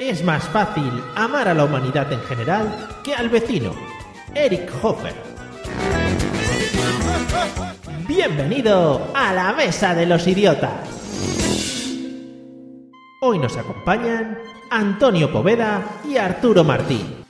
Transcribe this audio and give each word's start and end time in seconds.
Es 0.00 0.24
más 0.24 0.44
fácil 0.48 1.02
amar 1.14 1.48
a 1.48 1.54
la 1.54 1.64
humanidad 1.64 2.12
en 2.12 2.20
general 2.22 2.88
que 3.04 3.14
al 3.14 3.28
vecino, 3.28 3.72
Eric 4.34 4.72
Hofer. 4.82 5.14
Bienvenido 8.08 9.10
a 9.14 9.32
la 9.32 9.52
Mesa 9.52 9.94
de 9.94 10.06
los 10.06 10.26
Idiotas. 10.26 10.72
Hoy 13.20 13.38
nos 13.38 13.56
acompañan 13.56 14.38
Antonio 14.70 15.30
Poveda 15.30 15.82
y 16.08 16.16
Arturo 16.16 16.64
Martín. 16.64 17.21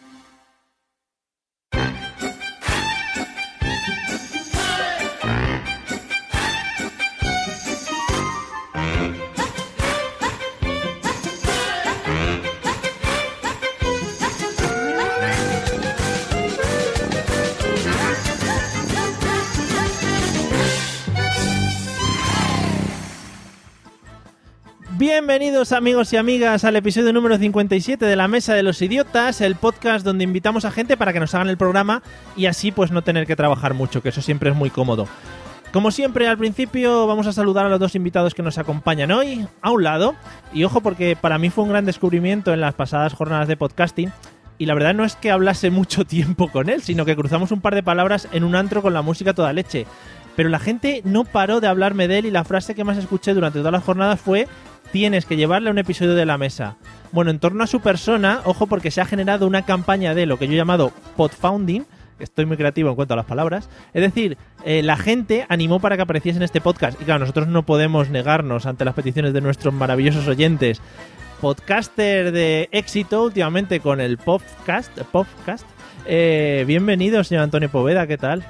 Bienvenidos 25.03 25.73
amigos 25.73 26.13
y 26.13 26.17
amigas 26.17 26.63
al 26.63 26.77
episodio 26.77 27.13
número 27.13 27.37
57 27.37 28.07
de 28.07 28.15
La 28.15 28.29
Mesa 28.29 28.55
de 28.55 28.63
los 28.63 28.81
Idiotas, 28.81 29.41
el 29.41 29.57
podcast 29.57 30.05
donde 30.05 30.23
invitamos 30.23 30.65
a 30.65 30.71
gente 30.71 30.97
para 30.97 31.13
que 31.13 31.19
nos 31.19 31.35
hagan 31.35 31.49
el 31.49 31.57
programa 31.57 32.05
y 32.37 32.47
así 32.47 32.71
pues 32.71 32.93
no 32.93 33.03
tener 33.03 33.27
que 33.27 33.35
trabajar 33.35 33.75
mucho, 33.75 34.01
que 34.01 34.11
eso 34.11 34.23
siempre 34.23 34.51
es 34.51 34.57
muy 34.57 34.71
cómodo. 34.71 35.09
Como 35.73 35.91
siempre, 35.91 36.29
al 36.29 36.39
principio 36.39 37.09
vamos 37.09 37.27
a 37.27 37.33
saludar 37.33 37.67
a 37.67 37.69
los 37.69 37.81
dos 37.81 37.97
invitados 37.97 38.33
que 38.33 38.45
nos 38.45 38.59
acompañan 38.59 39.11
hoy, 39.11 39.45
a 39.61 39.73
un 39.73 39.83
lado, 39.83 40.15
y 40.53 40.63
ojo 40.63 40.83
porque 40.83 41.17
para 41.21 41.37
mí 41.37 41.51
fue 41.51 41.65
un 41.65 41.71
gran 41.71 41.85
descubrimiento 41.85 42.55
en 42.55 42.61
las 42.61 42.75
pasadas 42.75 43.13
jornadas 43.13 43.49
de 43.49 43.57
podcasting, 43.57 44.13
y 44.57 44.67
la 44.67 44.75
verdad 44.75 44.95
no 44.95 45.05
es 45.05 45.17
que 45.17 45.33
hablase 45.33 45.71
mucho 45.73 46.05
tiempo 46.05 46.47
con 46.47 46.69
él, 46.69 46.81
sino 46.81 47.05
que 47.05 47.17
cruzamos 47.17 47.51
un 47.51 47.61
par 47.61 47.75
de 47.75 47.83
palabras 47.83 48.29
en 48.31 48.45
un 48.45 48.55
antro 48.55 48.83
con 48.83 48.95
la 48.95 49.03
música 49.03 49.35
toda 49.35 49.53
leche. 49.53 49.85
Pero 50.37 50.49
la 50.49 50.61
gente 50.61 51.03
no 51.05 51.25
paró 51.25 51.61
de 51.61 51.67
hablarme 51.67 52.09
de 52.09 52.19
él 52.19 52.27
y 52.27 52.31
la 52.31 52.45
frase 52.45 52.75
que 52.75 52.85
más 52.85 52.97
escuché 52.97 53.35
durante 53.35 53.59
todas 53.59 53.73
las 53.73 53.85
jornadas 53.85 54.19
fue 54.19 54.49
tienes 54.91 55.27
que 55.27 55.37
llevarle 55.37 55.71
un 55.71 55.79
episodio 55.79 56.15
de 56.15 56.27
la 56.27 56.39
mesa. 56.39 56.77
Bueno, 57.13 57.31
en 57.31 57.39
torno 57.39 57.65
a 57.65 57.67
su 57.67 57.81
persona, 57.81 58.41
ojo 58.45 58.67
porque 58.67 58.91
se 58.91 59.01
ha 59.01 59.05
generado 59.05 59.47
una 59.47 59.65
campaña 59.65 60.15
de 60.15 60.27
lo 60.27 60.39
que 60.39 60.47
yo 60.47 60.55
he 60.55 60.57
llamado 60.57 60.93
podfounding, 61.17 61.85
estoy 62.19 62.47
muy 62.47 62.57
creativo 62.57 62.89
en 62.89 62.95
cuanto 62.95 63.15
a 63.15 63.17
las 63.17 63.27
palabras, 63.27 63.69
es 63.93 64.03
decir, 64.03 64.39
eh, 64.65 64.83
la 64.83 64.97
gente 64.97 65.45
animó 65.49 65.81
para 65.81 65.97
que 65.97 66.03
apareciese 66.03 66.39
en 66.39 66.43
este 66.43 66.61
podcast 66.61 67.01
y 67.01 67.05
claro, 67.05 67.21
nosotros 67.21 67.49
no 67.49 67.65
podemos 67.65 68.11
negarnos 68.11 68.67
ante 68.67 68.85
las 68.85 68.95
peticiones 68.95 69.33
de 69.33 69.41
nuestros 69.41 69.75
maravillosos 69.75 70.27
oyentes. 70.29 70.81
Podcaster 71.41 72.31
de 72.31 72.69
éxito 72.71 73.25
últimamente 73.25 73.81
con 73.81 74.01
el 74.01 74.17
podcast, 74.17 74.97
podcast. 75.11 75.67
Eh, 76.07 76.65
bienvenido, 76.67 77.25
señor 77.25 77.43
Antonio 77.43 77.69
Poveda, 77.69 78.07
¿qué 78.07 78.17
tal? 78.17 78.45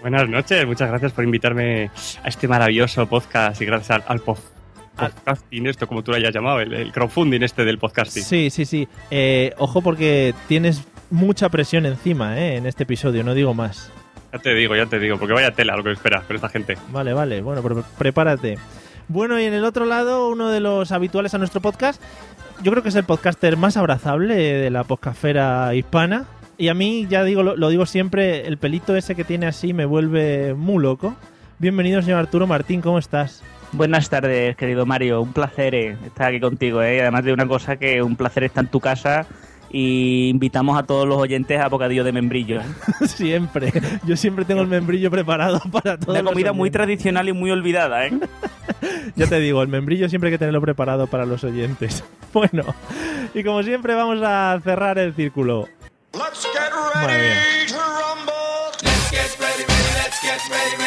Buenas 0.00 0.26
noches, 0.28 0.66
muchas 0.66 0.88
gracias 0.88 1.12
por 1.12 1.24
invitarme 1.24 1.90
a 2.22 2.28
este 2.28 2.48
maravilloso 2.48 3.06
podcast 3.06 3.60
y 3.60 3.66
gracias 3.66 3.90
al, 3.90 4.04
al 4.08 4.20
podcasting, 5.00 5.66
esto 5.66 5.86
como 5.86 6.02
tú 6.02 6.10
lo 6.12 6.16
hayas 6.16 6.34
llamado, 6.34 6.60
el, 6.60 6.72
el 6.72 6.92
crowdfunding 6.92 7.42
este 7.42 7.64
del 7.64 7.78
podcasting. 7.78 8.22
Sí, 8.22 8.50
sí, 8.50 8.64
sí. 8.64 8.88
Eh, 9.10 9.52
ojo 9.58 9.82
porque 9.82 10.34
tienes 10.48 10.84
mucha 11.10 11.48
presión 11.48 11.86
encima 11.86 12.38
eh, 12.38 12.56
en 12.56 12.66
este 12.66 12.84
episodio, 12.84 13.24
no 13.24 13.34
digo 13.34 13.54
más. 13.54 13.90
Ya 14.32 14.38
te 14.38 14.54
digo, 14.54 14.76
ya 14.76 14.86
te 14.86 14.98
digo, 14.98 15.18
porque 15.18 15.34
vaya 15.34 15.50
tela 15.50 15.76
lo 15.76 15.82
que 15.82 15.92
espera 15.92 16.22
con 16.22 16.36
esta 16.36 16.48
gente. 16.48 16.76
Vale, 16.92 17.12
vale, 17.12 17.42
bueno, 17.42 17.62
pero 17.62 17.84
prepárate. 17.98 18.58
Bueno, 19.08 19.40
y 19.40 19.44
en 19.44 19.54
el 19.54 19.64
otro 19.64 19.86
lado, 19.86 20.28
uno 20.28 20.50
de 20.50 20.60
los 20.60 20.92
habituales 20.92 21.34
a 21.34 21.38
nuestro 21.38 21.60
podcast, 21.60 22.00
yo 22.62 22.70
creo 22.70 22.82
que 22.82 22.90
es 22.90 22.94
el 22.94 23.04
podcaster 23.04 23.56
más 23.56 23.76
abrazable 23.76 24.36
de 24.36 24.70
la 24.70 24.84
podcastfera 24.84 25.74
hispana. 25.74 26.26
Y 26.58 26.68
a 26.68 26.74
mí, 26.74 27.06
ya 27.08 27.24
digo, 27.24 27.42
lo, 27.42 27.56
lo 27.56 27.70
digo 27.70 27.86
siempre, 27.86 28.46
el 28.46 28.58
pelito 28.58 28.94
ese 28.94 29.16
que 29.16 29.24
tiene 29.24 29.46
así 29.46 29.72
me 29.72 29.84
vuelve 29.84 30.54
muy 30.54 30.80
loco. 30.80 31.16
Bienvenido, 31.58 32.00
señor 32.00 32.20
Arturo 32.20 32.46
Martín, 32.46 32.80
¿cómo 32.82 32.98
estás? 32.98 33.42
Buenas 33.72 34.10
tardes, 34.10 34.56
querido 34.56 34.84
Mario. 34.84 35.22
Un 35.22 35.32
placer 35.32 35.74
eh, 35.74 35.96
estar 36.04 36.28
aquí 36.28 36.40
contigo. 36.40 36.82
¿eh? 36.82 37.00
Además 37.00 37.24
de 37.24 37.32
una 37.32 37.46
cosa 37.46 37.76
que 37.76 38.02
un 38.02 38.16
placer 38.16 38.44
estar 38.44 38.64
en 38.64 38.70
tu 38.70 38.80
casa 38.80 39.26
y 39.72 40.28
invitamos 40.28 40.78
a 40.78 40.82
todos 40.82 41.06
los 41.06 41.18
oyentes 41.18 41.60
a 41.60 41.68
bocadillo 41.68 42.04
de 42.04 42.12
membrillo. 42.12 42.60
¿eh? 42.60 42.64
siempre. 43.06 43.72
Yo 44.04 44.16
siempre 44.16 44.44
tengo 44.44 44.62
el 44.62 44.66
membrillo 44.66 45.10
preparado 45.10 45.60
para 45.72 45.96
todos 45.96 46.08
Una 46.08 46.22
los 46.22 46.32
comida 46.32 46.52
muy 46.52 46.70
tradicional 46.70 47.28
y 47.28 47.32
muy 47.32 47.50
olvidada. 47.50 48.06
¿eh? 48.06 48.12
Ya 49.16 49.26
te 49.26 49.40
digo, 49.40 49.60
el 49.62 49.68
membrillo 49.68 50.08
siempre 50.08 50.28
hay 50.28 50.34
que 50.34 50.38
tenerlo 50.38 50.60
preparado 50.60 51.06
para 51.06 51.26
los 51.26 51.44
oyentes. 51.44 52.04
Bueno, 52.32 52.62
y 53.34 53.42
como 53.42 53.62
siempre 53.64 53.94
vamos 53.94 54.20
a 54.22 54.58
cerrar 54.62 54.98
el 54.98 55.14
círculo. 55.14 55.66
Let's 56.12 56.46
get 56.52 56.70
ready 56.94 57.66
to 57.66 57.74
rumble. 57.74 58.32
Let's 58.84 59.10
get 59.10 59.36
ready, 59.40 59.64
ready, 59.66 59.92
let's 59.98 60.22
get 60.22 60.40
ready, 60.48 60.79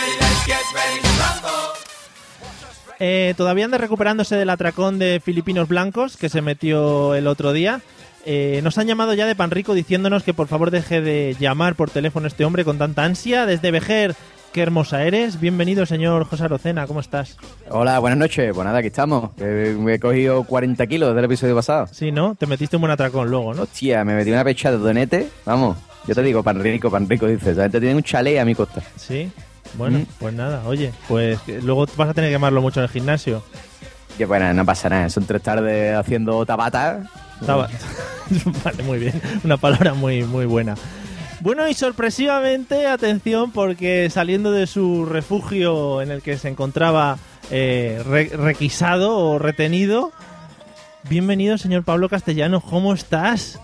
Eh, 3.06 3.34
todavía 3.36 3.66
anda 3.66 3.78
recuperándose 3.78 4.38
del 4.38 4.50
atracón 4.50 4.98
de 4.98 5.22
Filipinos 5.22 5.68
Blancos 5.68 6.16
que 6.16 6.30
se 6.30 6.42
metió 6.42 7.16
el 7.16 7.28
otro 7.28 7.52
día. 7.52 7.82
Eh, 8.26 8.62
nos 8.64 8.78
han 8.78 8.88
llamado 8.88 9.14
ya 9.14 9.26
de 9.26 9.36
Panrico 9.36 9.74
diciéndonos 9.74 10.24
que 10.24 10.34
por 10.34 10.48
favor 10.48 10.72
deje 10.72 11.02
de 11.02 11.36
llamar 11.38 11.76
por 11.76 11.90
teléfono 11.90 12.28
a 12.28 12.30
este 12.30 12.46
hombre 12.46 12.64
con 12.64 12.78
tanta 12.78 13.04
ansia. 13.04 13.46
Desde 13.46 13.72
Vejer, 13.72 14.16
qué 14.54 14.62
hermosa 14.62 15.04
eres. 15.04 15.42
Bienvenido, 15.42 15.86
señor 15.86 16.24
José 16.24 16.46
Arocena, 16.46 16.88
¿cómo 16.88 17.02
estás? 17.02 17.36
Hola, 17.70 18.00
buenas 18.00 18.20
noches. 18.20 18.54
Pues 18.54 18.64
nada, 18.64 18.80
aquí 18.80 18.88
estamos. 18.88 19.32
Me 19.38 19.96
he 19.96 20.00
cogido 20.00 20.46
40 20.46 20.88
kilos 20.88 21.14
del 21.14 21.26
episodio 21.26 21.56
pasado. 21.56 21.88
Sí, 21.92 22.14
¿no? 22.14 22.36
Te 22.36 22.46
metiste 22.46 22.78
un 22.78 22.84
buen 22.84 22.92
atracón 22.92 23.30
luego, 23.30 23.54
¿no? 23.54 23.64
Hostia, 23.64 24.06
me 24.06 24.16
metí 24.16 24.32
una 24.32 24.46
pecha 24.46 24.72
de 24.72 24.78
donete. 24.78 25.28
Vamos, 25.44 25.76
yo 26.08 26.16
te 26.16 26.24
digo, 26.24 26.42
pan 26.42 26.64
rico, 26.64 26.90
pan 26.90 27.10
rico, 27.10 27.28
dices. 27.28 27.50
Esa 27.50 27.64
gente 27.64 27.82
tiene 27.82 27.96
un 27.96 28.04
chalet 28.04 28.40
a 28.40 28.46
mi 28.46 28.56
costa. 28.56 28.82
Sí. 28.96 29.30
Bueno, 29.78 30.00
Mm. 30.00 30.06
pues 30.20 30.34
nada, 30.34 30.64
oye, 30.68 30.92
pues 31.08 31.40
luego 31.64 31.86
vas 31.98 32.10
a 32.10 32.14
tener 32.14 32.30
que 32.30 32.34
llamarlo 32.34 32.62
mucho 32.62 32.80
en 32.80 32.84
el 32.86 32.90
gimnasio. 32.90 33.44
Que 34.18 34.26
bueno, 34.26 34.54
no 34.54 34.64
pasa 34.66 34.90
nada. 34.90 35.10
Son 35.10 35.26
tres 35.26 35.42
tardes 35.42 35.96
haciendo 35.96 36.46
tabata. 36.46 37.04
Estaba- 37.42 37.68
vale, 38.64 38.84
muy 38.84 39.00
bien. 39.00 39.20
Una 39.44 39.58
palabra 39.58 39.94
muy, 39.96 40.24
muy 40.24 40.46
buena. 40.46 40.76
Bueno, 41.42 41.68
y 41.68 41.74
sorpresivamente, 41.74 42.88
atención, 42.88 43.52
porque 43.52 44.10
saliendo 44.10 44.52
de 44.52 44.68
su 44.68 45.06
refugio 45.06 46.02
en 46.02 46.12
el 46.12 46.22
que 46.22 46.38
se 46.38 46.48
encontraba 46.50 47.18
eh, 47.52 48.02
re- 48.06 48.30
requisado 48.34 49.18
o 49.18 49.40
retenido, 49.40 50.12
bienvenido, 51.10 51.58
señor 51.58 51.84
Pablo 51.84 52.08
Castellano, 52.08 52.62
¿cómo 52.62 52.94
estás? 52.94 53.60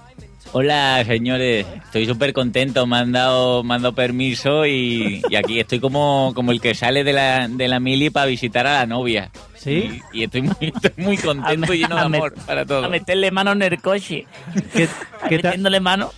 Hola, 0.52 1.04
señores. 1.06 1.68
Estoy 1.86 2.08
súper 2.08 2.34
contento. 2.34 2.88
Me 2.88 2.98
han 2.98 3.12
dado, 3.12 3.64
me 3.64 3.76
han 3.76 3.84
dado 3.84 3.94
permiso 3.94 4.66
y, 4.66 5.22
y 5.30 5.36
aquí 5.36 5.60
estoy 5.60 5.80
como, 5.80 6.32
como 6.34 6.52
el 6.52 6.60
que 6.60 6.74
sale 6.74 7.04
de 7.04 7.14
la, 7.14 7.48
de 7.48 7.68
la 7.68 7.80
mili 7.80 8.10
para 8.10 8.26
visitar 8.26 8.66
a 8.66 8.80
la 8.80 8.86
novia. 8.88 9.30
¿Sí? 9.56 10.02
Y, 10.12 10.22
y 10.22 10.24
estoy, 10.24 10.42
muy, 10.44 10.56
estoy 10.62 11.04
muy 11.04 11.18
contento 11.18 11.74
y 11.74 11.80
lleno 11.80 11.96
de 11.98 12.02
amor 12.02 12.34
para 12.48 12.66
todo. 12.66 12.86
A 12.86 12.90
meterle 12.90 13.30
mano 13.30 13.51
en 13.51 13.62
el 13.62 13.80
coche. 13.80 14.25
¿Qué, 14.74 14.88
metiéndole 15.30 15.80
mano. 15.80 16.12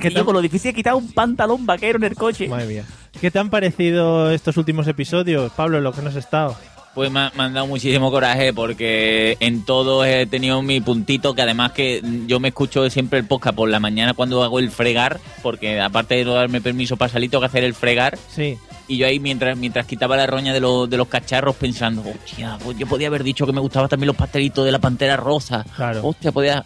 qué 0.00 0.10
yo 0.10 0.24
con 0.24 0.34
lo 0.34 0.40
difícil 0.40 0.70
de 0.70 0.76
quitar 0.76 0.94
un 0.94 1.10
pantalón 1.12 1.66
vaquero 1.66 1.98
en 1.98 2.04
el 2.04 2.14
coche. 2.14 2.46
Madre 2.46 2.66
mía. 2.66 2.84
¿Qué 3.20 3.30
te 3.30 3.38
han 3.38 3.50
parecido 3.50 4.30
estos 4.30 4.56
últimos 4.56 4.86
episodios, 4.86 5.50
Pablo, 5.52 5.78
en 5.78 5.84
lo 5.84 5.92
que 5.92 6.02
nos 6.02 6.14
has 6.14 6.24
estado? 6.24 6.56
Pues 6.94 7.10
me 7.10 7.30
me 7.36 7.42
han 7.42 7.54
dado 7.54 7.66
muchísimo 7.66 8.10
coraje 8.10 8.52
porque 8.52 9.36
en 9.40 9.64
todos 9.64 10.06
he 10.06 10.26
tenido 10.26 10.62
mi 10.62 10.80
puntito, 10.80 11.34
que 11.34 11.42
además 11.42 11.72
que 11.72 12.02
yo 12.26 12.40
me 12.40 12.48
escucho 12.48 12.88
siempre 12.90 13.18
el 13.18 13.26
podcast 13.26 13.56
por 13.56 13.68
la 13.68 13.80
mañana 13.80 14.14
cuando 14.14 14.42
hago 14.42 14.58
el 14.58 14.70
fregar, 14.70 15.20
porque 15.42 15.80
aparte 15.80 16.14
de 16.14 16.24
no 16.24 16.34
darme 16.34 16.60
permiso 16.60 16.96
para 16.96 17.12
salir, 17.12 17.30
tengo 17.30 17.40
que 17.40 17.46
hacer 17.46 17.64
el 17.64 17.74
fregar. 17.74 18.18
Sí. 18.28 18.58
Y 18.86 18.98
yo 18.98 19.06
ahí 19.06 19.18
mientras 19.18 19.56
mientras 19.56 19.86
quitaba 19.86 20.16
la 20.16 20.26
roña 20.26 20.52
de, 20.52 20.60
los 20.60 20.88
de 20.88 20.96
los 20.96 21.08
cacharros 21.08 21.56
pensando, 21.56 22.02
hostia, 22.02 22.58
pues 22.62 22.76
yo 22.78 22.86
podía 22.86 23.08
haber 23.08 23.24
dicho 23.24 23.46
que 23.46 23.52
me 23.52 23.60
gustaban 23.60 23.88
también 23.88 24.08
los 24.08 24.16
pastelitos 24.16 24.64
de 24.64 24.72
la 24.72 24.78
pantera 24.78 25.16
rosa. 25.16 25.64
Claro. 25.76 26.06
Hostia, 26.06 26.32
podía... 26.32 26.64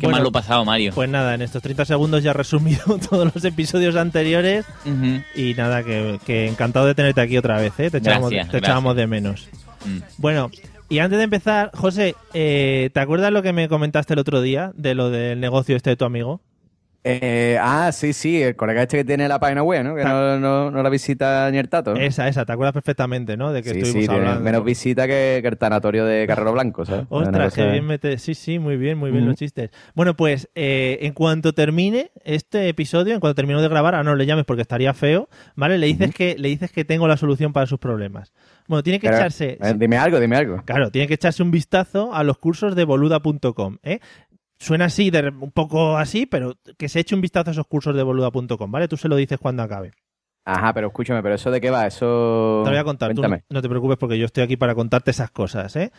qué 0.00 0.06
Bueno, 0.06 0.16
mal 0.16 0.24
lo 0.24 0.32
pasado, 0.32 0.64
Mario. 0.64 0.92
Pues 0.94 1.08
nada, 1.08 1.34
en 1.34 1.42
estos 1.42 1.62
30 1.62 1.84
segundos 1.84 2.22
ya 2.24 2.30
he 2.30 2.34
resumido 2.34 2.82
todos 3.10 3.32
los 3.32 3.44
episodios 3.44 3.94
anteriores 3.96 4.64
y 5.36 5.54
nada, 5.54 5.84
que, 5.84 6.18
que 6.26 6.48
encantado 6.48 6.86
de 6.86 6.94
tenerte 6.94 7.20
aquí 7.20 7.38
otra 7.38 7.60
vez, 7.60 7.72
¿eh? 7.78 7.90
Te 7.90 7.98
echábamos, 7.98 8.30
Gracias, 8.30 8.48
te 8.48 8.52
gracias. 8.58 8.68
echábamos 8.68 8.96
de 8.96 9.06
menos. 9.06 9.48
Mm. 9.84 9.98
Bueno, 10.18 10.50
Y 10.88 10.98
antes 10.98 11.18
de 11.18 11.24
empezar, 11.24 11.70
José, 11.74 12.16
eh, 12.34 12.90
¿te 12.92 12.98
acuerdas 13.00 13.30
lo 13.32 13.42
que 13.42 13.52
me 13.52 13.68
comentaste 13.68 14.14
el 14.14 14.18
otro 14.18 14.40
día 14.42 14.72
de 14.74 14.94
lo 14.96 15.08
del 15.10 15.38
negocio 15.38 15.76
este 15.76 15.90
de 15.90 15.96
tu 15.96 16.04
amigo? 16.04 16.40
Eh, 17.02 17.56
ah, 17.58 17.90
sí, 17.92 18.12
sí, 18.12 18.42
el 18.42 18.56
colega 18.56 18.82
este 18.82 18.98
que 18.98 19.04
tiene 19.04 19.26
la 19.26 19.40
página 19.40 19.62
web, 19.62 19.82
¿no? 19.84 19.94
Que 19.94 20.04
no, 20.04 20.38
no, 20.38 20.70
no 20.70 20.82
la 20.82 20.90
visita 20.90 21.50
ni 21.50 21.56
el 21.56 21.68
tato. 21.70 21.94
¿no? 21.94 22.00
Esa, 22.00 22.28
esa, 22.28 22.44
¿te 22.44 22.52
acuerdas 22.52 22.74
perfectamente, 22.74 23.38
no? 23.38 23.52
De 23.52 23.62
que 23.62 23.70
sí, 23.70 23.80
estuvimos 23.80 24.04
sí, 24.04 24.20
hablando. 24.20 24.40
menos 24.44 24.64
visita 24.64 25.06
que, 25.06 25.38
que 25.40 25.48
el 25.48 25.56
tanatorio 25.56 26.04
de 26.04 26.26
Carrero 26.26 26.52
Blanco, 26.52 26.84
¿sabes? 26.84 27.06
Ostras, 27.08 27.54
qué 27.54 27.66
bien 27.70 27.86
mete. 27.86 28.18
Sí, 28.18 28.34
sí, 28.34 28.58
muy 28.58 28.76
bien, 28.76 28.98
muy 28.98 29.10
bien 29.10 29.24
los 29.26 29.36
chistes. 29.36 29.70
Bueno, 29.94 30.14
pues 30.14 30.50
eh, 30.54 30.98
en 31.00 31.14
cuanto 31.14 31.54
termine 31.54 32.10
este 32.22 32.68
episodio, 32.68 33.14
en 33.14 33.20
cuanto 33.20 33.34
termino 33.34 33.62
de 33.62 33.68
grabar, 33.68 33.94
ahora 33.94 34.04
no 34.10 34.14
le 34.14 34.26
llames 34.26 34.44
porque 34.44 34.62
estaría 34.62 34.92
feo, 34.92 35.30
¿vale? 35.56 35.78
Le 35.78 35.86
dices 35.86 36.14
que 36.14 36.36
le 36.38 36.48
dices 36.48 36.70
que 36.70 36.84
tengo 36.84 37.08
la 37.08 37.16
solución 37.16 37.54
para 37.54 37.66
sus 37.66 37.78
problemas. 37.78 38.32
Bueno, 38.68 38.82
tiene 38.82 39.00
que 39.00 39.08
Pero, 39.08 39.18
echarse. 39.18 39.58
eh, 39.60 39.74
dime 39.76 39.96
algo, 39.96 40.20
dime 40.20 40.36
algo. 40.36 40.62
Claro, 40.64 40.90
tiene 40.90 41.08
que 41.08 41.14
echarse 41.14 41.42
un 41.42 41.50
vistazo 41.50 42.14
a 42.14 42.22
los 42.24 42.38
cursos 42.38 42.76
de 42.76 42.84
boluda.com, 42.84 43.78
¿eh? 43.82 44.00
Suena 44.60 44.84
así, 44.84 45.10
de- 45.10 45.28
un 45.28 45.50
poco 45.52 45.96
así, 45.96 46.26
pero 46.26 46.54
que 46.78 46.88
se 46.90 47.00
eche 47.00 47.14
un 47.14 47.22
vistazo 47.22 47.50
a 47.50 47.52
esos 47.52 47.66
cursos 47.66 47.96
de 47.96 48.02
boluda.com, 48.02 48.70
¿vale? 48.70 48.88
Tú 48.88 48.96
se 48.98 49.08
lo 49.08 49.16
dices 49.16 49.38
cuando 49.38 49.62
acabe. 49.62 49.92
Ajá, 50.44 50.72
pero 50.74 50.88
escúchame, 50.88 51.22
¿pero 51.22 51.34
eso 51.34 51.50
de 51.50 51.60
qué 51.60 51.70
va? 51.70 51.86
Eso... 51.86 52.60
Te 52.64 52.70
lo 52.70 52.76
voy 52.76 52.76
a 52.80 52.84
contar, 52.84 53.14
tú 53.14 53.22
no 53.50 53.62
te 53.62 53.68
preocupes 53.68 53.96
porque 53.98 54.18
yo 54.18 54.26
estoy 54.26 54.42
aquí 54.44 54.56
para 54.56 54.74
contarte 54.74 55.10
esas 55.10 55.30
cosas, 55.30 55.74
¿eh? 55.76 55.92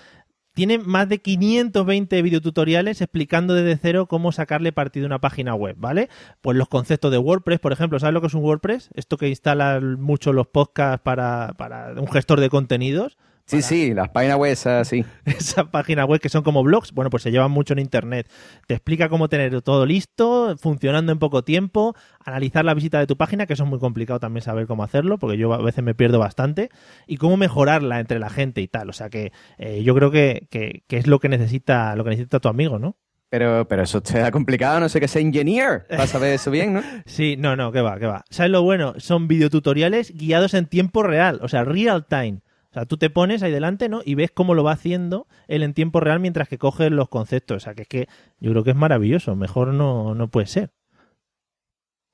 Tiene 0.54 0.78
más 0.80 1.08
de 1.08 1.20
520 1.20 2.22
videotutoriales 2.22 3.02
explicando 3.02 3.54
desde 3.54 3.78
cero 3.82 4.08
cómo 4.08 4.32
sacarle 4.34 4.74
partido 4.74 5.06
a 5.06 5.08
una 5.08 5.20
página 5.22 5.56
web, 5.56 5.76
¿vale? 5.80 6.10
Pues 6.42 6.58
los 6.58 6.68
conceptos 6.68 7.10
de 7.12 7.18
WordPress, 7.18 7.60
por 7.60 7.72
ejemplo, 7.72 8.00
¿sabes 8.00 8.14
lo 8.14 8.20
que 8.22 8.28
es 8.28 8.34
un 8.34 8.44
WordPress? 8.44 8.90
Esto 8.94 9.16
que 9.18 9.30
instalan 9.30 10.00
mucho 10.02 10.34
los 10.34 10.48
podcasts 10.48 11.02
para, 11.04 11.54
para 11.58 11.94
un 11.94 12.08
gestor 12.12 12.42
de 12.42 12.50
contenidos. 12.50 13.18
Sí, 13.52 13.62
sí, 13.62 13.94
las 13.94 14.10
páginas 14.10 14.38
web 14.38 14.52
esas, 14.52 14.88
sí. 14.88 15.04
esa 15.26 15.66
página 15.72 16.06
web 16.06 16.20
que 16.20 16.30
son 16.30 16.44
como 16.44 16.64
blogs, 16.64 16.92
bueno, 16.94 17.10
pues 17.10 17.24
se 17.24 17.32
llevan 17.32 17.52
mucho 17.52 17.74
en 17.74 17.80
internet. 17.80 18.30
Te 18.68 18.74
explica 18.76 19.10
cómo 19.10 19.30
tener 19.30 19.62
todo 19.62 19.86
listo, 19.86 20.56
funcionando 20.58 21.12
en 21.12 21.20
poco 21.20 21.44
tiempo, 21.44 21.96
analizar 22.24 22.66
la 22.66 22.74
visita 22.74 23.00
de 23.00 23.08
tu 23.08 23.18
página, 23.18 23.46
que 23.46 23.54
eso 23.54 23.64
es 23.64 23.70
muy 23.70 23.80
complicado 23.80 24.20
también 24.20 24.44
saber 24.44 24.68
cómo 24.68 24.84
hacerlo, 24.84 25.18
porque 25.18 25.38
yo 25.38 25.54
a 25.54 25.62
veces 25.62 25.84
me 25.84 25.94
pierdo 25.96 26.20
bastante, 26.20 26.70
y 27.08 27.18
cómo 27.18 27.38
mejorarla 27.38 28.00
entre 28.00 28.20
la 28.20 28.30
gente 28.30 28.62
y 28.62 28.68
tal. 28.68 28.90
O 28.90 28.94
sea 28.94 29.10
que 29.10 29.32
eh, 29.58 29.84
yo 29.84 29.94
creo 29.96 30.12
que, 30.12 30.48
que- 30.50 30.84
que 30.88 30.98
es 30.98 31.08
lo 31.08 31.20
que 31.20 31.30
necesita, 31.30 31.96
lo 31.96 32.04
que 32.04 32.12
necesita 32.12 32.40
tu 32.40 32.50
amigo, 32.50 32.80
¿no? 32.80 32.96
Pero, 33.30 33.66
pero 33.68 33.84
eso 33.84 34.02
te 34.02 34.20
da 34.20 34.30
complicado, 34.30 34.82
no 34.82 34.90
sé 34.90 35.00
qué 35.00 35.08
sea 35.08 35.22
engineer 35.22 35.86
para 35.88 36.06
saber 36.06 36.34
eso 36.34 36.52
bien, 36.52 36.74
¿no? 36.74 36.82
Sí, 37.06 37.38
no, 37.38 37.56
no, 37.56 37.72
que 37.72 37.80
va, 37.80 37.98
que 37.98 38.06
va. 38.06 38.26
¿Sabes 38.30 38.52
lo 38.52 38.62
bueno? 38.62 38.94
Son 38.98 39.30
videotutoriales 39.30 40.12
guiados 40.18 40.54
en 40.54 40.66
tiempo 40.66 41.02
real, 41.04 41.40
o 41.42 41.48
sea, 41.48 41.64
real 41.64 42.06
time. 42.06 42.40
O 42.72 42.74
sea, 42.74 42.86
tú 42.86 42.96
te 42.96 43.10
pones 43.10 43.44
ahí 43.44 43.52
delante, 43.52 43.90
¿no? 43.90 44.02
Y 44.06 44.16
ves 44.16 44.32
cómo 44.32 44.54
lo 44.54 44.64
va 44.64 44.72
haciendo 44.72 45.28
él 45.48 45.62
en 45.62 45.74
tiempo 45.74 46.00
real 46.00 46.22
mientras 46.22 46.48
que 46.48 46.58
coges 46.58 46.90
los 46.90 47.10
conceptos. 47.10 47.58
O 47.58 47.60
sea, 47.60 47.76
que 47.76 47.82
es 47.82 47.88
que 47.88 48.08
yo 48.40 48.52
creo 48.52 48.64
que 48.64 48.72
es 48.72 48.78
maravilloso. 48.78 49.36
Mejor 49.36 49.74
no, 49.74 50.16
no 50.16 50.30
puede 50.30 50.48
ser. 50.48 50.72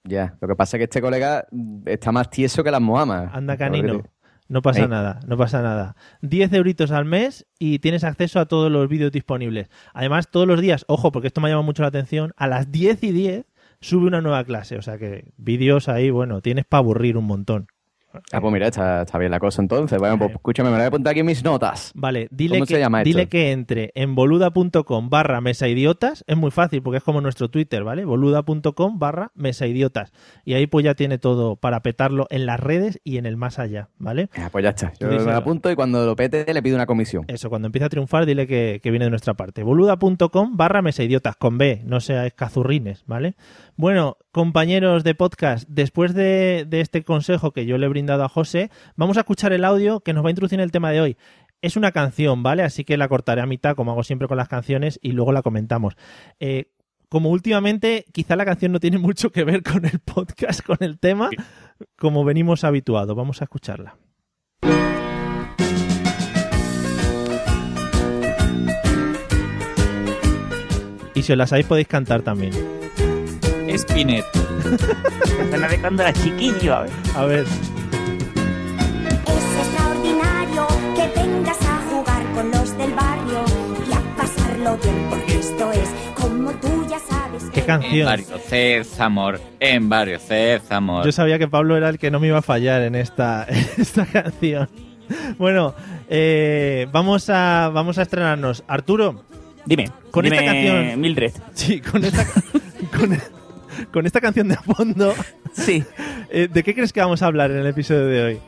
Ya, 0.03 0.35
lo 0.41 0.47
que 0.47 0.55
pasa 0.55 0.77
es 0.77 0.79
que 0.79 0.83
este 0.85 1.01
colega 1.01 1.47
está 1.85 2.11
más 2.11 2.31
tieso 2.31 2.63
que 2.63 2.71
las 2.71 2.81
mohamas. 2.81 3.29
Anda 3.33 3.55
canino. 3.55 4.03
No 4.49 4.61
pasa 4.61 4.87
nada, 4.87 5.19
no 5.27 5.37
pasa 5.37 5.61
nada. 5.61 5.95
10 6.21 6.53
euritos 6.53 6.91
al 6.91 7.03
mes 7.03 7.45
y 7.59 7.79
tienes 7.79 8.05
acceso 8.05 8.39
a 8.39 8.45
todos 8.45 8.71
los 8.71 8.87
vídeos 8.87 9.11
disponibles. 9.11 9.69
Además, 9.93 10.29
todos 10.31 10.47
los 10.47 10.61
días, 10.61 10.85
ojo, 10.87 11.11
porque 11.11 11.27
esto 11.27 11.41
me 11.41 11.49
llama 11.49 11.63
mucho 11.63 11.81
la 11.81 11.89
atención, 11.89 12.33
a 12.37 12.47
las 12.47 12.71
10 12.71 13.03
y 13.03 13.11
10 13.11 13.45
sube 13.81 14.07
una 14.07 14.21
nueva 14.21 14.43
clase. 14.45 14.77
O 14.77 14.81
sea 14.81 14.97
que 14.97 15.33
vídeos 15.35 15.89
ahí, 15.89 16.09
bueno, 16.09 16.41
tienes 16.41 16.65
para 16.65 16.79
aburrir 16.79 17.17
un 17.17 17.25
montón. 17.25 17.67
Ah, 18.31 18.41
pues 18.41 18.53
mira, 18.53 18.67
está, 18.67 19.01
está 19.03 19.17
bien 19.17 19.31
la 19.31 19.39
cosa 19.39 19.61
entonces. 19.61 19.97
Bueno, 19.99 20.17
pues 20.17 20.31
escúchame, 20.31 20.69
me 20.69 20.75
lo 20.75 20.79
voy 20.79 20.85
a 20.85 20.87
apuntar 20.87 21.11
aquí 21.11 21.19
en 21.21 21.25
mis 21.25 21.43
notas. 21.43 21.91
Vale, 21.95 22.27
dile, 22.31 22.55
¿Cómo 22.55 22.65
que, 22.65 22.73
se 22.75 22.79
llama 22.79 23.03
dile 23.03 23.27
que 23.27 23.51
entre 23.51 23.91
en 23.95 24.15
boluda.com 24.15 25.09
barra 25.09 25.41
mesaidiotas. 25.41 26.23
Es 26.27 26.37
muy 26.37 26.51
fácil 26.51 26.81
porque 26.81 26.97
es 26.97 27.03
como 27.03 27.21
nuestro 27.21 27.49
Twitter, 27.49 27.83
¿vale? 27.83 28.05
boluda.com 28.05 28.99
barra 28.99 29.31
mesaidiotas. 29.35 30.11
Y 30.45 30.53
ahí 30.53 30.67
pues 30.67 30.85
ya 30.85 30.93
tiene 30.95 31.17
todo 31.17 31.55
para 31.55 31.81
petarlo 31.81 32.27
en 32.29 32.45
las 32.45 32.59
redes 32.59 32.99
y 33.03 33.17
en 33.17 33.25
el 33.25 33.37
más 33.37 33.59
allá, 33.59 33.89
¿vale? 33.97 34.29
Ah, 34.37 34.49
pues 34.51 34.63
ya 34.63 34.69
está. 34.69 34.91
Yo 34.93 34.99
Tú 34.99 35.05
me 35.07 35.11
díselo. 35.13 35.31
lo 35.31 35.37
apunto 35.37 35.71
y 35.71 35.75
cuando 35.75 36.05
lo 36.05 36.15
pete 36.15 36.53
le 36.53 36.61
pido 36.61 36.75
una 36.75 36.85
comisión. 36.85 37.25
Eso, 37.27 37.49
cuando 37.49 37.67
empiece 37.67 37.85
a 37.85 37.89
triunfar, 37.89 38.25
dile 38.25 38.47
que, 38.47 38.79
que 38.81 38.91
viene 38.91 39.05
de 39.05 39.11
nuestra 39.11 39.33
parte. 39.35 39.63
boluda.com 39.63 40.57
barra 40.57 40.81
mesaidiotas, 40.81 41.35
con 41.35 41.57
B, 41.57 41.81
no 41.85 41.99
seáis 41.99 42.33
cazurrines, 42.33 43.03
¿vale? 43.05 43.35
Bueno, 43.79 44.17
compañeros 44.31 45.03
de 45.03 45.13
podcast, 45.13 45.69
después 45.69 46.15
de, 46.15 46.65
de 46.67 46.81
este 46.81 47.03
consejo 47.03 47.51
que 47.51 47.67
yo 47.67 47.77
le 47.77 47.85
he 47.85 47.89
brindado 47.89 48.23
a 48.23 48.27
José, 48.27 48.71
vamos 48.95 49.17
a 49.17 49.19
escuchar 49.19 49.53
el 49.53 49.63
audio 49.63 49.99
que 49.99 50.13
nos 50.13 50.25
va 50.25 50.29
a 50.29 50.31
introducir 50.31 50.59
en 50.59 50.63
el 50.63 50.71
tema 50.71 50.89
de 50.89 50.99
hoy. 50.99 51.17
Es 51.61 51.77
una 51.77 51.91
canción, 51.91 52.41
¿vale? 52.41 52.63
Así 52.63 52.83
que 52.83 52.97
la 52.97 53.07
cortaré 53.07 53.41
a 53.41 53.45
mitad, 53.45 53.75
como 53.75 53.91
hago 53.91 54.01
siempre 54.01 54.27
con 54.27 54.37
las 54.37 54.47
canciones, 54.47 54.99
y 55.03 55.11
luego 55.11 55.31
la 55.31 55.43
comentamos. 55.43 55.93
Eh, 56.39 56.71
como 57.07 57.29
últimamente, 57.29 58.05
quizá 58.11 58.35
la 58.35 58.45
canción 58.45 58.71
no 58.71 58.79
tiene 58.79 58.97
mucho 58.97 59.31
que 59.31 59.43
ver 59.43 59.61
con 59.61 59.85
el 59.85 59.99
podcast, 59.99 60.65
con 60.65 60.77
el 60.79 60.97
tema, 60.97 61.29
como 61.99 62.25
venimos 62.25 62.63
habituados. 62.63 63.15
Vamos 63.15 63.41
a 63.41 63.43
escucharla. 63.43 63.95
Y 71.13 71.21
si 71.21 71.31
os 71.31 71.37
la 71.37 71.45
sabéis 71.45 71.67
podéis 71.67 71.87
cantar 71.87 72.23
también. 72.23 72.76
Spinet. 73.75 74.25
Suena 75.49 75.67
de 75.67 75.79
cuando 75.81 76.03
era 76.03 76.13
chiquillo, 76.13 76.75
a 76.75 76.81
ver. 76.81 76.91
A 77.15 77.25
ver, 77.25 77.45
Es 79.25 79.57
extraordinario 79.59 80.67
que 80.95 81.19
vengas 81.19 81.57
a 81.61 81.81
jugar 81.89 82.23
con 82.33 82.51
los 82.51 82.77
del 82.77 82.93
barrio 82.93 83.45
y 83.89 83.93
a 83.93 84.15
pasarlo 84.15 84.77
bien, 84.77 85.05
porque 85.09 85.35
esto 85.39 85.71
es 85.71 85.89
como 86.15 86.51
tú 86.53 86.85
ya 86.89 86.99
sabes. 86.99 87.43
qué 87.53 87.59
En 87.61 87.65
canción. 87.65 88.05
barrio 88.05 88.25
Césamor. 88.47 89.39
En 89.59 89.89
barrio 89.89 90.19
Césamor. 90.19 91.05
Yo 91.05 91.11
sabía 91.11 91.37
que 91.39 91.47
Pablo 91.47 91.77
era 91.77 91.89
el 91.89 91.97
que 91.99 92.11
no 92.11 92.19
me 92.19 92.27
iba 92.27 92.39
a 92.39 92.43
fallar 92.43 92.81
en 92.83 92.95
esta, 92.95 93.45
en 93.49 93.65
esta 93.77 94.05
canción. 94.05 94.69
Bueno, 95.37 95.73
eh, 96.09 96.87
vamos, 96.91 97.29
a, 97.29 97.69
vamos 97.73 97.97
a 97.97 98.01
estrenarnos. 98.01 98.63
Arturo, 98.67 99.23
Dime, 99.65 99.91
Con 100.11 100.23
dime, 100.23 100.37
esta 100.37 100.51
canción- 100.51 101.01
Mildred. 101.01 101.31
sí, 101.53 101.81
con 101.81 102.03
esta, 102.05 102.25
con, 102.97 103.17
con 103.91 104.05
esta 104.05 104.21
canción 104.21 104.47
de 104.47 104.55
fondo, 104.57 105.13
Sí. 105.53 105.83
eh, 106.29 106.47
¿de 106.51 106.63
qué 106.63 106.73
crees 106.73 106.93
que 106.93 106.99
vamos 106.99 107.21
a 107.21 107.27
hablar 107.27 107.51
en 107.51 107.57
el 107.57 107.67
episodio 107.67 108.05
de 108.07 108.23
hoy? 108.23 108.39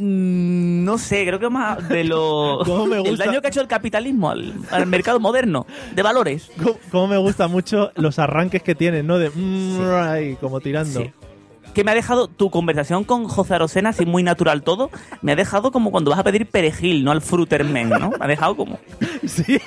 Mm, 0.00 0.84
no 0.84 0.96
sé, 0.96 1.26
creo 1.26 1.40
que 1.40 1.50
más 1.50 1.88
de 1.88 2.04
lo. 2.04 2.60
¿Cómo 2.64 2.86
me 2.86 2.96
El 2.98 3.02
gusta? 3.02 3.24
daño 3.26 3.40
que 3.40 3.48
ha 3.48 3.50
hecho 3.50 3.60
el 3.60 3.66
capitalismo 3.66 4.30
al, 4.30 4.54
al 4.70 4.86
mercado 4.86 5.18
moderno 5.18 5.66
de 5.94 6.02
valores. 6.02 6.50
¿Cómo, 6.56 6.78
cómo 6.92 7.06
me 7.08 7.16
gustan 7.16 7.50
mucho 7.50 7.90
los 7.96 8.18
arranques 8.20 8.62
que 8.62 8.74
tienen, 8.76 9.06
¿no? 9.08 9.18
De 9.18 9.30
mm, 9.34 10.36
como 10.40 10.60
tirando. 10.60 11.00
Sí. 11.00 11.10
Que 11.78 11.84
me 11.84 11.92
ha 11.92 11.94
dejado 11.94 12.26
tu 12.26 12.50
conversación 12.50 13.04
con 13.04 13.28
José 13.28 13.54
Arocena, 13.54 13.90
así 13.90 14.04
muy 14.04 14.24
natural 14.24 14.64
todo. 14.64 14.90
Me 15.22 15.30
ha 15.30 15.36
dejado 15.36 15.70
como 15.70 15.92
cuando 15.92 16.10
vas 16.10 16.18
a 16.18 16.24
pedir 16.24 16.44
perejil, 16.44 17.04
no 17.04 17.12
al 17.12 17.22
frutermen, 17.22 17.88
¿no? 17.88 18.10
Me 18.10 18.16
ha 18.18 18.26
dejado 18.26 18.56
como. 18.56 18.80
Sí. 19.28 19.60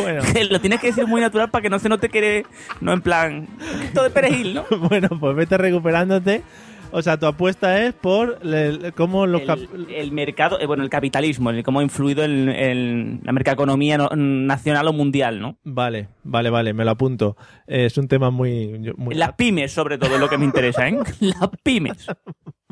bueno. 0.00 0.22
Que 0.32 0.44
lo 0.44 0.60
tienes 0.60 0.78
que 0.78 0.86
decir 0.86 1.08
muy 1.08 1.20
natural 1.20 1.50
para 1.50 1.62
que 1.62 1.68
no 1.68 1.80
se 1.80 1.88
note 1.88 2.10
que 2.10 2.18
eres. 2.18 2.46
No 2.80 2.92
en 2.92 3.00
plan. 3.00 3.48
Todo 3.92 4.04
de 4.04 4.10
perejil, 4.10 4.54
¿no? 4.54 4.66
Bueno, 4.88 5.08
pues 5.18 5.34
vete 5.34 5.58
recuperándote. 5.58 6.44
O 6.90 7.02
sea, 7.02 7.18
tu 7.18 7.26
apuesta 7.26 7.84
es 7.84 7.92
por 7.94 8.44
le- 8.44 8.92
cómo 8.92 9.26
los... 9.26 9.42
El, 9.42 9.86
el 9.94 10.12
mercado, 10.12 10.58
eh, 10.58 10.66
bueno, 10.66 10.82
el 10.82 10.90
capitalismo, 10.90 11.50
el 11.50 11.62
cómo 11.62 11.80
ha 11.80 11.82
influido 11.82 12.24
en, 12.24 12.48
en 12.48 13.20
la 13.24 13.32
mercaeconomía 13.32 13.98
no- 13.98 14.08
nacional 14.16 14.88
o 14.88 14.92
mundial, 14.92 15.40
¿no? 15.40 15.58
Vale, 15.64 16.08
vale, 16.24 16.50
vale, 16.50 16.72
me 16.72 16.84
lo 16.84 16.92
apunto. 16.92 17.36
Eh, 17.66 17.84
es 17.86 17.98
un 17.98 18.08
tema 18.08 18.30
muy... 18.30 18.92
muy... 18.96 19.14
Las 19.14 19.34
pymes, 19.34 19.72
sobre 19.72 19.98
todo, 19.98 20.14
es 20.14 20.20
lo 20.20 20.28
que 20.30 20.38
me 20.38 20.44
interesa, 20.46 20.88
¿eh? 20.88 20.98
Las 21.20 21.50
pymes. 21.62 22.06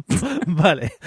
Vale. 0.46 0.92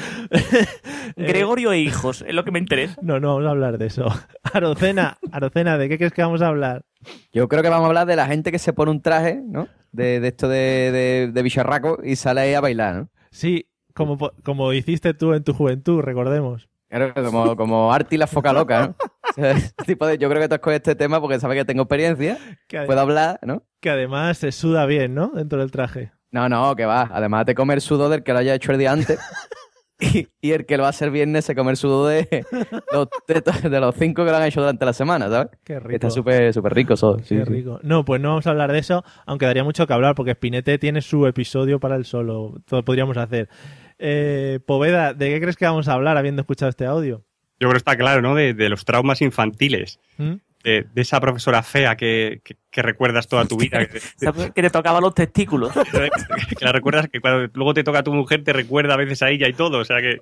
Eh, 1.15 1.27
Gregorio 1.27 1.71
e 1.73 1.79
hijos, 1.79 2.23
es 2.25 2.33
lo 2.33 2.45
que 2.45 2.51
me 2.51 2.59
interesa. 2.59 2.95
No, 3.01 3.19
no 3.19 3.29
vamos 3.35 3.47
a 3.47 3.51
hablar 3.51 3.77
de 3.77 3.87
eso. 3.87 4.05
Arocena, 4.53 5.17
Arocena, 5.31 5.77
¿de 5.77 5.89
qué 5.89 5.97
crees 5.97 6.13
que 6.13 6.21
vamos 6.21 6.41
a 6.41 6.47
hablar? 6.47 6.85
Yo 7.33 7.47
creo 7.49 7.61
que 7.63 7.67
vamos 7.69 7.85
a 7.85 7.87
hablar 7.87 8.07
de 8.07 8.15
la 8.15 8.27
gente 8.27 8.51
que 8.51 8.59
se 8.59 8.71
pone 8.73 8.91
un 8.91 9.01
traje, 9.01 9.41
¿no? 9.43 9.67
De, 9.91 10.19
de 10.19 10.27
esto 10.27 10.47
de, 10.47 10.91
de, 10.91 11.31
de 11.33 11.41
bicharraco 11.41 11.99
y 12.03 12.15
sale 12.15 12.41
ahí 12.41 12.53
a 12.53 12.61
bailar, 12.61 12.95
¿no? 12.95 13.09
Sí, 13.31 13.67
como, 13.93 14.17
como 14.43 14.71
hiciste 14.73 15.13
tú 15.13 15.33
en 15.33 15.43
tu 15.43 15.53
juventud, 15.53 16.01
recordemos. 16.01 16.69
Claro, 16.89 17.13
como, 17.13 17.55
como 17.55 17.93
Arti 17.93 18.17
la 18.17 18.27
foca 18.27 18.53
loca, 18.53 18.87
¿no? 18.87 18.95
O 19.29 19.33
sea, 19.33 19.51
ese 19.51 19.73
tipo 19.85 20.07
de, 20.07 20.17
yo 20.17 20.27
creo 20.27 20.41
que 20.41 20.47
tú 20.49 20.55
escoges 20.55 20.77
este 20.77 20.95
tema 20.95 21.21
porque 21.21 21.39
sabes 21.39 21.57
que 21.57 21.65
tengo 21.65 21.83
experiencia, 21.83 22.37
Que, 22.67 22.81
puedo 22.81 22.99
hablar, 22.99 23.39
¿no? 23.43 23.63
que 23.79 23.91
además 23.91 24.39
se 24.39 24.51
suda 24.51 24.85
bien, 24.85 25.13
¿no? 25.13 25.27
Dentro 25.27 25.59
del 25.59 25.71
traje. 25.71 26.11
No, 26.31 26.49
no, 26.49 26.75
que 26.75 26.85
va. 26.85 27.09
Además 27.11 27.45
te 27.45 27.55
come 27.55 27.73
el 27.73 27.81
sudor 27.81 28.09
del 28.09 28.23
que 28.23 28.33
lo 28.33 28.39
haya 28.39 28.55
hecho 28.55 28.71
el 28.71 28.79
día 28.79 28.91
antes. 28.91 29.19
Y, 30.01 30.27
y 30.39 30.51
el 30.51 30.65
que 30.65 30.77
lo 30.77 30.83
va 30.83 30.87
a 30.87 30.91
hacer 30.91 31.11
viernes 31.11 31.43
se 31.43 31.55
come 31.55 31.71
el 31.71 31.77
sudor 31.77 32.09
de 32.13 32.45
los, 32.93 33.09
tetos- 33.27 33.69
de 33.69 33.79
los 33.81 33.93
cinco 33.95 34.23
que 34.23 34.31
lo 34.31 34.37
han 34.37 34.43
hecho 34.45 34.61
durante 34.61 34.85
la 34.85 34.93
semana, 34.93 35.27
¿sabes? 35.29 35.49
Qué 35.65 35.77
rico. 35.79 35.91
Está 35.93 36.09
súper 36.09 36.53
súper 36.53 36.73
rico 36.73 36.93
eso. 36.93 37.17
sí, 37.19 37.35
Qué 37.37 37.45
sí. 37.45 37.51
rico. 37.51 37.79
No, 37.83 38.05
pues 38.05 38.21
no 38.21 38.29
vamos 38.29 38.47
a 38.47 38.51
hablar 38.51 38.71
de 38.71 38.79
eso, 38.79 39.03
aunque 39.25 39.45
daría 39.45 39.65
mucho 39.65 39.85
que 39.87 39.91
hablar, 39.93 40.15
porque 40.15 40.33
Spinete 40.35 40.77
tiene 40.77 41.01
su 41.01 41.27
episodio 41.27 41.81
para 41.81 41.97
el 41.97 42.05
solo. 42.05 42.55
Todo 42.65 42.83
podríamos 42.85 43.17
hacer. 43.17 43.49
Eh, 43.97 44.59
Poveda, 44.65 45.13
¿de 45.13 45.31
qué 45.33 45.41
crees 45.41 45.57
que 45.57 45.65
vamos 45.65 45.89
a 45.89 45.93
hablar 45.93 46.15
habiendo 46.17 46.41
escuchado 46.41 46.69
este 46.69 46.85
audio? 46.85 47.25
Yo 47.59 47.67
creo 47.67 47.71
que 47.71 47.77
está 47.79 47.97
claro, 47.97 48.21
¿no? 48.21 48.35
De, 48.35 48.53
de 48.53 48.69
los 48.69 48.85
traumas 48.85 49.21
infantiles. 49.21 49.99
¿Mm? 50.17 50.35
De, 50.63 50.85
de 50.93 51.01
esa 51.01 51.21
profesora 51.21 51.63
fea 51.63 51.95
que, 51.95 52.41
que- 52.43 52.57
que 52.69 52.81
recuerdas 52.81 53.27
toda 53.27 53.45
tu 53.45 53.57
vida. 53.57 53.87
que, 53.87 54.61
te 54.61 54.69
tocaba 54.69 54.99
los 54.99 55.15
testículos. 55.15 55.71
que 56.59 56.65
la 56.65 56.71
recuerdas 56.71 57.07
que 57.11 57.19
cuando 57.21 57.49
luego 57.53 57.73
te 57.73 57.83
toca 57.83 57.99
a 57.99 58.03
tu 58.03 58.13
mujer 58.13 58.43
te 58.43 58.53
recuerda 58.53 58.93
a 58.93 58.97
veces 58.97 59.21
a 59.23 59.29
ella 59.29 59.47
y 59.47 59.53
todo. 59.53 59.79
O 59.79 59.85
sea 59.85 60.01
que, 60.01 60.17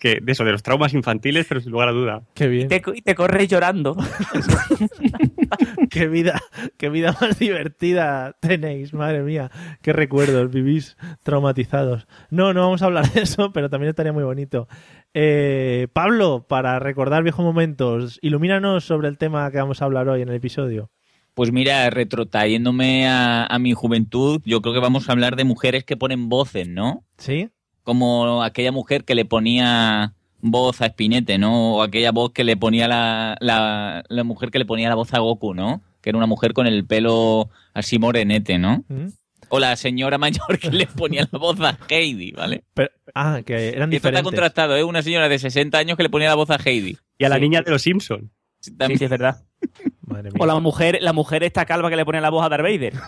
que 0.00 0.18
de 0.20 0.32
eso, 0.32 0.44
de 0.44 0.52
los 0.52 0.62
traumas 0.62 0.94
infantiles, 0.94 1.46
pero 1.48 1.60
sin 1.60 1.70
lugar 1.70 1.88
a 1.88 1.92
duda. 1.92 2.22
Qué 2.34 2.48
bien. 2.48 2.68
Te, 2.68 2.82
y 2.94 3.02
te 3.02 3.14
corres 3.14 3.46
llorando. 3.48 3.96
qué 5.90 6.08
vida, 6.08 6.40
qué 6.78 6.88
vida 6.88 7.14
más 7.20 7.38
divertida 7.38 8.34
tenéis, 8.40 8.94
madre 8.94 9.22
mía, 9.22 9.50
qué 9.82 9.92
recuerdos, 9.92 10.50
vivís 10.50 10.96
traumatizados. 11.22 12.08
No, 12.30 12.52
no 12.54 12.62
vamos 12.62 12.82
a 12.82 12.86
hablar 12.86 13.12
de 13.12 13.22
eso, 13.22 13.52
pero 13.52 13.68
también 13.68 13.90
estaría 13.90 14.12
muy 14.12 14.24
bonito. 14.24 14.66
Eh, 15.12 15.88
Pablo, 15.92 16.46
para 16.48 16.78
recordar 16.78 17.22
viejos 17.22 17.44
momentos, 17.44 18.18
ilumínanos 18.22 18.84
sobre 18.84 19.08
el 19.08 19.18
tema 19.18 19.50
que 19.50 19.58
vamos 19.58 19.82
a 19.82 19.84
hablar 19.84 20.08
hoy 20.08 20.22
en 20.22 20.30
el 20.30 20.36
episodio. 20.36 20.90
Pues 21.34 21.52
mira, 21.52 21.88
retrotrayéndome 21.90 23.06
a, 23.06 23.44
a 23.44 23.58
mi 23.58 23.72
juventud, 23.74 24.40
yo 24.44 24.62
creo 24.62 24.74
que 24.74 24.80
vamos 24.80 25.08
a 25.08 25.12
hablar 25.12 25.36
de 25.36 25.44
mujeres 25.44 25.84
que 25.84 25.96
ponen 25.96 26.28
voces, 26.28 26.68
¿no? 26.68 27.04
¿Sí? 27.18 27.50
Como 27.82 28.42
aquella 28.42 28.72
mujer 28.72 29.04
que 29.04 29.14
le 29.14 29.24
ponía 29.24 30.14
voz 30.40 30.80
a 30.80 30.88
Spinete, 30.88 31.38
¿no? 31.38 31.76
O 31.76 31.82
aquella 31.82 32.12
voz 32.12 32.32
que 32.32 32.44
le 32.44 32.56
ponía 32.56 32.88
la, 32.88 33.36
la, 33.40 34.04
la 34.08 34.24
mujer 34.24 34.50
que 34.50 34.58
le 34.58 34.64
ponía 34.64 34.88
la 34.88 34.94
voz 34.94 35.12
a 35.14 35.18
Goku, 35.18 35.54
¿no? 35.54 35.82
Que 36.00 36.10
era 36.10 36.16
una 36.18 36.26
mujer 36.26 36.52
con 36.54 36.66
el 36.66 36.84
pelo 36.86 37.50
así 37.74 37.98
morenete, 37.98 38.58
¿no? 38.58 38.84
¿Mm? 38.88 39.06
O 39.48 39.58
la 39.58 39.74
señora 39.76 40.16
mayor 40.16 40.58
que 40.60 40.70
le 40.70 40.86
ponía 40.86 41.26
la 41.30 41.38
voz 41.38 41.60
a 41.60 41.76
Heidi, 41.88 42.30
¿vale? 42.32 42.62
Pero- 42.74 42.90
ah, 43.14 43.40
que 43.44 43.54
eran 43.70 43.92
Y 43.92 43.96
esto 43.96 44.08
está 44.08 44.18
diferentes. 44.20 44.22
contrastado, 44.22 44.76
¿eh? 44.76 44.84
Una 44.84 45.02
señora 45.02 45.28
de 45.28 45.38
60 45.38 45.76
años 45.76 45.96
que 45.96 46.04
le 46.04 46.08
ponía 46.10 46.28
la 46.28 46.36
voz 46.36 46.50
a 46.50 46.56
Heidi. 46.64 46.96
Y 47.18 47.24
a 47.24 47.28
la 47.28 47.34
Sí. 47.36 47.40
niña 47.42 47.60
de 47.62 47.70
los 47.70 47.82
Simpsons. 47.82 48.30
Sí, 48.60 48.70
También- 48.76 48.98
sí, 48.98 49.04
es 49.04 49.10
verdad. 49.10 49.42
Madre 50.06 50.30
mía. 50.30 50.38
O 50.38 50.46
la 50.46 50.58
mujer, 50.60 50.98
la 51.00 51.12
mujer 51.12 51.42
esta 51.42 51.64
calva 51.66 51.90
que 51.90 51.96
le 51.96 52.04
pone 52.04 52.20
la 52.20 52.30
voz 52.30 52.44
a 52.44 52.48
Darth 52.48 52.62
Vader. 52.62 52.94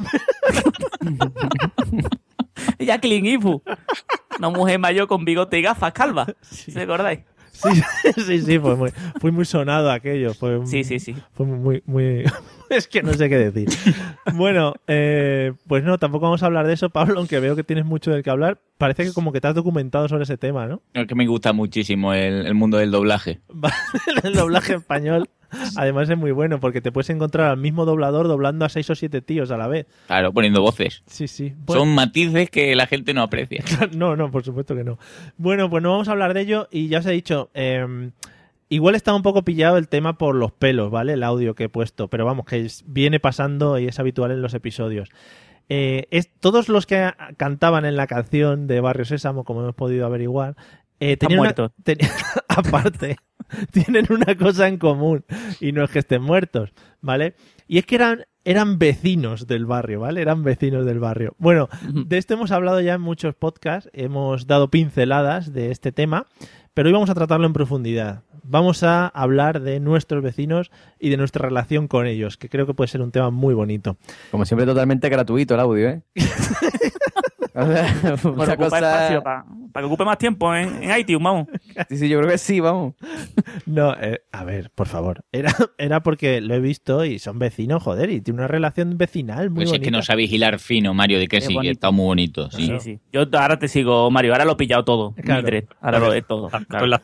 Jacqueline 2.79 3.27
Ifu. 3.27 3.63
Una 4.39 4.51
mujer 4.51 4.79
mayor 4.79 5.07
con 5.09 5.25
bigote 5.25 5.59
y 5.59 5.63
gafas, 5.63 5.93
calva. 5.93 6.27
¿Se 6.41 6.81
acordáis? 6.81 7.21
Sí, 7.53 7.69
sí, 8.27 8.41
sí, 8.41 8.59
fue 8.59 8.77
muy, 8.77 8.91
fue 9.21 9.31
muy 9.31 9.45
sonado 9.45 9.91
aquello. 9.91 10.35
Fue, 10.35 10.67
Sí, 10.67 10.85
sí, 10.85 10.99
sí. 10.99 11.15
Fue 11.35 11.47
muy, 11.47 11.83
muy... 11.87 12.25
es 12.71 12.89
que 12.89 13.03
no 13.03 13.13
sé 13.13 13.29
qué 13.29 13.39
decir. 13.51 13.69
Bueno, 14.35 14.75
eh, 14.87 15.53
pues 15.69 15.85
no, 15.85 15.99
tampoco 15.99 16.25
vamos 16.25 16.43
a 16.43 16.47
hablar 16.47 16.67
de 16.67 16.73
eso, 16.73 16.91
Pablo, 16.91 17.19
aunque 17.19 17.41
veo 17.41 17.55
que 17.55 17.63
tienes 17.63 17.85
mucho 17.85 18.11
del 18.11 18.23
que 18.23 18.31
hablar. 18.31 18.59
Parece 18.79 19.05
que 19.05 19.13
como 19.13 19.33
que 19.33 19.41
te 19.41 19.49
has 19.49 19.55
documentado 19.55 20.09
sobre 20.09 20.25
ese 20.25 20.39
tema, 20.39 20.67
¿no? 20.67 20.83
Es 20.95 21.07
que 21.07 21.15
me 21.15 21.27
gusta 21.27 21.53
muchísimo 21.53 22.15
el, 22.15 22.47
el 22.47 22.55
mundo 22.55 22.79
del 22.79 22.91
doblaje. 22.91 23.41
El 24.25 24.33
doblaje 24.35 24.75
español, 24.75 25.29
además, 25.77 26.09
es 26.11 26.19
muy 26.19 26.33
bueno 26.33 26.61
porque 26.61 26.81
te 26.81 26.93
puedes 26.93 27.11
encontrar 27.11 27.51
al 27.51 27.57
mismo 27.57 27.85
doblador 27.85 28.29
doblando 28.29 28.65
a 28.65 28.69
seis 28.69 28.89
o 28.91 28.95
siete 28.95 29.21
tíos 29.21 29.51
a 29.51 29.57
la 29.57 29.69
vez. 29.69 29.87
Claro, 30.07 30.33
poniendo 30.33 30.61
voces. 30.61 31.03
Sí, 31.07 31.29
sí. 31.29 31.53
Bueno, 31.67 31.83
Son 31.83 31.95
matices 31.95 32.51
que 32.51 32.75
la 32.75 32.87
gente 32.87 33.15
no 33.15 33.23
aprecia. 33.23 33.65
No, 33.93 34.17
no, 34.17 34.31
por 34.31 34.43
supuesto 34.43 34.75
que 34.75 34.85
no. 34.85 34.99
Bueno, 35.37 35.69
pues 35.69 35.83
no 35.83 35.91
vamos 35.91 36.09
a 36.09 36.13
hablar 36.13 36.35
de 36.35 36.41
ello 36.41 36.69
y 36.71 36.89
ya 36.89 37.01
os 37.01 37.07
he 37.07 37.11
dicho, 37.13 37.51
eh, 37.53 38.11
igual 38.69 38.95
está 38.95 39.15
un 39.15 39.23
poco 39.23 39.43
pillado 39.43 39.77
el 39.77 39.89
tema 39.89 40.17
por 40.17 40.35
los 40.35 40.51
pelos, 40.51 40.91
¿vale? 40.91 41.13
El 41.13 41.23
audio 41.23 41.55
que 41.55 41.65
he 41.65 41.69
puesto, 41.69 42.09
pero 42.09 42.25
vamos, 42.25 42.47
que 42.47 42.67
viene 42.87 43.21
pasando 43.21 43.79
y 43.79 43.87
es 43.87 43.99
habitual 43.99 44.31
en 44.31 44.41
los 44.41 44.55
episodios. 44.55 45.11
Eh, 45.69 46.07
es, 46.11 46.29
todos 46.41 46.69
los 46.69 46.87
que 46.87 47.13
cantaban 47.37 47.85
en 47.85 47.97
la 47.97 48.07
canción 48.07 48.67
de 48.67 48.81
Barrio 48.81 49.05
Sésamo, 49.05 49.45
como 49.45 49.61
hemos 49.61 49.75
podido 49.75 50.07
averiguar, 50.07 50.57
eh, 51.03 51.17
tenían 51.17 51.41
una- 51.41 51.49
muertos. 51.49 51.73
ten- 51.85 51.99
aparte, 52.49 53.17
tienen 53.73 54.07
una 54.11 54.35
cosa 54.37 54.69
en 54.69 54.79
común 54.79 55.25
y 55.61 55.73
no 55.73 55.85
es 55.85 55.91
que 55.91 55.99
estén 56.01 56.23
muertos, 56.23 56.73
¿vale? 57.01 57.35
Y 57.69 57.79
es 57.79 57.87
que 57.87 57.95
eran, 57.97 58.25
eran 58.45 58.79
vecinos 58.79 59.47
del 59.47 59.67
barrio, 59.67 60.01
¿vale? 60.01 60.21
Eran 60.21 60.43
vecinos 60.43 60.85
del 60.87 60.99
barrio. 61.01 61.35
Bueno, 61.39 61.69
de 61.93 62.19
esto 62.19 62.35
hemos 62.35 62.51
hablado 62.51 62.81
ya 62.81 62.95
en 62.95 63.01
muchos 63.01 63.35
podcasts, 63.35 63.89
hemos 63.93 64.47
dado 64.47 64.69
pinceladas 64.71 65.53
de 65.53 65.71
este 65.71 65.93
tema, 65.93 66.27
pero 66.75 66.89
hoy 66.89 66.93
vamos 66.93 67.11
a 67.11 67.15
tratarlo 67.15 67.47
en 67.47 67.53
profundidad. 67.53 68.23
Vamos 68.45 68.83
a 68.83 69.07
hablar 69.07 69.61
de 69.61 69.79
nuestros 69.81 70.23
vecinos 70.23 70.71
y 70.99 71.11
de 71.11 71.17
nuestra 71.17 71.47
relación 71.47 71.87
con 71.89 72.07
ellos, 72.07 72.37
que 72.37 72.49
creo 72.49 72.67
que 72.67 72.75
puede 72.75 72.89
ser 72.89 73.01
un 73.01 73.13
tema 73.13 73.31
muy 73.31 73.55
bonito. 73.55 73.97
Como 74.33 74.45
siempre, 74.45 74.67
totalmente 74.67 75.09
gratuito 75.09 75.55
el 75.55 75.61
audio, 75.61 75.89
¿eh? 75.89 76.03
O 78.25 78.45
sea, 78.45 78.57
cosa- 78.57 78.79
espacio 78.79 79.23
para 79.23 79.45
que 79.75 79.85
ocupe 79.87 80.05
más 80.05 80.19
tiempo 80.19 80.55
en, 80.55 80.83
en 80.83 80.99
iTunes, 80.99 81.23
vamos. 81.23 81.47
Sí, 81.89 81.97
sí, 81.97 82.09
yo 82.09 82.19
creo 82.19 82.31
que 82.31 82.39
sí, 82.39 82.61
vamos. 82.61 82.95
No, 83.67 83.95
eh, 84.01 84.21
a 84.33 84.45
ver, 84.45 84.71
por 84.75 84.87
favor. 84.87 85.25
Era, 85.33 85.55
era 85.79 86.03
porque 86.03 86.41
lo 86.41 86.55
he 86.55 86.61
visto 86.61 87.05
y 87.05 87.19
son 87.19 87.39
vecinos, 87.39 87.83
joder, 87.83 88.11
y 88.11 88.21
tiene 88.21 88.41
una 88.41 88.49
relación 88.49 88.97
vecinal 88.99 89.51
muy 89.51 89.57
Pues 89.57 89.67
es 89.67 89.71
bonita. 89.73 89.85
que 89.85 89.91
no 89.91 90.03
sabéis 90.03 90.33
hilar 90.33 90.59
fino, 90.59 90.93
Mario, 90.95 91.19
de 91.19 91.29
que 91.29 91.39
Qué 91.39 91.41
sí, 91.43 91.49
que 91.49 91.55
bonito. 91.55 91.73
está 91.73 91.91
muy 91.91 92.05
bonito. 92.07 92.51
Sí. 92.51 92.67
Sí, 92.67 92.81
sí. 92.81 93.01
Yo 93.13 93.23
ahora 93.33 93.59
te 93.59 93.69
sigo, 93.69 94.11
Mario. 94.11 94.33
Ahora 94.33 94.45
lo 94.45 94.53
he 94.53 94.57
pillado 94.57 94.85
todo. 94.85 95.15
Claro. 95.15 95.43
Mildred, 95.43 95.65
ahora 95.81 95.99
lo 95.99 96.13
es 96.13 96.27
todo. 96.27 96.49
Claro. 96.69 96.87
la- 96.87 97.03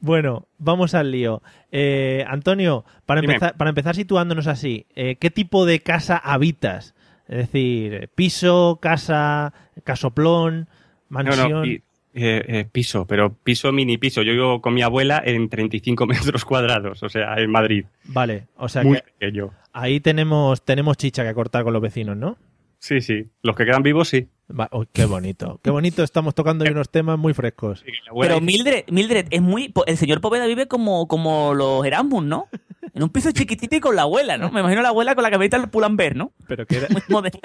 Bueno, 0.00 0.46
vamos 0.58 0.94
al 0.94 1.10
lío. 1.10 1.42
Eh, 1.72 2.24
Antonio, 2.28 2.84
para 3.06 3.20
Dime. 3.20 3.34
empezar, 3.34 3.56
para 3.56 3.70
empezar 3.70 3.96
situándonos 3.96 4.46
así, 4.46 4.86
eh, 4.94 5.16
¿qué 5.16 5.30
tipo 5.30 5.66
de 5.66 5.80
casa 5.80 6.16
habitas? 6.16 6.94
Es 7.28 7.36
decir, 7.38 8.08
piso, 8.14 8.78
casa, 8.80 9.52
casoplón, 9.84 10.60
No, 10.60 10.66
mansión. 11.10 11.50
no, 11.52 11.62
pi- 11.62 11.82
eh, 12.14 12.44
eh, 12.48 12.66
piso, 12.70 13.06
pero 13.06 13.32
piso 13.34 13.70
mini 13.70 13.98
piso. 13.98 14.22
Yo 14.22 14.32
vivo 14.32 14.60
con 14.60 14.74
mi 14.74 14.82
abuela 14.82 15.22
en 15.24 15.48
35 15.48 16.06
metros 16.06 16.44
cuadrados, 16.44 17.02
o 17.02 17.08
sea, 17.08 17.34
en 17.36 17.50
Madrid. 17.50 17.84
Vale, 18.04 18.46
o 18.56 18.68
sea 18.68 18.82
Muy 18.82 18.96
que 18.96 19.02
pequeño. 19.18 19.50
ahí 19.72 20.00
tenemos, 20.00 20.64
tenemos 20.64 20.96
chicha 20.96 21.24
que 21.24 21.34
cortar 21.34 21.64
con 21.64 21.72
los 21.72 21.82
vecinos, 21.82 22.16
¿no? 22.16 22.36
Sí, 22.78 23.00
sí. 23.00 23.26
Los 23.42 23.56
que 23.56 23.64
quedan 23.66 23.82
vivos, 23.82 24.08
sí. 24.08 24.28
Uy, 24.72 24.86
qué 24.92 25.04
bonito, 25.04 25.60
qué 25.62 25.70
bonito, 25.70 26.02
estamos 26.02 26.34
tocando 26.34 26.64
hoy 26.64 26.70
unos 26.70 26.88
temas 26.90 27.18
muy 27.18 27.34
frescos. 27.34 27.84
Pero 28.20 28.40
Mildred, 28.40 28.84
Mildred 28.90 29.26
es 29.30 29.42
muy. 29.42 29.72
El 29.86 29.96
señor 29.98 30.20
Poveda 30.20 30.46
vive 30.46 30.66
como, 30.68 31.06
como 31.06 31.52
los 31.54 31.84
Erasmus, 31.84 32.24
¿no? 32.24 32.48
En 32.94 33.02
un 33.02 33.10
piso 33.10 33.30
chiquitito 33.30 33.76
y 33.76 33.80
con 33.80 33.94
la 33.94 34.02
abuela, 34.02 34.38
¿no? 34.38 34.50
Me 34.50 34.60
imagino 34.60 34.80
la 34.80 34.88
abuela 34.88 35.14
con 35.14 35.22
la 35.22 35.30
camiseta 35.30 35.58
del 35.58 35.68
Pull&Bear, 35.68 36.16
¿no? 36.16 36.32
Pero 36.46 36.66
que, 36.66 36.78
era- 36.78 36.88
Muy 36.90 37.02
moderna. 37.08 37.40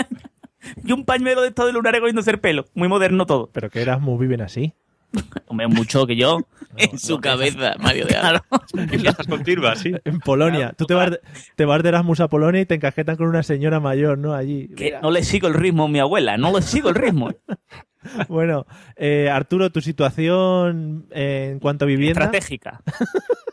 y 0.84 0.92
un 0.94 1.04
pañuelo 1.04 1.42
de 1.42 1.52
todo 1.52 1.68
de 1.68 1.74
lunar 1.74 2.00
cogiéndose 2.00 2.32
el 2.32 2.40
pelo. 2.40 2.66
Muy 2.74 2.88
moderno 2.88 3.26
todo. 3.26 3.50
pero 3.52 3.70
que 3.70 3.82
Erasmus 3.82 4.20
viven 4.20 4.42
así. 4.42 4.74
Hombre, 5.48 5.68
mucho 5.68 6.06
que 6.08 6.16
yo. 6.16 6.40
En 6.76 6.98
su 6.98 7.20
cabeza, 7.20 7.76
Mario 7.80 8.06
de 8.08 8.16
Alba. 8.16 8.44
en 8.76 8.90
fiestas 9.00 9.28
continuas, 9.28 9.78
sí. 9.80 9.92
En 10.06 10.20
Polonia. 10.20 10.74
Tú 10.76 10.86
te 10.86 10.96
vas, 10.96 11.12
de, 11.12 11.20
te 11.56 11.66
vas 11.66 11.84
de 11.84 11.90
Erasmus 11.90 12.20
a 12.20 12.30
Polonia 12.30 12.62
y 12.62 12.66
te 12.66 12.74
encajetan 12.74 13.16
con 13.16 13.28
una 13.28 13.44
señora 13.44 13.80
mayor, 13.80 14.18
¿no? 14.18 14.34
Allí. 14.34 14.70
Que 14.70 14.98
no 15.00 15.12
le 15.12 15.24
sigo 15.24 15.48
el 15.48 15.54
ritmo 15.54 15.84
a 15.84 15.88
mi 15.88 16.00
abuela. 16.00 16.36
No 16.38 16.52
le 16.52 16.64
sigo 16.64 16.90
el 16.90 16.96
ritmo. 16.96 17.30
Bueno, 18.30 18.66
eh, 18.96 19.30
Arturo, 19.30 19.72
tu 19.72 19.82
situación 19.82 21.06
eh, 21.12 21.50
en 21.54 21.60
cuanto 21.60 21.86
a 21.86 21.88
vivienda. 21.88 22.26
Estratégica. 22.26 22.82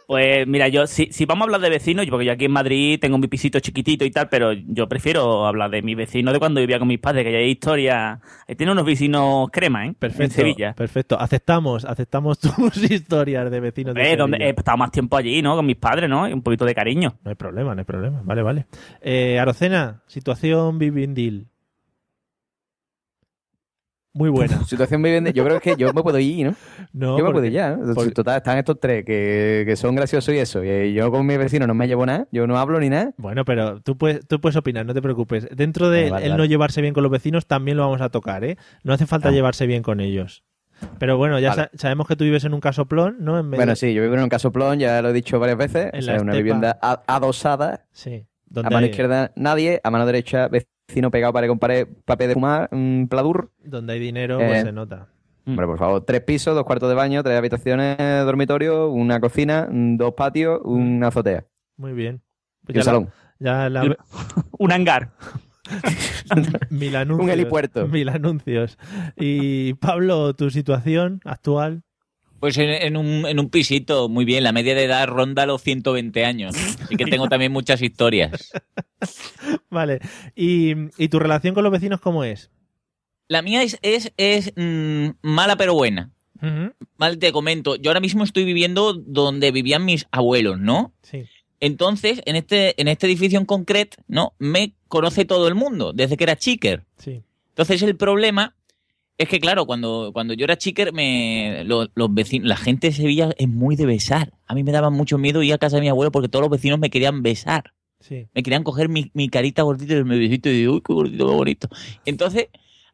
Pues 0.07 0.45
mira, 0.47 0.67
yo, 0.69 0.87
si, 0.89 1.07
si 1.13 1.25
vamos 1.25 1.43
a 1.43 1.45
hablar 1.47 1.61
de 1.61 1.71
vecinos, 1.71 2.05
porque 2.11 2.25
yo 2.27 2.33
aquí 2.33 2.47
en 2.47 2.51
Madrid 2.51 2.99
tengo 3.01 3.17
mi 3.19 3.29
pisito 3.29 3.61
chiquitito 3.61 4.05
y 4.05 4.11
tal, 4.11 4.29
pero 4.29 4.53
yo 4.53 4.89
prefiero 4.89 5.47
hablar 5.47 5.71
de 5.71 5.83
mi 5.83 5.95
vecino 5.95 6.33
de 6.33 6.41
cuando 6.41 6.61
vivía 6.61 6.81
con 6.81 6.89
mis 6.89 6.99
padres, 6.99 7.25
que 7.25 7.31
ya 7.31 7.39
hay 7.39 7.51
historia. 7.51 8.21
Ahí 8.49 8.57
tiene 8.57 8.73
unos 8.73 8.85
vecinos 8.85 9.49
crema, 9.53 9.85
¿eh? 9.85 9.89
En 9.89 9.95
Perfecto, 9.95 10.35
Sevilla. 10.35 10.73
perfecto. 10.75 11.17
Aceptamos, 11.21 11.85
aceptamos 11.85 12.39
tus 12.41 12.91
historias 12.91 13.51
de 13.53 13.61
vecinos 13.61 13.95
de 13.95 14.13
Eh, 14.13 14.17
donde 14.17 14.39
he 14.39 14.51
estado 14.51 14.79
más 14.79 14.91
tiempo 14.91 15.17
allí, 15.17 15.43
¿no? 15.43 15.55
Con 15.55 15.67
mis 15.67 15.77
padres, 15.77 16.11
¿no? 16.11 16.29
Y 16.29 16.33
un 16.33 16.43
poquito 16.43 16.65
de 16.65 16.75
cariño. 16.75 17.15
No 17.23 17.29
hay 17.29 17.37
problema, 17.37 17.75
no 17.75 17.81
hay 17.81 17.85
problema. 17.85 18.21
Vale, 18.25 18.43
vale. 18.43 18.67
Eh, 19.01 19.39
Arocena, 19.39 20.03
situación 20.09 20.79
vivindil. 20.81 21.50
Muy 24.13 24.29
buena. 24.31 24.65
Situación 24.65 25.03
vivienda. 25.03 25.31
Yo 25.31 25.45
creo 25.45 25.61
que 25.61 25.77
yo 25.77 25.93
me 25.93 26.03
puedo 26.03 26.19
ir, 26.19 26.47
¿no? 26.47 26.55
No, 26.93 27.17
yo 27.17 27.25
me 27.25 27.31
porque- 27.31 27.33
puedo 27.35 27.47
ir 27.47 27.53
ya. 27.53 27.77
¿no? 27.77 27.95
porque- 27.95 28.11
Total, 28.11 28.37
están 28.39 28.59
estos 28.59 28.81
tres 28.81 29.05
que, 29.05 29.63
que 29.67 29.77
son 29.77 29.95
graciosos 29.95 30.35
y 30.35 30.39
eso. 30.39 30.65
Y 30.65 30.93
yo 30.95 31.11
con 31.11 31.25
mi 31.27 31.37
vecino 31.37 31.67
no 31.67 31.75
me 31.75 31.87
llevo 31.87 32.05
nada. 32.07 32.27
Yo 32.33 32.47
no 32.47 32.59
hablo 32.59 32.81
ni 32.81 32.89
nada. 32.91 33.13
Bueno, 33.19 33.45
pero 33.45 33.81
tú 33.81 33.97
puedes, 33.97 34.27
tú 34.27 34.41
puedes 34.41 34.57
opinar, 34.57 34.85
no 34.87 34.95
te 34.95 35.03
preocupes. 35.03 35.47
Dentro 35.55 35.91
de 35.91 36.11
vale, 36.11 36.25
el 36.27 36.33
vale. 36.33 36.43
no 36.43 36.45
llevarse 36.47 36.81
bien 36.83 36.93
con 36.95 37.03
los 37.05 37.13
vecinos 37.13 37.47
también 37.47 37.77
lo 37.77 37.85
vamos 37.85 38.01
a 38.01 38.09
tocar, 38.09 38.43
¿eh? 38.45 38.57
No 38.83 38.93
hace 38.93 39.07
falta 39.07 39.29
Ah. 39.29 39.33
llevarse 39.33 39.67
bien 39.67 39.83
con 39.83 40.01
ellos. 40.01 40.43
Pero 40.99 41.19
bueno, 41.19 41.39
ya 41.39 41.51
Vale. 41.51 41.63
sa- 41.65 41.71
sabemos 41.79 42.09
que 42.09 42.17
tú 42.17 42.25
vives 42.25 42.43
en 42.45 42.55
un 42.55 42.61
casoplón, 42.61 43.19
¿no? 43.21 43.39
En 43.39 43.45
medio- 43.47 43.59
Bueno, 43.59 43.77
sí, 43.77 43.93
yo 43.93 44.01
vivo 44.03 44.15
en 44.15 44.23
un 44.23 44.29
casoplón, 44.31 44.79
ya 44.79 45.03
lo 45.03 45.11
he 45.11 45.13
dicho 45.13 45.39
varias 45.39 45.59
veces. 45.59 45.91
En 45.93 45.99
o 46.01 46.03
sea, 46.03 46.15
la 46.17 46.23
una 46.23 46.33
vivienda 46.35 46.79
adosada. 47.07 47.85
Sí. 47.93 48.27
A 48.57 48.63
mano 48.63 48.79
hay, 48.79 48.87
izquierda 48.87 49.31
nadie, 49.37 49.81
a 49.85 49.91
mano 49.91 50.07
derecha 50.07 50.49
vecino 50.91 51.11
pegado 51.11 51.33
con 51.49 51.59
pared, 51.59 51.87
papel 52.05 52.29
de 52.29 52.35
fumar, 52.35 52.69
un 52.73 53.07
pladur. 53.11 53.51
donde 53.65 53.93
hay 53.95 54.01
dinero, 54.01 54.41
Eh, 54.41 54.47
pues 54.47 54.63
se 54.63 54.73
nota. 54.73 55.09
Mm. 55.45 55.51
Hombre, 55.51 55.67
por 55.67 55.79
favor, 55.79 56.05
tres 56.05 56.21
pisos, 56.23 56.55
dos 56.55 56.65
cuartos 56.65 56.89
de 56.89 56.95
baño, 56.95 57.23
tres 57.23 57.39
habitaciones, 57.39 57.97
dormitorio, 58.25 58.89
una 58.91 59.21
cocina, 59.21 59.69
mm, 59.71 59.97
dos 59.97 60.13
patios, 60.15 60.61
una 60.65 61.09
azotea 61.09 61.45
Muy 61.77 61.93
bien. 61.93 62.21
Pues 62.67 62.77
y 62.77 62.79
un 62.79 62.79
ya 62.79 62.79
la- 62.81 62.85
salón. 62.85 63.11
ya 63.39 63.69
la- 63.71 63.97
Un 64.59 64.73
hangar. 64.73 65.11
mil 66.71 66.97
anuncios. 66.97 67.25
Un 67.25 67.31
helipuerto. 67.31 67.87
Mil 67.89 68.09
anuncios. 68.09 68.79
Y 69.17 69.75
Pablo, 69.75 70.35
tu 70.35 70.51
situación 70.51 71.21
actual. 71.25 71.83
Pues 72.41 72.57
en, 72.57 72.71
en 72.71 72.97
un, 72.97 73.27
en 73.27 73.39
un 73.39 73.51
pisito, 73.51 74.09
muy 74.09 74.25
bien. 74.25 74.43
La 74.43 74.53
media 74.53 74.75
de 74.75 74.85
edad 74.85 75.07
ronda 75.07 75.45
los 75.47 75.63
120 75.63 76.25
años. 76.25 76.57
Así 76.57 76.97
que 76.97 77.05
tengo 77.05 77.29
también 77.29 77.53
muchas 77.53 77.83
historias. 77.83 78.51
Vale. 79.71 80.01
¿Y, 80.35 80.73
y 80.97 81.09
tu 81.09 81.19
relación 81.19 81.55
con 81.55 81.65
los 81.65 81.73
vecinos 81.73 82.01
cómo 82.01 82.25
es? 82.25 82.51
La 83.29 83.43
mía 83.43 83.63
es, 83.63 83.79
es, 83.83 84.13
es 84.17 84.53
mm, 84.57 85.11
mala 85.23 85.57
pero 85.57 85.75
buena. 85.75 86.11
Ujú, 86.43 86.73
Mal 86.97 87.19
te 87.19 87.31
comento. 87.31 87.77
Yo 87.77 87.91
ahora 87.91 88.01
mismo 88.01 88.25
estoy 88.25 88.45
viviendo 88.45 88.95
donde 88.95 89.53
vivían 89.53 89.85
mis 89.85 90.07
abuelos, 90.11 90.59
¿no? 90.59 90.95
Sí. 91.03 91.27
Entonces, 91.61 92.23
en 92.25 92.37
este, 92.37 92.81
en 92.81 92.89
este 92.89 93.07
edificio 93.07 93.39
en 93.39 93.45
concreto, 93.45 93.99
¿no? 94.09 94.33
Me 94.39 94.73
conoce 94.89 95.27
todo 95.27 95.47
el 95.47 95.55
mundo, 95.55 95.93
desde 95.93 96.17
que 96.17 96.25
era 96.25 96.37
chicker. 96.37 96.85
Sí. 96.97 97.23
Entonces 97.51 97.83
el 97.83 97.97
problema 97.97 98.55
es 99.23 99.29
que, 99.29 99.39
claro, 99.41 99.67
cuando, 99.67 100.11
cuando 100.13 100.35
yo 100.35 100.45
era 100.45 100.57
chicker, 100.57 100.93
me, 100.93 101.63
lo- 101.65 101.89
los 101.95 102.13
vecinos, 102.15 102.49
la 102.49 102.57
gente 102.57 102.89
de 102.89 102.93
Sevilla 102.95 103.31
es 103.39 103.49
muy 103.49 103.77
de 103.77 103.87
besar. 103.87 104.33
A 104.47 104.55
mí 104.55 104.65
me 104.65 104.73
daba 104.73 104.91
mucho 104.91 105.19
miedo 105.19 105.43
ir 105.43 105.53
a 105.53 105.59
casa 105.59 105.77
de 105.77 105.83
mi 105.83 105.89
abuelo 105.89 106.11
porque 106.11 106.29
todos 106.29 106.43
los 106.43 106.51
vecinos 106.51 106.79
me 106.79 106.91
querían 106.91 107.23
besar. 107.23 107.73
Sí. 108.01 108.29
Me 108.35 108.43
querían 108.43 108.63
coger 108.65 108.89
mi, 108.89 109.11
mi 109.15 109.29
carita 109.29 109.63
gordita 109.63 109.95
y 109.95 110.05
me 110.05 110.19
besito 110.19 110.49
y 110.49 110.53
digo, 110.53 110.75
uy, 110.75 110.81
qué 110.81 110.93
gordito, 110.93 111.27
qué 111.29 111.35
bonito. 111.35 111.69
Entonces, 112.07 112.49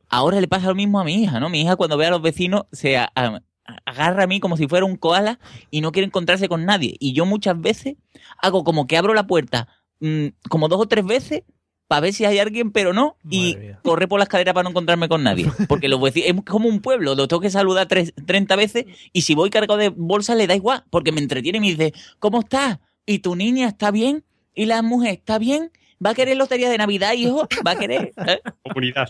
ahora 0.09 0.41
le 0.41 0.49
pasa 0.49 0.67
lo 0.69 0.75
mismo 0.75 0.99
a 1.01 1.05
mi 1.05 1.23
hija, 1.23 1.39
¿no? 1.41 1.49
Mi 1.49 1.61
hija 1.63 1.77
cuando 1.77 1.97
ve 1.97 2.07
a 2.07 2.11
los 2.11 2.23
vecinos 2.23 2.65
se 2.73 2.97
a- 2.97 3.11
a- 3.15 3.41
agarra 3.85 4.25
a 4.25 4.27
mí 4.27 4.41
como 4.41 4.57
si 4.57 4.67
fuera 4.69 4.85
un 4.85 4.97
koala 4.97 5.39
y 5.71 5.81
no 5.81 5.93
quiere 5.93 6.07
encontrarse 6.07 6.49
con 6.49 6.65
nadie. 6.65 6.97
Y 6.99 7.13
yo 7.13 7.25
muchas 7.27 7.61
veces 7.61 7.95
hago 8.43 8.65
como 8.65 8.87
que 8.87 8.97
abro 8.97 9.15
la 9.15 9.27
puerta 9.27 9.69
mm, 10.01 10.27
como 10.49 10.69
dos 10.69 10.81
o 10.81 10.87
tres 10.87 11.05
veces 11.07 11.43
para 11.89 12.01
ver 12.01 12.13
si 12.13 12.25
hay 12.25 12.39
alguien, 12.39 12.73
pero 12.73 12.93
no, 12.93 13.17
y 13.31 13.57
mía. 13.57 13.81
corre 13.83 14.09
por 14.09 14.19
la 14.19 14.25
escalera 14.25 14.53
para 14.53 14.65
no 14.65 14.71
encontrarme 14.71 15.09
con 15.09 15.23
nadie. 15.23 15.47
Porque 15.69 15.89
los 15.89 16.01
vecinos, 16.01 16.29
es 16.31 16.45
como 16.45 16.69
un 16.69 16.81
pueblo, 16.81 17.15
lo 17.15 17.29
tengo 17.29 17.41
que 17.41 17.51
saludar 17.51 17.87
tres- 17.89 18.13
30 18.27 18.57
veces 18.57 18.87
y 19.13 19.23
si 19.23 19.35
voy 19.35 19.51
cargado 19.51 19.77
de 19.79 19.89
bolsa 19.91 20.35
le 20.35 20.47
da 20.47 20.55
igual, 20.57 20.85
porque 20.91 21.13
me 21.13 21.21
entretiene 21.21 21.59
y 21.59 21.61
me 21.61 21.67
dice, 21.69 21.93
¿cómo 22.19 22.41
estás? 22.41 22.79
¿Y 23.07 23.21
tu 23.21 23.37
niña 23.37 23.69
está 23.69 23.91
bien? 23.91 24.25
¿Y 24.55 24.67
la 24.67 24.83
mujer 24.83 25.13
está 25.15 25.39
bien? 25.39 25.71
¿Va 26.05 26.11
a 26.11 26.15
querer 26.15 26.37
lotería 26.37 26.69
de 26.71 26.79
Navidad, 26.79 27.13
hijo? 27.15 27.49
¿Va 27.67 27.71
a 27.73 27.79
querer? 27.79 28.13
¿Eh? 28.27 28.41
Comunidad. 28.63 29.09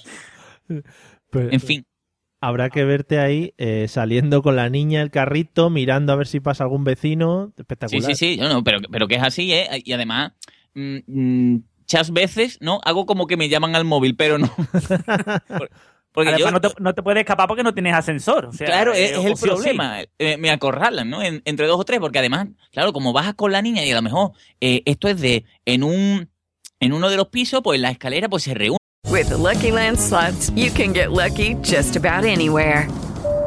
Pues, 1.31 1.53
En 1.53 1.61
fin. 1.61 1.87
Habrá 2.41 2.69
que 2.69 2.85
verte 2.85 3.19
ahí 3.19 3.55
eh, 3.57 3.87
saliendo 3.89 4.43
con 4.43 4.57
la 4.57 4.69
niña, 4.69 5.01
el 5.01 5.11
carrito, 5.11 5.71
mirando 5.71 6.13
a 6.13 6.17
ver 6.17 6.27
si 6.27 6.39
pasa 6.41 6.65
algún 6.65 6.85
vecino. 6.85 7.47
Sí, 7.57 7.63
Espectacular. 7.63 8.03
sí, 8.05 8.15
sí, 8.15 8.37
no, 8.37 8.63
pero, 8.63 8.79
pero 8.91 9.09
que 9.09 9.15
es 9.15 9.23
así, 9.23 9.53
¿eh? 9.55 9.67
Y 9.85 9.93
además, 9.93 10.33
mm, 10.75 10.99
mm, 11.07 11.63
muchas 11.87 12.13
veces, 12.13 12.59
¿no? 12.61 12.81
Hago 12.85 13.07
como 13.07 13.27
que 13.29 13.37
me 13.37 13.49
llaman 13.49 13.77
al 13.77 13.85
móvil, 13.85 14.17
pero 14.17 14.39
no. 14.39 14.49
Por- 15.47 15.71
Porque 16.13 16.31
yo, 16.31 16.47
Además, 16.47 16.53
no, 16.55 16.61
te, 16.63 16.69
no 16.83 16.95
te 16.95 17.03
puedes 17.03 17.21
escapar 17.21 17.47
porque 17.47 17.63
no 17.63 17.75
tienes 17.75 17.93
ascensor. 17.93 18.47
o 18.47 18.53
sea, 18.53 18.67
claro, 18.67 18.95
es, 18.95 19.11
eh, 19.13 19.17
es 19.21 19.27
el 19.27 19.35
problema. 19.35 19.99
Eh, 20.19 20.39
me 20.39 20.49
acorralan, 20.51 21.11
¿no? 21.11 21.23
En- 21.23 21.43
entre 21.45 21.67
dos 21.67 21.79
o 21.79 21.85
tres, 21.85 22.01
porque 22.01 22.19
además, 22.19 22.47
claro, 22.73 22.95
como 22.95 23.13
bajas 23.13 23.35
con 23.35 23.53
la 23.53 23.61
niña 23.61 23.85
y 23.85 23.91
a 23.93 23.97
lo 23.97 24.01
mejor 24.01 24.31
eh, 24.63 24.81
esto 24.87 25.09
es 25.09 25.21
de 25.21 25.45
en 25.67 25.83
un 25.85 26.31
en 26.81 26.93
uno 26.95 27.11
de 27.11 27.17
los 27.19 27.29
pisos, 27.29 27.61
pues 27.63 27.79
la 27.81 27.91
escalera 27.91 28.31
pues 28.31 28.45
se 28.45 28.55
reúne. 28.55 28.79
With 29.11 29.27
the 29.29 29.37
Lucky 29.37 29.71
Land 29.71 29.99
slots, 29.99 30.51
you 30.57 30.71
can 30.73 30.95
get 30.95 31.11
lucky 31.11 31.55
just 31.63 31.97
about 31.99 32.25
anywhere. 32.25 32.89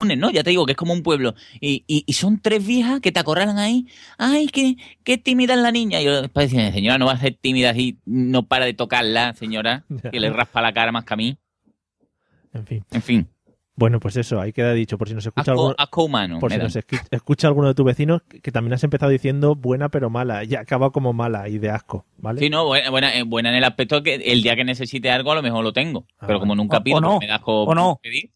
¿No? 0.00 0.30
Ya 0.30 0.44
te 0.44 0.50
digo 0.50 0.64
que 0.64 0.72
es 0.72 0.76
como 0.78 0.92
un 0.92 1.02
pueblo. 1.02 1.34
Y, 1.60 1.84
y- 1.88 2.04
y 2.06 2.12
son 2.12 2.40
tres 2.40 2.64
viejas 2.64 3.00
que 3.00 3.10
te 3.10 3.18
acorralan 3.18 3.58
ahí. 3.58 3.86
Ay, 4.16 4.46
qué, 4.46 4.76
qué 5.02 5.18
tímida 5.18 5.54
es 5.54 5.60
la 5.60 5.72
niña. 5.72 6.00
Y 6.00 6.04
yo 6.04 6.22
después 6.22 6.50
decía, 6.50 6.72
señora, 6.72 6.98
no 6.98 7.06
va 7.06 7.12
a 7.12 7.18
ser 7.18 7.36
tímida 7.40 7.70
así, 7.70 7.98
no 8.04 8.44
para 8.46 8.64
de 8.66 8.74
tocarla, 8.74 9.34
señora, 9.34 9.84
que 10.12 10.20
le 10.20 10.30
raspa 10.30 10.62
la 10.62 10.72
cara 10.72 10.92
más 10.92 11.04
que 11.04 11.14
a 11.14 11.16
mí. 11.16 11.36
En 12.54 12.64
fin. 12.66 12.84
En 12.92 13.02
fin, 13.02 13.28
Bueno, 13.74 13.98
pues 14.00 14.16
eso, 14.16 14.40
ahí 14.40 14.52
queda 14.52 14.72
dicho. 14.72 14.98
Por 14.98 15.08
si 15.08 15.14
nos 15.14 15.26
escucha 15.26 15.50
asco, 15.52 15.60
alguno, 15.62 15.74
asco 15.78 16.04
humano. 16.04 16.38
por 16.38 16.52
si 16.52 16.58
nos 16.58 16.76
escu- 16.76 17.00
escucha 17.10 17.48
alguno 17.48 17.66
de 17.68 17.74
tus 17.74 17.84
vecinos, 17.84 18.22
que, 18.28 18.40
que 18.40 18.52
también 18.52 18.74
has 18.74 18.84
empezado 18.84 19.10
diciendo 19.10 19.54
buena 19.56 19.88
pero 19.88 20.10
mala. 20.10 20.44
Y 20.44 20.54
acaba 20.54 20.90
como 20.92 21.12
mala 21.12 21.48
y 21.48 21.58
de 21.58 21.70
asco, 21.70 22.06
¿vale? 22.18 22.40
Sí, 22.40 22.50
no, 22.50 22.66
buena, 22.66 22.90
buena, 22.90 23.14
eh, 23.16 23.22
buena 23.24 23.50
en 23.50 23.56
el 23.56 23.64
aspecto 23.64 24.02
que 24.04 24.14
el 24.14 24.42
día 24.42 24.54
que 24.56 24.64
necesite 24.64 25.10
algo 25.10 25.32
a 25.32 25.34
lo 25.34 25.42
mejor 25.42 25.62
lo 25.64 25.72
tengo. 25.72 26.06
Ah, 26.20 26.26
pero 26.28 26.38
como 26.40 26.54
nunca 26.54 26.82
pido, 26.84 26.98
o 26.98 27.00
no, 27.00 27.18
me 27.18 27.26
da 27.26 27.36
asco 27.36 27.64
o 27.64 27.74
no. 27.74 27.98
pedir. 28.02 28.30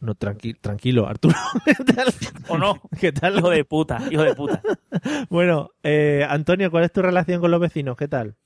No, 0.00 0.14
tranqui- 0.14 0.56
tranquilo, 0.60 1.08
Arturo. 1.08 1.34
¿Qué 1.64 1.74
tal? 1.92 2.12
¿O 2.48 2.56
no? 2.58 2.80
¿Qué 3.00 3.10
tal? 3.12 3.38
Hijo 3.38 3.50
de 3.50 3.64
puta, 3.64 3.98
hijo 4.10 4.22
de 4.22 4.34
puta. 4.34 4.62
Bueno, 5.28 5.70
eh, 5.82 6.26
Antonio, 6.28 6.70
¿cuál 6.70 6.84
es 6.84 6.92
tu 6.92 7.02
relación 7.02 7.40
con 7.40 7.50
los 7.50 7.60
vecinos? 7.60 7.96
¿Qué 7.96 8.08
tal? 8.08 8.36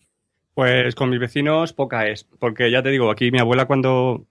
Pues 0.54 0.94
con 0.94 1.08
mis 1.10 1.18
vecinos 1.20 1.72
poca 1.72 2.08
es, 2.08 2.24
porque 2.24 2.70
ya 2.70 2.82
te 2.82 2.90
digo, 2.90 3.10
aquí 3.10 3.30
mi 3.30 3.38
abuela 3.38 3.66
cuando... 3.66 4.26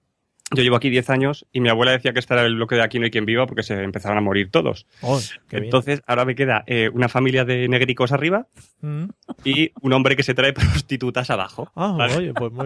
Yo 0.53 0.63
llevo 0.63 0.75
aquí 0.75 0.89
10 0.89 1.09
años 1.09 1.45
y 1.53 1.61
mi 1.61 1.69
abuela 1.69 1.91
decía 1.93 2.11
que 2.13 2.19
este 2.19 2.33
era 2.33 2.43
el 2.45 2.55
bloque 2.55 2.75
de 2.75 2.81
aquí 2.83 2.99
no 2.99 3.05
hay 3.05 3.11
quien 3.11 3.25
viva 3.25 3.47
porque 3.47 3.63
se 3.63 3.81
empezaron 3.81 4.17
a 4.17 4.21
morir 4.21 4.51
todos. 4.51 4.85
Oh, 5.01 5.19
bien. 5.49 5.63
Entonces 5.65 6.01
ahora 6.07 6.25
me 6.25 6.35
queda 6.35 6.63
eh, 6.67 6.89
una 6.93 7.07
familia 7.07 7.45
de 7.45 7.67
negricos 7.67 8.11
arriba 8.11 8.47
Mm. 8.83 9.09
y 9.45 9.71
un 9.81 9.93
hombre 9.93 10.15
que 10.15 10.23
se 10.23 10.33
trae 10.33 10.53
prostitutas 10.53 11.29
abajo. 11.29 11.71
Ah, 11.75 11.93
¿vale? 11.95 12.15
oye, 12.17 12.33
pues 12.33 12.51
muy 12.51 12.65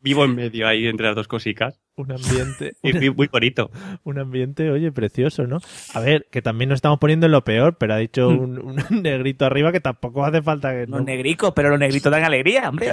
Vivo 0.00 0.24
en 0.24 0.34
medio 0.34 0.66
ahí 0.66 0.86
entre 0.86 1.06
las 1.06 1.14
dos 1.14 1.28
cositas. 1.28 1.78
Un 1.96 2.10
ambiente. 2.12 2.72
Y 2.82 2.94
muy, 2.94 3.10
muy 3.10 3.26
bonito. 3.26 3.70
Un 4.04 4.18
ambiente, 4.18 4.70
oye, 4.70 4.90
precioso, 4.90 5.46
¿no? 5.46 5.58
A 5.92 6.00
ver, 6.00 6.26
que 6.30 6.40
también 6.40 6.70
nos 6.70 6.76
estamos 6.78 6.98
poniendo 6.98 7.26
en 7.26 7.32
lo 7.32 7.44
peor, 7.44 7.76
pero 7.76 7.92
ha 7.92 7.98
dicho 7.98 8.28
un, 8.28 8.58
un 8.58 8.76
negrito 9.02 9.44
arriba 9.44 9.70
que 9.70 9.80
tampoco 9.80 10.24
hace 10.24 10.40
falta 10.40 10.70
que... 10.72 10.86
Los 10.86 11.00
no- 11.00 11.00
negricos, 11.04 11.52
pero 11.54 11.68
los 11.68 11.78
negritos 11.78 12.10
dan 12.10 12.24
alegría, 12.24 12.68
hombre. 12.70 12.88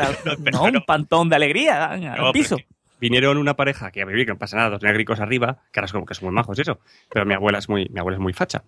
No, 0.52 0.64
un 0.64 0.84
pantón 0.86 1.30
de 1.30 1.38
alegría 1.38 1.78
dan 1.78 2.04
al 2.04 2.32
piso. 2.34 2.58
Vinieron 3.00 3.38
una 3.38 3.56
pareja 3.56 3.92
que 3.92 4.02
a 4.02 4.06
vivir, 4.06 4.26
que 4.26 4.32
no 4.34 4.38
pasa 4.38 4.58
nada, 4.58 4.70
dos 4.72 4.82
negricos 4.82 5.20
arriba, 5.20 5.60
que 5.72 5.80
ahora 5.80 5.86
es 5.86 5.92
como 5.92 6.06
que 6.06 6.14
son 6.16 6.26
muy 6.28 6.34
majos 6.36 6.58
eso. 6.60 6.80
Pero 7.12 7.26
mi 7.26 7.34
abuela 7.34 7.60
es 7.60 7.70
muy, 7.70 7.88
mi 7.92 8.00
abuela 8.00 8.18
es 8.18 8.22
muy 8.22 8.34
facha. 8.34 8.64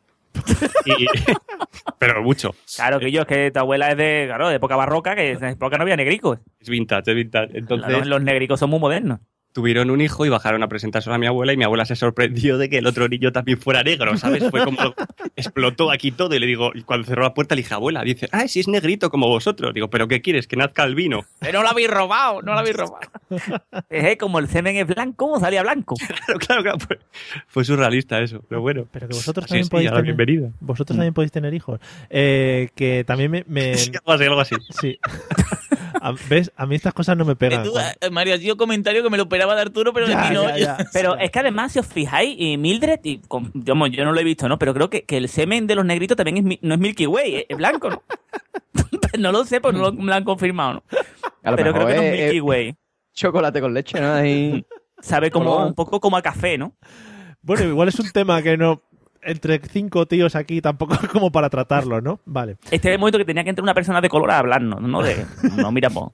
Y- 0.86 1.08
pero 2.00 2.22
mucho. 2.22 2.54
Claro 2.76 3.00
que 3.00 3.12
yo, 3.12 3.22
es 3.22 3.28
que 3.28 3.52
tu 3.52 3.60
abuela 3.60 3.92
es 3.92 3.98
de, 3.98 4.26
claro, 4.28 4.50
de 4.50 4.56
época 4.56 4.76
barroca, 4.76 5.16
que 5.16 5.32
en 5.32 5.44
época 5.44 5.78
no 5.78 5.84
había 5.84 5.96
negricos. 5.98 6.40
Es 6.60 6.70
vintage, 6.70 7.10
es 7.12 7.16
vintage. 7.16 7.58
Entonces, 7.58 7.92
Los, 7.92 8.08
los 8.08 8.22
negricos 8.22 8.60
son 8.60 8.70
muy 8.70 8.80
modernos. 8.80 9.20
Tuvieron 9.54 9.90
un 9.90 10.00
hijo 10.02 10.26
y 10.26 10.30
bajaron 10.30 10.64
a 10.64 10.68
presentárselo 10.68 11.16
a 11.16 11.18
mi 11.18 11.26
abuela 11.28 11.54
y 11.54 11.58
mi 11.58 11.64
abuela 11.64 11.86
se 11.86 11.96
sorprendió 11.96 12.58
de 12.58 12.70
que 12.70 12.78
el 12.78 12.88
otro 12.88 13.08
niño 13.08 13.32
también 13.32 13.58
fuera 13.60 13.84
negro, 13.84 14.16
¿sabes? 14.18 14.44
Fue 14.50 14.64
como 14.64 14.94
explotó 15.36 15.92
aquí 15.92 16.12
todo 16.12 16.36
y 16.36 16.40
le 16.40 16.46
digo, 16.46 16.72
y 16.74 16.84
cuando 16.84 17.08
cerró 17.08 17.24
la 17.24 17.34
puerta 17.34 17.56
le 17.56 17.62
dije, 17.64 17.74
abuela, 17.74 18.04
dice, 18.04 18.28
ah, 18.32 18.48
si 18.48 18.60
es 18.60 18.68
negrito 18.68 19.10
como 19.10 19.28
vosotros. 19.28 19.74
Digo, 19.74 19.90
¿pero 19.90 20.08
qué 20.08 20.22
quieres? 20.22 20.48
Que 20.48 20.56
nazca 20.56 20.84
el 20.84 20.96
vino. 20.96 21.26
Pero 21.40 21.60
no 21.60 21.64
lo 21.64 21.70
habéis 21.70 21.90
robado, 21.90 22.42
no 22.42 22.54
lo 22.54 22.60
habéis 22.60 22.76
robado. 22.76 23.00
es 23.90 24.18
como 24.20 24.40
el 24.40 24.48
semen 24.48 24.76
es 24.78 24.88
blanco, 24.88 25.40
salía 25.40 25.62
blanco. 25.64 25.96
Claro, 26.10 26.40
claro, 26.40 26.64
claro. 26.64 26.80
Fue, 26.80 27.00
fue 27.48 27.66
surrealista 27.66 28.20
eso, 28.22 28.44
pero 28.48 28.62
bueno. 28.62 28.86
Pero 28.92 29.08
que 29.08 29.16
vosotros 29.16 29.48
también 29.48 29.64
es, 29.64 29.70
podéis 29.70 29.90
tener... 29.90 30.04
bienvenida. 30.04 30.50
Vosotros 30.60 30.96
también 30.96 31.14
podéis 31.14 31.32
tener 31.32 31.54
hijos. 31.54 31.80
Eh, 32.10 32.70
que 32.76 33.04
también 33.04 33.32
me... 33.32 33.44
me- 33.48 33.76
Sí, 33.78 33.92
algo 33.96 34.12
así, 34.14 34.24
algo 34.26 34.40
así. 34.42 34.56
Sí. 34.80 35.00
A- 36.02 36.14
¿Ves? 36.30 36.52
A 36.56 36.66
mí 36.66 36.76
estas 36.76 36.94
cosas 36.94 37.16
no 37.18 37.26
me 37.26 37.36
pegan. 37.36 37.64
Tú, 37.64 37.74
eh, 37.78 38.10
Mario, 38.10 38.34
ha 38.36 38.38
sido 38.38 38.58
comentario 38.58 39.04
que 39.04 39.10
me 39.10 39.18
lo 39.18 39.24
esperaba 39.24 39.56
de 39.56 39.62
Arturo, 39.62 39.94
pero 39.94 40.08
Ya, 40.08 40.30
no. 40.32 40.44
ya, 40.44 40.58
ya. 40.58 40.78
Pero 40.94 41.18
es 41.18 41.30
que 41.32 41.40
además, 41.40 41.72
si 41.74 41.80
os 41.80 41.88
fijáis, 41.88 42.36
y 42.38 42.58
Mildred, 42.58 43.00
y 43.04 43.20
con- 43.20 43.52
yo, 43.54 43.74
yo 43.88 44.06
no 44.06 44.12
lo 44.12 44.20
he 44.20 44.24
visto, 44.24 44.48
¿no? 44.48 44.58
Pero 44.60 44.74
creo 44.74 44.90
que, 44.90 45.04
que 45.06 45.18
el 45.18 45.30
semen 45.30 45.68
de 45.68 45.76
los 45.76 45.86
negritos 45.86 46.16
también 46.18 46.52
es, 46.52 46.60
no 46.62 46.74
es 46.74 46.80
Milky 46.80 47.06
Way, 47.08 47.36
es, 47.36 47.46
es 47.50 47.58
blanco, 47.58 47.90
¿no? 47.90 48.02
no 49.20 49.32
lo 49.32 49.46
sé, 49.46 49.62
pues 49.62 49.74
no 49.74 49.82
lo, 49.82 49.94
me 49.94 50.06
lo 50.06 50.14
han 50.14 50.24
confirmado, 50.24 50.74
¿no? 50.76 50.84
A 51.44 51.52
lo 51.52 51.58
Pero 51.58 51.74
creo 51.74 51.88
que 51.88 51.96
no 51.96 52.02
es 52.02 52.12
Milky 52.12 52.38
es 52.38 52.44
Way. 52.44 52.76
chocolate 53.14 53.62
con 53.62 53.74
leche, 53.74 54.00
¿no? 54.00 54.14
Ahí... 54.14 54.66
Sabe 55.02 55.32
como 55.32 55.66
un 55.66 55.74
poco 55.76 56.00
como 56.02 56.18
a 56.18 56.22
café, 56.22 56.58
¿no? 56.58 56.76
Bueno, 57.42 57.64
igual 57.64 57.88
es 57.88 57.98
un 58.00 58.12
tema 58.12 58.42
que 58.42 58.58
no... 58.58 58.84
entre 59.22 59.60
cinco 59.60 60.06
tíos 60.06 60.36
aquí 60.36 60.62
tampoco 60.62 60.94
es 60.94 61.08
como 61.10 61.32
para 61.32 61.50
tratarlo, 61.50 62.02
¿no? 62.02 62.20
Vale. 62.26 62.58
Este 62.72 62.90
es 62.90 62.94
el 62.96 63.00
momento 63.00 63.18
que 63.18 63.26
tenía 63.26 63.44
que 63.44 63.50
entrar 63.50 63.64
una 63.64 63.74
persona 63.74 64.02
de 64.02 64.10
color 64.10 64.32
a 64.32 64.40
hablarnos, 64.40 64.82
¿no? 64.82 65.02
De, 65.04 65.26
no, 65.58 65.72
mira, 65.72 65.90
po, 65.90 66.14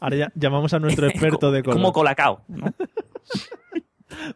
Ahora 0.00 0.16
ya 0.16 0.32
llamamos 0.34 0.72
a 0.74 0.78
nuestro 0.80 1.06
experto 1.06 1.52
de 1.52 1.62
color. 1.62 1.76
como 1.76 1.92
colacao. 1.92 2.42
¿no? 2.48 2.72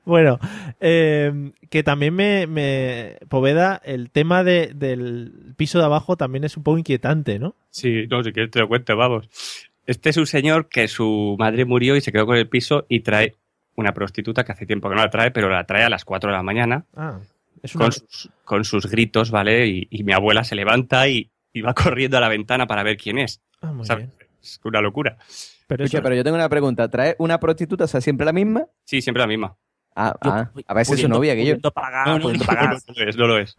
Bueno, 0.04 0.38
eh, 0.80 1.50
que 1.70 1.82
también 1.82 2.14
me, 2.14 2.46
me- 2.46 3.16
Poveda, 3.28 3.80
el 3.84 4.10
tema 4.10 4.44
de- 4.44 4.72
del 4.74 5.54
piso 5.56 5.78
de 5.78 5.84
abajo 5.86 6.16
también 6.16 6.44
es 6.44 6.56
un 6.56 6.62
poco 6.62 6.78
inquietante, 6.78 7.38
¿no? 7.38 7.54
Sí, 7.70 8.06
no, 8.08 8.22
si 8.22 8.32
quieres 8.32 8.50
te 8.50 8.60
lo 8.60 8.68
cuento, 8.68 8.96
vamos. 8.96 9.28
Este 9.86 10.10
es 10.10 10.16
un 10.18 10.26
señor 10.26 10.68
que 10.68 10.86
su 10.88 11.36
madre 11.38 11.64
murió 11.64 11.96
y 11.96 12.00
se 12.00 12.12
quedó 12.12 12.26
con 12.26 12.36
el 12.36 12.48
piso 12.48 12.84
y 12.88 13.00
trae 13.00 13.34
una 13.74 13.92
prostituta 13.92 14.44
que 14.44 14.52
hace 14.52 14.66
tiempo 14.66 14.88
que 14.88 14.94
no 14.94 15.00
la 15.02 15.10
trae, 15.10 15.30
pero 15.30 15.48
la 15.48 15.64
trae 15.64 15.84
a 15.84 15.90
las 15.90 16.04
4 16.04 16.30
de 16.30 16.36
la 16.36 16.42
mañana 16.42 16.84
Ah, 16.94 17.18
es 17.62 17.74
una... 17.74 17.84
con 17.86 17.92
sus, 17.92 18.30
con 18.44 18.64
sus 18.64 18.86
gritos, 18.86 19.30
¿vale? 19.30 19.66
Y, 19.66 19.88
y 19.90 20.04
mi 20.04 20.12
abuela 20.12 20.44
se 20.44 20.54
levanta 20.54 21.08
y, 21.08 21.30
y 21.52 21.60
va 21.62 21.74
corriendo 21.74 22.16
a 22.18 22.20
la 22.20 22.28
ventana 22.28 22.66
para 22.66 22.82
ver 22.82 22.96
quién 22.96 23.18
es. 23.18 23.40
Ah, 23.60 23.72
muy 23.72 23.86
bien. 23.88 24.12
Es 24.42 24.60
una 24.64 24.80
locura. 24.80 25.16
Pero 25.68 25.84
Escucha, 25.84 25.98
eso- 25.98 26.02
pero 26.02 26.14
yo 26.16 26.24
tengo 26.24 26.36
una 26.36 26.48
pregunta. 26.48 26.88
¿Trae 26.88 27.14
una 27.18 27.38
prostituta, 27.38 27.84
o 27.84 27.86
sea, 27.88 28.00
siempre 28.00 28.26
la 28.26 28.32
misma? 28.32 28.66
Sí, 28.84 29.00
siempre 29.00 29.20
la 29.22 29.26
misma. 29.28 29.56
Ah, 29.94 30.14
Yo- 30.24 30.30
ah, 30.32 30.50
a 30.66 30.74
veces 30.74 30.94
es 30.94 31.00
su 31.00 31.06
pudiendo- 31.08 31.16
novia, 31.18 31.34
que 31.34 31.40
yo. 31.42 31.52
pudiendo 31.52 31.70
pagar, 31.70 32.06
No, 32.08 32.14
no, 32.16 32.22
pudiendo 32.22 32.44
no, 32.44 32.46
pagar. 32.46 32.70
no, 32.74 32.78
no 32.88 32.94
lo 33.04 33.08
es, 33.10 33.16
no 33.16 33.26
lo 33.26 33.38
es. 33.38 33.56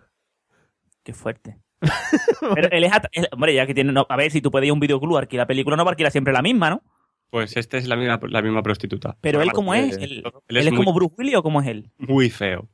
Qué 1.03 1.13
fuerte. 1.13 1.57
Pero 2.55 2.69
él 2.71 2.83
es, 2.85 2.91
él- 3.11 3.27
hombre, 3.31 3.53
ya 3.53 3.65
que 3.65 3.73
tiene, 3.73 3.91
no, 3.91 4.05
a 4.09 4.15
ver, 4.17 4.31
si 4.31 4.41
tú 4.41 4.51
puedes 4.51 4.65
ir 4.67 4.71
a 4.71 4.73
un 4.73 4.79
videoclub 4.79 5.17
a 5.17 5.19
alquilar 5.21 5.47
película, 5.47 5.75
no 5.75 5.83
va 5.85 5.91
a 5.91 5.93
alquilar 5.93 6.11
siempre 6.11 6.33
la 6.33 6.41
misma, 6.41 6.69
¿no? 6.69 6.81
Pues 7.29 7.57
este 7.57 7.77
es 7.77 7.87
la 7.87 7.95
misma, 7.95 8.19
la 8.29 8.41
misma 8.41 8.61
prostituta. 8.61 9.17
Pero 9.21 9.41
él. 9.41 9.51
¿cómo 9.51 9.73
es? 9.73 9.97
eh, 9.97 10.03
¿Él, 10.03 10.11
él 10.25 10.33
él 10.49 10.57
es 10.57 10.65
es 10.67 10.73
como 10.73 10.93
Bruce 10.93 11.15
Willis 11.17 11.35
o 11.35 11.43
cómo 11.43 11.61
es 11.61 11.67
él? 11.67 11.91
Muy 11.97 12.29
feo, 12.29 12.69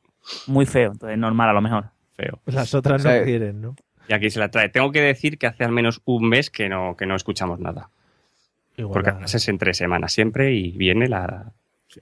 Muy 0.47 0.65
feo, 0.65 0.91
entonces 0.91 1.17
normal 1.17 1.49
a 1.49 1.53
lo 1.53 1.61
mejor. 1.61 1.85
feo. 2.15 2.39
Las 2.45 2.73
otras 2.73 3.03
no 3.03 3.23
quieren, 3.23 3.61
¿no? 3.61 3.75
Y 4.07 4.13
aquí 4.13 4.29
se 4.29 4.39
la 4.39 4.49
trae. 4.49 4.69
Tengo 4.69 4.91
que 4.91 5.01
decir 5.01 5.37
que 5.37 5.47
hace 5.47 5.63
al 5.63 5.71
menos 5.71 6.01
un 6.05 6.27
mes 6.29 6.49
que 6.49 6.67
no, 6.69 6.95
que 6.97 7.05
no 7.05 7.15
escuchamos 7.15 7.59
nada. 7.59 7.89
Igual 8.77 8.93
Porque 8.93 9.07
nada. 9.07 9.17
además 9.17 9.35
es 9.35 9.47
en 9.47 9.57
tres 9.57 9.77
semanas 9.77 10.11
siempre 10.13 10.53
y 10.53 10.71
viene 10.71 11.07
la... 11.07 11.51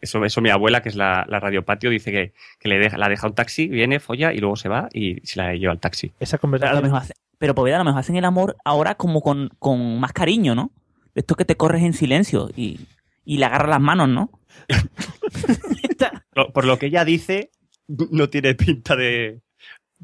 Eso, 0.01 0.23
eso 0.25 0.41
mi 0.41 0.49
abuela, 0.49 0.81
que 0.81 0.89
es 0.89 0.95
la, 0.95 1.25
la 1.29 1.39
radiopatio, 1.39 1.89
dice 1.89 2.11
que, 2.11 2.33
que 2.59 2.67
le 2.69 2.77
deja, 2.77 2.97
la 2.97 3.07
deja 3.09 3.27
un 3.27 3.33
taxi, 3.33 3.67
viene, 3.67 3.99
folla 4.01 4.33
y 4.33 4.39
luego 4.39 4.55
se 4.57 4.67
va 4.69 4.89
y 4.93 5.21
se 5.25 5.39
la 5.41 5.53
lleva 5.55 5.71
al 5.71 5.79
taxi. 5.79 6.11
Esa 6.19 6.37
Pero 6.37 6.55
a 6.55 6.57
lo 6.57 6.59
conversación... 6.59 6.83
mejor 6.83 6.99
hace- 7.01 7.13
pero 7.37 7.55
Poveda, 7.55 7.75
a 7.75 7.79
lo 7.79 7.85
mejor 7.85 7.99
hacen 7.99 8.15
el 8.17 8.25
amor 8.25 8.55
ahora 8.65 8.95
como 8.95 9.21
con, 9.21 9.49
con 9.59 9.99
más 9.99 10.11
cariño, 10.11 10.55
¿no? 10.55 10.71
Esto 11.15 11.35
que 11.35 11.45
te 11.45 11.55
corres 11.55 11.83
en 11.83 11.93
silencio 11.93 12.49
y, 12.55 12.79
y 13.25 13.37
le 13.37 13.45
agarras 13.45 13.69
las 13.69 13.81
manos, 13.81 14.09
¿no? 14.09 14.29
Por 16.53 16.65
lo 16.65 16.77
que 16.79 16.87
ella 16.87 17.03
dice, 17.05 17.51
no 17.87 18.29
tiene 18.29 18.55
pinta 18.55 18.95
de... 18.95 19.41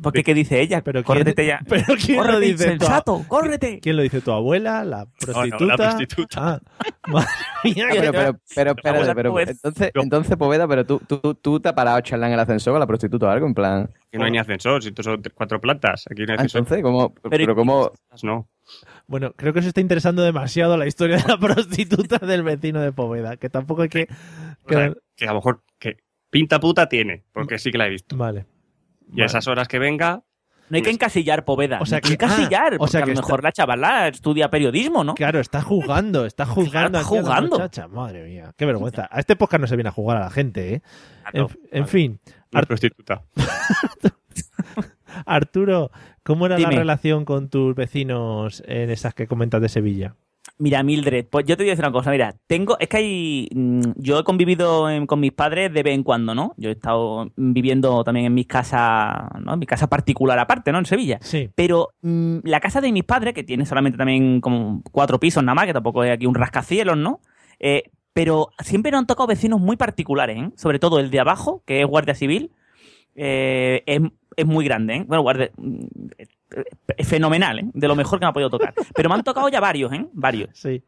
Porque 0.01 0.23
¿qué 0.23 0.33
dice 0.33 0.59
ella? 0.59 0.83
Pero 0.83 1.03
córrete 1.03 1.35
¿quién- 1.35 1.47
ya. 1.49 1.59
pero 1.69 1.85
¿quién 2.03 2.17
lo 2.17 2.23
Córrete, 2.23 2.45
dice? 2.47 2.63
insensato, 2.73 3.23
córrete. 3.27 3.79
¿Quién 3.79 3.95
lo 3.95 4.01
dice? 4.01 4.21
¿Tu 4.21 4.31
abuela? 4.31 4.83
¿La 4.83 5.05
prostituta? 5.19 5.65
la 5.65 5.75
prostituta. 5.77 6.37
Ah, 6.41 6.59
madre 7.07 7.27
mía, 7.63 7.85
Pero, 7.91 8.01
que- 8.01 8.11
pero, 8.11 8.11
pero, 8.11 8.37
espérate, 8.73 8.89
abuela 8.89 9.13
pero, 9.13 9.29
no 9.33 9.39
es- 9.39 9.49
entonces, 9.49 9.91
entonces, 9.93 10.35
Poveda, 10.35 10.67
pero 10.67 10.83
tú, 10.83 10.99
tú, 11.07 11.35
tú 11.35 11.59
te 11.59 11.69
has 11.69 11.75
parado 11.75 11.97
a 11.97 12.01
charlar 12.01 12.29
en 12.29 12.33
el 12.33 12.39
ascensor 12.39 12.73
con 12.73 12.79
la 12.79 12.87
prostituta 12.87 13.27
o 13.27 13.29
algo, 13.29 13.45
en 13.45 13.53
plan. 13.53 13.91
Que 14.11 14.17
no 14.17 14.25
hay 14.25 14.31
ni 14.31 14.39
ascensor, 14.39 14.81
si 14.81 14.89
estos 14.89 15.05
son 15.05 15.21
cuatro 15.35 15.61
plantas. 15.61 16.05
Aquí 16.09 16.23
no 16.25 16.31
hay 16.33 16.37
Ah, 16.39 16.41
ascensor. 16.41 16.61
entonces, 16.61 16.83
¿cómo? 16.83 17.13
Pero- 17.13 17.29
Pero, 17.29 17.55
¿cómo? 17.55 17.91
No. 18.23 18.49
Bueno, 19.05 19.33
creo 19.35 19.53
que 19.53 19.61
se 19.61 19.67
está 19.67 19.81
interesando 19.81 20.23
demasiado 20.23 20.75
la 20.75 20.87
historia 20.87 21.17
de 21.17 21.23
la 21.27 21.37
prostituta 21.37 22.17
del 22.17 22.41
vecino 22.41 22.81
de 22.81 22.91
Poveda, 22.93 23.37
que 23.37 23.49
tampoco 23.51 23.83
hay 23.83 23.89
que... 23.89 24.07
O 24.63 24.67
que- 24.67 24.73
sea, 24.75 24.93
que 25.15 25.25
a 25.25 25.29
lo 25.29 25.35
mejor 25.35 25.61
que 25.61 25.72
pinta 26.33 26.59
puta 26.59 26.89
tiene, 26.89 27.23
porque 27.31 27.57
sí 27.59 27.71
que 27.71 27.77
la 27.77 27.87
he 27.87 27.89
visto. 27.91 28.17
Vale. 28.17 28.45
Y 29.13 29.21
a 29.21 29.25
esas 29.25 29.47
horas 29.47 29.67
que 29.69 29.79
venga, 29.79 30.23
No 30.69 30.77
hay 30.77 30.81
que 30.81 30.89
encasillar 30.89 31.45
Poveda. 31.45 31.79
O 31.81 31.85
sea 31.85 31.99
no 31.99 32.09
hay 32.09 32.17
que 32.17 32.25
ah, 32.25 32.27
encasillar. 32.27 32.73
o 32.73 32.77
porque 32.79 32.91
sea 32.91 33.01
a 33.01 33.03
que 33.03 33.11
lo 33.11 33.13
está- 33.13 33.25
mejor 33.27 33.43
la 33.43 33.51
chavala 33.51 34.07
estudia 34.07 34.49
periodismo, 34.49 35.03
¿no? 35.03 35.13
Claro, 35.13 35.39
está 35.39 35.61
jugando, 35.61 36.25
está 36.25 36.45
jugando. 36.45 36.97
está 36.97 36.99
a 36.99 37.03
jugando. 37.03 37.49
muchacha. 37.57 37.87
Madre 37.87 38.23
mía, 38.25 38.53
qué 38.57 38.65
vergüenza. 38.65 39.07
A 39.11 39.19
este 39.19 39.35
podcast 39.35 39.61
no 39.61 39.67
se 39.67 39.75
viene 39.75 39.89
a 39.89 39.91
jugar 39.93 40.17
a 40.17 40.21
la 40.21 40.29
gente, 40.31 40.73
¿eh? 40.75 40.81
En, 41.33 41.47
Claro. 41.47 41.49
en 41.71 41.87
fin, 41.87 42.19
una 42.51 42.59
Ar- 42.59 42.67
prostituta. 42.67 43.23
Arturo, 45.25 45.91
¿cómo 46.23 46.45
era 46.47 46.57
la 46.57 46.69
relación 46.69 47.23
con 47.25 47.49
tus 47.49 47.75
vecinos 47.75 48.63
en 48.65 48.89
esas 48.89 49.13
que 49.13 49.27
comentas 49.27 49.61
de 49.61 49.69
Sevilla? 49.69 50.15
Mira, 50.57 50.83
Mildred, 50.83 51.25
pues 51.29 51.45
yo 51.45 51.55
te 51.57 51.63
voy 51.63 51.69
a 51.69 51.71
decir 51.71 51.85
una 51.85 51.91
cosa, 51.93 52.11
mira, 52.11 52.35
tengo, 52.47 52.77
es 52.79 52.87
que 52.89 52.97
hay, 52.97 53.49
mm, 53.55 53.81
yo 53.95 54.19
he 54.19 54.23
convivido 54.23 54.89
en- 54.89 55.07
con 55.07 55.19
mis 55.19 55.31
padres 55.31 55.73
de 55.73 55.83
vez 55.83 55.93
en 55.95 56.03
cuando, 56.03 56.35
¿no? 56.35 56.53
Yo 56.57 56.69
he 56.69 56.73
estado 56.73 57.31
viviendo 57.35 58.03
también 58.03 58.25
en 58.27 58.33
mi 58.33 58.45
casa, 58.45 59.29
¿no? 59.41 59.53
En 59.53 59.59
mi 59.59 59.65
casa 59.65 59.87
particular 59.87 60.37
aparte, 60.39 60.71
¿no? 60.71 60.79
En 60.79 60.85
Sevilla. 60.85 61.17
Sí. 61.21 61.49
Pero 61.55 61.89
mm, 62.01 62.39
la 62.43 62.59
casa 62.59 62.81
de 62.81 62.91
mis 62.91 63.03
padres, 63.03 63.33
que 63.33 63.43
tiene 63.43 63.65
solamente 63.65 63.97
también 63.97 64.41
como 64.41 64.81
cuatro 64.91 65.19
pisos 65.19 65.43
nada 65.43 65.55
más, 65.55 65.65
que 65.65 65.73
tampoco 65.73 66.03
es 66.03 66.11
aquí 66.11 66.25
un 66.25 66.35
rascacielos, 66.35 66.97
¿no? 66.97 67.21
Eh, 67.59 67.83
pero 68.13 68.49
siempre 68.59 68.91
nos 68.91 68.99
han 68.99 69.07
tocado 69.07 69.27
vecinos 69.27 69.59
muy 69.59 69.75
particulares, 69.77 70.37
¿eh? 70.37 70.49
Sobre 70.55 70.77
todo 70.77 70.99
el 70.99 71.09
de 71.09 71.19
abajo, 71.21 71.63
que 71.65 71.81
es 71.81 71.87
guardia 71.87 72.15
civil, 72.15 72.51
eh, 73.15 73.81
es, 73.85 74.01
es 74.35 74.45
muy 74.45 74.65
grande, 74.65 74.95
¿eh? 74.97 75.03
Bueno, 75.07 75.23
guardia, 75.23 75.49
fenomenal, 77.03 77.59
¿eh? 77.59 77.65
De 77.73 77.87
lo 77.87 77.95
mejor 77.95 78.19
que 78.19 78.25
me 78.25 78.29
ha 78.29 78.33
podido 78.33 78.49
tocar. 78.49 78.73
Pero 78.95 79.09
me 79.09 79.15
han 79.15 79.23
tocado 79.23 79.49
ya 79.49 79.59
varios, 79.59 79.91
¿eh? 79.93 80.05
Varios. 80.13 80.49
Sí. 80.53 80.83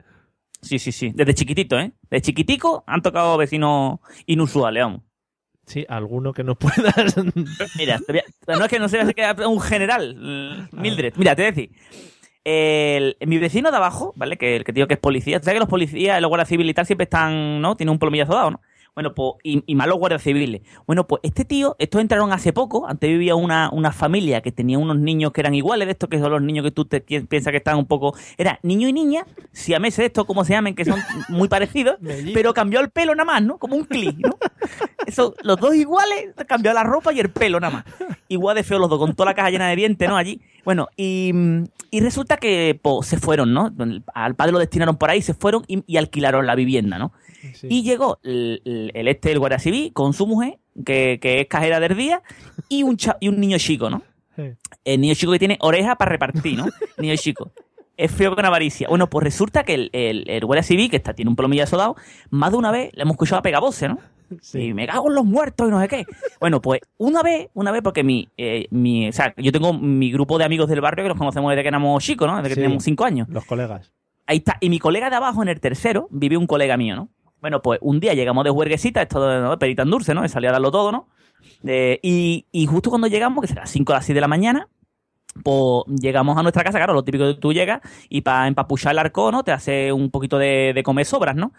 Sí, 0.62 0.80
sí, 0.80 0.91
sí. 0.91 1.12
Desde 1.13 1.34
chiquitito, 1.34 1.78
¿eh? 1.80 1.91
Desde 2.10 2.21
chiquitico 2.23 2.84
han 2.88 3.01
tocado 3.01 3.38
vecinos 3.38 3.99
inusuales, 4.25 4.84
vamos. 4.84 5.01
Sí, 5.67 5.86
alguno 5.89 6.32
que 6.34 6.43
nos 6.43 6.58
puedas. 6.58 7.15
Mira, 7.78 7.99
no 8.47 8.63
es 8.65 8.69
que 8.69 8.80
no 8.80 8.88
se 8.88 9.13
que 9.13 9.32
un 9.47 9.60
general, 9.60 10.12
l- 10.12 10.67
Mildred. 10.71 11.13
Mira, 11.17 11.36
te 11.36 11.41
voy 11.43 11.47
a 11.47 11.51
decir. 11.51 11.71
El- 12.43 13.17
mi 13.25 13.38
vecino 13.39 13.71
de 13.71 13.78
abajo, 13.78 14.13
¿vale? 14.15 14.38
Que 14.38 14.56
el 14.58 14.63
que 14.63 14.71
digo 14.71 14.88
que 14.88 14.93
es 14.95 14.99
policía. 14.99 15.39
¿Sabes 15.39 15.54
que 15.56 15.60
los 15.60 15.69
policías, 15.69 16.21
los 16.21 16.30
guardias 16.30 16.49
civiles 16.49 16.71
y 16.71 16.73
tal 16.75 16.86
siempre 16.86 17.06
están, 17.06 17.62
¿no? 17.62 17.75
Tienen 17.75 17.91
un 17.93 17.99
plomillazo 17.99 18.34
dado, 18.36 18.51
¿no? 18.51 18.62
Bueno, 18.95 19.13
pues, 19.13 19.34
y, 19.43 19.62
y 19.67 19.75
más 19.75 19.88
los 19.88 19.97
guardias 19.97 20.23
civiles. 20.23 20.62
Bueno, 20.88 21.05
pues 21.05 21.19
este 21.23 21.43
tío, 21.43 21.75
estos 21.79 21.99
entraron 21.99 22.31
hace 22.31 22.53
poco. 22.53 22.88
Antes 22.88 23.10
vivía 23.10 23.36
una, 23.36 23.69
una 23.73 23.91
familia 23.91 24.39
que 24.41 24.53
tenía 24.53 24.79
unos 24.79 24.97
niños 24.97 25.34
que 25.34 25.41
eran 25.41 25.53
iguales 25.53 25.86
de 25.88 25.91
estos, 25.91 26.08
que 26.10 26.17
son 26.17 26.31
los 26.31 26.41
niños 26.41 26.63
que 26.63 26.71
tú 26.71 26.86
te 26.86 27.01
pi- 27.01 27.19
piensas 27.19 27.51
que 27.51 27.58
están 27.58 27.77
un 27.77 27.88
poco. 27.88 28.15
Era 28.38 28.58
niño 28.63 28.88
y 28.88 28.93
niña, 28.93 29.25
si 29.51 29.73
a 29.73 29.79
meses 29.79 30.05
esto, 30.05 30.25
como 30.25 30.45
se 30.45 30.53
llamen, 30.53 30.75
que 30.75 30.86
son 30.86 30.99
muy 31.27 31.49
parecidos, 31.49 31.97
pero 32.34 32.53
cambió 32.53 32.79
el 32.79 32.89
pelo 32.89 33.13
nada 33.15 33.25
más, 33.25 33.43
¿no? 33.43 33.58
Como 33.58 33.75
un 33.75 33.84
clic, 33.84 34.15
¿no? 34.17 34.38
Eso, 35.05 35.36
los 35.43 35.58
dos 35.60 35.75
iguales, 35.75 36.34
cambió 36.47 36.71
la 36.73 36.84
ropa 36.84 37.12
y 37.13 37.19
el 37.19 37.29
pelo 37.29 37.60
nada 37.60 37.73
más. 37.73 37.86
Igual 38.27 38.55
de 38.55 38.63
feo 38.63 38.79
los 38.79 38.89
dos, 38.89 38.97
con 38.99 39.13
toda 39.15 39.29
la 39.31 39.35
caja 39.35 39.49
llena 39.51 39.69
de 39.69 39.75
dientes, 39.75 40.09
¿no? 40.09 40.17
Allí. 40.17 40.41
Bueno, 40.63 40.88
y, 40.97 41.31
y 41.91 41.99
resulta 41.99 42.38
que 42.38 42.79
po, 42.81 43.03
se 43.03 43.17
fueron, 43.17 43.53
¿no? 43.53 43.71
Al 44.13 44.35
padre 44.35 44.51
lo 44.53 44.59
destinaron 44.59 44.97
por 44.97 45.09
ahí, 45.11 45.21
se 45.21 45.33
fueron 45.35 45.63
y, 45.67 45.83
y 45.85 45.97
alquilaron 45.97 46.47
la 46.47 46.55
vivienda, 46.55 46.97
¿no? 46.97 47.11
Y 47.69 47.83
llegó 47.83 48.19
el, 48.23 48.61
el- 48.65 48.91
el 48.95 49.07
este, 49.07 49.31
el 49.31 49.38
guardia 49.39 49.59
civil, 49.59 49.93
con 49.93 50.13
su 50.13 50.25
mujer, 50.25 50.57
que, 50.83 51.19
que 51.21 51.41
es 51.41 51.47
cajera 51.47 51.79
del 51.79 51.95
día, 51.95 52.23
y 52.67 52.81
un, 52.83 52.97
cha- 52.97 53.17
y 53.19 53.27
un 53.27 53.39
niño 53.39 53.57
chico, 53.59 53.89
¿no? 53.91 54.01
El 54.83 55.01
niño 55.01 55.13
chico 55.13 55.31
que 55.31 55.39
tiene 55.39 55.57
oreja 55.61 55.95
para 55.95 56.09
repartir, 56.11 56.57
¿no? 56.57 56.65
Niño 56.97 57.15
chico. 57.17 57.51
Es 57.97 58.12
feo 58.12 58.36
con 58.36 58.45
avaricia. 58.45 58.88
Bueno, 58.89 59.10
pues 59.10 59.23
resulta 59.23 59.63
que 59.63 59.73
el, 59.73 59.89
el, 59.93 60.29
el 60.29 60.45
guardia 60.45 60.63
civil, 60.63 60.89
que 60.89 60.97
está, 60.97 61.13
tiene 61.13 61.29
un 61.29 61.36
plomillazo 61.36 61.77
dado, 61.77 61.95
más 62.29 62.51
de 62.51 62.58
una 62.58 62.71
vez 62.71 62.91
le 62.93 63.03
hemos 63.03 63.13
escuchado 63.13 63.39
a 63.39 63.41
pegabose, 63.41 63.88
¿no? 63.88 63.99
Y 64.55 64.73
me 64.73 64.88
cago 64.88 65.08
en 65.10 65.15
los 65.15 65.23
muertos 65.23 65.67
y 65.67 65.71
no 65.71 65.79
sé 65.79 65.88
qué. 65.88 66.05
Bueno, 66.39 66.60
pues 66.62 66.81
una 66.97 67.21
vez, 67.21 67.49
una 67.53 67.71
vez, 67.71 67.81
porque 67.84 68.03
mi, 68.03 68.27
eh, 68.38 68.67
mi, 68.71 69.08
o 69.08 69.13
sea, 69.13 69.34
yo 69.38 69.51
tengo 69.51 69.71
mi 69.73 70.12
grupo 70.12 70.38
de 70.39 70.45
amigos 70.45 70.67
del 70.67 70.81
barrio 70.81 71.05
que 71.05 71.10
los 71.10 71.17
conocemos 71.17 71.51
desde 71.51 71.62
que 71.62 71.67
éramos 71.69 72.03
chicos, 72.03 72.27
¿no? 72.27 72.36
Desde 72.38 72.49
que 72.49 72.55
Sí. 72.55 72.62
teníamos 72.62 72.84
cinco 72.84 73.05
años. 73.05 73.29
Los 73.29 73.45
colegas. 73.45 73.93
Ahí 74.25 74.38
está. 74.38 74.58
Y 74.60 74.69
mi 74.69 74.79
colega 74.79 75.10
de 75.12 75.15
abajo, 75.15 75.43
en 75.43 75.49
el 75.49 75.60
tercero, 75.60 76.08
vive 76.10 76.38
un 76.38 76.47
colega 76.47 76.75
mío, 76.75 76.95
¿no? 76.95 77.10
Bueno, 77.39 77.62
pues 77.62 77.77
un 77.84 77.99
día 77.99 78.15
llegamos 78.15 78.43
de 78.43 78.49
huerguesita, 78.49 79.03
esto 79.03 79.23
de 79.27 79.39
¿no? 79.41 79.60
perita 79.60 79.84
en 79.84 79.91
dulce, 79.91 80.15
¿no? 80.15 80.25
He 80.25 80.29
salido 80.29 80.49
a 80.49 80.53
darlo 80.53 80.71
todo, 80.71 80.91
¿no? 80.91 81.08
Eh, 81.63 81.99
y, 82.01 82.47
y 82.51 82.65
justo 82.65 82.89
cuando 82.89 83.05
llegamos, 83.08 83.39
que 83.41 83.47
será 83.47 83.62
las 83.62 83.69
5 83.69 83.91
o 83.93 83.95
las 83.95 84.05
6 84.05 84.15
de 84.15 84.21
la 84.21 84.27
mañana, 84.27 84.67
pues 85.43 85.84
llegamos 86.02 86.38
a 86.38 86.41
nuestra 86.43 86.63
casa, 86.63 86.78
claro, 86.78 86.93
lo 86.93 87.04
típico 87.04 87.26
de 87.26 87.36
tú 87.36 87.54
llegas 87.54 87.82
y 88.10 88.21
para 88.21 88.48
empapuchar 88.48 88.93
el 88.93 89.00
arco, 89.00 89.32
¿no? 89.32 89.43
Te 89.43 89.52
hace 89.52 89.91
un 89.91 90.10
poquito 90.12 90.38
de, 90.38 90.71
de 90.74 90.84
comer 90.84 91.06
sobras, 91.06 91.36
¿no? 91.36 91.52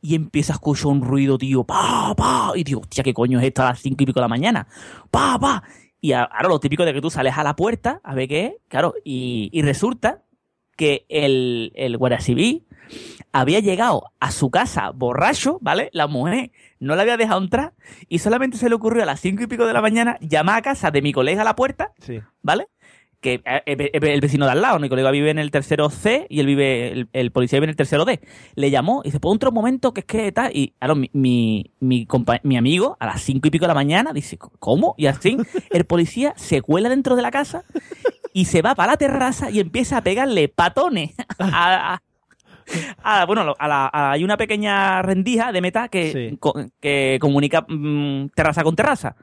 Y 0.00 0.14
empieza 0.14 0.52
a 0.52 0.56
escuchar 0.56 0.86
un 0.88 1.00
ruido, 1.02 1.38
tío, 1.38 1.64
pa, 1.64 2.14
pa. 2.16 2.52
Y 2.54 2.62
digo, 2.64 2.80
hostia, 2.82 3.02
¿qué 3.02 3.14
coño 3.14 3.38
es 3.40 3.46
esto 3.46 3.62
a 3.62 3.70
las 3.70 3.80
cinco 3.80 4.02
y 4.02 4.06
pico 4.06 4.20
de 4.20 4.24
la 4.24 4.28
mañana? 4.28 4.66
Pa, 5.10 5.38
pa. 5.38 5.62
Y 6.00 6.12
ahora 6.12 6.48
lo 6.48 6.60
típico 6.60 6.84
de 6.84 6.92
que 6.92 7.00
tú 7.00 7.08
sales 7.08 7.38
a 7.38 7.42
la 7.42 7.56
puerta 7.56 8.00
a 8.04 8.14
ver 8.14 8.28
qué 8.28 8.44
es, 8.46 8.52
claro, 8.68 8.92
y, 9.02 9.48
y 9.52 9.62
resulta 9.62 10.22
que 10.76 11.06
el, 11.08 11.72
el 11.74 11.96
guardia 11.96 12.20
civil 12.20 12.66
había 13.32 13.60
llegado 13.60 14.10
a 14.20 14.30
su 14.30 14.50
casa 14.50 14.90
borracho, 14.90 15.58
¿vale? 15.62 15.88
La 15.92 16.06
mujer 16.06 16.50
no 16.80 16.94
la 16.94 17.02
había 17.02 17.16
dejado 17.16 17.40
entrar 17.40 17.72
y 18.08 18.18
solamente 18.18 18.58
se 18.58 18.68
le 18.68 18.74
ocurrió 18.74 19.02
a 19.02 19.06
las 19.06 19.20
cinco 19.20 19.42
y 19.42 19.46
pico 19.46 19.66
de 19.66 19.72
la 19.72 19.80
mañana 19.80 20.18
llamar 20.20 20.58
a 20.58 20.62
casa 20.62 20.90
de 20.90 21.00
mi 21.00 21.12
colega 21.12 21.40
a 21.40 21.44
la 21.44 21.56
puerta, 21.56 21.92
Sí. 22.00 22.20
¿vale? 22.42 22.68
Que 23.24 23.40
eh, 23.44 23.62
eh, 23.66 23.90
el 24.02 24.20
vecino 24.20 24.44
de 24.44 24.52
al 24.52 24.60
lado, 24.60 24.78
mi 24.78 24.90
colega 24.90 25.10
vive 25.10 25.30
en 25.30 25.38
el 25.38 25.50
tercero 25.50 25.88
C 25.88 26.26
y 26.28 26.40
él 26.40 26.46
vive, 26.46 26.92
el, 26.92 27.08
el 27.14 27.30
policía 27.32 27.56
vive 27.56 27.64
en 27.64 27.70
el 27.70 27.76
tercero 27.76 28.04
D. 28.04 28.20
Le 28.54 28.70
llamó 28.70 29.00
y 29.02 29.08
dice, 29.08 29.18
pues 29.18 29.34
otro 29.34 29.50
momento 29.50 29.94
que 29.94 30.00
es 30.00 30.06
que 30.06 30.30
tal. 30.30 30.50
Y 30.54 30.74
claro, 30.78 30.94
mi, 30.94 31.08
mi, 31.14 31.72
mi, 31.80 32.06
mi 32.42 32.56
amigo 32.58 32.98
a 33.00 33.06
las 33.06 33.22
cinco 33.22 33.48
y 33.48 33.50
pico 33.50 33.64
de 33.64 33.68
la 33.68 33.74
mañana 33.74 34.12
dice, 34.12 34.36
¿cómo? 34.36 34.94
Y 34.98 35.06
así 35.06 35.38
el 35.70 35.86
policía 35.86 36.34
se 36.36 36.60
cuela 36.60 36.90
dentro 36.90 37.16
de 37.16 37.22
la 37.22 37.30
casa 37.30 37.64
y 38.34 38.44
se 38.44 38.60
va 38.60 38.74
para 38.74 38.92
la 38.92 38.96
terraza 38.98 39.50
y 39.50 39.58
empieza 39.60 39.96
a 39.96 40.02
pegarle 40.02 40.48
patones 40.48 41.14
a, 41.38 41.94
a- 41.94 42.02
a- 43.22 43.24
bueno, 43.26 43.54
a 43.58 43.68
la- 43.68 43.90
a- 43.92 44.12
hay 44.12 44.22
una 44.24 44.36
pequeña 44.36 45.00
rendija 45.02 45.50
de 45.52 45.60
meta 45.62 45.88
que, 45.88 46.36
co- 46.40 46.54
que 46.80 47.18
comunica 47.20 47.64
mm, 47.68 48.28
terraza 48.34 48.62
con 48.62 48.76
terraza. 48.76 49.16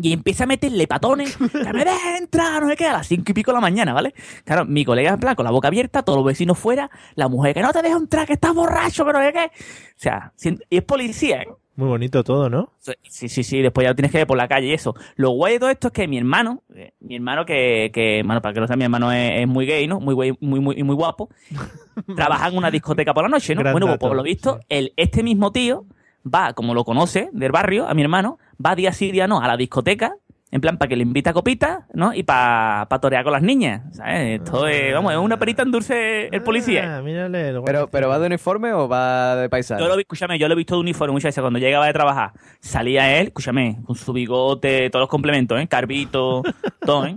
Y 0.00 0.12
empieza 0.12 0.44
a 0.44 0.46
meterle 0.46 0.86
patones, 0.86 1.36
que 1.36 1.72
me 1.72 1.84
dejes 1.84 2.20
entrar, 2.20 2.62
no 2.62 2.68
sé 2.68 2.76
qué, 2.76 2.86
a 2.86 2.92
las 2.94 3.06
cinco 3.06 3.24
y 3.30 3.34
pico 3.34 3.50
de 3.50 3.56
la 3.56 3.60
mañana, 3.60 3.92
¿vale? 3.92 4.14
Claro, 4.44 4.64
mi 4.64 4.84
colega 4.84 5.10
en 5.10 5.20
plan, 5.20 5.34
con 5.34 5.44
la 5.44 5.50
boca 5.50 5.68
abierta, 5.68 6.02
todos 6.02 6.18
los 6.18 6.26
vecinos 6.26 6.58
fuera, 6.58 6.90
la 7.14 7.28
mujer 7.28 7.54
que 7.54 7.62
no 7.62 7.72
te 7.72 7.82
dejo 7.82 7.98
entrar, 7.98 8.26
que 8.26 8.34
estás 8.34 8.54
borracho, 8.54 9.04
que 9.04 9.12
no 9.12 9.20
sé 9.20 9.32
qué. 9.32 9.44
O 9.46 10.00
sea, 10.00 10.32
y 10.70 10.76
es 10.76 10.84
policía, 10.84 11.42
¿eh? 11.42 11.48
Muy 11.78 11.86
bonito 11.90 12.24
todo, 12.24 12.50
¿no? 12.50 12.72
Sí, 12.80 13.28
sí, 13.28 13.44
sí, 13.44 13.62
después 13.62 13.84
ya 13.84 13.90
lo 13.90 13.94
tienes 13.94 14.10
que 14.10 14.18
ver 14.18 14.26
por 14.26 14.36
la 14.36 14.48
calle 14.48 14.66
y 14.66 14.72
eso. 14.72 14.96
Lo 15.14 15.30
guay 15.30 15.52
de 15.54 15.60
todo 15.60 15.70
esto 15.70 15.86
es 15.86 15.92
que 15.92 16.08
mi 16.08 16.18
hermano, 16.18 16.64
eh, 16.74 16.92
mi 16.98 17.14
hermano 17.14 17.46
que, 17.46 17.92
que 17.94 18.20
bueno, 18.26 18.42
para 18.42 18.52
que 18.52 18.58
lo 18.58 18.66
sepa, 18.66 18.76
mi 18.76 18.82
hermano 18.82 19.12
es, 19.12 19.42
es 19.42 19.46
muy 19.46 19.64
gay, 19.64 19.86
¿no? 19.86 20.00
Muy 20.00 20.12
guay, 20.12 20.36
muy, 20.40 20.58
muy, 20.58 20.82
muy 20.82 20.96
guapo. 20.96 21.28
Trabaja 22.16 22.48
en 22.48 22.56
una 22.56 22.72
discoteca 22.72 23.14
por 23.14 23.22
la 23.22 23.28
noche, 23.28 23.54
¿no? 23.54 23.60
Gran 23.60 23.74
bueno, 23.74 23.86
pues 23.86 23.94
dato, 23.94 24.08
por 24.08 24.16
lo 24.16 24.24
visto, 24.24 24.58
el, 24.68 24.92
este 24.96 25.22
mismo 25.22 25.52
tío 25.52 25.86
va, 26.26 26.52
como 26.52 26.74
lo 26.74 26.82
conoce 26.84 27.30
del 27.32 27.52
barrio, 27.52 27.86
a 27.86 27.94
mi 27.94 28.02
hermano, 28.02 28.40
va 28.64 28.74
día 28.74 28.92
sí, 28.92 29.10
día 29.10 29.26
no, 29.26 29.40
a 29.40 29.46
la 29.46 29.56
discoteca, 29.56 30.14
en 30.50 30.62
plan, 30.62 30.78
para 30.78 30.88
que 30.88 30.96
le 30.96 31.02
invita 31.02 31.34
copita, 31.34 31.86
¿no? 31.92 32.14
Y 32.14 32.22
para 32.22 32.86
torear 33.02 33.22
con 33.22 33.34
las 33.34 33.42
niñas, 33.42 33.82
¿sabes? 33.94 34.40
Esto 34.40 34.66
es, 34.66 34.94
vamos, 34.94 35.12
es 35.12 35.18
una 35.18 35.38
perita 35.38 35.62
en 35.62 35.70
dulce 35.70 36.28
el 36.28 36.42
policía. 36.42 36.96
Ah, 36.96 37.02
mírale. 37.02 37.50
el 37.50 37.62
Pero, 37.64 37.88
pero 37.88 38.08
¿va 38.08 38.18
de 38.18 38.26
uniforme 38.26 38.72
o 38.72 38.88
va 38.88 39.36
de 39.36 39.50
paisano? 39.50 39.80
Yo 39.80 39.88
lo 39.88 39.96
vi, 39.96 40.02
escúchame, 40.02 40.38
yo 40.38 40.48
lo 40.48 40.54
he 40.54 40.56
visto 40.56 40.74
de 40.76 40.80
uniforme 40.80 41.12
muchas 41.12 41.28
veces. 41.30 41.42
Cuando 41.42 41.58
llegaba 41.58 41.86
de 41.86 41.92
trabajar, 41.92 42.32
salía 42.60 43.18
él, 43.18 43.26
escúchame, 43.26 43.78
con 43.84 43.94
su 43.94 44.12
bigote, 44.14 44.88
todos 44.88 45.02
los 45.02 45.10
complementos, 45.10 45.60
¿eh? 45.60 45.68
Carbito, 45.68 46.42
todo, 46.80 47.04
¿eh? 47.04 47.16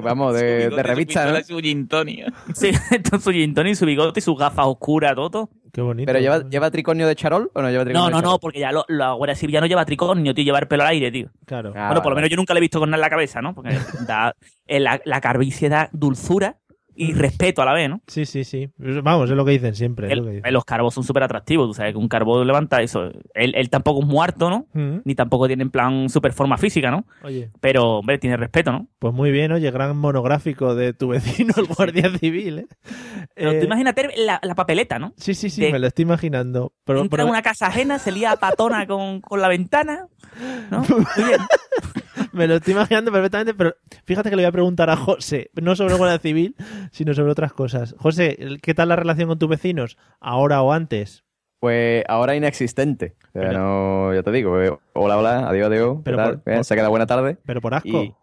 Vamos, 0.00 0.34
de, 0.34 0.70
de 0.70 0.82
revista, 0.82 1.26
¿no? 1.26 1.38
Sí, 2.54 2.72
con 3.10 3.20
su 3.20 3.30
gin 3.30 3.54
tonic, 3.54 3.76
su 3.76 3.86
bigote 3.86 4.18
y 4.18 4.22
sus 4.22 4.36
gafas 4.36 4.66
oscuras, 4.66 5.14
todo. 5.14 5.30
todo. 5.30 5.50
Qué 5.72 5.80
bonito. 5.80 6.06
¿Pero 6.06 6.18
lleva, 6.20 6.48
lleva 6.48 6.70
tricornio 6.70 7.06
de 7.06 7.14
charol 7.16 7.50
o 7.54 7.62
no 7.62 7.70
lleva 7.70 7.84
tricornio 7.84 8.00
No, 8.00 8.06
de 8.06 8.10
no, 8.12 8.18
charol? 8.20 8.32
no, 8.32 8.38
porque 8.38 8.58
ya 8.60 8.72
lo, 8.72 8.84
la 8.88 9.12
Guardia 9.12 9.34
Civil 9.36 9.54
ya 9.54 9.60
no 9.60 9.66
lleva 9.66 9.84
tricornio, 9.84 10.34
tío, 10.34 10.44
lleva 10.44 10.58
el 10.58 10.68
pelo 10.68 10.82
al 10.82 10.88
aire, 10.90 11.10
tío. 11.10 11.28
Claro. 11.46 11.72
Ah, 11.76 11.86
bueno, 11.88 12.02
por 12.02 12.10
lo 12.12 12.16
menos 12.16 12.30
yo 12.30 12.36
nunca 12.36 12.54
le 12.54 12.58
he 12.58 12.60
visto 12.62 12.78
con 12.78 12.90
nada 12.90 12.98
en 12.98 13.02
la 13.02 13.10
cabeza, 13.10 13.40
¿no? 13.42 13.54
Porque 13.54 13.70
da, 14.06 14.34
eh, 14.66 14.80
la, 14.80 15.00
la 15.04 15.20
calvicie 15.20 15.68
da 15.68 15.88
dulzura 15.92 16.56
y 17.02 17.14
respeto 17.14 17.62
a 17.62 17.64
la 17.64 17.72
vez, 17.72 17.88
¿no? 17.88 18.00
Sí, 18.06 18.26
sí, 18.26 18.44
sí. 18.44 18.68
Vamos, 18.76 19.30
es 19.30 19.36
lo 19.36 19.44
que 19.44 19.52
dicen 19.52 19.74
siempre. 19.74 20.06
es 20.06 20.12
El- 20.12 20.18
lo 20.18 20.24
que 20.26 20.30
dicen. 20.32 20.52
los 20.52 20.64
carbos 20.64 20.92
son 20.94 21.02
súper 21.04 21.22
atractivos, 21.22 21.68
tú 21.68 21.74
sabes 21.74 21.92
que 21.92 21.98
un 21.98 22.08
carbo 22.08 22.44
levanta 22.44 22.82
eso. 22.82 23.10
Él, 23.34 23.54
él 23.54 23.70
tampoco 23.70 24.00
es 24.00 24.06
muerto, 24.06 24.50
¿no? 24.50 24.66
Ni 25.04 25.14
tampoco 25.14 25.46
tiene 25.46 25.62
en 25.62 25.70
plan 25.70 26.08
super 26.10 26.32
forma 26.32 26.58
física, 26.58 26.90
¿no? 26.90 27.06
Oye, 27.22 27.50
Pero, 27.60 27.98
hombre, 27.98 28.18
tiene 28.18 28.36
respeto, 28.36 28.70
¿no? 28.72 28.86
pues 28.98 29.14
muy 29.14 29.30
bien, 29.30 29.50
oye, 29.52 29.70
gran 29.70 29.96
monográfico 29.96 30.74
de 30.74 30.92
tu 30.92 31.08
vecino, 31.08 31.54
el 31.56 31.64
guardia 31.66 32.10
civil, 32.18 32.58
¿eh? 32.60 32.66
Pero 33.34 33.52
Eh, 33.52 33.60
tú 33.60 33.64
imagínate 33.66 34.10
la, 34.18 34.38
la 34.42 34.54
papeleta, 34.54 34.98
¿no? 34.98 35.14
Sí, 35.16 35.32
sí, 35.34 35.48
sí, 35.48 35.62
de- 35.62 35.72
me 35.72 35.78
lo 35.78 35.86
estoy 35.86 36.02
imaginando. 36.02 36.74
Pero, 36.84 37.00
Entra 37.00 37.18
pero- 37.18 37.30
una 37.30 37.40
casa 37.40 37.68
ajena, 37.68 37.98
se 37.98 38.12
lía 38.12 38.32
a 38.32 38.36
patona 38.36 38.86
con, 38.86 39.22
con 39.22 39.40
la 39.40 39.48
ventana, 39.48 40.06
¿no? 40.70 40.80
Muy 40.88 41.24
bien. 41.24 41.40
Me 42.32 42.46
lo 42.46 42.54
estoy 42.56 42.72
imaginando 42.74 43.12
perfectamente, 43.12 43.54
pero 43.54 43.74
fíjate 44.04 44.30
que 44.30 44.36
le 44.36 44.42
voy 44.42 44.48
a 44.48 44.52
preguntar 44.52 44.90
a 44.90 44.96
José, 44.96 45.50
no 45.60 45.74
sobre 45.76 45.94
guardia 45.94 46.18
civil, 46.18 46.54
sino 46.92 47.14
sobre 47.14 47.32
otras 47.32 47.52
cosas. 47.52 47.94
José, 47.98 48.38
¿qué 48.62 48.74
tal 48.74 48.88
la 48.88 48.96
relación 48.96 49.28
con 49.28 49.38
tus 49.38 49.48
vecinos? 49.48 49.96
¿Ahora 50.20 50.62
o 50.62 50.72
antes? 50.72 51.24
Pues 51.60 52.04
ahora 52.08 52.34
inexistente. 52.36 53.16
O 53.34 53.40
sea, 53.40 53.52
no, 53.52 54.14
ya 54.14 54.22
te 54.22 54.32
digo, 54.32 54.60
eh, 54.62 54.72
hola, 54.94 55.18
hola, 55.18 55.48
adiós, 55.48 55.66
adiós. 55.68 55.96
¿qué 55.98 56.02
Pero 56.04 56.16
por- 56.16 56.34
Eh, 56.46 56.54
por- 56.56 56.64
se 56.64 56.74
queda 56.74 56.88
buena 56.88 57.06
tarde. 57.06 57.36
¿Pero 57.44 57.60
por 57.60 57.74
asco? 57.74 57.88
Y- 57.88 58.14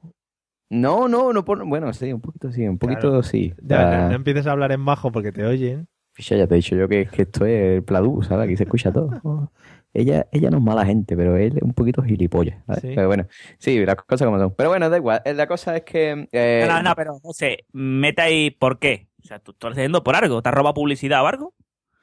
No, 0.69 1.07
no, 1.07 1.31
no 1.31 1.45
por... 1.45 1.63
Bueno, 1.65 1.93
sí, 1.93 2.11
un 2.11 2.19
poquito 2.19 2.51
sí, 2.51 2.67
un 2.67 2.77
poquito 2.77 3.01
Claro. 3.01 3.23
sí. 3.23 3.53
Ya, 3.61 3.85
no, 3.85 4.09
no 4.09 4.15
empieces 4.15 4.47
a 4.47 4.51
hablar 4.51 4.71
en 4.71 4.83
bajo 4.83 5.11
porque 5.11 5.31
te 5.31 5.45
oyen. 5.45 5.87
Ficha, 6.13 6.35
ya 6.35 6.47
te 6.47 6.55
he 6.55 6.57
dicho 6.57 6.75
yo 6.75 6.87
que, 6.89 7.05
que 7.05 7.21
esto 7.21 7.45
es 7.45 7.75
el 7.77 7.83
Pladú, 7.83 8.23
¿sabes? 8.23 8.45
Aquí 8.45 8.57
se 8.57 8.63
escucha 8.63 8.91
todo. 8.91 9.09
Ella, 9.99 10.27
ella 10.31 10.49
no 10.51 10.57
es 10.57 10.63
mala 10.63 10.85
gente, 10.85 11.17
pero 11.17 11.35
él 11.37 11.53
es 11.57 11.63
un 11.63 11.73
poquito 11.73 12.03
gilipollas. 12.03 12.55
Pero 12.81 13.07
bueno, 13.07 13.25
sí, 13.57 13.83
las 13.85 13.95
cosas 13.95 14.25
como 14.27 14.37
son. 14.37 14.53
Pero 14.55 14.69
bueno, 14.69 14.89
da 14.91 14.97
igual. 14.97 15.21
Eh, 15.25 15.33
La 15.33 15.47
cosa 15.47 15.75
es 15.75 15.83
que... 15.83 16.27
eh, 16.31 16.65
No, 16.67 16.75
no, 16.75 16.83
no, 16.89 16.95
pero 16.95 17.19
José, 17.19 17.65
meta 17.73 18.23
ahí 18.23 18.51
por 18.51 18.77
qué. 18.77 19.07
O 19.23 19.25
sea, 19.27 19.39
tú, 19.39 19.51
estás 19.51 19.71
haciendo 19.71 20.03
por 20.03 20.15
algo. 20.15 20.41
¿Te 20.43 20.49
has 20.49 20.55
robado 20.55 20.75
publicidad 20.75 21.23
o 21.23 21.27
algo? 21.27 21.53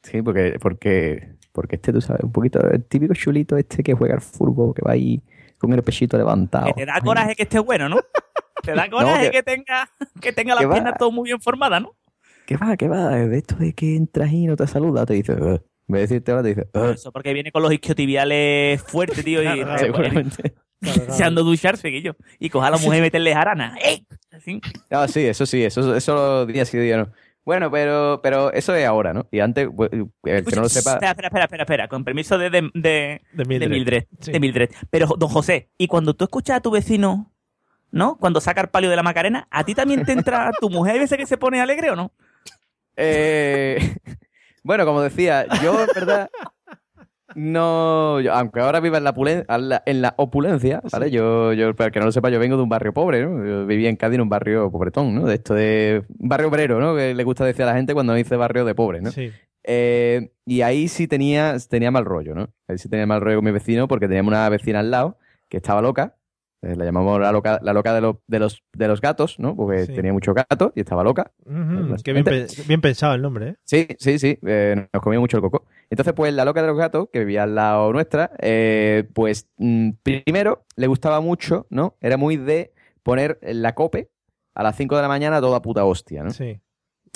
Sí, 0.03 0.23
porque, 0.23 0.59
porque, 0.61 1.37
porque 1.53 1.77
este, 1.77 1.93
tú 1.93 2.01
sabes, 2.01 2.23
un 2.25 2.33
poquito 2.33 2.61
el 2.69 2.85
típico 2.85 3.15
chulito 3.15 3.57
este 3.57 3.83
que 3.83 3.95
juega 3.95 4.15
al 4.15 4.21
fútbol, 4.21 4.75
que 4.75 4.83
va 4.83 4.93
ahí 4.93 5.23
con 5.59 5.73
el 5.73 5.83
pechito 5.83 6.17
levantado. 6.19 6.67
Que 6.67 6.73
te 6.73 6.87
da 6.87 7.01
coraje 7.01 7.35
que 7.37 7.45
esté 7.45 7.61
bueno, 7.61 7.89
¿no? 7.89 7.99
Te 8.63 8.75
da 8.75 8.89
coraje 8.91 9.27
que- 9.27 9.31
que... 9.31 9.43
tenga 9.45 9.89
que 10.21 10.33
tenga 10.33 10.55
las 10.57 10.63
que 10.63 10.67
va. 10.67 10.75
piernas 10.75 10.95
todo 10.99 11.13
muy 11.13 11.29
bien 11.29 11.41
formadas, 11.41 11.81
¿no? 11.81 11.95
¿Qué 12.45 12.57
va? 12.57 12.77
¿Qué 12.77 12.89
va? 12.89 13.11
De 13.15 13.39
esto 13.39 13.55
de 13.55 13.73
que 13.73 13.97
entras 13.97 14.31
y 14.33 14.47
no 14.47 14.57
te 14.57 14.67
saluda, 14.67 15.07
te 15.07 15.15
dice... 15.15 15.35
De 15.87 15.99
decirte 16.01 16.33
hola, 16.33 16.43
te 16.43 16.49
dice... 16.49 16.69
"Ugh". 16.73 16.95
Eso 16.95 17.13
porque 17.13 17.33
viene 17.35 17.53
con 17.53 17.63
los 17.63 17.73
isquiotibiales 17.73 18.83
fuertes, 18.83 19.25
tío, 19.25 19.43
y 19.43 19.47
Seguramente. 19.79 20.55
deseando 20.81 21.43
ducharse, 21.45 21.91
que 21.91 22.03
yo. 22.03 22.13
Y 22.39 22.51
coja 22.51 22.69
a 22.69 22.71
la 22.71 22.79
mujer 22.79 22.99
y 22.99 23.03
meterle 23.03 23.35
jarana. 23.35 23.77
¡Ey! 23.85 24.07
Así. 24.33 24.61
Ah, 24.91 25.07
sí, 25.09 25.21
eso 25.27 25.47
sí, 25.47 25.63
eso, 25.65 25.95
eso 25.95 26.47
día 26.47 26.65
sí, 26.65 26.79
día 26.79 26.97
no. 26.97 27.09
Bueno, 27.45 27.71
pero, 27.71 28.21
pero 28.23 28.51
eso 28.55 28.75
es 28.75 28.87
ahora, 28.87 29.13
¿no? 29.13 29.27
Y 29.31 29.41
antes, 29.41 29.69
pues, 29.77 29.91
el 29.93 30.45
que 30.47 30.57
no 30.57 30.63
lo 30.63 30.69
sepa... 30.71 30.95
Espera, 30.95 31.11
espera, 31.11 31.29
espera, 31.29 31.45
espera, 31.45 31.63
espera. 31.65 31.89
Con 31.89 32.03
permiso 32.03 32.39
de, 32.39 32.49
de, 32.49 32.71
de, 32.73 33.21
De 33.35 33.59
de 33.59 33.69
Mildred. 33.69 34.05
Sí. 34.21 34.33
de 34.33 34.41
Mildred. 34.41 34.71
Pero, 34.89 35.09
don 35.19 35.29
José, 35.29 35.69
y 35.77 35.87
cuando 35.87 36.15
tú 36.15 36.25
escuchas 36.25 36.57
a 36.57 36.61
tu 36.61 36.71
vecino, 36.71 37.35
¿no? 37.91 38.17
Cuando 38.17 38.41
saca 38.41 38.63
el 38.63 38.69
palio 38.69 38.89
de 38.89 38.97
la 38.97 39.03
Macarena, 39.03 39.47
¿a 39.51 39.63
ti 39.63 39.75
también 39.75 40.07
te 40.07 40.13
entra 40.13 40.53
tu 40.59 40.71
mujer? 40.71 40.95
¿Hay 40.95 41.01
veces 41.01 41.19
que 41.19 41.27
se 41.27 41.37
pone 41.37 41.61
alegre 41.61 41.91
o 41.91 41.97
no? 41.97 42.13
Eh, 42.97 43.95
bueno, 44.65 44.85
como 44.85 45.01
decía, 45.03 45.47
yo, 45.63 45.81
en 45.81 45.89
verdad, 45.95 46.31
no, 47.35 48.21
yo- 48.21 48.33
aunque 48.33 48.61
ahora 48.61 48.81
viva 48.81 48.99
en 48.99 49.05
la, 49.05 49.15
en 49.49 49.69
la, 49.69 49.83
en 49.87 50.03
la 50.03 50.15
opulencia, 50.19 50.81
¿vale? 50.93 51.11
Yo, 51.11 51.53
yo, 51.53 51.75
para 51.75 51.87
el 51.87 51.93
que 51.93 51.99
no 51.99 52.07
lo 52.07 52.13
sepa, 52.13 52.31
yo 52.31 52.39
vengo 52.39 52.57
de 52.57 52.63
un 52.63 52.69
barrio 52.69 52.93
pobre, 52.93 53.25
¿no? 53.25 53.45
Yo 53.45 53.67
vivía 53.67 53.89
en 53.89 53.97
Cádiz 53.97 54.17
en 54.17 54.21
un 54.23 54.29
barrio 54.29 54.71
pobretón, 54.71 55.15
¿no? 55.15 55.27
De 55.27 55.35
esto 55.35 55.55
de 55.55 56.05
un 56.19 56.29
barrio 56.29 56.49
obrero, 56.49 56.81
¿no? 56.81 56.95
Que 56.95 57.15
le 57.15 57.25
gusta 57.25 57.45
decir 57.45 57.63
a 57.65 57.67
la 57.67 57.75
gente 57.75 57.95
cuando 57.95 58.15
dice 58.15 58.37
barrio 58.37 58.65
de 58.65 58.75
pobre, 58.75 59.01
¿no? 59.01 59.11
Sí. 59.11 59.33
Eh, 59.65 60.31
y 60.45 60.61
ahí 60.61 60.89
sí 60.89 61.09
tenía, 61.09 61.57
tenía 61.69 61.91
mal 61.91 62.05
rollo, 62.05 62.35
¿no? 62.35 62.51
Ahí 62.69 62.79
sí 62.79 62.89
tenía 62.89 63.07
mal 63.07 63.21
rollo 63.21 63.37
con 63.39 63.47
mi 63.47 63.51
vecino 63.51 63.89
porque 63.89 64.07
teníamos 64.07 64.31
una 64.33 64.49
vecina 64.51 64.81
al 64.81 64.91
lado 64.91 65.19
que 65.49 65.57
estaba 65.57 65.81
loca. 65.83 66.17
Eh, 66.65 66.75
la 66.77 66.85
llamamos 66.85 67.21
la 67.21 67.31
loca, 67.33 67.59
la 67.63 67.73
loca 67.73 67.95
de, 67.95 68.01
los 68.01 68.17
de, 68.27 68.39
los, 68.39 68.63
de 68.73 68.89
los 68.89 69.01
gatos, 69.01 69.39
¿no? 69.39 69.55
Porque 69.55 69.87
Sí. 69.87 69.93
tenía 69.95 70.13
muchos 70.13 70.35
gatos 70.35 70.73
y 70.75 70.81
estaba 70.81 71.05
loca. 71.05 71.31
Ujú, 71.45 71.97
Qué 72.03 72.13
bien, 72.13 72.25
pe- 72.25 72.47
bien 72.67 72.81
pensado 72.81 73.15
el 73.15 73.23
nombre, 73.23 73.49
¿eh? 73.51 73.57
Sí, 73.65 73.87
sí, 73.99 74.19
sí, 74.19 74.39
eh, 74.47 74.89
nos 74.93 75.03
comía 75.03 75.21
mucho 75.21 75.37
el 75.37 75.43
coco. 75.43 75.67
Entonces, 75.91 76.15
pues 76.15 76.33
la 76.35 76.45
loca 76.45 76.63
de 76.63 76.69
los 76.69 76.77
gatos, 76.79 77.09
que 77.13 77.21
vivía 77.21 77.43
al 77.45 77.55
lado 77.55 77.93
nuestra, 77.93 78.31
eh, 78.41 79.05
pues 79.13 79.49
mm, 79.59 79.91
primero 80.03 80.65
le 80.77 80.87
gustaba 80.87 81.21
mucho, 81.21 81.67
¿no? 81.71 81.97
Era 82.01 82.17
muy 82.17 82.37
de 82.37 82.73
poner 83.03 83.39
la 83.43 83.75
cope 83.75 84.11
a 84.55 84.63
las 84.63 84.77
5 84.77 84.97
de 84.97 85.03
la 85.03 85.09
mañana 85.09 85.41
toda 85.41 85.61
puta 85.63 85.85
hostia, 85.85 86.25
¿no? 86.25 86.31
Sí. 86.31 86.61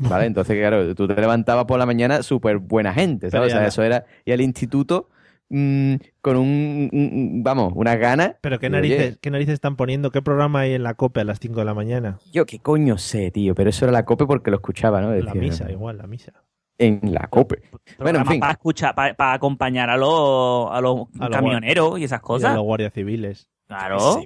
¿Vale? 0.03 0.27
Entonces, 0.27 0.57
claro, 0.57 0.95
tú 0.95 1.09
te 1.09 1.15
levantabas 1.21 1.65
por 1.65 1.77
la 1.79 1.87
mañana 1.87 2.23
súper 2.23 2.59
buena 2.59 2.93
gente, 2.95 3.31
¿sabes? 3.31 3.53
O 3.53 3.57
sea, 3.57 3.67
eso 3.67 3.83
era... 3.83 4.05
Y 4.25 4.31
al 4.31 4.41
instituto 4.41 5.09
mm, 5.49 5.95
con 6.21 6.37
un, 6.37 7.41
vamos, 7.45 7.73
unas 7.75 7.99
ganas... 7.99 8.37
Pero 8.41 8.59
qué 8.59 8.67
oye, 8.67 8.73
narices, 8.77 9.19
qué 9.21 9.31
narices 9.31 9.55
están 9.55 9.77
poniendo, 9.77 10.11
qué 10.11 10.23
programa 10.23 10.61
hay 10.61 10.75
en 10.75 10.83
la 10.83 10.95
COPE 10.95 11.21
a 11.21 11.25
las 11.25 11.39
5 11.41 11.59
de 11.59 11.65
la 11.65 11.75
mañana. 11.75 12.19
Yo 12.33 12.47
qué 12.47 12.59
coño 12.59 12.99
sé, 12.99 13.31
tío, 13.31 13.55
pero 13.55 13.71
eso 13.71 13.85
era 13.85 13.93
la 13.93 14.05
cope 14.05 14.27
porque 14.27 14.51
lo 14.51 14.57
escuchaba, 14.57 15.01
¿no? 15.01 15.11
La 15.11 15.17
Decía, 15.17 15.35
misa, 15.35 15.71
igual, 15.71 15.99
la 15.99 16.07
misa. 16.07 16.33
En 16.79 17.01
la 17.13 17.27
cope. 17.27 17.63
Bueno, 17.99 18.21
en 18.21 18.27
fin. 18.27 18.41
Para 18.41 18.53
escuchar, 18.53 18.95
para, 18.95 19.15
para 19.15 19.33
acompañar 19.33 19.91
a 19.91 19.97
los, 19.97 20.71
a 20.71 20.81
los 20.81 21.07
A 21.19 21.25
los 21.25 21.31
camioneros 21.31 21.99
y 21.99 22.05
esas 22.05 22.19
Y 22.19 22.21
a 22.21 22.23
cosas. 22.23 22.55
los 22.55 22.63
guardias 22.63 22.93
civiles. 22.93 23.49
Claro. 23.67 24.23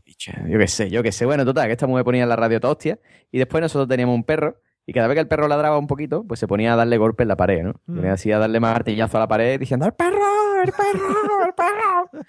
Yo 0.48 0.58
qué 0.58 0.68
sé, 0.68 0.90
yo 0.90 1.02
qué 1.02 1.12
sé. 1.12 1.24
Bueno, 1.26 1.44
total, 1.44 1.66
que 1.66 1.72
esta 1.72 1.87
mujer 1.87 2.04
ponía 2.04 2.22
en 2.22 2.28
la 2.28 2.37
radio 2.37 2.61
toda 2.61 2.72
hostia. 2.74 2.98
Y 3.30 3.38
después 3.38 3.61
nosotros 3.61 3.88
teníamos 3.88 4.14
un 4.14 4.24
perro. 4.24 4.61
Y 4.87 4.92
cada 4.92 5.08
vez 5.08 5.16
que 5.16 5.20
el 5.20 5.28
perro 5.28 5.48
ladraba 5.48 5.78
un 5.78 5.87
poquito, 5.87 6.24
pues 6.24 6.38
se 6.40 6.46
ponía 6.46 6.74
a 6.74 6.76
darle 6.76 6.98
golpe 6.98 7.22
en 7.22 7.28
la 7.28 7.37
pared, 7.37 7.62
¿no? 7.62 7.74
Mm. 7.87 7.94
Venía 7.96 8.12
así 8.12 8.30
a 8.32 8.38
darle 8.38 8.61
martillazo 8.61 9.16
a 9.16 9.20
la 9.20 9.28
pared 9.28 9.58
diciendo 9.58 9.87
¡El 9.87 9.94
perro! 9.94 10.41
¡El 10.62 10.72
perro! 10.72 11.44
¡El 11.46 11.55
perro! 11.55 12.25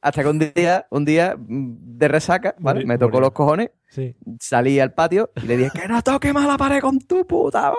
Hasta 0.00 0.22
que 0.22 0.28
un 0.28 0.38
día, 0.38 0.86
un 0.90 1.04
día 1.04 1.36
mm, 1.36 1.74
de 1.98 2.08
resaca, 2.08 2.54
Me 2.84 2.98
tocó 2.98 3.20
los 3.20 3.32
cojones, 3.32 3.70
Sí. 3.88 4.14
salí 4.40 4.78
al 4.80 4.92
patio 4.92 5.30
y 5.42 5.46
le 5.46 5.56
dije 5.56 5.70
¡Que 5.80 5.88
no 5.88 6.02
toque 6.02 6.32
más 6.32 6.46
la 6.46 6.58
pared 6.58 6.80
con 6.80 6.98
tu 7.00 7.26
puta 7.26 7.62
madre! 7.70 7.76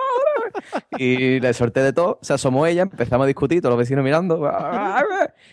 Y 0.97 1.39
le 1.39 1.53
solté 1.53 1.81
de 1.81 1.93
todo, 1.93 2.19
se 2.21 2.33
asomó 2.33 2.65
ella, 2.65 2.83
empezamos 2.83 3.25
a 3.25 3.27
discutir, 3.27 3.61
todos 3.61 3.71
los 3.73 3.79
vecinos 3.79 4.03
mirando. 4.03 4.49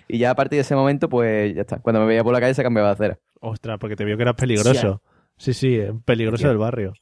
Y 0.09 0.19
ya 0.19 0.31
a 0.31 0.35
partir 0.35 0.57
de 0.59 0.61
ese 0.63 0.75
momento, 0.75 1.09
pues 1.09 1.55
ya 1.55 1.63
está. 1.63 1.79
Cuando 1.79 2.01
me 2.01 2.07
veía 2.07 2.25
por 2.25 2.33
la 2.33 2.41
calle 2.41 2.55
se 2.55 2.63
cambiaba 2.63 2.89
de 2.89 2.95
acera. 2.95 3.19
Ostras, 3.41 3.79
porque 3.79 3.97
te 3.97 4.05
vio 4.05 4.17
que 4.17 4.23
eras 4.23 4.35
peligroso. 4.37 5.03
Sí, 5.37 5.53
sí, 5.53 5.77
es 5.77 5.93
peligroso 6.05 6.49
del 6.49 6.59
barrio. 6.59 6.95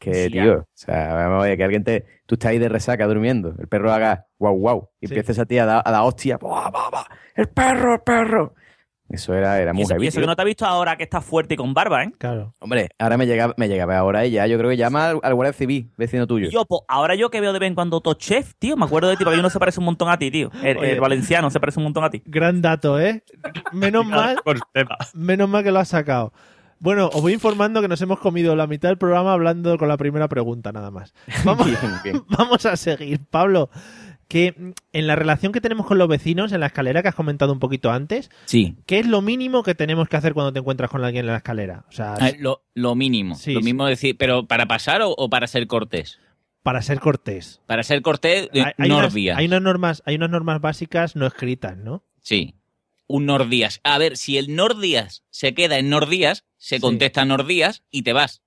Que, 0.00 0.14
Sí, 0.24 0.30
tío, 0.30 0.60
o 0.60 0.66
sea, 0.72 1.12
vamos 1.14 1.44
a 1.44 1.46
ver, 1.46 1.56
que 1.58 1.62
alguien 1.64 1.84
te. 1.84 2.06
Tú 2.24 2.34
estás 2.36 2.50
ahí 2.52 2.58
de 2.58 2.70
resaca 2.70 3.06
durmiendo, 3.06 3.54
el 3.58 3.68
perro 3.68 3.92
haga 3.92 4.26
guau 4.38 4.54
guau, 4.56 4.88
y 4.98 5.06
Sí. 5.06 5.12
empiezas 5.14 5.38
a 5.38 5.44
ti 5.44 5.58
a 5.58 5.66
dar, 5.66 5.82
a 5.84 5.90
dar 5.90 6.02
hostia, 6.02 6.38
¡buah, 6.38 6.70
buah, 6.70 6.90
buah! 6.90 7.04
¡El 7.34 7.48
perro, 7.48 7.94
el 7.94 8.00
perro! 8.00 8.54
Eso 9.10 9.34
era, 9.34 9.60
era 9.60 9.72
muy 9.72 9.84
heavy, 9.84 10.04
y 10.04 10.08
eso 10.08 10.20
que 10.20 10.26
no 10.26 10.36
te 10.36 10.42
ha 10.42 10.44
visto 10.44 10.64
ahora 10.64 10.96
que 10.96 11.02
está 11.02 11.20
fuerte 11.20 11.54
y 11.54 11.56
con 11.56 11.74
barba, 11.74 12.04
¿eh? 12.04 12.12
Claro. 12.16 12.54
Hombre, 12.60 12.88
ahora 12.96 13.18
me 13.18 13.26
llega, 13.26 13.52
me 13.56 13.68
llega 13.68 13.82
a 13.82 13.86
ver 13.86 13.96
ahora 13.96 14.24
y 14.24 14.30
ya, 14.30 14.46
yo 14.46 14.56
creo 14.56 14.70
que 14.70 14.76
llama 14.76 15.10
al, 15.10 15.18
al 15.22 15.34
guardia 15.34 15.52
civil, 15.52 15.90
vecino 15.98 16.26
tuyo. 16.28 16.48
Yo, 16.48 16.64
pues, 16.64 16.82
ahora 16.88 17.16
yo 17.16 17.28
que 17.28 17.40
veo 17.40 17.52
de 17.52 17.58
vez 17.58 17.66
en 17.66 17.74
cuando 17.74 18.00
Top 18.00 18.16
Chef, 18.18 18.54
tío, 18.60 18.76
me 18.76 18.84
acuerdo 18.86 19.08
de 19.08 19.16
ti, 19.16 19.24
porque 19.24 19.40
uno 19.40 19.50
se 19.50 19.58
parece 19.58 19.80
un 19.80 19.86
montón 19.86 20.08
a 20.10 20.16
ti, 20.16 20.30
tío. 20.30 20.50
El, 20.62 20.78
Oye. 20.78 20.92
el 20.92 21.00
valenciano 21.00 21.50
se 21.50 21.58
parece 21.60 21.80
un 21.80 21.84
montón 21.84 22.04
a 22.04 22.10
ti. 22.10 22.22
Gran 22.24 22.62
dato, 22.62 23.00
¿eh? 23.00 23.22
Menos 23.72 24.06
mal, 24.06 24.36
menos 25.12 25.48
mal 25.48 25.64
que 25.64 25.72
lo 25.72 25.80
has 25.80 25.88
sacado. 25.88 26.32
Bueno, 26.80 27.08
os 27.12 27.20
voy 27.22 27.32
informando 27.34 27.80
que 27.82 27.88
nos 27.88 28.00
hemos 28.00 28.18
comido 28.18 28.56
la 28.56 28.66
mitad 28.66 28.88
del 28.88 28.98
programa 28.98 29.32
hablando 29.34 29.76
con 29.78 29.86
la 29.88 29.96
primera 29.98 30.28
pregunta, 30.28 30.72
nada 30.72 30.90
más. 30.90 31.14
Vamos, 31.44 31.66
Bien, 31.66 31.78
bien. 32.02 32.22
vamos 32.28 32.64
a 32.66 32.76
seguir. 32.76 33.20
Pablo, 33.30 33.68
que 34.28 34.54
en 34.92 35.06
la 35.06 35.14
relación 35.14 35.52
que 35.52 35.60
tenemos 35.60 35.86
con 35.86 35.98
los 35.98 36.08
vecinos, 36.08 36.52
en 36.52 36.60
la 36.60 36.66
escalera 36.66 37.02
que 37.02 37.08
has 37.08 37.14
comentado 37.14 37.52
un 37.52 37.58
poquito 37.58 37.90
antes, 37.90 38.30
Sí. 38.46 38.76
¿qué 38.86 38.98
es 39.00 39.06
lo 39.06 39.20
mínimo 39.22 39.62
que 39.62 39.74
tenemos 39.74 40.08
que 40.08 40.16
hacer 40.16 40.32
cuando 40.32 40.52
te 40.52 40.60
encuentras 40.60 40.88
con 40.90 41.04
alguien 41.04 41.26
en 41.26 41.32
la 41.32 41.36
escalera? 41.38 41.84
O 41.88 41.92
sea, 41.92 42.14
Ah, 42.14 42.30
Lo, 42.38 42.62
lo 42.74 42.94
mínimo. 42.94 43.34
Sí, 43.34 43.52
lo 43.52 43.60
sí. 43.60 43.64
mismo 43.66 43.84
decir, 43.86 44.16
pero 44.18 44.46
¿para 44.46 44.66
pasar 44.66 45.02
o, 45.02 45.10
o 45.16 45.28
para 45.28 45.46
ser 45.46 45.66
cortés? 45.66 46.18
para 46.62 46.82
ser 46.82 47.00
cortés. 47.00 47.60
Para 47.66 47.82
ser 47.82 48.02
cortés, 48.02 48.50
eh, 48.52 48.62
Hay, 48.62 48.72
hay 48.76 48.90
unas, 48.90 49.14
hay 49.14 49.46
unas 49.46 49.62
normas, 49.62 50.02
hay 50.04 50.16
unas 50.16 50.28
normas 50.30 50.60
básicas 50.60 51.16
no 51.16 51.26
escritas, 51.26 51.76
¿no? 51.78 52.04
Sí. 52.20 52.54
Un 53.12 53.26
Nordías. 53.26 53.80
A 53.82 53.98
ver, 53.98 54.16
si 54.16 54.38
el 54.38 54.54
Nordías 54.54 55.24
se 55.30 55.52
queda 55.52 55.78
en 55.78 55.90
Nordías, 55.90 56.44
se 56.58 56.76
Sí. 56.76 56.80
contesta 56.80 57.24
Nordías 57.24 57.82
y 57.90 58.02
te 58.02 58.12
vas. 58.12 58.40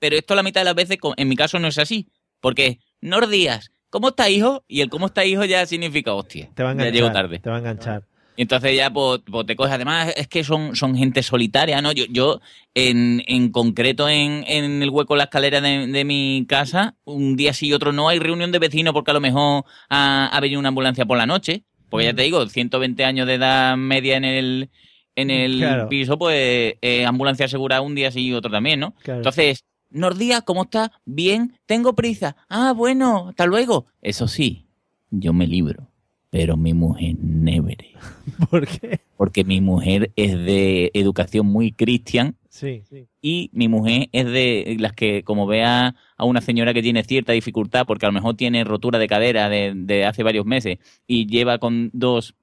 Pero 0.00 0.16
esto 0.16 0.34
la 0.34 0.42
mitad 0.42 0.62
de 0.62 0.64
las 0.64 0.74
veces, 0.74 0.98
en 1.16 1.28
mi 1.28 1.36
caso, 1.36 1.58
no 1.60 1.68
es 1.68 1.78
así. 1.78 2.08
Porque 2.40 2.80
Nordías, 3.00 3.70
¿cómo 3.88 4.08
está 4.08 4.28
hijo? 4.28 4.64
Y 4.66 4.80
el 4.80 4.90
cómo 4.90 5.06
está 5.06 5.24
hijo 5.24 5.44
ya 5.44 5.64
significa 5.66 6.14
hostia. 6.14 6.50
Te 6.54 6.62
va 6.64 6.70
a 6.70 6.72
ya 6.72 6.82
enganchar. 6.82 6.94
llego 6.94 7.12
tarde. 7.12 7.38
Te 7.38 7.48
va 7.48 7.56
a 7.56 7.58
enganchar. 7.60 8.02
Y 8.36 8.42
entonces 8.42 8.74
ya 8.74 8.90
pues, 8.90 9.20
pues 9.30 9.46
te 9.46 9.54
coges. 9.54 9.72
Además, 9.74 10.14
es 10.16 10.26
que 10.26 10.42
son, 10.42 10.74
son 10.74 10.96
gente 10.96 11.22
solitaria, 11.22 11.80
¿no? 11.82 11.92
Yo, 11.92 12.06
yo 12.08 12.40
en, 12.74 13.22
en 13.26 13.50
concreto, 13.52 14.08
en, 14.08 14.44
en 14.48 14.82
el 14.82 14.90
hueco 14.90 15.14
de 15.14 15.18
la 15.18 15.24
escalera 15.24 15.60
de, 15.60 15.86
de 15.86 16.04
mi 16.04 16.44
casa, 16.48 16.96
un 17.04 17.36
día 17.36 17.52
sí 17.52 17.66
y 17.68 17.72
otro 17.74 17.92
no, 17.92 18.08
hay 18.08 18.18
reunión 18.18 18.50
de 18.50 18.58
vecinos 18.58 18.94
porque 18.94 19.10
a 19.10 19.14
lo 19.14 19.20
mejor 19.20 19.64
ha, 19.90 20.26
ha 20.26 20.40
venido 20.40 20.58
una 20.58 20.68
ambulancia 20.70 21.04
por 21.04 21.18
la 21.18 21.26
noche. 21.26 21.62
Porque 21.90 22.06
ya 22.06 22.14
te 22.14 22.22
digo, 22.22 22.46
120 22.46 23.04
años 23.04 23.26
de 23.26 23.34
edad 23.34 23.76
media 23.76 24.16
en 24.16 24.24
el, 24.24 24.70
en 25.16 25.30
el 25.30 25.58
Claro. 25.58 25.88
piso, 25.88 26.18
pues 26.18 26.76
eh, 26.80 27.04
ambulancia 27.04 27.46
asegurada 27.46 27.82
un 27.82 27.94
día 27.94 28.10
sí 28.10 28.20
y 28.26 28.32
otro 28.32 28.50
también, 28.50 28.80
¿no? 28.80 28.94
Claro. 29.02 29.18
Entonces, 29.20 29.64
Nordía, 29.90 30.42
¿cómo 30.42 30.62
está? 30.62 30.92
Bien, 31.04 31.58
tengo 31.66 31.94
prisa. 31.94 32.36
Ah, 32.48 32.72
bueno, 32.76 33.28
hasta 33.30 33.44
luego. 33.46 33.86
Eso 34.02 34.28
sí, 34.28 34.66
yo 35.10 35.32
me 35.32 35.46
libro, 35.48 35.88
pero 36.30 36.56
mi 36.56 36.72
mujer 36.74 37.16
never. 37.20 37.78
¿Por 38.50 38.66
qué? 38.68 39.00
Porque 39.16 39.42
mi 39.44 39.60
mujer 39.60 40.12
es 40.16 40.32
de 40.32 40.90
educación 40.94 41.46
muy 41.46 41.72
cristian 41.72 42.36
Sí, 42.50 42.82
sí. 42.90 43.06
y 43.22 43.48
mi 43.52 43.68
mujer 43.68 44.08
es 44.10 44.26
de 44.26 44.76
las 44.80 44.92
que, 44.92 45.22
como 45.22 45.46
vea 45.46 45.94
a 46.16 46.24
una 46.24 46.40
señora 46.40 46.74
que 46.74 46.82
tiene 46.82 47.04
cierta 47.04 47.32
dificultad, 47.32 47.86
porque 47.86 48.06
a 48.06 48.08
lo 48.08 48.12
mejor 48.12 48.34
tiene 48.36 48.64
rotura 48.64 48.98
de 48.98 49.06
cadera 49.06 49.48
de, 49.48 49.72
de 49.74 50.04
hace 50.04 50.24
varios 50.24 50.44
meses 50.44 50.78
y 51.06 51.26
lleva 51.26 51.58
con 51.58 51.90
dos 51.92 52.34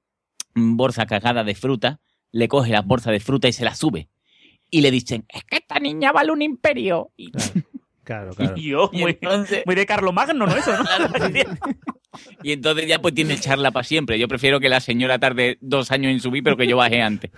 bolsas 0.55 1.07
cargadas 1.07 1.45
de 1.45 1.55
fruta, 1.55 1.99
le 2.31 2.47
coge 2.47 2.71
las 2.71 2.85
bolsas 2.85 3.11
de 3.11 3.19
fruta 3.19 3.49
y 3.49 3.53
se 3.53 3.65
las 3.65 3.77
sube. 3.77 4.07
Y 4.69 4.81
le 4.81 4.91
dicen, 4.91 5.25
es 5.27 5.43
que 5.43 5.57
esta 5.57 5.79
niña 5.79 6.11
vale 6.11 6.31
un 6.31 6.41
imperio. 6.41 7.11
Y, 7.17 7.31
Claro, 8.07 8.33
claro. 8.33 8.53
Y 8.57 8.69
yo, 8.69 8.89
y 8.93 9.01
muy, 9.01 9.11
entonces, 9.11 9.63
muy 9.65 9.75
de 9.75 9.85
Carlos 9.85 10.13
Magno, 10.13 10.47
¿no? 10.47 10.55
Eso, 10.55 10.71
¿no? 10.71 10.85
y 12.43 12.51
entonces 12.53 12.87
ya 12.87 12.99
pues 12.99 13.13
tiene 13.13 13.37
charla 13.39 13.71
para 13.71 13.83
siempre. 13.83 14.17
Yo 14.19 14.27
prefiero 14.27 14.59
que 14.59 14.69
la 14.69 14.79
señora 14.79 15.19
tarde 15.19 15.57
dos 15.61 15.91
años 15.91 16.11
en 16.11 16.19
subir, 16.19 16.43
pero 16.43 16.57
que 16.57 16.67
yo 16.67 16.77
baje 16.77 17.01
antes. 17.01 17.31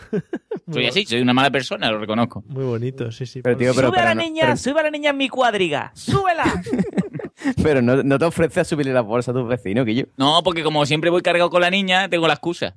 Soy 0.71 0.86
así, 0.86 1.05
soy 1.05 1.21
una 1.21 1.34
mala 1.34 1.49
persona, 1.51 1.89
lo 1.91 1.99
reconozco. 1.99 2.43
Muy 2.47 2.63
bonito, 2.63 3.12
sí, 3.12 3.25
sí. 3.25 3.41
Pero, 3.41 3.58
tío, 3.58 3.73
pero, 3.73 3.88
sube 3.89 3.99
a 3.99 4.05
la 4.05 4.15
no, 4.15 4.21
niña, 4.21 4.43
pero- 4.45 4.58
sube 4.58 4.79
a 4.79 4.84
la 4.84 4.91
niña 4.91 5.10
en 5.10 5.17
mi 5.17 5.29
cuadriga, 5.29 5.91
súbela. 5.95 6.45
pero 7.63 7.82
no, 7.82 8.03
no 8.03 8.19
te 8.19 8.25
ofreces 8.25 8.60
a 8.60 8.63
subirle 8.65 8.93
la 8.93 9.01
bolsa 9.01 9.32
a 9.32 9.34
tus 9.34 9.47
vecinos, 9.47 9.86
que 9.86 9.95
yo. 9.95 10.03
No, 10.17 10.41
porque 10.43 10.63
como 10.63 10.86
siempre 10.86 11.10
voy 11.10 11.21
cargado 11.21 11.49
con 11.49 11.62
la 11.62 11.69
niña, 11.71 12.08
tengo 12.10 12.27
la 12.27 12.34
excusa. 12.34 12.75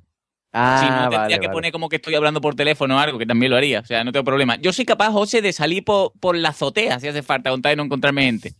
Ah, 0.55 0.77
si 0.79 0.85
no, 0.85 0.99
tendría 1.01 1.19
vale, 1.19 1.33
que 1.39 1.47
vale. 1.47 1.53
poner 1.53 1.71
como 1.71 1.89
que 1.89 1.95
estoy 1.95 2.13
hablando 2.13 2.39
por 2.39 2.53
teléfono 2.53 2.95
o 2.95 2.99
algo, 2.99 3.17
que 3.17 3.25
también 3.25 3.49
lo 3.49 3.57
haría. 3.57 3.79
O 3.79 3.85
sea, 3.85 4.03
no 4.03 4.11
tengo 4.11 4.23
problema. 4.23 4.55
Yo 4.57 4.71
soy 4.71 4.85
capaz, 4.85 5.09
José, 5.11 5.41
de 5.41 5.51
salir 5.51 5.83
por, 5.83 6.13
por 6.19 6.35
la 6.37 6.49
azotea 6.49 6.99
si 6.99 7.07
hace 7.07 7.23
falta, 7.23 7.49
con 7.49 7.61
tal 7.63 7.71
de 7.71 7.75
no 7.77 7.83
encontrarme 7.83 8.23
gente. 8.23 8.53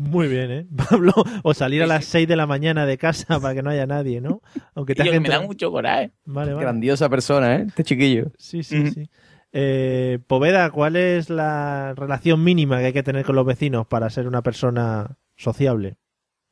Muy 0.00 0.28
bien, 0.28 0.50
¿eh? 0.50 0.66
Pablo, 0.88 1.12
o 1.42 1.52
salir 1.52 1.82
a 1.82 1.86
las 1.86 2.06
6 2.06 2.26
de 2.26 2.34
la 2.34 2.46
mañana 2.46 2.86
de 2.86 2.96
casa 2.96 3.38
para 3.38 3.54
que 3.54 3.62
no 3.62 3.68
haya 3.68 3.86
nadie, 3.86 4.22
¿no? 4.22 4.40
Aunque 4.74 4.94
te 4.94 5.04
yo, 5.04 5.12
que 5.12 5.20
me 5.20 5.28
da 5.28 5.42
mucho 5.42 5.70
coraje. 5.70 6.10
Vale, 6.24 6.54
vale. 6.54 6.64
Grandiosa 6.64 7.10
persona, 7.10 7.56
¿eh? 7.56 7.64
Este 7.68 7.84
chiquillo. 7.84 8.32
Sí, 8.38 8.62
sí, 8.62 8.90
sí. 8.90 9.10
Eh, 9.52 10.18
Poveda, 10.26 10.70
¿cuál 10.70 10.96
es 10.96 11.28
la 11.28 11.92
relación 11.94 12.42
mínima 12.42 12.78
que 12.78 12.86
hay 12.86 12.92
que 12.94 13.02
tener 13.02 13.26
con 13.26 13.36
los 13.36 13.44
vecinos 13.44 13.86
para 13.86 14.08
ser 14.08 14.26
una 14.26 14.40
persona 14.40 15.18
sociable? 15.36 15.98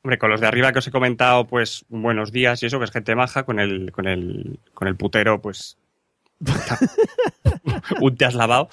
Hombre, 0.03 0.19
con 0.19 0.29
los 0.29 0.41
de 0.41 0.47
arriba 0.47 0.71
que 0.71 0.79
os 0.79 0.87
he 0.87 0.91
comentado, 0.91 1.47
pues 1.47 1.85
buenos 1.89 2.31
días 2.31 2.61
y 2.61 2.67
eso, 2.67 2.77
que 2.77 2.85
es 2.85 2.91
gente 2.91 3.15
maja, 3.15 3.43
con 3.43 3.59
el, 3.59 3.91
con 3.91 4.07
el, 4.07 4.59
con 4.75 4.87
el 4.87 4.95
putero, 4.95 5.41
pues. 5.41 5.75
un 8.01 8.15
te 8.15 8.25
has 8.25 8.35
lavado. 8.35 8.69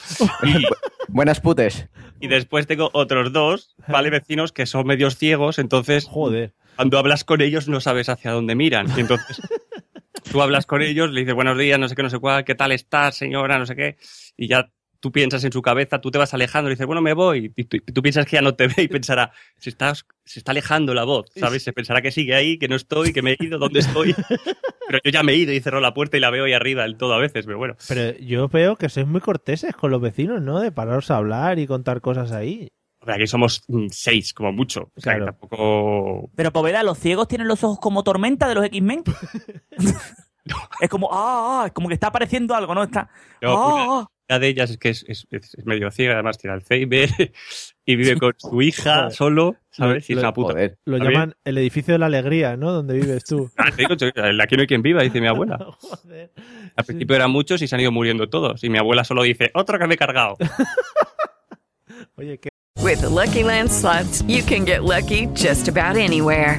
Buenas 1.09 1.41
putes. 1.41 1.89
Y 2.21 2.29
después 2.29 2.67
tengo 2.67 2.91
otros 2.93 3.33
dos, 3.33 3.77
¿vale? 3.89 4.11
Vecinos 4.11 4.53
que 4.53 4.67
son 4.67 4.87
medios 4.87 5.17
ciegos, 5.17 5.59
entonces. 5.59 6.07
Joder. 6.07 6.55
Cuando 6.77 6.99
hablas 6.99 7.25
con 7.25 7.41
ellos 7.41 7.69
no 7.69 7.81
sabes 7.81 8.09
hacia 8.09 8.33
dónde 8.33 8.55
miran. 8.55 8.87
Y 8.97 9.01
entonces 9.01 9.41
tú 10.31 10.43
hablas 10.43 10.67
con 10.67 10.83
ellos, 10.83 11.11
le 11.11 11.21
dices 11.21 11.35
buenos 11.35 11.59
días, 11.59 11.79
no 11.79 11.89
sé 11.89 11.95
qué, 11.95 12.03
no 12.03 12.11
sé 12.11 12.19
cuál, 12.19 12.45
¿qué 12.45 12.55
tal 12.55 12.73
estás, 12.73 13.17
señora? 13.17 13.59
No 13.59 13.67
sé 13.67 13.77
qué. 13.77 13.97
Y 14.37 14.49
ya 14.49 14.71
tú 15.07 15.13
piensas 15.13 15.45
en 15.45 15.53
su 15.53 15.63
cabeza, 15.63 16.01
tú 16.01 16.11
te 16.11 16.19
vas 16.19 16.35
alejando 16.35 16.69
y 16.69 16.73
dices, 16.75 16.87
bueno, 16.87 17.01
me 17.01 17.13
voy. 17.13 17.53
Y 17.55 17.65
tú, 17.65 17.79
tú 17.93 18.03
piensas 18.03 18.27
que 18.27 18.37
ya 18.37 18.43
no 18.43 18.55
te 18.55 18.67
ve 18.67 18.75
y 18.83 18.89
pensará, 18.89 19.31
se 19.59 19.71
está, 19.71 19.95
se 19.95 20.41
está 20.41 20.51
alejando 20.51 20.95
la 20.95 21.05
voz, 21.05 21.27
¿sabes? 21.37 21.63
Se 21.63 21.73
pensará 21.73 22.03
que 22.03 22.11
sigue 22.11 22.35
ahí, 22.35 22.59
que 22.59 22.67
no 22.67 22.75
estoy, 22.75 23.13
que 23.13 23.23
me 23.23 23.33
he 23.33 23.37
ido, 23.39 23.59
¿dónde 23.59 23.81
estoy? 23.81 24.15
Pero 24.89 24.99
yo 25.05 25.11
ya 25.13 25.23
me 25.23 25.33
he 25.33 25.37
ido 25.37 25.53
y 25.53 25.61
cerró 25.61 25.81
la 25.81 25.95
puerta 25.95 26.17
y 26.17 26.21
la 26.21 26.31
veo 26.31 26.45
ahí 26.45 26.53
arriba 26.53 26.83
del 26.83 26.97
todo 26.97 27.15
a 27.15 27.19
veces, 27.19 27.45
pero 27.45 27.59
bueno. 27.59 27.75
Pero 27.89 28.17
yo 28.19 28.49
veo 28.49 28.77
que 28.77 28.89
sois 28.89 29.07
muy 29.07 29.21
corteses 29.21 29.75
con 29.75 29.91
los 29.91 30.01
vecinos, 30.01 30.41
¿no? 30.43 30.61
De 30.61 30.71
pararos 30.73 31.11
a 31.11 31.17
hablar 31.17 31.59
y 31.59 31.67
contar 31.67 32.01
cosas 32.01 32.31
ahí. 32.33 32.69
Hombre, 33.01 33.17
Aquí 33.17 33.27
somos 33.27 33.63
mm, 33.69 33.87
seis, 33.91 34.33
como 34.33 34.53
mucho. 34.53 34.91
O 34.97 35.01
sea, 35.01 35.15
que 35.15 35.19
Claro. 35.19 35.33
tampoco... 35.33 36.31
Pero 36.37 36.53
Poveda, 36.53 36.83
los 36.85 36.99
ciegos 36.99 37.27
tienen 37.29 37.49
los 37.49 37.63
ojos 37.65 37.79
como 37.81 38.03
tormenta 38.05 38.49
de 38.49 38.55
los 38.55 38.65
X-Men. 38.67 39.03
es 40.81 40.89
como, 40.89 41.09
ah, 41.13 41.63
ah, 41.63 41.67
es 41.67 41.73
como 41.73 41.89
que 41.89 41.95
está 41.95 42.09
apareciendo 42.09 42.55
algo, 42.55 42.75
¿no? 42.75 42.85
Está. 42.85 43.09
No, 43.43 43.51
ah, 43.51 43.75
una- 43.75 44.01
ah. 44.03 44.11
Una 44.29 44.39
de 44.41 44.49
ellas 44.49 44.71
es 44.71 44.79
que 44.79 44.89
es, 44.89 45.05
es- 45.09 45.27
es 45.31 45.67
medio 45.67 45.91
ciega, 45.93 46.15
además 46.15 46.37
tiene 46.39 46.55
Alzheimer 46.55 47.09
y 47.87 47.95
vive 47.97 48.19
con 48.19 48.35
su 48.37 48.61
hija 48.61 49.11
solo, 49.11 49.55
¿sabes? 49.71 50.09
Y 50.11 50.15
es 50.15 50.17
Lo- 50.17 50.23
una 50.23 50.33
puta. 50.35 50.53
Joder. 50.55 50.79
Lo 50.85 50.97
¿Está 50.97 51.11
llaman 51.11 51.35
el 51.45 51.59
edificio 51.59 51.95
de 51.95 51.99
la 51.99 52.07
alegría, 52.07 52.57
¿no? 52.57 52.73
Donde 52.73 52.95
vives 52.95 53.25
tú. 53.25 53.51
Ah, 53.59 53.71
aquí 54.43 54.57
no 54.57 54.63
hay 54.63 54.67
quien 54.67 54.83
viva, 54.83 55.03
dice 55.03 55.21
mi 55.21 55.29
abuela. 55.29 55.59
Joder. 55.81 56.33
Al 56.75 56.85
principio 56.85 57.15
eran 57.17 57.31
muchos 57.31 57.63
y 57.63 57.69
se 57.69 57.75
han 57.77 57.81
ido 57.81 57.93
muriendo 57.93 58.29
todos. 58.29 58.65
Y 58.65 58.69
mi 58.71 58.79
abuela 58.79 59.05
solo 59.05 59.23
dice, 59.23 59.51
otro 59.55 59.79
que 59.79 59.87
me 59.87 59.95
he 59.95 59.99
cargado. 59.99 60.37
Oye, 62.17 62.39
¿qué? 62.39 62.49
With 62.83 63.01
the 63.01 63.09
Lucky 63.09 63.43
Land 63.43 63.71
slots, 63.71 64.23
you 64.27 64.43
can 64.45 64.65
get 64.67 64.83
lucky 64.83 65.29
just 65.35 65.69
about 65.69 65.97
anywhere. 65.97 66.59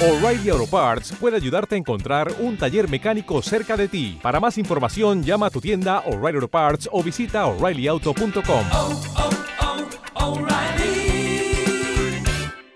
O'Reilly 0.00 0.50
Auto 0.50 0.66
Parts 0.66 1.12
puede 1.12 1.36
ayudarte 1.36 1.74
a 1.76 1.78
encontrar 1.78 2.32
un 2.40 2.56
taller 2.56 2.88
mecánico 2.88 3.40
cerca 3.42 3.76
de 3.76 3.86
ti. 3.88 4.18
Para 4.20 4.40
más 4.40 4.58
información, 4.58 5.22
llama 5.22 5.46
a 5.46 5.50
tu 5.50 5.60
tienda 5.60 6.00
O'Reilly 6.00 6.36
Auto 6.36 6.48
Parts 6.48 6.88
o 6.90 7.02
visita 7.02 7.46
oreillyauto.com. 7.46 8.64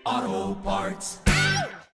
Auto 0.05 0.63
Parts. 0.63 1.23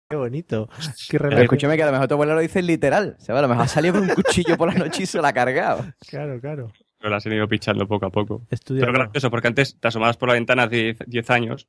Qué 0.08 0.16
bonito. 0.16 0.68
Qué 1.08 1.18
relación. 1.18 1.42
escúchame 1.44 1.76
que 1.76 1.82
a 1.84 1.86
lo 1.86 1.92
mejor 1.92 2.08
tu 2.08 2.14
abuela 2.14 2.34
lo 2.34 2.40
dice 2.40 2.62
literal. 2.62 3.14
¿sabes? 3.20 3.38
A 3.38 3.42
lo 3.42 3.48
mejor 3.48 3.64
ha 3.64 3.68
salido 3.68 3.94
con 3.94 4.02
un 4.02 4.08
cuchillo 4.16 4.56
por 4.56 4.72
la 4.72 4.78
noche 4.78 5.04
y 5.04 5.06
se 5.06 5.20
la 5.22 5.28
ha 5.28 5.32
cargado. 5.32 5.84
Claro, 6.08 6.40
claro. 6.40 6.72
Pero 6.98 7.10
las 7.10 7.24
han 7.24 7.32
ido 7.32 7.46
pichando 7.46 7.86
poco 7.86 8.06
a 8.06 8.10
poco. 8.10 8.42
Estudia. 8.50 8.80
Pero 8.80 8.92
gracioso, 8.92 9.30
porque 9.30 9.46
antes 9.46 9.78
te 9.78 9.88
asomabas 9.88 10.16
por 10.16 10.28
la 10.28 10.34
ventana 10.34 10.64
hace 10.64 10.96
10 11.06 11.30
años 11.30 11.68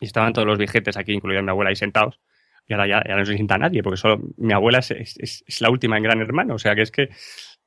y 0.00 0.06
estaban 0.06 0.32
todos 0.32 0.46
los 0.46 0.58
viejetes 0.58 0.96
aquí, 0.96 1.12
incluida 1.12 1.40
mi 1.42 1.50
abuela, 1.50 1.70
ahí 1.70 1.76
sentados. 1.76 2.18
Y 2.68 2.74
ahora 2.74 2.86
ya, 2.86 3.02
ya 3.08 3.16
no 3.16 3.24
se 3.24 3.34
sienta 3.34 3.56
nadie, 3.58 3.82
porque 3.82 3.96
solo 3.96 4.20
mi 4.36 4.52
abuela 4.52 4.78
es, 4.80 4.90
es- 4.90 5.16
es- 5.18 5.44
es 5.46 5.60
la 5.60 5.70
última 5.70 5.96
en 5.96 6.02
Gran 6.02 6.20
Hermano. 6.20 6.54
O 6.54 6.58
sea 6.58 6.74
que 6.74 6.82
es 6.82 6.90
que 6.90 7.08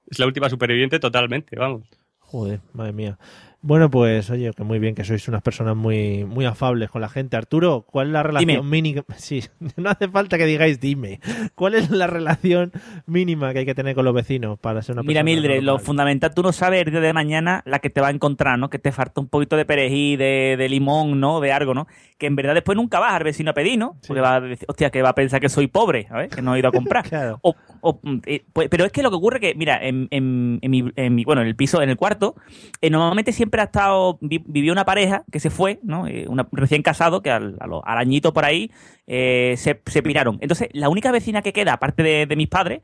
es 0.07 0.19
la 0.19 0.25
última 0.27 0.49
superviviente 0.49 0.99
totalmente, 0.99 1.55
vamos. 1.57 1.87
Joder, 2.19 2.59
madre 2.73 2.93
mía. 2.93 3.17
Bueno, 3.63 3.91
pues 3.91 4.27
oye, 4.31 4.51
que 4.57 4.63
muy 4.63 4.79
bien, 4.79 4.95
que 4.95 5.03
sois 5.03 5.27
unas 5.27 5.43
personas 5.43 5.75
muy, 5.75 6.23
muy 6.25 6.45
afables 6.45 6.89
con 6.89 6.99
la 7.01 7.09
gente. 7.09 7.37
Arturo, 7.37 7.85
¿cuál 7.87 8.07
es 8.07 8.13
la 8.13 8.23
relación 8.23 8.67
mínima? 8.67 9.03
Sí, 9.17 9.43
no 9.75 9.89
hace 9.91 10.07
falta 10.07 10.39
que 10.39 10.47
digáis 10.47 10.79
dime. 10.79 11.19
¿Cuál 11.53 11.75
es 11.75 11.91
la 11.91 12.07
relación 12.07 12.71
mínima 13.05 13.53
que 13.53 13.59
hay 13.59 13.65
que 13.67 13.75
tener 13.75 13.93
con 13.93 14.03
los 14.05 14.15
vecinos 14.15 14.57
para 14.57 14.81
ser 14.81 14.93
una 14.95 15.03
Mira, 15.03 15.21
persona 15.23 15.23
Mildred, 15.41 15.61
lo 15.61 15.77
fundamental, 15.77 16.33
tú 16.33 16.41
no 16.41 16.53
sabes 16.53 16.83
el 16.87 16.91
día 16.91 17.01
de 17.01 17.13
mañana 17.13 17.61
la 17.65 17.77
que 17.77 17.91
te 17.91 18.01
va 18.01 18.07
a 18.07 18.11
encontrar, 18.11 18.57
¿no? 18.57 18.71
Que 18.71 18.79
te 18.79 18.91
falta 18.91 19.21
un 19.21 19.27
poquito 19.27 19.55
de 19.57 19.65
perejil, 19.65 20.17
de, 20.17 20.55
de 20.57 20.69
limón, 20.69 21.19
¿no? 21.19 21.39
De 21.39 21.51
algo, 21.51 21.75
¿no? 21.75 21.85
Que 22.21 22.27
en 22.27 22.35
verdad 22.35 22.53
después 22.53 22.75
nunca 22.75 22.99
vas 22.99 23.13
al 23.13 23.23
vecino 23.23 23.49
a 23.49 23.53
pedir, 23.55 23.79
¿no? 23.79 23.97
Porque 24.05 24.21
va 24.21 24.35
a 24.35 24.41
decir, 24.41 24.67
hostia, 24.69 24.91
que 24.91 25.01
va 25.01 25.09
a 25.09 25.15
pensar 25.15 25.41
que 25.41 25.49
soy 25.49 25.65
pobre, 25.65 26.05
¿sabes? 26.07 26.29
Que 26.29 26.43
no 26.43 26.53
he 26.55 26.59
ido 26.59 26.67
a 26.69 26.71
comprar. 26.71 27.03
Claro. 27.09 27.39
O- 27.41 27.55
o, 27.81 27.99
mm, 28.03 28.17
eh, 28.27 28.43
pues, 28.53 28.69
pero 28.69 28.85
es 28.85 28.91
que 28.91 29.01
lo 29.01 29.09
que 29.09 29.15
ocurre 29.15 29.39
que, 29.39 29.55
mira, 29.55 29.83
en, 29.83 30.07
en- 30.11 30.59
en 30.61 30.69
mi, 30.69 30.85
en 30.95 31.15
mi- 31.15 31.23
bueno, 31.23 31.41
en 31.41 31.47
el 31.47 31.55
piso, 31.55 31.81
en 31.81 31.89
el 31.89 31.97
cuarto, 31.97 32.35
eh, 32.79 32.91
normalmente 32.91 33.31
siempre 33.31 33.59
ha 33.61 33.63
estado, 33.63 34.19
vi- 34.21 34.43
vivió 34.45 34.71
una 34.71 34.85
pareja 34.85 35.23
que 35.31 35.39
se 35.39 35.49
fue, 35.49 35.79
¿no? 35.81 36.05
Eh, 36.05 36.27
una, 36.29 36.47
recién 36.51 36.83
casado, 36.83 37.23
que 37.23 37.31
al, 37.31 37.57
a 37.59 37.65
los- 37.65 37.81
al 37.83 37.97
añito 37.97 38.33
por 38.33 38.45
ahí 38.45 38.69
se, 39.07 39.81
se 39.83 40.03
piraron. 40.03 40.37
Entonces, 40.41 40.69
la 40.73 40.89
única 40.89 41.11
vecina 41.11 41.41
que 41.41 41.53
queda, 41.53 41.73
aparte 41.73 42.03
de, 42.03 42.27
de 42.27 42.35
mis 42.35 42.47
padres, 42.49 42.81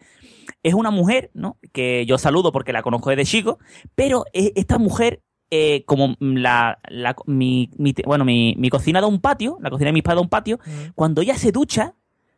es 0.64 0.74
una 0.74 0.90
mujer, 0.90 1.30
¿no? 1.36 1.58
Que 1.74 2.06
yo 2.08 2.18
saludo 2.18 2.52
porque 2.52 2.74
la 2.74 2.82
conozco 2.82 3.12
desde 3.12 3.24
chico, 3.26 3.60
pero 3.96 4.26
esta 4.34 4.78
mujer 4.80 5.22
eh, 5.52 5.84
como 5.86 6.16
la, 6.20 6.80
la- 6.90 7.16
mi, 7.26 7.70
mi- 7.78 7.94
bueno, 8.06 8.26
mi, 8.26 8.56
mi 8.58 8.70
cocina 8.70 9.00
da 9.02 9.08
un 9.08 9.20
patio, 9.22 9.58
la 9.62 9.70
cocina 9.70 9.88
de 9.90 9.94
mis 9.94 10.04
padres 10.04 10.18
da 10.18 10.22
un 10.22 10.30
patio, 10.30 10.60
cuando 10.96 11.22
ella 11.22 11.36
se 11.38 11.52
ducha, 11.52 11.94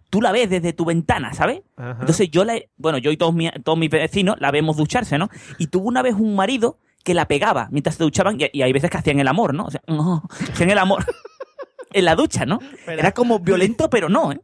tú 0.09 0.21
la 0.21 0.31
ves 0.31 0.49
desde 0.49 0.73
tu 0.73 0.85
ventana, 0.85 1.33
¿sabes? 1.33 1.61
Ajá. 1.77 1.97
Entonces 1.99 2.29
yo 2.31 2.43
la, 2.43 2.59
bueno, 2.77 2.97
yo 2.97 3.11
y 3.11 3.17
todos, 3.17 3.33
mi- 3.33 3.49
todos 3.63 3.77
mis 3.77 3.89
vecinos 3.89 4.35
la 4.39 4.51
vemos 4.51 4.77
ducharse, 4.77 5.17
¿no? 5.17 5.29
Y 5.57 5.67
tuvo 5.67 5.87
una 5.87 6.01
vez 6.01 6.15
un 6.15 6.35
marido 6.35 6.77
que 7.03 7.13
la 7.13 7.27
pegaba 7.27 7.67
mientras 7.71 7.95
se 7.95 8.03
duchaban 8.03 8.39
y, 8.39 8.45
y 8.51 8.61
hay 8.61 8.73
veces 8.73 8.89
que 8.91 8.97
hacían 8.97 9.19
el 9.19 9.27
amor, 9.27 9.53
¿no? 9.53 9.65
O 9.65 9.71
sea, 9.71 9.81
no, 9.87 10.23
hacían 10.51 10.69
el 10.69 10.77
amor 10.77 11.05
en 11.93 12.05
la 12.05 12.15
ducha, 12.15 12.45
¿no? 12.45 12.59
Era 12.99 13.11
como 13.13 13.39
violento, 13.39 13.89
pero 13.89 14.09
no, 14.09 14.31
¿eh? 14.31 14.39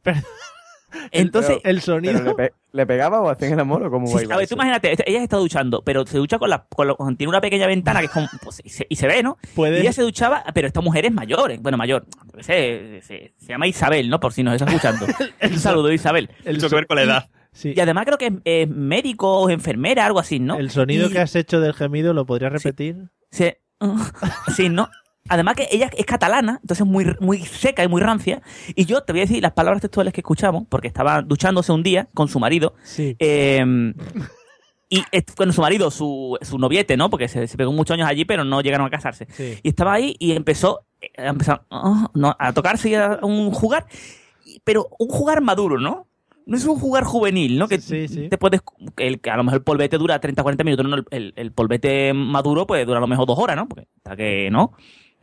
Entonces, 1.12 1.60
el 1.64 1.82
¿Pero 1.86 2.00
le, 2.24 2.34
pe- 2.36 2.54
le 2.72 2.86
pegaba 2.86 3.22
o 3.22 3.30
hacían 3.30 3.54
el 3.54 3.60
amor 3.60 3.84
o 3.84 3.92
cómo 3.92 4.08
Sí, 4.08 4.24
iba 4.24 4.36
a 4.36 4.38
ver, 4.38 4.48
tú 4.48 4.56
imagínate, 4.56 4.96
ella 5.06 5.24
está 5.24 5.38
duchando, 5.38 5.82
pero 5.84 6.06
se 6.06 6.18
ducha 6.18 6.38
con 6.40 6.50
la, 6.50 6.66
con 6.68 7.16
tiene 7.18 7.30
una 7.30 7.42
pequeña 7.42 7.68
ventana 7.68 8.00
que 8.00 8.06
es 8.08 8.12
como, 8.12 8.28
pues, 8.44 8.62
y, 8.64 8.70
se, 8.70 8.86
y 8.90 8.96
se 8.96 9.08
ve, 9.08 9.24
¿no? 9.24 9.38
Puede- 9.56 9.78
Y 9.78 9.82
ella 9.82 9.94
se 9.94 10.02
duchaba, 10.02 10.44
pero 10.54 10.68
esta 10.68 10.82
mujer 10.82 11.06
es 11.06 11.12
mayor, 11.14 11.52
¿eh? 11.52 11.58
bueno, 11.62 11.78
mayor, 11.78 12.06
se, 12.40 13.02
se- 13.02 13.34
se 13.38 13.46
llama 13.48 13.68
Isabel, 13.68 14.10
¿no? 14.10 14.20
Por 14.20 14.34
si 14.34 14.44
nos 14.44 14.56
está 14.56 14.66
escuchando. 14.66 15.06
Un 15.42 15.60
saludo, 15.60 15.92
Isabel. 15.92 16.30
Mucho 16.46 16.70
que 16.70 16.76
ver 16.76 16.88
con 16.88 16.96
la 16.98 17.04
edad. 17.04 17.30
Sí. 17.52 17.74
Y 17.76 17.80
además 17.80 18.06
creo 18.06 18.18
que 18.18 18.28
es, 18.28 18.34
es 18.44 18.70
médico 18.70 19.40
o 19.40 19.50
enfermera, 19.50 20.06
algo 20.06 20.20
así, 20.20 20.40
¿no? 20.40 20.58
El 20.58 20.72
sonido 20.72 21.08
Y- 21.08 21.12
que 21.14 21.20
has 21.20 21.36
hecho 21.36 21.62
del 21.62 21.74
gemido, 21.74 22.14
¿lo 22.14 22.26
podrías 22.26 22.52
repetir? 22.52 23.10
Sí, 23.32 23.54
sí, 24.56 24.70
¿no? 24.70 24.90
Además 25.28 25.56
que 25.56 25.68
ella 25.72 25.90
es 25.98 26.06
catalana, 26.06 26.60
entonces 26.62 26.86
muy, 26.86 27.16
muy 27.20 27.40
seca 27.40 27.84
y 27.84 27.88
muy 27.88 28.02
rancia. 28.02 28.42
Y 28.76 28.86
yo 28.86 29.02
te 29.02 29.12
voy 29.14 29.22
a 29.22 29.26
decir 29.26 29.42
las 29.42 29.54
palabras 29.54 29.82
textuales 29.82 30.14
que 30.14 30.22
escuchamos, 30.22 30.66
porque 30.70 30.88
estaba 30.88 31.22
duchándose 31.24 31.72
un 31.72 31.82
día 31.84 32.08
con 32.14 32.28
su 32.28 32.40
marido. 32.40 32.76
Sí. 32.84 33.16
Eh, 33.20 33.94
y 34.88 35.02
bueno, 35.36 35.52
su 35.52 35.62
marido, 35.62 35.90
su, 35.90 36.38
su 36.42 36.60
noviete, 36.60 36.96
¿no? 36.96 37.10
Porque 37.10 37.28
se, 37.28 37.48
se 37.48 37.58
pegó 37.58 37.72
muchos 37.72 37.96
años 37.96 38.08
allí, 38.08 38.24
pero 38.24 38.44
no 38.44 38.62
llegaron 38.62 38.86
a 38.86 38.90
casarse. 38.92 39.28
Sí. 39.32 39.58
Y 39.64 39.70
estaba 39.70 39.94
ahí 39.94 40.16
y 40.20 40.34
empezó, 40.34 40.86
eh, 41.02 41.10
a, 41.18 41.28
empezar, 41.30 41.64
ah, 41.72 42.12
no, 42.14 42.36
a 42.38 42.54
tocarse 42.54 42.90
y 42.90 42.94
a 42.96 43.20
un 43.24 43.50
jugar, 43.52 43.88
pero 44.64 44.90
un 45.00 45.08
jugar 45.10 45.42
maduro, 45.42 45.80
¿no? 45.80 46.08
No 46.46 46.56
es 46.56 46.66
un 46.66 46.78
jugar 46.80 47.04
juvenil, 47.04 47.58
¿no? 47.58 47.68
Que 47.68 47.82
Sí, 47.82 48.08
sí. 48.08 48.30
te 48.30 48.38
puedes. 48.38 48.62
El, 48.98 49.20
que 49.20 49.32
a 49.32 49.38
lo 49.38 49.44
mejor 49.44 49.58
el 49.58 49.64
polvete 49.64 49.98
dura 49.98 50.20
30 50.20 50.44
40 50.44 50.64
minutos, 50.64 50.86
¿no? 50.86 50.96
El, 50.98 51.06
el- 51.10 51.34
el 51.36 51.52
polvete 51.52 52.14
maduro 52.14 52.68
puede 52.68 52.86
durar 52.86 52.98
a 53.00 53.02
lo 53.02 53.08
mejor 53.08 53.26
dos 53.26 53.40
horas, 53.40 53.56
¿no? 53.56 53.68
Porque 53.68 53.88
hasta 53.98 54.16
que 54.16 54.50
no. 54.52 54.74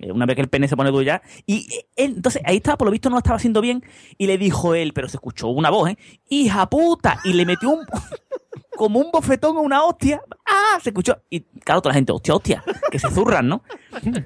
Eh, 0.02 0.12
Una 0.12 0.26
vez 0.26 0.36
que 0.36 0.42
el 0.42 0.48
pene 0.48 0.68
se 0.68 0.76
pone 0.76 0.90
duro 0.90 1.02
ya. 1.02 1.22
Y 1.46 1.72
eh, 1.72 1.86
él, 1.96 2.14
entonces 2.16 2.42
ahí 2.44 2.56
estaba, 2.56 2.76
por 2.76 2.86
lo 2.86 2.92
visto 2.92 3.08
no 3.08 3.14
lo 3.14 3.20
estaba 3.20 3.36
haciendo 3.36 3.60
bien. 3.60 3.82
Y 4.18 4.26
le 4.26 4.36
dijo 4.36 4.74
él, 4.74 4.92
pero 4.92 5.08
se 5.08 5.16
escuchó 5.16 5.48
una 5.48 5.70
voz, 5.70 5.90
¿eh? 5.90 5.98
¡Hija 6.28 6.68
puta! 6.68 7.18
Y 7.24 7.32
le 7.32 7.46
metió 7.46 7.70
un. 7.70 7.86
como 8.76 8.98
un 8.98 9.10
bofetón 9.10 9.56
a 9.56 9.60
una 9.60 9.84
hostia. 9.84 10.20
¡Ah! 10.44 10.78
Se 10.82 10.90
escuchó. 10.90 11.22
Y 11.30 11.40
claro, 11.40 11.80
toda 11.80 11.92
la 11.92 11.94
gente, 11.94 12.12
hostia, 12.12 12.34
hostia, 12.34 12.64
que 12.90 12.98
se 12.98 13.10
zurran, 13.10 13.48
¿no? 13.48 13.62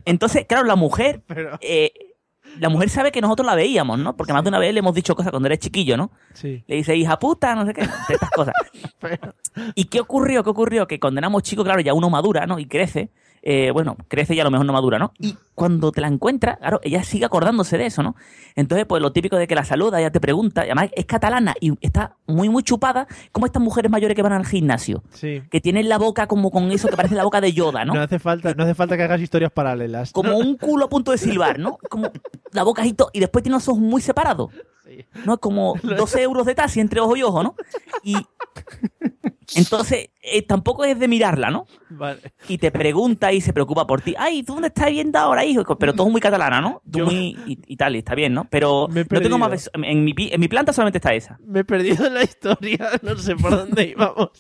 Entonces, 0.05 0.47
claro, 0.47 0.65
la 0.65 0.77
mujer. 0.77 1.23
eh, 1.61 1.93
la 2.59 2.69
mujer 2.69 2.89
sabe 2.89 3.13
que 3.13 3.21
nosotros 3.21 3.45
la 3.45 3.55
veíamos, 3.55 3.99
¿no? 3.99 4.17
Porque 4.17 4.33
más 4.33 4.43
de 4.43 4.49
una 4.49 4.59
vez 4.59 4.73
le 4.73 4.79
hemos 4.79 4.95
dicho 4.95 5.15
cosas 5.15 5.31
cuando 5.31 5.47
eres 5.47 5.59
chiquillo, 5.59 5.97
¿no? 5.97 6.11
Sí. 6.33 6.65
Le 6.67 6.77
dice, 6.77 6.97
hija 6.97 7.19
puta, 7.19 7.55
no 7.55 7.67
sé 7.67 7.75
qué, 7.75 7.83
de 7.83 8.15
estas 8.15 8.31
cosas. 8.31 8.55
¿Y 9.75 9.85
qué 9.87 10.01
ocurrió? 10.01 10.43
¿Qué 10.43 10.51
ocurrió? 10.51 10.87
Que 10.87 10.99
cuando 10.99 11.19
éramos 11.19 11.43
chicos, 11.43 11.65
claro, 11.65 11.81
ya 11.81 11.93
uno 11.93 12.09
madura, 12.09 12.47
¿no? 12.47 12.59
Y 12.59 12.67
crece. 12.67 13.11
Eh, 13.49 13.71
bueno, 13.71 13.97
crece 14.09 14.35
y 14.35 14.41
a 14.41 14.45
lo 14.45 14.51
mejor 14.51 14.67
no 14.67 14.73
madura, 14.73 14.99
¿no? 14.99 15.13
Y 15.21 15.37
cuando 15.55 15.93
te 15.93 16.01
la 16.01 16.09
encuentras, 16.09 16.59
claro, 16.59 16.81
ella 16.83 17.05
sigue 17.05 17.25
acordándose 17.27 17.79
de 17.79 17.87
eso, 17.87 18.03
¿no? 18.03 18.17
Entonces, 18.57 18.87
pues 18.87 19.01
lo 19.01 19.13
típico 19.13 19.37
de 19.37 19.47
que 19.47 19.55
la 19.55 19.65
saluda, 19.65 20.01
ella 20.01 20.11
te 20.11 20.19
pregunta, 20.19 20.63
y 20.63 20.65
además 20.67 20.91
es 20.97 21.07
catalana 21.07 21.55
y 21.61 21.73
está 21.81 22.17
muy, 22.27 22.49
muy 22.49 22.65
chupada, 22.65 23.07
como 23.31 23.47
estas 23.47 23.63
mujeres 23.63 23.89
mayores 23.89 24.17
que 24.17 24.23
van 24.23 24.33
al 24.33 24.45
gimnasio, 24.45 25.05
Sí. 25.13 25.45
que 25.49 25.61
tienen 25.61 25.89
la 25.89 25.97
boca 25.97 26.27
como 26.27 26.51
con 26.51 26.73
eso 26.73 26.89
que 26.89 26.97
parece 26.97 27.15
la 27.15 27.23
boca 27.23 27.41
de 27.41 27.53
Yoda, 27.53 27.85
¿no? 27.85 27.95
No 27.95 28.01
hace 28.03 28.19
falta, 28.19 28.53
no 28.55 28.65
hace 28.65 28.75
falta 28.75 28.97
que 28.97 29.05
hagas 29.05 29.21
historias 29.21 29.53
paralelas. 29.53 30.11
como 30.11 30.37
un 30.37 30.57
culo 30.57 30.87
a 30.87 30.89
punto 30.89 31.13
de 31.13 31.19
silbar, 31.19 31.61
¿no? 31.61 31.79
Como 31.89 32.11
la 32.51 32.65
boca 32.65 32.85
y 32.85 32.95
todo, 32.95 33.11
y 33.13 33.21
después 33.21 33.45
tiene 33.45 33.55
los 33.59 33.69
ojos 33.69 33.81
muy 33.81 34.03
separados. 34.03 34.51
¿No? 35.25 35.35
Es 35.35 35.41
como 35.41 35.75
12 35.83 36.23
euros 36.23 36.47
de 36.47 36.55
taxi 36.57 36.81
entre 36.81 37.01
ojo 37.01 37.17
y 37.17 37.23
ojo, 37.23 37.43
¿no? 37.43 37.55
Y 38.03 38.17
entonces 39.57 40.11
eh, 40.27 40.43
tampoco 40.43 40.85
es 40.85 40.99
de 40.99 41.09
mirarla, 41.09 41.51
¿no? 41.51 41.67
Vale. 41.91 42.21
Y 42.49 42.59
te 42.59 42.71
pregunta 42.71 43.33
y 43.33 43.41
se 43.41 43.53
preocupa 43.53 43.87
por 43.87 44.01
ti. 44.03 44.15
Ay, 44.19 44.43
¿tú 44.43 44.55
dónde 44.55 44.69
estás 44.69 44.91
viendo 44.91 45.19
ahora, 45.19 45.45
hijo? 45.45 45.79
Pero 45.79 45.93
todo 45.95 46.07
es 46.07 46.13
muy 46.13 46.21
catalana, 46.21 46.61
¿no? 46.61 46.83
Tú 46.91 47.01
muy 47.01 47.37
y, 47.47 47.59
y 47.67 47.77
tal, 47.77 47.95
y 47.97 47.99
está 47.99 48.15
bien, 48.15 48.35
¿no? 48.35 48.47
Pero 48.51 48.89
no 48.91 49.21
tengo 49.21 49.39
más 49.39 49.71
en 49.75 50.05
mi, 50.05 50.13
pi- 50.15 50.31
en 50.33 50.41
mi 50.41 50.49
planta 50.49 50.73
solamente 50.73 50.99
está 50.99 51.15
esa. 51.15 51.39
Me 51.45 51.61
he 51.61 51.65
perdido 51.65 52.07
en 52.07 52.15
la 52.15 52.23
historia, 52.25 52.91
no 53.03 53.17
sé 53.17 53.37
por 53.37 53.51
dónde 53.53 53.85
íbamos. 53.85 54.31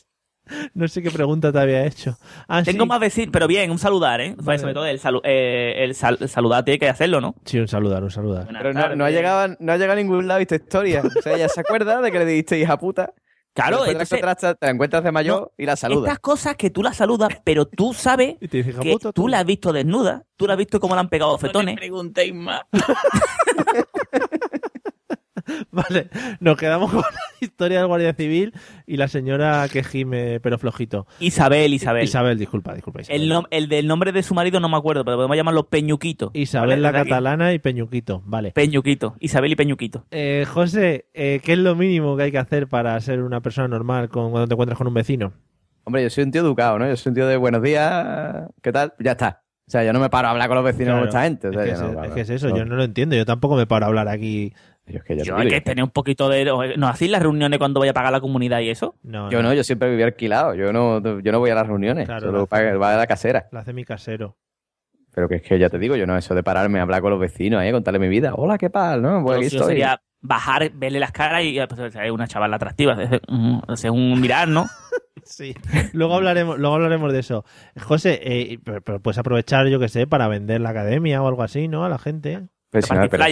No 0.74 0.86
sé 0.86 1.02
qué 1.02 1.10
pregunta 1.10 1.50
te 1.50 1.58
había 1.58 1.84
hecho. 1.84 2.16
Ah, 2.46 2.62
Tengo 2.62 2.84
sí. 2.84 2.88
más 2.88 3.00
vecinos, 3.00 3.30
pero 3.32 3.48
bien, 3.48 3.68
un 3.68 3.80
saludar, 3.80 4.20
¿eh? 4.20 4.36
Vale. 4.38 4.60
Sobre 4.60 4.74
todo 4.74 4.86
el, 4.86 5.00
salu- 5.00 5.20
eh, 5.24 5.74
el, 5.78 5.92
sal- 5.96 6.18
el 6.20 6.28
saludar 6.28 6.64
tiene 6.64 6.78
que 6.78 6.88
hacerlo, 6.88 7.20
¿no? 7.20 7.34
Sí, 7.44 7.58
un 7.58 7.66
saludar, 7.66 8.04
un 8.04 8.12
saludar. 8.12 8.46
Pero 8.46 8.72
no, 8.72 8.94
no 8.94 9.04
ha 9.04 9.10
llegado, 9.10 9.40
a- 9.40 9.56
no 9.58 9.72
ha 9.72 9.76
llegado 9.76 9.94
a 9.94 10.02
ningún 10.02 10.28
lado 10.28 10.38
esta 10.38 10.54
historia. 10.54 11.02
O 11.04 11.20
sea, 11.22 11.34
ella 11.34 11.48
se 11.48 11.60
acuerda 11.60 12.00
de 12.00 12.12
que 12.12 12.18
le 12.20 12.26
dijiste 12.26 12.60
hija 12.60 12.78
puta. 12.78 13.12
Claro, 13.56 13.76
Después 13.78 13.86
la 13.86 13.92
entonces- 14.02 14.18
encuentras- 14.18 14.58
te 14.58 14.66
la 14.66 14.72
encuentras 14.72 15.02
de 15.04 15.12
mayor 15.12 15.52
y 15.56 15.64
la 15.64 15.76
saludas. 15.76 16.04
Estas 16.08 16.18
cosas 16.18 16.56
que 16.56 16.68
tú 16.68 16.82
la 16.82 16.92
saludas, 16.92 17.30
pero 17.42 17.64
tú 17.66 17.94
sabes 17.94 18.36
Y 18.38 18.48
te 18.48 18.58
dice, 18.58 18.70
que 18.72 18.76
"Japuta, 18.90 19.12
tú 19.12 19.28
la 19.28 19.38
has 19.40 19.46
visto 19.46 19.72
desnuda, 19.72 20.24
tú 20.36 20.46
la 20.46 20.52
has 20.52 20.58
visto 20.58 20.78
cómo 20.78 20.94
le 20.94 21.00
han 21.00 21.08
pegado 21.08 21.38
fetones. 21.38 21.74
preguntéis 21.74 22.34
más. 22.34 22.60
Vale, 25.70 26.08
nos 26.40 26.56
quedamos 26.56 26.90
con 26.90 27.00
la 27.02 27.08
historia 27.40 27.78
del 27.78 27.86
guardia 27.86 28.12
civil 28.14 28.52
y 28.86 28.96
la 28.96 29.08
señora 29.08 29.66
que 29.72 29.84
gime, 29.84 30.40
pero 30.40 30.58
flojito. 30.58 31.06
Isabel, 31.20 31.72
Isabel. 31.74 32.04
Isabel, 32.04 32.38
disculpa, 32.38 32.74
disculpa. 32.74 33.02
Isabel, 33.02 33.22
El, 33.22 33.30
nom- 33.30 33.46
el 33.50 33.68
del 33.68 33.86
nombre 33.86 34.12
de 34.12 34.22
su 34.22 34.34
marido 34.34 34.60
no 34.60 34.68
me 34.68 34.76
acuerdo, 34.76 35.04
pero 35.04 35.16
podemos 35.16 35.36
llamarlo 35.36 35.68
Peñuquito. 35.68 36.30
Isabel 36.34 36.70
¿vale? 36.70 36.82
la 36.82 36.92
catalana 36.92 37.52
y 37.52 37.58
Peñuquito, 37.58 38.22
vale. 38.26 38.52
Peñuquito. 38.52 39.16
Isabel 39.20 39.52
y 39.52 39.56
Peñuquito. 39.56 40.04
Eh, 40.10 40.44
José, 40.48 41.06
eh, 41.14 41.40
¿qué 41.44 41.52
es 41.52 41.58
lo 41.58 41.74
mínimo 41.76 42.16
que 42.16 42.24
hay 42.24 42.32
que 42.32 42.38
hacer 42.38 42.66
para 42.68 43.00
ser 43.00 43.22
una 43.22 43.40
persona 43.40 43.68
normal 43.68 44.08
con, 44.08 44.30
cuando 44.30 44.48
te 44.48 44.54
encuentras 44.54 44.78
con 44.78 44.86
un 44.86 44.94
vecino? 44.94 45.32
Hombre, 45.84 46.02
yo 46.02 46.10
soy 46.10 46.24
un 46.24 46.32
tío 46.32 46.40
educado, 46.42 46.78
¿no? 46.80 46.88
Yo 46.88 46.96
soy 46.96 47.10
un 47.10 47.14
tío 47.14 47.26
de 47.28 47.36
buenos 47.36 47.62
días, 47.62 48.48
¿qué 48.62 48.72
tal? 48.72 48.94
Ya 48.98 49.12
está. 49.12 49.42
O 49.68 49.70
sea, 49.70 49.82
yo 49.84 49.92
no 49.92 49.98
me 50.00 50.08
paro 50.10 50.28
a 50.28 50.30
hablar 50.30 50.46
con 50.48 50.56
los 50.56 50.64
vecinos 50.64 50.92
Claro, 50.92 51.00
con 51.00 51.08
esta 51.08 51.22
gente. 51.22 51.48
O 51.48 51.52
sea, 51.52 51.64
es, 51.64 51.70
que 51.70 51.70
yo 51.70 51.74
es, 51.76 51.80
no, 51.82 51.88
es 51.88 51.94
claro, 51.96 52.14
que 52.14 52.20
es 52.20 52.30
eso, 52.30 52.48
no. 52.50 52.56
yo 52.56 52.64
no 52.64 52.76
lo 52.76 52.84
entiendo. 52.84 53.16
Yo 53.16 53.24
tampoco 53.26 53.56
me 53.56 53.66
paro 53.66 53.84
a 53.86 53.88
hablar 53.88 54.08
aquí. 54.08 54.52
Yo 54.86 54.98
es 54.98 55.04
que 55.04 55.16
ya 55.16 55.22
te 55.22 55.28
Yo 55.28 55.34
digo, 55.34 55.38
hay 55.42 55.48
que 55.48 55.56
yo- 55.56 55.62
tener 55.64 55.84
un 55.84 55.90
poquito 55.90 56.28
de... 56.28 56.44
¿No 56.76 56.86
hacéis 56.88 57.10
las 57.10 57.20
reuniones 57.22 57.58
cuando 57.58 57.80
voy 57.80 57.88
a 57.88 57.92
pagar 57.94 58.12
la 58.12 58.20
comunidad 58.20 58.60
y 58.60 58.70
eso? 58.70 58.94
No, 59.02 59.30
Yo 59.30 59.42
no, 59.42 59.52
yo 59.52 59.64
siempre 59.64 59.90
vivía 59.90 60.06
alquilado. 60.06 60.54
Yo 60.54 60.72
no, 60.72 61.00
yo 61.20 61.32
no 61.32 61.38
voy 61.40 61.50
a 61.50 61.54
las 61.56 61.66
reuniones. 61.66 62.06
Claro, 62.06 62.26
solo 62.26 62.46
va 62.48 62.94
a 62.94 62.96
la 62.96 63.06
casera. 63.06 63.48
Lo 63.50 63.58
hace 63.58 63.72
mi 63.72 63.84
casero. 63.84 64.36
Pero 65.14 65.28
que 65.28 65.36
es 65.36 65.42
que 65.42 65.58
ya 65.58 65.70
te 65.70 65.78
digo, 65.78 65.96
yo 65.96 66.06
no, 66.06 66.16
eso 66.16 66.34
de 66.34 66.42
pararme 66.42 66.78
a 66.78 66.82
hablar 66.82 67.00
con 67.00 67.10
los 67.10 67.18
vecinos, 67.18 67.62
¿eh? 67.64 67.72
contarle 67.72 67.98
mi 67.98 68.08
vida. 68.08 68.32
Hola, 68.34 68.58
¿qué 68.58 68.68
tal? 68.70 69.00
¿No? 69.02 69.22
Pues 69.24 69.24
Pero 69.24 69.36
aquí 69.38 69.48
si 69.48 69.56
yo 69.56 69.60
estoy. 69.62 69.72
sería 69.72 70.00
bajar, 70.20 70.70
verle 70.74 71.00
las 71.00 71.10
caras 71.12 71.42
y 71.44 71.58
pues, 71.66 71.94
es 71.96 72.10
una 72.10 72.28
chavala 72.28 72.56
atractiva. 72.56 72.96
Es 73.02 73.84
un, 73.90 74.20
mirar, 74.20 74.48
¿no? 74.48 74.66
Sí. 75.24 75.56
Luego 75.92 76.14
hablaremos, 76.14 76.56
luego 76.56 76.76
hablaremos 76.76 77.12
de 77.12 77.18
eso. 77.18 77.44
José, 77.82 78.20
eh, 78.22 78.58
pero, 78.62 78.80
pero 78.80 79.00
puedes 79.00 79.18
aprovechar, 79.18 79.66
yo 79.66 79.80
que 79.80 79.88
sé, 79.88 80.06
para 80.06 80.28
vender 80.28 80.60
la 80.60 80.68
academia 80.70 81.20
o 81.20 81.26
algo 81.26 81.42
así, 81.42 81.66
¿no? 81.66 81.84
A 81.84 81.88
la 81.88 81.98
gente. 81.98 82.46
Pero 82.70 82.86
si 82.86 82.94
no, 82.94 83.08
pero. 83.08 83.24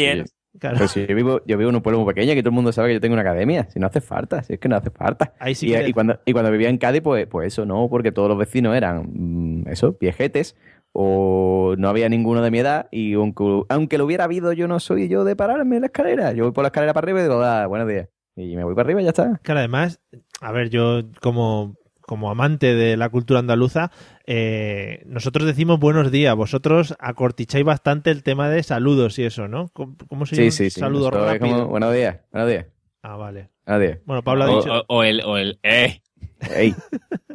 Claro. 0.58 0.76
pero 0.76 0.88
si 0.88 1.06
yo 1.06 1.14
vivo, 1.16 1.40
yo 1.46 1.58
vivo 1.58 1.70
en 1.70 1.76
un 1.76 1.82
pueblo 1.82 2.00
muy 2.00 2.14
pequeño 2.14 2.32
que 2.34 2.42
todo 2.42 2.50
el 2.50 2.54
mundo 2.54 2.72
sabe 2.72 2.88
que 2.88 2.94
yo 2.94 3.00
tengo 3.00 3.14
una 3.14 3.22
academia. 3.22 3.68
Si 3.70 3.80
no 3.80 3.86
hace 3.86 4.00
falta, 4.00 4.42
si 4.42 4.54
es 4.54 4.60
que 4.60 4.68
no 4.68 4.76
hace 4.76 4.90
falta. 4.90 5.34
Ahí 5.38 5.54
sí 5.54 5.68
y, 5.68 5.76
y 5.76 5.92
cuando, 5.92 6.20
y 6.24 6.32
cuando 6.32 6.50
vivía 6.50 6.68
en 6.68 6.78
Cádiz, 6.78 7.02
pues, 7.02 7.26
pues 7.26 7.48
eso 7.48 7.66
no, 7.66 7.88
porque 7.88 8.12
todos 8.12 8.28
los 8.28 8.38
vecinos 8.38 8.76
eran, 8.76 9.08
mm, 9.12 9.68
eso, 9.68 9.96
viejetes, 10.00 10.56
o 10.92 11.74
no 11.76 11.88
había 11.88 12.08
ninguno 12.08 12.40
de 12.40 12.52
mi 12.52 12.60
edad 12.60 12.86
y 12.92 13.14
aunque, 13.14 13.64
aunque 13.68 13.98
lo 13.98 14.04
hubiera 14.04 14.24
habido, 14.24 14.52
yo 14.52 14.68
no 14.68 14.78
soy 14.78 15.08
yo 15.08 15.24
de 15.24 15.34
pararme 15.34 15.76
en 15.76 15.82
la 15.82 15.86
escalera. 15.86 16.32
Yo 16.32 16.44
voy 16.44 16.52
por 16.52 16.62
la 16.62 16.68
escalera 16.68 16.94
para 16.94 17.04
arriba 17.04 17.18
y 17.18 17.22
digo, 17.24 17.42
ah, 17.42 17.66
buenos 17.66 17.88
días. 17.88 18.08
Y 18.36 18.54
me 18.54 18.62
voy 18.64 18.74
para 18.74 18.86
arriba 18.86 19.00
y 19.00 19.04
ya 19.04 19.10
está. 19.10 19.40
Claro, 19.42 19.58
además, 19.58 20.00
a 20.40 20.52
ver, 20.52 20.70
yo 20.70 21.02
como, 21.20 21.76
como 22.00 22.30
amante 22.30 22.74
de 22.74 22.96
la 22.96 23.08
cultura 23.08 23.40
andaluza, 23.40 23.90
eh, 24.26 25.02
nosotros 25.06 25.46
decimos 25.46 25.78
buenos 25.78 26.10
días, 26.10 26.34
vosotros 26.34 26.94
acorticháis 26.98 27.64
bastante 27.64 28.10
el 28.10 28.22
tema 28.22 28.48
de 28.48 28.62
saludos 28.62 29.18
y 29.18 29.24
eso, 29.24 29.48
¿no? 29.48 29.68
¿Cómo, 29.72 29.96
cómo 30.08 30.26
se 30.26 30.36
Sí, 30.36 30.42
llama? 30.42 30.50
sí, 30.52 30.70
sí. 30.70 30.80
Saludo 30.80 31.06
Esto 31.06 31.18
es 31.26 31.32
rápido. 31.40 31.56
como, 31.56 31.68
buenos 31.68 31.92
días, 31.94 32.20
buenos 32.32 32.50
días. 32.50 32.66
Ah, 33.02 33.16
vale. 33.16 33.50
Buenos 33.66 33.82
días. 33.82 33.98
Bueno, 34.06 34.22
Pablo 34.22 34.44
ha 34.44 34.50
O, 34.50 34.56
dicho... 34.58 34.72
o- 34.74 34.84
o 34.88 35.02
el, 35.04 35.20
o 35.24 35.36
el, 35.36 35.58
eh. 35.62 36.00
Ey, 36.54 36.74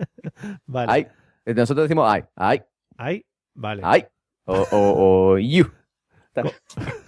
Vale. 0.66 0.92
ay. 0.92 1.08
Nosotros 1.56 1.86
decimos 1.86 2.06
ay, 2.08 2.24
ay, 2.36 2.62
Ay, 2.98 3.26
vale. 3.56 3.82
ay. 3.86 4.06
O, 4.46 4.54
o, 4.72 5.32
o 5.34 5.38
you. 5.40 5.66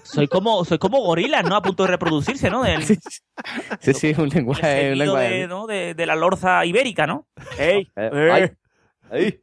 Soy 0.04 0.28
como, 0.28 0.66
soy 0.66 0.78
como 0.78 1.00
gorilas, 1.02 1.44
¿no? 1.46 1.56
A 1.56 1.62
punto 1.62 1.84
de 1.84 1.90
reproducirse, 1.90 2.50
¿no? 2.50 2.64
Del, 2.64 2.84
Sí, 2.84 3.94
sí, 3.94 4.14
un 4.18 4.30
lenguaje, 4.30 4.92
un 4.92 4.98
lenguaje. 4.98 5.30
de, 5.30 5.48
¿no? 5.48 5.68
de, 5.68 5.94
de 5.94 6.06
la 6.06 6.16
lorza 6.16 6.66
ibérica, 6.66 7.08
¿no? 7.08 7.28
¡Ey! 7.58 7.88
Eh, 7.96 8.10
eh. 8.14 8.30
ay, 8.32 8.52
ay. 9.12 9.40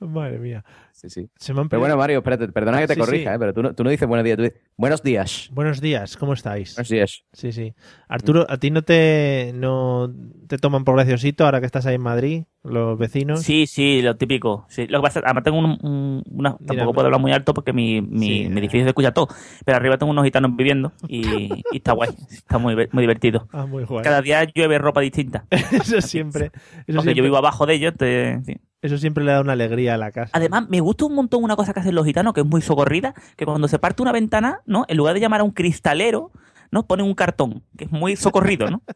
Madre 0.00 0.38
mía. 0.38 0.64
Sí, 0.92 1.08
sí. 1.10 1.28
Se 1.36 1.54
me 1.54 1.60
han 1.60 1.68
Pero 1.68 1.80
bueno, 1.80 1.96
Mario, 1.96 2.18
espérate, 2.18 2.48
perdona 2.48 2.80
que 2.80 2.86
te 2.88 2.94
Sí, 2.94 3.00
corrija, 3.00 3.30
sí. 3.30 3.36
¿eh? 3.36 3.38
pero 3.38 3.54
tú 3.54 3.62
no, 3.62 3.74
tú 3.74 3.84
no 3.84 3.90
dices 3.90 4.08
buenos 4.08 4.24
días, 4.24 4.36
tú 4.36 4.42
dices 4.42 4.58
buenos 4.76 5.02
días. 5.02 5.48
Buenos 5.52 5.80
días, 5.80 6.16
¿cómo 6.16 6.32
estáis? 6.32 6.74
Buenos 6.74 6.88
días. 6.88 7.22
Sí, 7.32 7.52
sí. 7.52 7.74
Arturo, 8.08 8.46
¿a 8.48 8.56
ti 8.56 8.70
no 8.70 8.82
te, 8.82 9.52
no 9.54 10.12
te 10.48 10.58
toman 10.58 10.84
por 10.84 10.96
graciosito 10.96 11.44
ahora 11.44 11.60
que 11.60 11.66
estás 11.66 11.86
ahí 11.86 11.94
en 11.94 12.00
Madrid, 12.02 12.44
los 12.64 12.98
vecinos? 12.98 13.42
Sí, 13.42 13.66
sí, 13.66 14.02
lo 14.02 14.16
típico. 14.16 14.66
Sí. 14.68 14.86
Lo 14.88 14.98
que 14.98 15.02
pasa, 15.02 15.20
además 15.24 15.44
tengo 15.44 15.58
un, 15.58 15.78
un- 15.82 16.22
una, 16.30 16.56
tampoco 16.66 16.92
puedo 16.94 17.06
hablar 17.06 17.20
muy 17.20 17.32
alto 17.32 17.54
porque 17.54 17.72
mi, 17.72 18.00
mi, 18.00 18.26
Sí. 18.44 18.48
mi 18.48 18.58
edificio 18.60 18.84
se 18.84 18.88
escucha 18.88 19.12
todo. 19.12 19.28
Pero 19.64 19.76
arriba 19.76 19.96
tengo 19.98 20.10
unos 20.10 20.24
gitanos 20.24 20.56
viviendo 20.56 20.92
y, 21.08 21.26
y 21.72 21.76
está 21.76 21.92
guay, 21.92 22.10
está 22.30 22.58
muy, 22.58 22.74
muy 22.74 23.02
divertido. 23.02 23.48
Ah, 23.52 23.66
muy 23.66 23.84
guay. 23.84 24.02
Cada 24.02 24.22
día 24.22 24.44
llueve 24.44 24.78
ropa 24.78 25.00
distinta. 25.02 25.44
eso 25.72 26.00
siempre, 26.00 26.46
eso 26.46 26.52
Porque 26.86 26.92
siempre, 26.92 27.14
yo 27.14 27.22
vivo 27.22 27.36
abajo 27.36 27.66
de 27.66 27.74
ellos. 27.74 27.94
te- 27.96 28.40
sí. 28.44 28.56
Eso 28.82 28.98
siempre 28.98 29.24
le 29.24 29.32
da 29.32 29.40
una 29.40 29.52
alegría 29.52 29.94
a 29.94 29.98
la 29.98 30.10
casa. 30.12 30.30
Además, 30.34 30.68
me 30.68 30.80
gusta 30.80 31.04
un 31.06 31.14
montón 31.14 31.44
una 31.44 31.56
cosa 31.56 31.72
que 31.74 31.80
hacen 31.80 31.94
los 31.94 32.06
gitanos, 32.06 32.32
que 32.34 32.40
es 32.40 32.46
muy 32.46 32.62
socorrida, 32.62 33.14
que 33.36 33.44
cuando 33.44 33.68
se 33.68 33.78
parte 33.78 34.02
una 34.02 34.12
ventana, 34.12 34.60
¿no? 34.66 34.84
En 34.88 34.96
lugar 34.96 35.14
de 35.14 35.20
llamar 35.20 35.40
a 35.40 35.44
un 35.44 35.50
cristalero, 35.52 36.30
¿no? 36.70 36.86
Ponen 36.86 37.06
un 37.06 37.14
cartón, 37.14 37.62
que 37.76 37.84
es 37.84 37.90
muy 37.90 38.16
socorrido, 38.16 38.70
¿no? 38.70 38.82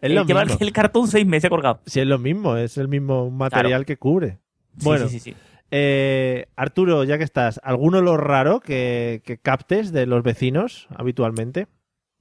Es 0.00 0.10
lo 0.10 0.22
Eh, 0.22 0.24
lleva 0.26 0.44
mismo. 0.44 0.58
el 0.62 0.72
cartón 0.72 1.06
seis 1.06 1.26
meses 1.26 1.50
colgado. 1.50 1.80
Sí, 1.84 2.00
es 2.00 2.06
lo 2.06 2.18
mismo, 2.18 2.56
es 2.56 2.78
el 2.78 2.88
mismo 2.88 3.30
material 3.30 3.84
que 3.84 3.98
cubre. 3.98 4.38
Bueno, 4.82 5.06
sí, 5.08 5.18
sí, 5.20 5.32
sí. 5.32 5.36
eh, 5.70 6.46
Arturo, 6.56 7.04
ya 7.04 7.18
que 7.18 7.24
estás, 7.24 7.60
¿algún 7.62 7.94
olor 7.94 8.26
raro 8.26 8.60
que, 8.60 9.20
que 9.24 9.36
captes 9.36 9.92
de 9.92 10.06
los 10.06 10.22
vecinos 10.22 10.88
habitualmente? 10.96 11.66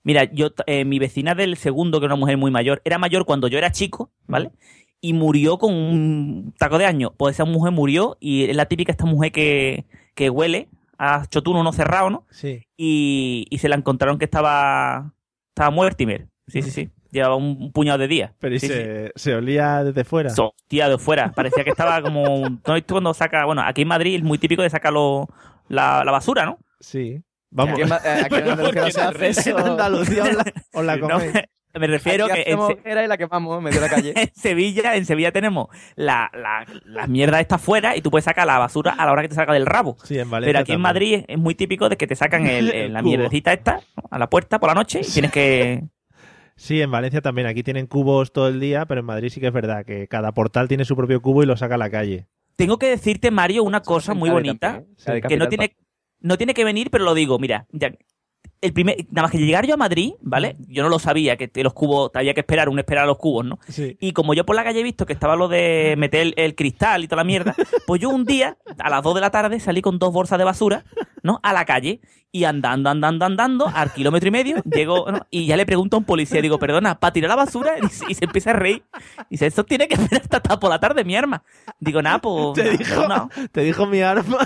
Mira, 0.03 0.25
yo, 0.25 0.49
eh, 0.67 0.83
mi 0.85 0.99
vecina 0.99 1.33
del 1.33 1.55
segundo, 1.55 1.99
que 1.99 2.05
era 2.07 2.13
una 2.15 2.19
mujer 2.19 2.37
muy 2.37 2.51
mayor, 2.51 2.81
era 2.85 2.97
mayor 2.97 3.25
cuando 3.25 3.47
yo 3.47 3.57
era 3.57 3.71
chico, 3.71 4.11
¿vale? 4.27 4.51
Y 5.01 5.13
murió 5.13 5.57
con 5.57 5.73
un 5.73 6.53
taco 6.57 6.77
de 6.77 6.85
años. 6.85 7.11
Pues 7.17 7.35
esa 7.35 7.45
mujer 7.45 7.71
murió 7.71 8.17
y 8.19 8.45
es 8.49 8.55
la 8.55 8.65
típica 8.65 8.91
esta 8.91 9.05
mujer 9.05 9.31
que, 9.31 9.85
que 10.15 10.29
huele 10.29 10.67
a 10.97 11.25
chotuno 11.27 11.61
no 11.63 11.73
cerrado, 11.73 12.09
¿no? 12.09 12.25
Sí. 12.31 12.63
Y, 12.77 13.45
y 13.49 13.57
se 13.59 13.69
la 13.69 13.75
encontraron 13.75 14.17
que 14.17 14.25
estaba, 14.25 15.13
estaba 15.49 15.69
muertimer. 15.71 16.27
Sí, 16.47 16.61
sí, 16.61 16.71
sí. 16.71 16.89
Llevaba 17.11 17.35
un, 17.35 17.57
un 17.59 17.71
puñado 17.71 17.97
de 17.99 18.07
días. 18.07 18.31
Pero 18.39 18.55
¿y 18.55 18.59
Sí, 18.59 18.67
sí. 18.67 18.73
se, 18.73 19.11
se 19.15 19.35
olía 19.35 19.83
desde 19.83 20.03
fuera? 20.03 20.31
Hostia, 20.35 20.89
de 20.89 20.97
fuera. 20.97 21.31
Parecía 21.31 21.63
que 21.63 21.69
estaba 21.69 22.01
como. 22.01 22.25
¿No 22.49 22.59
has 22.65 22.73
visto 22.75 22.93
cuando 22.95 23.13
saca.? 23.13 23.45
Bueno, 23.45 23.61
aquí 23.61 23.83
en 23.83 23.87
Madrid 23.87 24.15
es 24.15 24.23
muy 24.23 24.37
típico 24.37 24.61
de 24.63 24.69
sacar 24.69 24.91
lo- 24.93 25.27
la, 25.69 26.03
la 26.03 26.11
basura, 26.11 26.45
¿no? 26.45 26.57
Sí. 26.79 27.21
Vamos. 27.51 27.73
Aquí 27.73 27.81
en 27.83 27.89
Ma- 27.89 27.95
aquí 27.95 28.35
en 28.35 28.49
Andalucía 28.49 28.81
no 28.81 28.91
se 28.91 29.01
hace 29.01 29.27
eso. 29.29 29.59
En 29.59 29.65
Andalucía 29.65 30.23
os 30.23 30.33
la, 30.35 30.45
os 30.73 30.85
la 30.85 30.97
No, 30.97 31.07
coméis. 31.09 31.33
Me 31.79 31.87
refiero 31.87 32.25
Aquí 32.25 32.33
que 32.35 32.39
en, 32.41 32.47
hacemos 32.47 32.67
Se- 32.67 32.73
hoguera 32.79 33.03
y 33.03 33.07
la 33.07 33.17
quemamos 33.17 33.57
en 33.57 33.63
medio 33.63 33.79
de 33.81 33.87
la 33.87 33.93
calle. 33.93 34.13
en 34.15 34.29
Sevilla, 34.33 34.95
en 34.95 35.05
Sevilla 35.05 35.31
tenemos 35.31 35.67
la, 35.95 36.29
la, 36.33 36.65
la 36.85 37.07
mierda 37.07 37.39
esta 37.39 37.57
fuera 37.57 37.95
y 37.95 38.01
tú 38.01 38.11
puedes 38.11 38.25
sacar 38.25 38.45
la 38.47 38.57
basura 38.59 38.91
a 38.97 39.05
la 39.05 39.11
hora 39.11 39.21
que 39.21 39.29
te 39.29 39.35
saca 39.35 39.53
del 39.53 39.65
rabo. 39.65 39.97
Sí, 40.03 40.17
en 40.19 40.29
Valencia 40.29 40.49
Pero 40.49 40.59
aquí 40.61 40.71
en. 40.73 40.81
Madrid 40.81 41.23
es 41.27 41.37
muy 41.37 41.55
típico 41.55 41.89
de 41.89 41.97
que 41.97 42.07
te 42.07 42.15
sacan 42.15 42.45
el- 42.47 42.71
el- 42.71 42.93
la 42.93 43.01
mierdecita 43.03 43.53
esta 43.53 43.81
¿no? 43.95 44.03
a 44.09 44.19
la 44.19 44.29
puerta 44.29 44.59
por 44.59 44.69
la 44.69 44.75
noche 44.75 45.01
y 45.01 45.11
tienes 45.11 45.31
que. 45.31 45.83
Sí, 46.57 46.81
en 46.81 46.89
Valencia 46.89 47.19
también. 47.19 47.47
Aquí 47.47 47.63
tienen 47.63 47.85
cubos 47.85 48.31
todo 48.31 48.47
el 48.47 48.61
día, 48.61 48.85
pero 48.85 49.01
en 49.01 49.05
Madrid 49.05 49.27
sí 49.27 49.41
que 49.41 49.47
es 49.47 49.51
verdad 49.53 49.83
que 49.85 50.07
cada 50.07 50.31
portal 50.31 50.69
tiene 50.69 50.85
su 50.85 50.95
propio 50.95 51.21
cubo 51.21 51.43
y 51.43 51.45
lo 51.45 51.57
saca 51.57 51.75
a 51.75 51.77
la 51.77 51.89
calle. 51.89 52.27
Tengo 52.55 52.77
que 52.79 52.87
decirte, 52.87 53.29
Mario, 53.29 53.63
una 53.63 53.81
cosa 53.81 54.13
muy 54.13 54.29
bonita 54.29 54.81
¿eh? 55.05 55.21
Que 55.27 55.35
no 55.35 55.49
tiene, 55.49 55.75
no 56.21 56.37
tiene 56.37 56.53
que 56.53 56.63
venir, 56.63 56.89
pero 56.91 57.03
lo 57.03 57.13
digo, 57.13 57.39
mira, 57.39 57.67
ya, 57.73 57.91
el 58.61 58.73
primer, 58.73 58.97
nada 59.11 59.23
más 59.23 59.31
que 59.31 59.37
llegar 59.37 59.65
yo 59.67 59.73
a 59.75 59.77
Madrid, 59.77 60.13
¿vale? 60.21 60.55
Yo 60.67 60.83
no 60.83 60.89
lo 60.89 60.99
sabía, 60.99 61.37
que 61.37 61.49
los 61.63 61.73
cubos, 61.73 62.11
había 62.13 62.33
que 62.33 62.39
esperar, 62.41 62.69
un 62.69 62.79
esperar 62.79 63.03
a 63.03 63.07
los 63.07 63.17
cubos, 63.17 63.45
¿no? 63.45 63.59
Sí. 63.67 63.97
Y 63.99 64.13
como 64.13 64.33
yo 64.33 64.45
por 64.45 64.55
la 64.55 64.63
calle 64.63 64.79
he 64.79 64.83
visto 64.83 65.05
que 65.05 65.13
estaba 65.13 65.35
lo 65.35 65.47
de 65.47 65.95
meter 65.97 66.21
el, 66.21 66.33
el 66.37 66.55
cristal 66.55 67.03
y 67.03 67.07
toda 67.07 67.17
la 67.21 67.23
mierda, 67.25 67.55
pues 67.87 68.01
yo 68.01 68.09
un 68.09 68.25
día, 68.25 68.57
a 68.79 68.89
las 68.89 69.03
2 69.03 69.15
de 69.15 69.21
la 69.21 69.29
tarde, 69.31 69.59
salí 69.59 69.81
con 69.81 69.99
dos 69.99 70.11
bolsas 70.13 70.37
de 70.37 70.43
basura, 70.45 70.83
¿no? 71.23 71.39
A 71.43 71.53
la 71.53 71.65
calle. 71.65 72.01
Y 72.31 72.43
andando, 72.43 72.89
andando, 72.89 73.23
andando, 73.23 73.71
al 73.73 73.93
kilómetro 73.93 74.27
y 74.27 74.31
medio, 74.31 74.57
llego, 74.65 75.09
¿no? 75.09 75.25
y 75.31 75.45
ya 75.45 75.55
le 75.55 75.65
pregunto 75.65 75.95
a 75.95 75.99
un 75.99 76.05
policía, 76.05 76.41
digo, 76.41 76.59
perdona, 76.59 76.99
¿para 76.99 77.13
tirar 77.13 77.29
la 77.29 77.37
basura? 77.37 77.75
Y, 77.81 77.87
se- 77.87 78.03
y 78.09 78.13
se 78.13 78.25
empieza 78.25 78.49
a 78.49 78.53
reír. 78.55 78.83
Dice, 79.29 79.45
esto 79.45 79.63
tiene 79.63 79.87
que 79.87 79.93
esperar 79.95 80.21
hasta, 80.23 80.37
hasta 80.37 80.59
por 80.59 80.69
la 80.69 80.77
tarde, 80.77 81.05
mi 81.05 81.15
arma. 81.15 81.43
Digo, 81.79 82.01
nada, 82.01 82.19
pues. 82.19 82.53
Te 82.55 82.65
no, 82.65 82.77
dijo, 82.77 83.07
no. 83.07 83.29
te 83.53 83.61
dijo 83.61 83.85
mi 83.85 84.01
arma. 84.01 84.39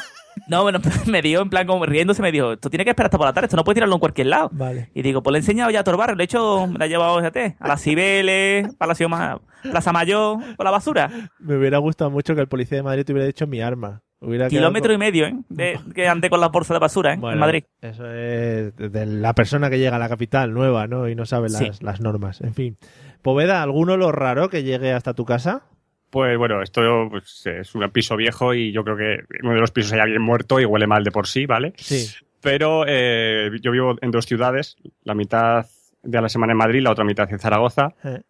No, 0.47 0.63
bueno, 0.63 0.79
me 1.07 1.21
dio 1.21 1.41
en 1.41 1.49
plan 1.49 1.67
como 1.67 1.85
riéndose, 1.85 2.21
me 2.21 2.31
dijo, 2.31 2.53
esto 2.53 2.69
tiene 2.69 2.83
que 2.83 2.91
esperar 2.91 3.07
hasta 3.07 3.17
por 3.17 3.27
la 3.27 3.33
tarde, 3.33 3.45
esto 3.47 3.57
no 3.57 3.63
puede 3.63 3.75
tirarlo 3.75 3.95
en 3.95 3.99
cualquier 3.99 4.27
lado. 4.27 4.49
Vale. 4.51 4.89
Y 4.93 5.01
digo, 5.01 5.21
pues 5.21 5.31
le 5.33 5.37
he 5.37 5.41
enseñado 5.41 5.69
ya 5.71 5.81
a 5.81 5.95
barrio, 5.95 6.15
le 6.15 6.23
he 6.23 6.25
hecho, 6.25 6.67
me 6.67 6.77
la 6.79 6.85
he 6.85 6.89
llevado, 6.89 7.17
fíjate, 7.17 7.55
a 7.59 7.67
la 7.67 7.77
Cibeles, 7.77 8.73
Palacio 8.75 9.09
Ma- 9.09 9.39
Plaza 9.63 9.91
Mayor, 9.91 10.39
por 10.55 10.63
la 10.63 10.71
basura. 10.71 11.09
Me 11.39 11.57
hubiera 11.57 11.77
gustado 11.79 12.09
mucho 12.09 12.33
que 12.35 12.41
el 12.41 12.47
policía 12.47 12.77
de 12.77 12.83
Madrid 12.83 13.03
te 13.05 13.11
hubiera 13.11 13.27
dicho 13.27 13.45
mi 13.47 13.61
arma. 13.61 14.01
Hubiera 14.21 14.49
Kilómetro 14.49 14.89
con- 14.89 14.95
y 14.95 14.97
medio, 14.97 15.27
¿eh? 15.27 15.35
De, 15.47 15.79
que 15.95 16.07
andé 16.07 16.29
con 16.29 16.41
las 16.41 16.51
bolsas 16.51 16.75
de 16.75 16.79
basura, 16.79 17.13
¿eh? 17.13 17.17
Bueno, 17.17 17.33
en 17.35 17.39
Madrid. 17.39 17.63
Eso 17.81 18.05
es 18.09 18.75
de 18.75 19.05
la 19.05 19.33
persona 19.33 19.69
que 19.69 19.79
llega 19.79 19.95
a 19.95 19.99
la 19.99 20.09
capital 20.09 20.53
nueva, 20.53 20.87
¿no? 20.87 21.07
Y 21.07 21.15
no 21.15 21.25
sabe 21.25 21.49
las, 21.49 21.59
Sí. 21.59 21.69
las 21.81 22.01
normas. 22.01 22.41
En 22.41 22.53
fin. 22.53 22.77
Poveda, 23.21 23.61
¿algún 23.63 23.89
olor 23.89 24.19
raro 24.19 24.49
que 24.49 24.63
llegue 24.63 24.91
hasta 24.91 25.13
tu 25.13 25.23
casa? 25.25 25.63
Pues 26.09 26.37
bueno, 26.37 26.61
esto 26.61 27.07
pues, 27.09 27.45
es 27.45 27.75
un 27.75 27.89
piso 27.91 28.15
viejo 28.15 28.53
y 28.53 28.71
yo 28.71 28.83
creo 28.83 28.97
que 28.97 29.13
en 29.13 29.45
uno 29.45 29.53
de 29.53 29.61
los 29.61 29.71
pisos 29.71 29.93
hay 29.93 29.99
alguien 29.99 30.21
muerto 30.21 30.59
y 30.59 30.65
huele 30.65 30.87
mal 30.87 31.03
de 31.03 31.11
por 31.11 31.27
sí, 31.27 31.45
¿vale? 31.45 31.73
Sí. 31.77 32.07
Pero 32.41 32.85
eh, 32.87 33.51
yo 33.61 33.71
vivo 33.71 33.95
en 34.01 34.11
dos 34.11 34.25
ciudades, 34.25 34.77
la 35.03 35.13
mitad 35.13 35.67
de 36.01 36.21
la 36.21 36.29
semana 36.29 36.53
en 36.53 36.57
Madrid, 36.57 36.81
la 36.81 36.91
otra 36.91 37.03
mitad 37.03 37.31
en 37.31 37.39
Zaragoza. 37.39 37.93
Eh. 38.03 38.21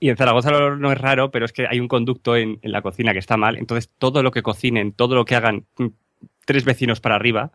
Y 0.00 0.10
en 0.10 0.16
Zaragoza 0.16 0.50
no, 0.50 0.92
es 0.92 0.98
raro, 0.98 1.30
pero 1.30 1.44
es 1.44 1.52
que 1.52 1.66
hay 1.66 1.80
un 1.80 1.88
conducto 1.88 2.36
en, 2.36 2.60
en 2.62 2.70
la 2.70 2.82
cocina 2.82 3.12
que 3.12 3.18
está 3.18 3.36
mal. 3.36 3.56
Entonces 3.56 3.90
todo 3.98 4.22
lo 4.22 4.30
que 4.30 4.42
cocinen, 4.42 4.92
todo 4.92 5.16
lo 5.16 5.24
que 5.24 5.34
hagan 5.34 5.66
mm, 5.78 5.86
tres 6.44 6.64
vecinos 6.64 7.00
para 7.00 7.16
arriba, 7.16 7.52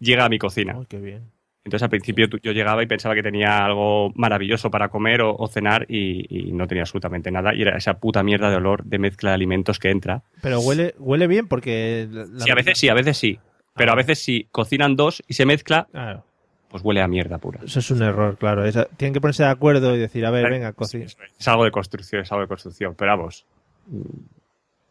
llega 0.00 0.24
a 0.24 0.28
mi 0.28 0.38
cocina. 0.38 0.76
Qué 0.88 0.98
bien. 0.98 1.30
Entonces 1.64 1.82
al 1.82 1.90
principio 1.90 2.26
yo 2.42 2.52
llegaba 2.52 2.82
y 2.82 2.86
pensaba 2.86 3.14
que 3.14 3.22
tenía 3.22 3.64
algo 3.64 4.12
maravilloso 4.14 4.70
para 4.70 4.88
comer 4.88 5.20
o, 5.20 5.36
o 5.36 5.46
cenar 5.48 5.84
y, 5.88 6.24
y 6.48 6.52
no 6.52 6.66
tenía 6.66 6.82
absolutamente 6.84 7.30
nada. 7.30 7.54
Y 7.54 7.62
era 7.62 7.76
esa 7.76 7.98
puta 7.98 8.22
mierda 8.22 8.48
de 8.50 8.56
olor 8.56 8.82
de 8.84 8.98
mezcla 8.98 9.30
de 9.30 9.34
alimentos 9.34 9.78
que 9.78 9.90
entra. 9.90 10.22
Pero 10.40 10.60
huele, 10.60 10.94
huele 10.98 11.26
bien 11.26 11.48
porque... 11.48 12.08
la- 12.10 12.44
Sí, 12.44 12.50
a 12.50 12.54
veces 12.54 12.78
sí, 12.78 12.88
a 12.88 12.94
veces 12.94 13.18
sí. 13.18 13.38
Pero 13.76 13.92
a 13.92 13.94
veces 13.94 14.18
si 14.18 14.48
cocinan 14.50 14.96
dos 14.96 15.22
y 15.28 15.34
se 15.34 15.44
mezcla, 15.46 15.86
Claro. 15.92 16.24
pues 16.68 16.82
huele 16.82 17.02
a 17.02 17.08
mierda 17.08 17.38
pura. 17.38 17.60
Eso 17.64 17.78
es 17.80 17.90
un 17.90 18.02
error, 18.02 18.36
claro. 18.38 18.64
Tienen 18.96 19.12
que 19.12 19.20
ponerse 19.20 19.42
de 19.42 19.50
acuerdo 19.50 19.94
y 19.94 19.98
decir, 19.98 20.24
a 20.24 20.30
ver, 20.30 20.42
Claro, 20.42 20.54
venga, 20.54 20.72
cocina. 20.72 21.04
Es 21.04 21.46
algo 21.48 21.64
de 21.64 21.70
construcción, 21.70 22.22
es 22.22 22.32
algo 22.32 22.42
de 22.42 22.48
construcción. 22.48 22.94
Pero 22.96 23.10
vamos, 23.16 23.44
mm, 23.86 24.00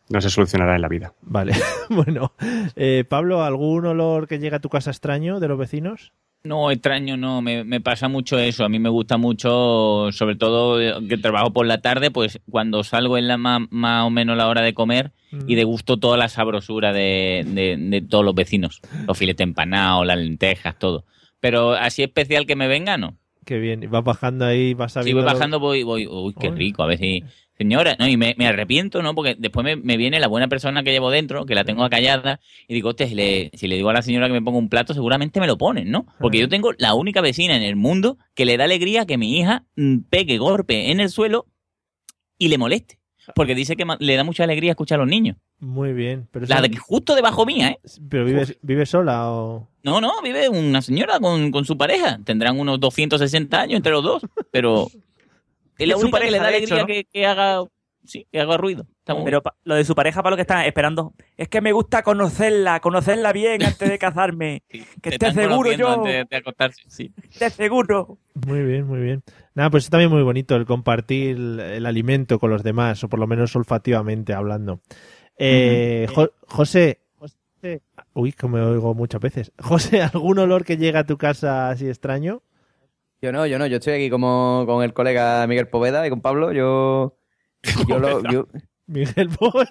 no 0.09 0.21
se 0.21 0.29
solucionará 0.29 0.75
en 0.75 0.81
la 0.81 0.87
vida. 0.87 1.13
Vale. 1.23 1.53
bueno. 1.89 2.33
Eh, 2.75 3.05
Pablo, 3.09 3.43
¿algún 3.43 3.85
olor 3.87 4.27
que 4.27 4.37
llegue 4.39 4.55
a 4.55 4.59
tu 4.59 4.69
casa 4.69 4.91
extraño 4.91 5.39
de 5.39 5.47
los 5.47 5.57
vecinos? 5.57 6.13
No, 6.41 6.71
extraño 6.71 7.17
no, 7.17 7.41
me, 7.41 7.63
me 7.65 7.81
pasa 7.81 8.07
mucho 8.07 8.39
eso. 8.39 8.63
A 8.63 8.69
mí 8.69 8.79
me 8.79 8.87
gusta 8.89 9.17
mucho, 9.17 10.07
sobre 10.11 10.35
todo 10.35 10.81
eh, 10.81 10.93
que 11.09 11.17
trabajo 11.17 11.51
por 11.51 11.65
la 11.65 11.81
tarde, 11.81 12.11
pues 12.11 12.39
cuando 12.49 12.83
salgo 12.83 13.17
es 13.17 13.23
la 13.25 13.37
ma- 13.37 13.67
más, 13.69 14.05
o 14.05 14.09
menos 14.09 14.37
la 14.37 14.47
hora 14.47 14.61
de 14.61 14.73
comer 14.73 15.11
y 15.47 15.55
degusto 15.55 15.97
toda 15.97 16.17
la 16.17 16.29
sabrosura 16.29 16.93
de, 16.93 17.43
de- 17.45 17.75
de 17.77 18.01
todos 18.01 18.23
los 18.23 18.33
vecinos. 18.35 18.81
Los 19.05 19.17
filetes 19.17 19.43
empanados, 19.43 20.05
las 20.07 20.17
lentejas, 20.17 20.79
todo. 20.79 21.05
Pero 21.41 21.73
así 21.73 22.03
especial 22.03 22.45
que 22.45 22.55
me 22.55 22.67
venga, 22.67 22.97
no. 22.97 23.17
Qué 23.45 23.57
bien. 23.59 23.83
Y 23.83 23.87
vas 23.87 24.03
bajando 24.03 24.45
ahí, 24.45 24.73
vas 24.73 24.93
Si 24.93 24.95
sabiendo... 24.95 25.21
voy 25.23 25.33
bajando, 25.33 25.59
voy, 25.59 25.83
voy, 25.83 26.07
uy, 26.07 26.35
qué 26.39 26.51
rico, 26.51 26.83
a 26.83 26.87
ver 26.87 26.99
si... 26.99 27.23
Señora, 27.59 27.97
no, 27.99 28.07
y 28.07 28.15
me, 28.15 28.35
me 28.37 28.47
arrepiento, 28.47 29.01
¿no? 29.01 29.13
Porque 29.13 29.35
después 29.37 29.65
me, 29.65 29.75
me 29.75 29.97
viene 29.97 30.21
la 30.21 30.29
buena 30.29 30.47
persona 30.47 30.81
que 30.81 30.91
llevo 30.91 31.11
dentro, 31.11 31.45
que 31.45 31.55
la 31.55 31.65
tengo 31.65 31.83
acallada, 31.83 32.39
y 32.69 32.73
digo, 32.73 32.93
si 32.97 33.13
le, 33.13 33.51
si 33.53 33.67
le 33.67 33.75
digo 33.75 33.89
a 33.89 33.93
la 33.93 34.01
señora 34.01 34.27
que 34.27 34.33
me 34.33 34.41
ponga 34.41 34.57
un 34.57 34.69
plato, 34.69 34.93
seguramente 34.93 35.41
me 35.41 35.47
lo 35.47 35.57
ponen, 35.57 35.91
¿no? 35.91 36.05
Porque 36.21 36.39
yo 36.39 36.47
tengo 36.47 36.71
la 36.77 36.93
única 36.93 37.19
vecina 37.19 37.57
en 37.57 37.63
el 37.63 37.75
mundo 37.75 38.17
que 38.33 38.45
le 38.45 38.55
da 38.55 38.63
alegría 38.63 39.05
que 39.05 39.17
mi 39.17 39.37
hija 39.37 39.65
mm, 39.75 39.97
pegue 40.09 40.37
golpe 40.37 40.89
en 40.89 41.01
el 41.01 41.09
suelo 41.09 41.47
y 42.37 42.47
le 42.47 42.57
moleste. 42.57 42.97
Porque 43.35 43.55
dice 43.55 43.75
que 43.75 43.85
le 43.99 44.15
da 44.15 44.23
mucha 44.23 44.45
alegría 44.45 44.71
escuchar 44.71 44.99
a 44.99 45.03
los 45.03 45.09
niños. 45.11 45.35
Muy 45.59 45.91
bien. 45.91 46.29
Pero 46.31 46.45
La 46.47 46.61
de 46.61 46.75
justo 46.77 47.13
debajo 47.13 47.45
mía, 47.45 47.71
¿eh? 47.71 47.79
¿Pero 48.09 48.23
vive, 48.23 48.57
vive 48.61 48.85
sola 48.85 49.29
o...? 49.29 49.67
No, 49.83 49.99
no, 49.99 50.21
vive 50.23 50.47
una 50.47 50.81
señora 50.81 51.19
con, 51.19 51.51
con 51.51 51.65
su 51.65 51.77
pareja. 51.77 52.19
Tendrán 52.23 52.57
unos 52.57 52.79
260 52.79 53.59
años 53.59 53.75
entre 53.75 53.91
los 53.91 54.03
dos, 54.03 54.25
pero 54.51 54.87
es 55.83 55.89
la 55.89 55.97
única 55.97 56.19
que 56.19 56.31
le 56.31 56.39
da 56.39 56.47
alegría 56.47 56.65
hecho, 56.75 56.81
¿no? 56.81 56.85
que, 56.87 57.05
que 57.05 57.25
haga, 57.25 57.63
sí, 58.05 58.27
que 58.31 58.39
haga 58.39 58.57
ruido. 58.57 58.85
Pero 59.25 59.41
lo 59.63 59.73
de 59.75 59.83
su 59.85 59.95
pareja, 59.95 60.21
para 60.21 60.31
lo 60.31 60.35
que 60.35 60.43
están 60.43 60.63
esperando, 60.65 61.13
es 61.35 61.47
que 61.49 61.61
me 61.61 61.71
gusta 61.71 62.03
conocerla, 62.03 62.79
conocerla 62.79 63.33
bien 63.33 63.63
antes 63.63 63.89
de 63.89 63.97
casarme. 63.97 64.61
que 65.01 65.09
esté 65.09 65.31
seguro 65.33 65.71
yo, 65.71 65.89
antes 65.89 66.13
de- 66.13 66.25
de 66.29 66.35
acostarse, 66.37 66.81
sí. 66.87 67.11
esté 67.31 67.49
seguro. 67.49 68.19
Muy 68.45 68.61
bien, 68.63 68.85
muy 68.85 68.99
bien. 68.99 69.23
Nada, 69.55 69.71
pues 69.71 69.85
es 69.85 69.89
también 69.89 70.11
muy 70.11 70.21
bonito 70.21 70.55
el 70.55 70.65
compartir 70.65 71.35
el, 71.37 71.59
el 71.59 71.85
alimento 71.87 72.37
con 72.39 72.51
los 72.51 72.61
demás, 72.61 73.03
o 73.03 73.09
por 73.09 73.19
lo 73.19 73.25
menos 73.25 73.55
olfativamente 73.55 74.33
hablando. 74.33 74.79
Eh, 75.37 76.05
Jo- 76.13 76.31
José, 76.47 76.99
José- 77.17 77.81
uy, 78.13 78.31
que 78.33 78.47
me 78.47 78.61
oigo 78.61 78.93
muchas 78.93 79.21
veces. 79.21 79.51
José, 79.59 80.01
¿algún 80.03 80.37
olor 80.39 80.65
que 80.65 80.77
llega 80.77 80.99
a 80.99 81.05
tu 81.05 81.17
casa 81.17 81.69
así 81.69 81.87
extraño? 81.87 82.41
Yo 83.21 83.33
no, 83.33 83.45
yo 83.45 83.59
no, 83.59 83.67
yo 83.67 83.77
estoy 83.77 83.93
aquí 83.95 84.09
como 84.09 84.63
con 84.65 84.81
el 84.81 84.93
colega 84.93 85.45
Miguel 85.45 85.67
Poveda 85.67 86.07
y 86.07 86.09
con 86.09 86.21
Pablo, 86.21 86.53
yo... 86.53 87.17
Yo 87.89 87.99
lo... 87.99 88.23
Yo, 88.31 88.47
Miguel 88.87 89.29
Poveda. 89.29 89.69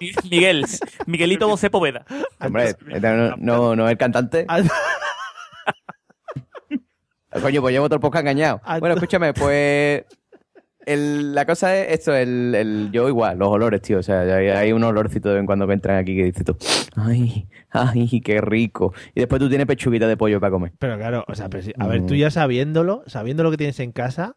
Miguel, 0.30 0.64
Miguelito 1.06 1.48
José 1.48 1.68
Poveda. 1.70 2.04
hombre, 2.38 2.76
no, 3.00 3.36
no, 3.36 3.74
no 3.74 3.86
es 3.86 3.92
el 3.92 3.98
cantante. 3.98 4.46
Coño, 7.42 7.60
pues 7.60 7.72
llevo 7.72 7.86
otro 7.86 7.98
poco 7.98 8.16
engañado. 8.18 8.60
Bueno, 8.78 8.94
escúchame, 8.94 9.34
pues... 9.34 10.04
el- 10.86 11.34
la 11.34 11.46
cosa 11.46 11.76
es 11.76 11.92
esto, 12.00 12.14
el, 12.14 12.54
el- 12.54 12.90
yo 12.92 13.08
igual, 13.08 13.38
los 13.38 13.48
olores, 13.48 13.80
tío. 13.82 13.98
O 13.98 14.02
sea, 14.02 14.20
hay, 14.20 14.48
hay 14.48 14.72
un 14.72 14.84
olorcito 14.84 15.28
de 15.28 15.34
vez 15.36 15.40
en 15.40 15.46
cuando 15.46 15.66
que 15.66 15.72
entran 15.74 15.96
aquí 15.98 16.16
que 16.16 16.24
dices 16.24 16.44
tú, 16.44 16.56
ay, 16.96 17.48
ay, 17.70 18.20
qué 18.20 18.40
rico. 18.40 18.92
Y 19.14 19.20
después 19.20 19.40
tú 19.40 19.48
tienes 19.48 19.66
pechuguita 19.66 20.06
de 20.08 20.16
pollo 20.16 20.40
para 20.40 20.50
comer. 20.50 20.72
Pero 20.78 20.96
claro, 20.96 21.24
o 21.28 21.34
sea, 21.34 21.48
pero 21.48 21.62
sí- 21.62 21.72
a 21.78 21.86
ver, 21.86 22.02
Mm. 22.02 22.06
tú 22.06 22.14
ya 22.14 22.30
sabiéndolo, 22.30 23.02
sabiendo 23.06 23.42
lo 23.42 23.50
que 23.50 23.56
tienes 23.56 23.78
en 23.80 23.92
casa 23.92 24.36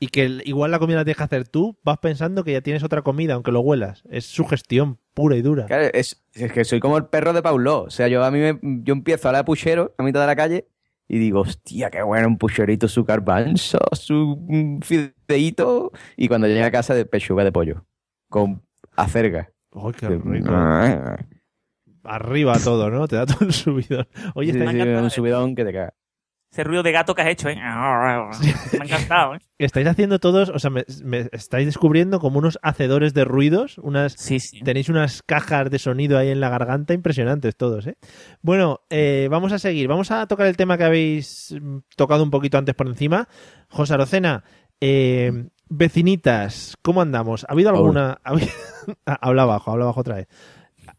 y 0.00 0.08
que 0.08 0.40
igual 0.44 0.70
la 0.72 0.78
comida 0.80 0.96
la 0.98 1.04
tienes 1.04 1.18
que 1.18 1.24
hacer 1.24 1.48
tú, 1.48 1.78
vas 1.84 1.98
pensando 1.98 2.42
que 2.44 2.52
ya 2.52 2.60
tienes 2.60 2.82
otra 2.82 3.02
comida, 3.02 3.34
aunque 3.34 3.52
lo 3.52 3.60
huelas. 3.60 4.02
Es 4.10 4.26
sugestión 4.26 4.98
pura 5.14 5.36
y 5.36 5.42
dura. 5.42 5.66
Claro, 5.66 5.84
es, 5.94 6.24
es 6.34 6.52
que 6.52 6.64
soy 6.64 6.80
como 6.80 6.96
el 6.98 7.06
perro 7.06 7.32
de 7.32 7.42
Paulo. 7.42 7.82
O 7.84 7.90
sea, 7.90 8.08
yo 8.08 8.24
a 8.24 8.30
mí 8.32 8.38
me, 8.40 8.58
yo 8.82 8.92
empiezo 8.92 9.28
a 9.28 9.32
la 9.32 9.44
puchero 9.44 9.94
a 9.96 10.02
mitad 10.02 10.20
de 10.20 10.26
la 10.26 10.34
calle 10.36 10.66
y 11.08 11.18
digo, 11.18 11.40
hostia, 11.40 11.90
qué 11.90 12.02
bueno, 12.02 12.28
un 12.28 12.38
pucherito, 12.38 12.88
su 12.88 13.04
garbanzo, 13.04 13.78
su 13.92 14.80
fideíto. 14.82 15.92
Y 16.16 16.28
cuando 16.28 16.46
llega 16.46 16.66
a 16.66 16.70
casa, 16.70 16.94
de 16.94 17.04
pechuga 17.04 17.44
de 17.44 17.52
pollo. 17.52 17.86
Con 18.28 18.62
acerga. 18.96 19.50
Ay, 19.72 19.92
qué 19.98 20.08
rico. 20.08 20.48
Ah. 20.50 21.16
Arriba 22.04 22.58
todo, 22.62 22.90
¿no? 22.90 23.08
Te 23.08 23.16
da 23.16 23.26
todo 23.26 23.46
el 23.46 23.52
subidón. 23.52 24.06
Oye, 24.34 24.52
Sí, 24.52 24.58
sí, 24.58 24.80
un 24.80 25.10
subidón 25.10 25.54
que 25.54 25.64
te 25.64 25.72
caga. 25.72 25.94
Ese 26.54 26.62
ruido 26.62 26.84
de 26.84 26.92
gato 26.92 27.16
que 27.16 27.22
has 27.22 27.28
hecho, 27.28 27.48
¿eh? 27.48 27.56
Me 28.78 28.82
ha 28.82 28.84
encantado, 28.84 29.34
¿eh? 29.34 29.38
estáis 29.58 29.88
haciendo 29.88 30.20
todos, 30.20 30.50
o 30.50 30.58
sea, 30.60 30.70
me, 30.70 30.84
me 31.02 31.28
estáis 31.32 31.66
descubriendo 31.66 32.20
como 32.20 32.38
unos 32.38 32.60
hacedores 32.62 33.12
de 33.12 33.24
ruidos, 33.24 33.78
unas 33.78 34.14
tenéis 34.64 34.88
unas 34.88 35.22
cajas 35.24 35.68
de 35.68 35.80
sonido 35.80 36.16
ahí 36.16 36.28
en 36.30 36.38
la 36.38 36.50
garganta 36.50 36.94
impresionantes 36.94 37.56
todos, 37.56 37.88
¿eh? 37.88 37.96
Bueno, 38.40 38.82
eh, 38.88 39.26
vamos 39.32 39.50
a 39.52 39.58
seguir, 39.58 39.88
vamos 39.88 40.12
a 40.12 40.28
tocar 40.28 40.46
el 40.46 40.56
tema 40.56 40.78
que 40.78 40.84
habéis 40.84 41.56
mm, 41.60 41.78
tocado 41.96 42.22
un 42.22 42.30
poquito 42.30 42.56
antes 42.56 42.74
por 42.76 42.86
encima. 42.86 43.28
José 43.68 43.94
Arocena, 43.94 44.44
eh, 44.80 45.48
vecinitas, 45.68 46.76
¿cómo 46.82 47.02
andamos? 47.02 47.44
¿Ha 47.48 47.52
habido 47.52 47.70
alguna? 47.70 48.20
habido- 48.24 48.48
habla 49.06 49.42
abajo, 49.42 49.72
habla 49.72 49.84
abajo 49.86 50.00
otra 50.00 50.16
vez. 50.16 50.28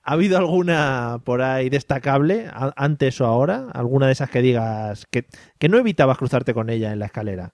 ¿Ha 0.08 0.14
habido 0.14 0.38
alguna 0.38 1.20
por 1.24 1.42
ahí 1.42 1.70
destacable, 1.70 2.46
antes 2.76 3.20
o 3.22 3.26
ahora? 3.26 3.66
¿Alguna 3.74 4.06
de 4.06 4.12
esas 4.14 4.30
que 4.30 4.42
digas 4.42 5.06
que, 5.10 5.26
que 5.58 5.68
no 5.68 5.78
evitabas 5.78 6.18
cruzarte 6.18 6.54
con 6.54 6.70
ella 6.70 6.92
en 6.94 7.00
la 7.00 7.08
escalera? 7.08 7.52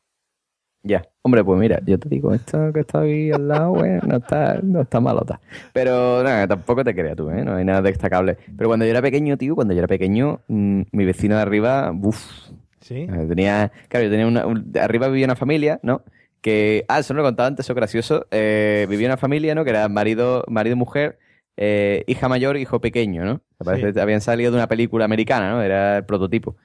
Ya, 0.84 1.04
hombre, 1.22 1.44
pues 1.44 1.60
mira, 1.60 1.80
yo 1.86 2.00
te 2.00 2.10
digo, 2.10 2.34
esto 2.34 2.74
que 2.74 2.80
está 2.80 3.02
ahí 3.02 3.32
al 3.32 3.48
lado, 3.48 3.70
bueno, 3.70 4.02
no 4.08 4.18
está, 4.18 4.60
no 4.64 4.82
está 4.82 5.00
malota. 5.00 5.40
Pero 5.74 6.24
nada, 6.24 6.48
tampoco 6.48 6.84
te 6.84 6.96
creas 6.96 7.16
tú, 7.16 7.30
¿eh? 7.30 7.46
No 7.46 7.56
hay 7.56 7.64
nada 7.64 7.84
destacable. 7.84 8.38
Pero 8.58 8.68
cuando 8.68 8.86
yo 8.86 8.92
era 8.92 9.02
pequeño, 9.02 9.38
tío, 9.38 9.54
cuando 9.54 9.76
yo 9.76 9.80
era 9.80 9.88
pequeño, 9.88 10.42
mm, 10.48 10.82
mi 10.92 11.06
vecino 11.06 11.36
de 11.36 11.42
arriba, 11.44 11.92
uff. 12.02 12.50
Sí. 12.80 13.06
Tenía, 13.30 13.72
claro, 13.90 14.06
yo 14.06 14.10
tenía 14.12 14.26
una, 14.26 14.48
un- 14.48 14.74
arriba 14.82 15.08
vivía 15.08 15.26
una 15.26 15.36
familia, 15.36 15.80
¿no? 15.84 16.02
Que, 16.42 16.84
ah, 16.88 17.00
eso 17.00 17.14
no 17.14 17.20
lo 17.20 17.28
contaba 17.28 17.46
antes, 17.48 17.64
eso 17.66 17.74
es 17.74 17.78
gracioso. 17.78 18.26
Eh, 18.32 18.88
vivía 18.90 19.08
una 19.08 19.18
familia, 19.18 19.54
¿no? 19.54 19.64
Que 19.64 19.70
era 19.70 19.88
marido, 19.88 20.44
marido, 20.48 20.76
mujer, 20.76 21.20
eh, 21.64 22.04
hija 22.08 22.28
mayor, 22.28 22.58
hijo 22.58 22.82
pequeño, 22.82 23.24
¿no? 23.24 23.42
Parece 23.64 23.94
que 23.94 24.02
habían 24.02 24.20
salido 24.22 24.50
de 24.50 24.58
una 24.58 24.68
película 24.68 25.06
americana, 25.06 25.52
¿no? 25.52 25.62
Era 25.62 25.98
el 25.98 26.06
prototipo. 26.06 26.56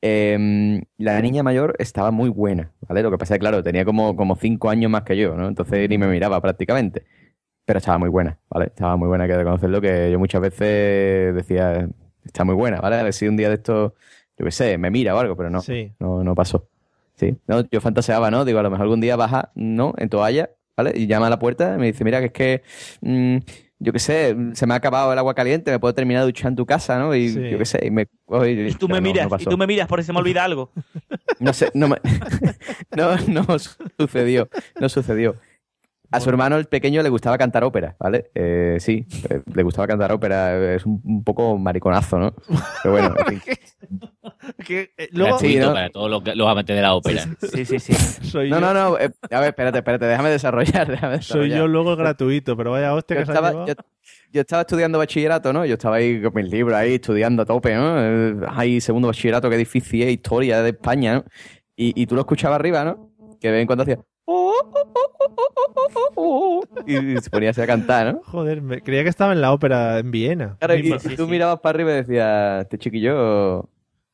Eh, 0.00 0.82
la 0.96 1.20
niña 1.20 1.42
mayor 1.42 1.76
estaba 1.78 2.10
muy 2.10 2.30
buena, 2.30 2.72
¿vale? 2.88 3.02
Lo 3.02 3.10
que 3.10 3.18
pasa 3.18 3.34
es 3.34 3.38
que, 3.38 3.40
claro, 3.42 3.62
tenía 3.62 3.84
como, 3.84 4.16
como 4.16 4.34
cinco 4.36 4.70
años 4.70 4.90
más 4.90 5.02
que 5.02 5.18
yo, 5.18 5.36
¿no? 5.36 5.48
Entonces 5.48 5.86
ni 5.88 5.98
me 5.98 6.06
miraba 6.06 6.40
prácticamente. 6.40 7.04
Pero 7.66 7.78
estaba 7.78 7.98
muy 7.98 8.08
buena, 8.08 8.38
¿vale? 8.48 8.66
Estaba 8.66 8.96
muy 8.96 9.06
buena, 9.06 9.24
hay 9.24 9.30
que 9.30 9.36
reconocerlo, 9.36 9.80
que 9.82 10.10
yo 10.10 10.18
muchas 10.18 10.40
veces 10.40 11.34
decía, 11.34 11.88
está 12.24 12.44
muy 12.44 12.54
buena, 12.54 12.80
¿vale? 12.80 12.96
A 12.96 13.02
ver 13.02 13.12
si 13.12 13.28
un 13.28 13.36
día 13.36 13.50
de 13.50 13.56
esto, 13.56 13.94
yo 14.38 14.44
qué 14.46 14.50
sé, 14.50 14.78
me 14.78 14.90
mira 14.90 15.14
o 15.14 15.18
algo, 15.18 15.36
pero 15.36 15.50
no, 15.50 15.60
Sí. 15.60 15.92
no, 16.00 16.24
no 16.24 16.34
pasó. 16.34 16.68
Sí, 17.16 17.36
no, 17.46 17.60
yo 17.70 17.80
fantaseaba, 17.82 18.30
¿no? 18.30 18.46
Digo, 18.46 18.58
a 18.58 18.62
lo 18.62 18.70
mejor 18.70 18.84
algún 18.84 19.00
día 19.02 19.14
baja, 19.14 19.52
¿no? 19.54 19.92
En 19.98 20.08
toalla, 20.08 20.50
¿vale? 20.76 20.92
Y 20.96 21.06
llama 21.06 21.26
a 21.26 21.30
la 21.30 21.38
puerta 21.38 21.74
y 21.76 21.78
me 21.78 21.86
dice, 21.86 22.02
mira, 22.02 22.18
que 22.20 22.26
es 22.26 22.32
que, 22.32 22.62
mm, 23.02 23.36
yo 23.82 23.92
qué 23.92 23.98
sé, 23.98 24.36
se 24.54 24.66
me 24.66 24.74
ha 24.74 24.76
acabado 24.76 25.12
el 25.12 25.18
agua 25.18 25.34
caliente, 25.34 25.70
me 25.70 25.78
puedo 25.80 25.92
terminar 25.92 26.22
de 26.22 26.26
duchar 26.26 26.48
en 26.50 26.56
tu 26.56 26.64
casa, 26.66 26.98
¿no? 26.98 27.14
Y 27.14 27.28
Sí. 27.30 27.50
yo 27.50 27.58
qué 27.58 27.64
sé, 27.64 27.80
y 27.84 27.90
me... 27.90 28.02
y 28.02 28.68
Y 28.68 28.74
tú 28.74 28.88
me 28.88 29.00
miras, 29.00 29.28
y 29.38 29.44
tú 29.44 29.58
me 29.58 29.66
miras 29.66 29.88
por 29.88 30.00
si 30.00 30.06
se 30.06 30.12
me 30.12 30.20
olvida 30.20 30.44
algo. 30.44 30.70
no 31.40 31.52
sé, 31.52 31.70
no, 31.74 31.88
me- 31.88 32.00
no, 32.96 33.16
no 33.28 33.44
sucedió, 33.98 34.48
no 34.80 34.88
sucedió. 34.88 35.36
A 36.12 36.20
su 36.20 36.28
hermano, 36.30 36.56
el 36.56 36.66
pequeño, 36.66 37.02
le 37.02 37.08
gustaba 37.08 37.38
cantar 37.38 37.64
ópera, 37.64 37.96
¿vale? 37.98 38.30
Eh, 38.34 38.76
sí, 38.80 39.06
eh, 39.30 39.40
le 39.54 39.62
gustaba 39.62 39.86
cantar 39.88 40.12
ópera, 40.12 40.74
es 40.74 40.84
un, 40.86 41.00
un 41.04 41.24
poco 41.24 41.56
mariconazo, 41.58 42.18
¿no? 42.18 42.34
Pero 42.82 42.92
bueno, 42.92 43.14
en 43.18 43.26
fin. 43.40 43.54
Que, 44.66 44.92
eh, 44.96 45.08
luego- 45.12 45.38
Sí, 45.38 45.54
Gratuito 45.54 45.66
¿no? 45.68 45.72
para 45.74 45.90
todos 45.90 46.10
los, 46.10 46.36
los 46.36 46.48
amantes 46.48 46.76
de 46.76 46.82
la 46.82 46.94
ópera. 46.94 47.24
Sí, 47.52 47.64
sí, 47.64 47.78
sí. 47.78 47.94
Soy 48.24 48.50
No, 48.50 48.60
yo, 48.60 48.60
no, 48.60 48.74
no, 48.74 48.98
eh, 48.98 49.10
a 49.30 49.40
ver, 49.40 49.48
espérate, 49.50 49.78
espérate, 49.78 50.04
déjame 50.06 50.30
desarrollar, 50.30 50.86
déjame 50.90 51.22
soy 51.22 51.50
yo 51.50 51.66
luego 51.66 51.92
el 51.92 51.96
gratuito, 51.96 52.56
pero 52.56 52.72
vaya 52.72 52.94
hostia 52.94 53.16
Yo 53.16 53.20
que 53.20 53.26
se 53.26 53.32
ha 53.32 53.34
estaba, 53.34 53.66
yo, 53.66 53.74
yo 54.32 54.40
estaba 54.40 54.62
estudiando 54.62 54.98
bachillerato, 54.98 55.52
¿no? 55.52 55.64
Yo 55.64 55.74
estaba 55.74 55.96
ahí 55.96 56.20
con 56.22 56.32
mis 56.34 56.50
libros 56.50 56.76
ahí 56.76 56.94
estudiando 56.94 57.42
a 57.42 57.46
tope, 57.46 57.74
¿no? 57.74 57.94
Eh, 57.98 58.36
Ahí, 58.48 58.80
segundo 58.80 59.08
bachillerato, 59.08 59.48
qué 59.50 59.56
difícil 59.56 60.02
es, 60.02 60.10
historia 60.12 60.62
de 60.62 60.70
España, 60.70 61.14
¿no? 61.14 61.24
Y, 61.76 62.00
y 62.00 62.06
tú 62.06 62.14
lo 62.14 62.20
escuchabas 62.22 62.56
arriba, 62.58 62.84
¿no? 62.84 63.10
Que 63.40 63.48
de 63.48 63.52
vez 63.54 63.60
en 63.62 63.66
cuando 63.66 63.82
hacía... 63.82 63.98
Y 66.86 67.16
se 67.20 67.30
ponía 67.30 67.50
así 67.50 67.60
a 67.60 67.66
cantar, 67.66 68.14
¿no? 68.14 68.20
Joder, 68.24 68.62
me, 68.62 68.80
creía 68.82 69.02
que 69.02 69.08
estaba 69.08 69.32
en 69.32 69.40
la 69.40 69.52
ópera 69.52 69.98
en 69.98 70.10
Viena. 70.10 70.56
Claro, 70.58 70.74
y 70.76 70.82
Misma. 70.84 71.16
tú 71.16 71.26
mirabas 71.28 71.60
para 71.60 71.76
arriba 71.76 71.92
y 71.92 71.94
decías, 71.96 72.62
este 72.62 72.78
chiquillo, 72.78 73.68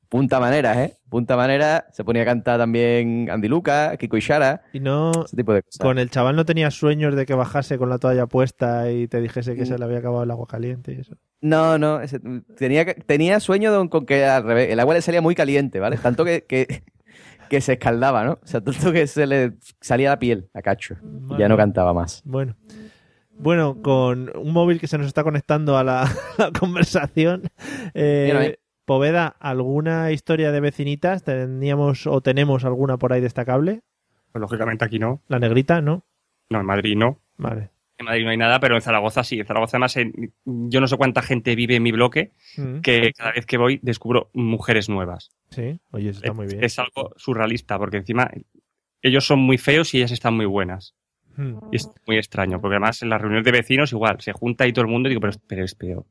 punta 0.09 0.41
maneras, 0.41 0.77
¿eh? 0.79 0.95
Punta 1.09 1.37
manera, 1.37 1.87
se 1.93 2.05
ponía 2.05 2.23
a 2.23 2.27
cantar 2.27 2.59
también 2.59 3.29
Andy 3.31 3.49
Luca, 3.49 3.97
Kiko 3.97 4.17
Ishara, 4.17 4.63
Y 4.73 4.81
no, 4.81 5.13
ese 5.25 5.37
tipo 5.37 5.53
de 5.55 5.63
cosas. 5.63 5.79
con 5.81 5.99
el 5.99 6.11
chaval 6.11 6.37
no 6.37 6.45
tenía 6.45 6.71
sueños 6.71 7.15
de 7.17 7.25
que 7.27 7.35
bajase 7.35 7.79
con 7.79 7.89
la 7.89 7.99
toalla 7.99 8.27
puesta 8.27 8.91
y 8.91 9.09
te 9.09 9.21
dijese 9.21 9.55
que 9.55 9.63
Mm. 9.63 9.67
se 9.67 9.79
le 9.79 9.85
había 9.85 9.99
acabado 9.99 10.23
el 10.25 10.31
agua 10.31 10.47
caliente 10.47 10.93
y 10.93 11.01
eso. 11.01 11.17
No, 11.41 11.79
no, 11.79 12.01
ese- 12.01 12.21
tenía, 12.57 12.85
tenía 12.95 13.41
sueño 13.41 13.73
de- 13.73 13.89
con 13.89 14.05
que 14.07 14.25
al 14.25 14.45
revés, 14.45 14.71
el 14.71 14.81
agua 14.81 14.95
le 14.95 15.03
salía 15.03 15.23
muy 15.23 15.35
caliente, 15.35 15.79
¿vale? 15.81 15.97
Tanto 15.97 16.25
que, 16.25 16.45
que, 16.45 16.83
que 17.49 17.61
se 17.61 17.75
escaldaba, 17.75 18.25
¿no? 18.25 18.33
O 18.43 18.47
sea, 18.47 18.61
tanto 18.61 18.93
que 18.93 19.07
se 19.07 19.27
le 19.27 19.55
salía 19.81 20.11
la 20.11 20.19
piel 20.19 20.49
a 20.55 20.63
Cacho. 20.63 20.97
Y 21.31 21.39
ya 21.39 21.49
no 21.49 21.57
cantaba 21.57 21.93
más. 21.93 22.23
Bueno. 22.25 22.57
Bueno, 23.41 23.81
con 23.83 24.37
un 24.37 24.53
móvil 24.53 24.81
que 24.81 24.89
se 24.89 24.99
nos 24.99 25.07
está 25.07 25.23
conectando 25.23 25.77
a 25.79 25.85
la, 25.85 26.09
la 26.39 26.51
conversación. 26.53 27.45
eh. 27.95 28.57
Poveda, 28.85 29.37
¿alguna 29.39 30.13
historia 30.13 30.51
de 30.51 30.61
vecinitas? 30.61 31.23
¿Teníamos 31.23 32.07
o 32.07 32.23
tenemos 32.23 32.65
alguna 32.65 32.97
por 32.97 33.13
ahí 33.13 33.21
destacable? 33.21 33.83
Pues 34.33 34.41
lógicamente 34.41 34.83
aquí 34.87 34.99
no. 34.99 35.21
La 35.29 35.39
negrita, 35.39 35.83
¿no? 35.83 36.07
No, 36.49 36.61
en 36.61 36.65
Madrid 36.65 36.97
no. 36.97 37.21
Vale. 37.37 37.71
En 37.99 38.07
Madrid 38.07 38.25
no 38.25 38.31
hay 38.31 38.37
nada, 38.37 38.61
pero 38.61 38.77
en 38.77 38.81
Zaragoza 38.81 39.25
sí. 39.25 39.41
En 39.41 39.47
Zaragoza 39.47 39.77
además 39.77 39.97
en- 39.97 40.33
yo 40.45 40.81
no 40.81 40.87
sé 40.87 40.97
cuánta 40.97 41.21
gente 41.21 41.55
vive 41.57 41.75
en 41.77 41.83
mi 41.83 41.91
bloque 41.93 42.33
Mm. 42.57 42.81
que 42.81 43.13
cada 43.17 43.33
vez 43.33 43.45
que 43.45 43.59
voy 43.59 43.81
descubro 43.83 44.31
mujeres 44.35 44.89
nuevas. 44.89 45.31
Sí, 45.51 45.81
oye, 45.91 46.11
eso 46.11 46.21
está 46.21 46.33
muy 46.33 46.47
bien. 46.47 46.63
Es 46.63 46.79
algo 46.79 47.13
surrealista 47.17 47.77
porque 47.79 47.97
encima 47.99 48.31
ellos 49.03 49.27
son 49.27 49.41
muy 49.41 49.59
feos 49.59 49.93
y 49.95 49.99
ellas 49.99 50.13
están 50.13 50.35
muy 50.35 50.47
buenas. 50.47 50.95
Mm. 51.37 51.59
Y 51.73 51.77
es 51.77 51.89
muy 52.07 52.17
extraño, 52.17 52.61
porque 52.61 52.75
además 52.77 53.01
en 53.03 53.11
las 53.11 53.21
reuniones 53.21 53.45
de 53.45 53.53
vecinos 53.53 53.93
igual, 53.93 54.21
se 54.21 54.33
junta 54.33 54.65
ahí 54.65 54.73
todo 54.73 54.85
el 54.85 54.91
mundo 54.91 55.09
y 55.09 55.11
digo, 55.11 55.21
pero, 55.21 55.35
pero, 55.47 55.65
pero, 55.79 56.07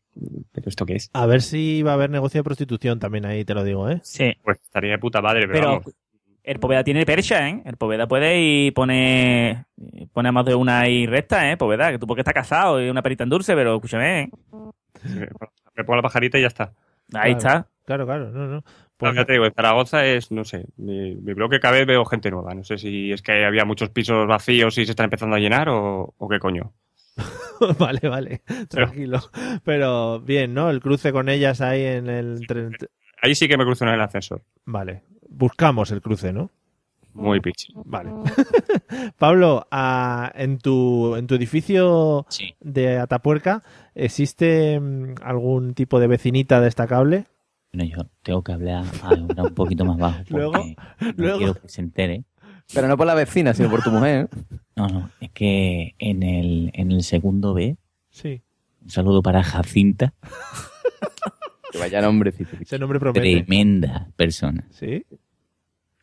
pero 0.54 0.70
¿esto 0.70 0.86
qué 0.86 0.96
es? 0.96 1.10
A 1.14 1.26
ver 1.26 1.42
si 1.42 1.84
va 1.84 1.92
a 1.92 1.94
haber 1.96 2.10
negocio 2.10 2.40
de 2.40 2.44
prostitución 2.46 2.98
también 3.00 3.26
ahí, 3.26 3.44
te 3.44 3.54
lo 3.54 3.64
digo, 3.66 3.90
¿eh? 3.90 4.00
Sí. 4.04 4.34
Pues 4.42 4.60
estaría 4.62 4.92
de 4.92 5.00
puta 5.00 5.22
madre, 5.22 5.42
pero, 5.42 5.54
Pero 5.54 5.68
vamos. 5.68 5.94
El 6.48 6.60
Poveda 6.60 6.82
tiene 6.82 7.06
percha, 7.06 7.50
¿eh? 7.50 7.62
El 7.66 7.76
Poveda 7.76 8.08
puede 8.08 8.40
y 8.40 8.72
pone, 8.72 9.66
pone 10.14 10.30
a 10.30 10.32
más 10.32 10.46
de 10.46 10.56
una 10.56 10.80
ahí 10.80 11.06
recta, 11.06 11.52
¿eh? 11.52 11.58
Poveda, 11.58 11.92
que 11.92 12.00
tú 12.00 12.08
porque 12.08 12.22
estás 12.22 12.34
casado 12.34 12.82
y 12.82 12.90
una 12.90 13.02
perita 13.02 13.26
en 13.26 13.30
dulce, 13.30 13.54
pero 13.54 13.76
escúchame, 13.76 14.22
¿eh? 14.22 14.30
Me 15.76 15.84
pongo 15.84 15.98
la 15.98 16.02
pajarita 16.02 16.38
y 16.38 16.42
ya 16.42 16.48
está. 16.48 16.74
Ahí 17.14 17.36
Claro, 17.36 17.38
está. 17.38 17.68
Claro, 17.86 18.06
claro, 18.06 18.32
no, 18.32 18.48
no. 18.48 18.64
Pues 18.96 19.14
ya 19.14 19.26
te 19.26 19.34
digo, 19.34 19.46
en 19.46 19.54
Zaragoza 19.54 20.06
es, 20.06 20.32
no 20.32 20.46
sé, 20.46 20.66
mi, 20.78 21.16
mi 21.16 21.34
bloque 21.34 21.60
cada 21.60 21.74
vez 21.76 21.86
veo 21.86 22.06
gente 22.06 22.32
nueva. 22.32 22.56
No 22.56 22.64
sé 22.64 22.78
si 22.78 23.12
es 23.12 23.22
que 23.22 23.44
había 23.44 23.66
muchos 23.66 23.90
pisos 23.90 24.26
vacíos 24.26 24.78
y 24.78 24.86
se 24.86 24.92
están 24.92 25.04
empezando 25.04 25.36
a 25.36 25.40
llenar 25.40 25.68
o, 25.68 26.14
o 26.18 26.30
qué 26.30 26.40
coño. 26.40 26.74
vale, 27.78 28.08
vale, 28.08 28.42
tranquilo. 28.70 29.20
Pero 29.66 30.22
bien, 30.22 30.54
¿no? 30.54 30.70
El 30.70 30.80
cruce 30.80 31.12
con 31.12 31.28
ellas 31.28 31.60
ahí 31.60 31.84
en 31.84 32.10
el... 32.10 32.40
Ahí 33.22 33.36
sí 33.36 33.48
que 33.48 33.58
me 33.58 33.66
cruzo 33.66 33.84
en 33.86 33.92
el 33.92 34.02
ascensor. 34.02 34.42
Vale, 34.66 35.04
buscamos 35.30 35.92
el 35.92 36.02
cruce, 36.02 36.34
¿no? 36.34 36.50
Muy 37.14 37.40
pichi. 37.42 37.74
Vale. 37.86 38.12
Pablo, 39.18 39.66
ah, 39.72 40.32
en, 40.36 40.60
tu, 40.60 41.16
en 41.16 41.26
tu 41.28 41.36
edificio 41.36 42.26
Sí. 42.30 42.54
de 42.60 43.00
Atapuerca, 43.00 43.64
¿existe 43.96 44.80
mm, 44.80 45.16
algún 45.24 45.74
tipo 45.74 46.00
de 46.00 46.08
vecinita 46.08 46.62
destacable? 46.62 47.26
Bueno, 47.74 47.90
yo 47.96 48.06
tengo 48.24 48.44
que 48.44 48.52
hablar, 48.54 48.86
hablar 49.02 49.48
un 49.48 49.54
poquito 49.56 49.84
más 49.86 49.98
bajo 49.98 50.18
porque 50.20 50.34
Luego- 50.34 50.54
no 50.58 51.14
luego- 51.18 51.38
quiero 51.40 51.54
que 51.56 51.70
se 51.70 51.82
entere. 51.82 52.24
Pero 52.74 52.88
no 52.90 52.98
por 52.98 53.08
la 53.08 53.16
vecina, 53.16 53.54
sino 53.54 53.70
por 53.70 53.82
tu 53.82 53.92
mujer. 53.92 54.30
No, 54.76 54.88
no, 54.88 55.10
es 55.22 55.32
que 55.32 55.96
en 56.00 56.22
el, 56.22 56.70
en 56.74 56.92
el 56.92 57.04
segundo 57.04 57.54
B, 57.54 57.78
Sí. 58.10 58.42
un 58.84 58.90
saludo 58.90 59.22
para 59.22 59.42
Jacinta, 59.42 60.14
Que 61.72 61.78
vaya 61.80 62.02
nombrecito. 62.02 62.56
Ese 62.60 62.80
nombre 62.80 63.00
promete. 63.00 63.20
tremenda 63.20 64.08
persona. 64.16 64.66
¿Sí? 64.72 65.06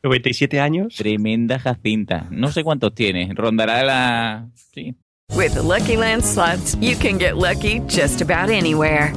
97 0.02 0.60
años. 0.60 0.94
Tremenda 0.96 1.58
Jacinta. 1.58 2.26
No 2.30 2.48
sé 2.48 2.62
cuántos 2.62 2.94
tiene, 2.94 3.30
rondará 3.34 3.82
la... 3.82 4.46
Sí. 4.74 4.94
With 5.34 5.54
the 5.54 5.62
Lucky 5.62 5.96
Land 5.96 6.22
slots, 6.22 6.76
you 6.80 6.96
can 6.96 7.16
get 7.18 7.36
lucky 7.36 7.80
just 7.88 8.20
about 8.20 8.50
anywhere. 8.50 9.12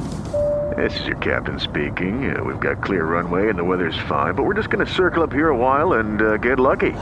This 0.76 0.98
is 1.00 1.06
your 1.06 1.16
captain 1.18 1.58
speaking. 1.60 2.34
Uh, 2.34 2.42
we've 2.42 2.60
got 2.60 2.82
clear 2.82 3.04
runway 3.04 3.48
and 3.50 3.58
the 3.58 3.64
weather's 3.64 3.98
fine, 4.08 4.34
but 4.34 4.44
we're 4.44 4.54
just 4.54 4.70
going 4.70 4.84
to 4.84 4.92
circle 4.92 5.22
up 5.22 5.32
here 5.32 5.48
a 5.48 5.56
while 5.56 5.94
and 5.94 6.22
uh, 6.22 6.36
get 6.38 6.58
lucky. 6.58 6.92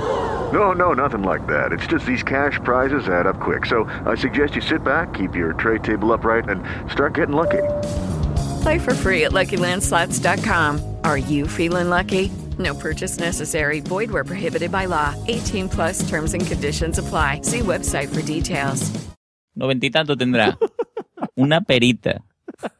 No, 0.52 0.72
no, 0.72 0.92
nothing 0.92 1.22
like 1.22 1.46
that. 1.46 1.72
It's 1.72 1.86
just 1.86 2.06
these 2.06 2.22
cash 2.22 2.58
prizes 2.64 3.08
add 3.08 3.26
up 3.26 3.38
quick. 3.38 3.66
So 3.66 3.84
I 4.06 4.14
suggest 4.16 4.54
you 4.56 4.62
sit 4.62 4.82
back, 4.82 5.14
keep 5.14 5.34
your 5.36 5.52
tray 5.52 5.78
table 5.78 6.12
upright, 6.12 6.48
and 6.48 6.62
start 6.90 7.14
getting 7.14 7.34
lucky. 7.36 7.62
Play 8.66 8.80
for 8.80 8.94
free 8.94 9.22
at 9.22 9.30
LuckyLandSlots.com. 9.30 10.80
Are 11.04 11.18
you 11.18 11.46
feeling 11.46 11.88
lucky? 11.88 12.32
No 12.58 12.74
purchase 12.74 13.16
necessary. 13.16 13.78
Void 13.78 14.10
where 14.10 14.24
prohibited 14.24 14.72
by 14.72 14.86
law. 14.86 15.14
18 15.28 15.68
plus 15.68 16.02
terms 16.08 16.34
and 16.34 16.44
conditions 16.44 16.98
apply. 16.98 17.42
See 17.42 17.60
website 17.60 18.08
for 18.08 18.22
details. 18.22 18.90
Noventa 19.54 19.86
y 19.86 19.90
tanto 19.90 20.16
tendrá. 20.16 20.58
Una 21.36 21.60
perita. 21.60 22.24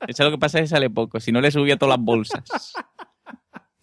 Eso 0.08 0.24
es 0.24 0.26
lo 0.26 0.32
que 0.32 0.38
pasa 0.38 0.58
es 0.58 0.64
que 0.64 0.68
sale 0.74 0.90
poco. 0.90 1.20
Si 1.20 1.30
no 1.30 1.40
le 1.40 1.52
subía 1.52 1.76
todas 1.76 1.96
las 1.96 2.04
bolsas. 2.04 2.72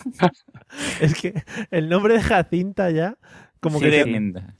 Es 0.99 1.13
que 1.15 1.41
el 1.71 1.87
nombre 1.87 2.15
de 2.15 2.21
Jacinta 2.21 2.91
ya, 2.91 3.15
como 3.61 3.79
Sí, 3.79 3.85
que 3.85 3.91
tremenda. 3.91 4.53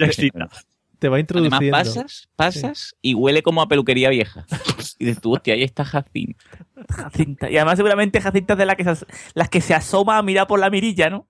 Te 1.03 1.09
va 1.09 1.17
Además 1.17 1.31
introduciendo. 1.61 1.77
pasas, 1.77 2.29
pasas 2.35 2.95
y 3.01 3.13
huele 3.13 3.43
como 3.43 3.61
a 3.61 3.67
peluquería 3.67 4.09
vieja. 4.09 4.45
Y 4.99 5.05
dices 5.05 5.21
tú, 5.21 5.33
hostia, 5.33 5.53
ahí 5.55 5.63
está 5.63 5.83
Jacinta. 5.83 6.43
Jacinta. 6.89 7.49
Y 7.49 7.57
además 7.57 7.77
seguramente 7.77 8.21
Jacinta 8.21 8.53
es 8.53 8.59
de 8.59 8.65
las 8.65 8.75
que 8.75 8.83
se, 8.83 8.89
as- 8.91 9.05
las 9.33 9.49
que 9.49 9.59
se 9.61 9.73
asoma 9.73 10.17
a 10.17 10.21
mirar 10.23 10.47
por 10.47 10.59
la 10.59 10.69
mirilla, 10.69 11.09
¿no? 11.09 11.27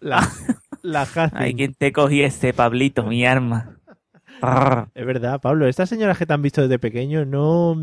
La, 0.00 0.28
la 0.82 1.06
Jacinta. 1.06 1.42
Ay, 1.42 1.54
¿quién 1.54 1.74
te 1.74 1.92
cogiese, 1.92 2.52
Pablito, 2.52 3.04
mi 3.04 3.24
arma? 3.26 3.78
Es 4.94 5.06
verdad, 5.06 5.40
Pablo. 5.40 5.66
Estas 5.68 5.88
señoras 5.88 6.18
que 6.18 6.26
te 6.26 6.32
han 6.32 6.42
visto 6.42 6.62
desde 6.62 6.78
pequeño 6.78 7.24
no, 7.24 7.74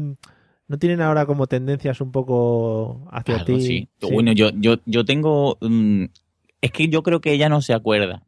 no 0.68 0.78
tienen 0.78 1.02
ahora 1.02 1.26
como 1.26 1.48
tendencias 1.48 2.02
un 2.02 2.12
poco 2.12 3.08
hacia 3.12 3.36
Claro, 3.36 3.46
ti. 3.46 3.62
sí. 3.62 3.90
Sí. 4.02 4.10
Bueno, 4.14 4.32
yo, 4.34 4.50
yo, 4.56 4.76
yo 4.86 5.06
tengo. 5.06 5.58
mm, 5.62 6.06
es 6.62 6.72
que 6.72 6.90
yo 6.90 7.02
creo 7.04 7.22
que 7.22 7.32
ella 7.32 7.48
no 7.50 7.62
se 7.62 7.74
acuerda. 7.74 8.24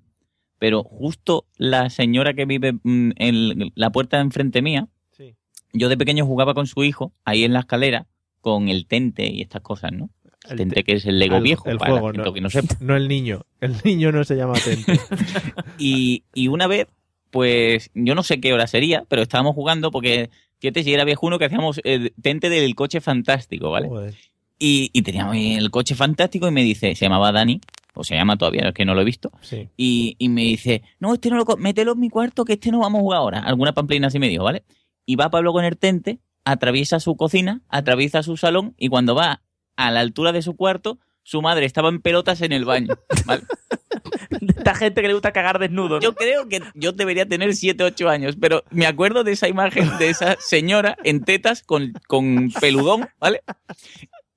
Pero 0.62 0.84
justo 0.84 1.48
la 1.58 1.90
señora 1.90 2.36
que 2.36 2.46
vive 2.46 2.74
mm, 2.74 3.14
en 3.16 3.72
la 3.74 3.90
puerta 3.90 4.18
de 4.18 4.22
enfrente 4.22 4.62
mía, 4.62 4.88
Sí. 5.12 5.34
yo 5.74 5.90
de 5.90 5.98
pequeño 5.98 6.24
jugaba 6.28 6.54
con 6.54 6.68
su 6.68 6.84
hijo 6.84 7.14
ahí 7.26 7.44
en 7.44 7.54
la 7.54 7.62
escalera 7.62 8.06
con 8.42 8.70
el 8.70 8.86
tente 8.86 9.26
y 9.26 9.42
estas 9.42 9.64
cosas, 9.64 9.92
¿no? 9.92 10.12
El 10.48 10.58
tente 10.58 10.76
te- 10.76 10.84
que 10.84 10.94
es 10.94 11.06
el 11.08 11.18
Lego 11.18 11.42
viejo, 11.42 11.68
el 11.68 11.78
para 11.80 11.94
juego, 11.94 12.14
no, 12.14 12.32
que 12.32 12.42
no 12.42 12.52
sepa. 12.52 12.76
no 12.80 12.96
el 12.96 13.08
niño. 13.08 13.42
El 13.60 13.76
niño 13.84 14.12
no 14.12 14.24
se 14.24 14.36
llama 14.36 14.54
Tente. 14.64 15.00
Y, 15.80 16.26
y 16.36 16.48
una 16.48 16.68
vez, 16.68 16.86
pues 17.32 17.90
yo 17.96 18.14
no 18.14 18.22
sé 18.22 18.40
qué 18.40 18.54
hora 18.54 18.68
sería, 18.68 19.04
pero 19.08 19.24
estábamos 19.24 19.56
jugando 19.56 19.90
porque 19.90 20.30
fíjate 20.60 20.84
si 20.84 20.94
era 20.94 21.06
viejuno 21.06 21.40
que 21.40 21.46
hacíamos 21.46 21.82
el 21.84 22.14
tente 22.22 22.50
del 22.52 22.76
coche 22.76 23.02
fantástico, 23.02 23.72
¿vale? 23.72 23.88
Joder. 23.88 24.16
Y, 24.60 24.92
y 24.94 25.02
teníamos 25.02 25.36
el 25.38 25.72
coche 25.72 25.96
fantástico 25.96 26.48
y 26.48 26.52
me 26.52 26.62
dice, 26.64 26.94
se 26.94 27.06
llamaba 27.06 27.32
Dani, 27.32 27.60
o 27.94 28.04
se 28.04 28.16
llama 28.16 28.38
todavía, 28.38 28.68
es 28.70 28.74
que 28.74 28.86
no 28.86 28.94
lo 28.96 29.02
he 29.02 29.06
visto, 29.06 29.32
Sí. 29.42 29.70
y, 29.78 30.16
y 30.18 30.30
me 30.30 30.42
dice, 30.44 30.82
no, 31.00 31.14
este 31.14 31.30
no 31.30 31.38
lo, 31.38 31.46
mételo 31.58 31.94
en 31.94 32.00
mi 32.00 32.10
cuarto 32.10 32.46
que 32.46 32.54
este 32.54 32.72
no 32.72 32.80
vamos 32.80 33.00
a 33.00 33.02
jugar 33.02 33.20
ahora. 33.20 33.40
Alguna 33.40 33.74
pamplina 33.74 34.08
así 34.08 34.20
me 34.20 34.30
dijo, 34.30 34.44
¿vale? 34.44 34.64
Y 35.06 35.16
va 35.16 35.30
Pablo 35.30 35.52
con 35.54 35.66
el 35.66 35.78
tente, 35.78 36.20
atraviesa 36.46 37.00
su 37.00 37.16
cocina, 37.16 37.62
atraviesa 37.70 38.24
su 38.24 38.38
salón 38.38 38.74
y 38.78 38.88
cuando 38.90 39.16
va 39.16 39.42
a 39.76 39.92
la 39.92 40.00
altura 40.00 40.32
de 40.32 40.42
su 40.42 40.56
cuarto, 40.56 41.00
su 41.24 41.42
madre 41.42 41.66
estaba 41.66 41.90
en 41.90 42.02
pelotas 42.02 42.42
en 42.42 42.52
el 42.52 42.66
baño, 42.66 42.96
¿vale? 43.26 43.44
Esta 44.58 44.74
gente 44.76 45.02
que 45.02 45.08
le 45.08 45.14
gusta 45.14 45.32
cagar 45.34 45.60
desnudo. 45.60 45.96
¿no? 45.96 46.00
Yo 46.02 46.16
creo 46.16 46.48
que 46.48 46.62
yo 46.74 46.94
debería 46.94 47.26
tener 47.28 47.54
7, 47.54 47.84
8 47.84 48.10
años, 48.10 48.36
pero 48.40 48.64
me 48.72 48.88
acuerdo 48.88 49.24
de 49.24 49.34
esa 49.34 49.48
imagen 49.48 49.90
de 50.00 50.10
esa 50.10 50.36
señora 50.40 50.98
en 51.04 51.24
tetas 51.24 51.62
con, 51.64 51.94
con 52.08 52.52
peludón, 52.60 53.08
¿vale? 53.20 53.42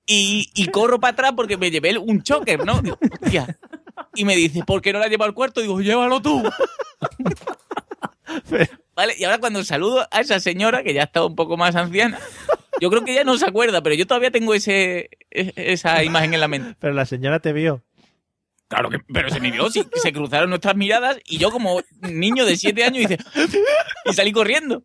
Y, 0.07 0.49
y 0.53 0.67
corro 0.67 0.99
para 0.99 1.13
atrás 1.13 1.33
porque 1.35 1.57
me 1.57 1.71
llevé 1.71 1.97
un 1.97 2.21
choque, 2.21 2.57
¿no? 2.57 2.81
Digo, 2.81 2.97
hostia. 3.21 3.57
Y 4.13 4.23
me 4.25 4.35
dice, 4.35 4.63
¿por 4.63 4.81
qué 4.81 4.93
no 4.93 4.99
la 4.99 5.07
llevo 5.07 5.23
al 5.23 5.33
cuarto? 5.33 5.61
Digo, 5.61 5.81
llévalo 5.81 6.21
tú. 6.21 6.43
¿Vale? 8.95 9.13
Y 9.17 9.23
ahora 9.23 9.39
cuando 9.39 9.63
saludo 9.63 10.07
a 10.11 10.21
esa 10.21 10.39
señora, 10.39 10.83
que 10.83 10.93
ya 10.93 11.03
está 11.03 11.25
un 11.25 11.35
poco 11.35 11.57
más 11.57 11.75
anciana, 11.75 12.19
yo 12.79 12.89
creo 12.89 13.03
que 13.03 13.11
ella 13.11 13.23
no 13.23 13.37
se 13.37 13.45
acuerda, 13.45 13.81
pero 13.81 13.95
yo 13.95 14.07
todavía 14.07 14.31
tengo 14.31 14.53
ese, 14.53 15.09
e- 15.31 15.53
esa 15.55 16.03
imagen 16.03 16.33
en 16.33 16.39
la 16.39 16.47
mente. 16.47 16.75
Pero 16.79 16.93
la 16.93 17.05
señora 17.05 17.39
te 17.39 17.51
vio. 17.53 17.83
Claro 18.67 18.89
que, 18.89 18.97
pero 19.13 19.29
se 19.29 19.39
me 19.39 19.51
vio, 19.51 19.69
sí, 19.69 19.83
se 20.01 20.11
cruzaron 20.11 20.49
nuestras 20.49 20.75
miradas 20.75 21.19
y 21.25 21.37
yo 21.37 21.51
como 21.51 21.81
niño 22.01 22.45
de 22.45 22.57
7 22.57 22.83
años 22.83 23.03
hice, 23.03 23.19
y 24.05 24.13
salí 24.13 24.31
corriendo. 24.31 24.83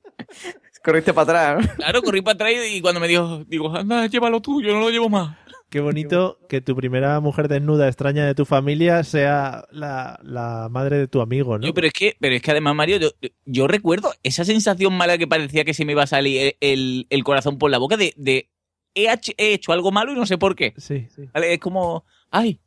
Corriste 0.83 1.13
para 1.13 1.55
atrás. 1.57 1.77
Claro, 1.77 2.03
corrí 2.03 2.23
para 2.23 2.35
atrás 2.35 2.53
y 2.71 2.81
cuando 2.81 3.01
me 3.01 3.09
dijo, 3.09 3.45
digo, 3.47 3.75
anda, 3.75 4.07
llévalo 4.07 4.41
tú, 4.41 4.63
yo 4.63 4.73
no 4.73 4.81
lo 4.81 4.91
llevo 4.91 5.09
más. 5.09 5.37
Qué 5.69 5.79
bonito 5.81 6.39
que 6.49 6.61
tu 6.61 6.75
primera 6.75 7.21
mujer 7.21 7.47
desnuda 7.47 7.87
extraña 7.87 8.27
de 8.27 8.35
tu 8.35 8.45
familia 8.45 9.05
sea 9.05 9.65
la, 9.71 10.19
la 10.25 10.69
madre 10.69 10.99
de 10.99 11.07
tu 11.07 11.21
amigo, 11.21 11.59
¿no? 11.59 11.67
Yo, 11.67 11.73
pero 11.75 11.87
es 11.87 11.93
que, 11.93 12.17
pero 12.19 12.35
es 12.35 12.43
que 12.43 12.51
además, 12.51 12.75
Mario, 12.75 12.97
yo, 12.97 13.11
yo 13.45 13.69
recuerdo 13.69 14.13
esa 14.25 14.45
sensación 14.45 14.93
mala 14.97 15.17
que 15.17 15.29
parecía 15.29 15.65
que 15.65 15.73
se 15.73 15.85
me 15.85 15.93
iba 15.93 16.03
a 16.03 16.09
salir 16.09 16.57
el, 16.61 17.07
el- 17.09 17.25
corazón 17.25 17.57
por 17.59 17.71
la 17.71 17.79
boca 17.79 17.97
de, 17.97 18.13
de 18.17 18.51
he, 18.97 19.09
hecho 19.39 19.73
algo 19.73 19.93
malo 19.93 20.13
y 20.13 20.17
no 20.17 20.27
sé 20.27 20.39
por 20.39 20.57
qué. 20.57 20.75
Sí, 20.77 21.07
sí. 21.15 21.23
¿Vale? 21.33 21.53
Es 21.55 21.61
como, 21.61 22.05
ay, 22.33 22.61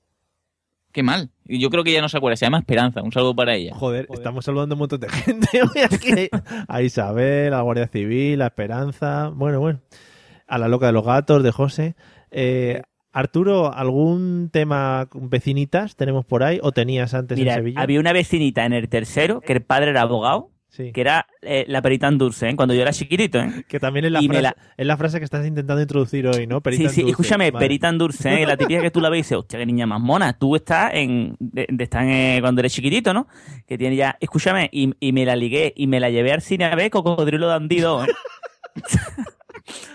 qué 0.93 1.03
mal. 1.03 1.31
Y 1.45 1.59
yo 1.59 1.69
creo 1.69 1.83
que 1.83 1.91
ella 1.91 2.01
no 2.01 2.07
se 2.07 2.17
acuerda, 2.17 2.37
se 2.37 2.45
llama 2.45 2.59
Esperanza, 2.59 3.01
un 3.01 3.11
saludo 3.11 3.35
para 3.35 3.55
ella. 3.55 3.73
Joder, 3.75 4.07
estamos 4.13 4.45
saludando 4.45 4.73
a 4.73 4.75
un 4.77 4.79
montón 4.79 5.01
de 5.01 5.09
gente 5.09 5.47
hoy 5.61 5.81
aquí. 5.83 6.29
A 6.69 6.81
Isabel, 6.81 7.53
a 7.53 7.57
la 7.57 7.63
Guardia 7.63 7.87
Civil, 7.87 8.41
a 8.41 8.47
Esperanza, 8.47 9.29
bueno, 9.35 9.59
bueno. 9.59 9.81
A 10.47 10.57
la 10.57 10.67
loca 10.69 10.85
de 10.85 10.93
los 10.93 11.03
gatos, 11.05 11.43
de 11.43 11.51
José. 11.51 11.95
Eh, 12.31 12.81
Arturo, 13.11 13.73
¿algún 13.73 14.49
tema 14.51 15.07
con 15.09 15.29
vecinitas 15.29 15.95
tenemos 15.95 16.25
por 16.25 16.43
ahí 16.43 16.59
o 16.63 16.71
tenías 16.71 17.13
antes 17.13 17.37
Mira, 17.37 17.53
en 17.53 17.59
Sevilla? 17.59 17.81
había 17.81 17.99
una 17.99 18.13
vecinita 18.13 18.65
en 18.65 18.73
el 18.73 18.89
tercero, 18.89 19.41
que 19.41 19.53
el 19.53 19.61
padre 19.61 19.91
era 19.91 20.01
abogado, 20.01 20.49
Sí. 20.75 20.91
que 20.91 21.01
era 21.01 21.27
eh, 21.43 21.65
la 21.67 21.83
perita 21.83 22.07
en 22.07 22.17
dulce, 22.17 22.49
¿eh? 22.49 22.55
cuando 22.55 22.73
yo 22.73 22.81
era 22.81 22.91
chiquitito. 22.91 23.37
¿eh? 23.39 23.63
Que 23.67 23.79
también 23.79 24.05
es 24.05 24.11
la, 24.11 24.21
frase, 24.23 24.41
la- 24.41 24.55
es 24.75 24.85
la 24.87 24.97
frase 24.97 25.19
que 25.19 25.25
estás 25.25 25.45
intentando 25.45 25.79
introducir 25.79 26.25
hoy, 26.25 26.47
¿no? 26.47 26.61
Perita 26.61 26.89
sí, 26.89 26.95
sí, 26.95 27.01
dulce. 27.01 27.11
escúchame, 27.11 27.51
Vale. 27.51 27.63
perita 27.63 27.89
en 27.89 27.99
dulce, 27.99 28.41
¿eh? 28.41 28.47
la 28.47 28.57
típica 28.57 28.81
que 28.81 28.89
tú 28.89 28.99
la 28.99 29.09
ves 29.09 29.19
y 29.19 29.21
dices, 29.21 29.37
hostia, 29.37 29.59
qué 29.59 29.67
niña 29.67 29.85
más 29.85 30.01
mona. 30.01 30.33
Tú 30.35 30.55
estás 30.55 30.91
en, 30.95 31.35
de, 31.39 31.67
de 31.69 31.83
estar 31.83 32.03
en, 32.07 32.41
cuando 32.41 32.61
eres 32.61 32.73
chiquitito, 32.73 33.13
¿no? 33.13 33.27
Que 33.67 33.77
tiene 33.77 33.95
ya, 33.95 34.17
escúchame, 34.19 34.67
y, 34.71 34.91
y 34.99 35.11
me 35.11 35.25
la 35.25 35.35
ligué 35.35 35.73
y 35.77 35.85
me 35.85 35.99
la 35.99 36.09
llevé 36.09 36.31
al 36.31 36.41
cine 36.41 36.65
a 36.65 36.73
ver 36.73 36.89
Cocodrilo 36.89 37.45
Dandido, 37.45 38.03
¿eh? 38.03 38.07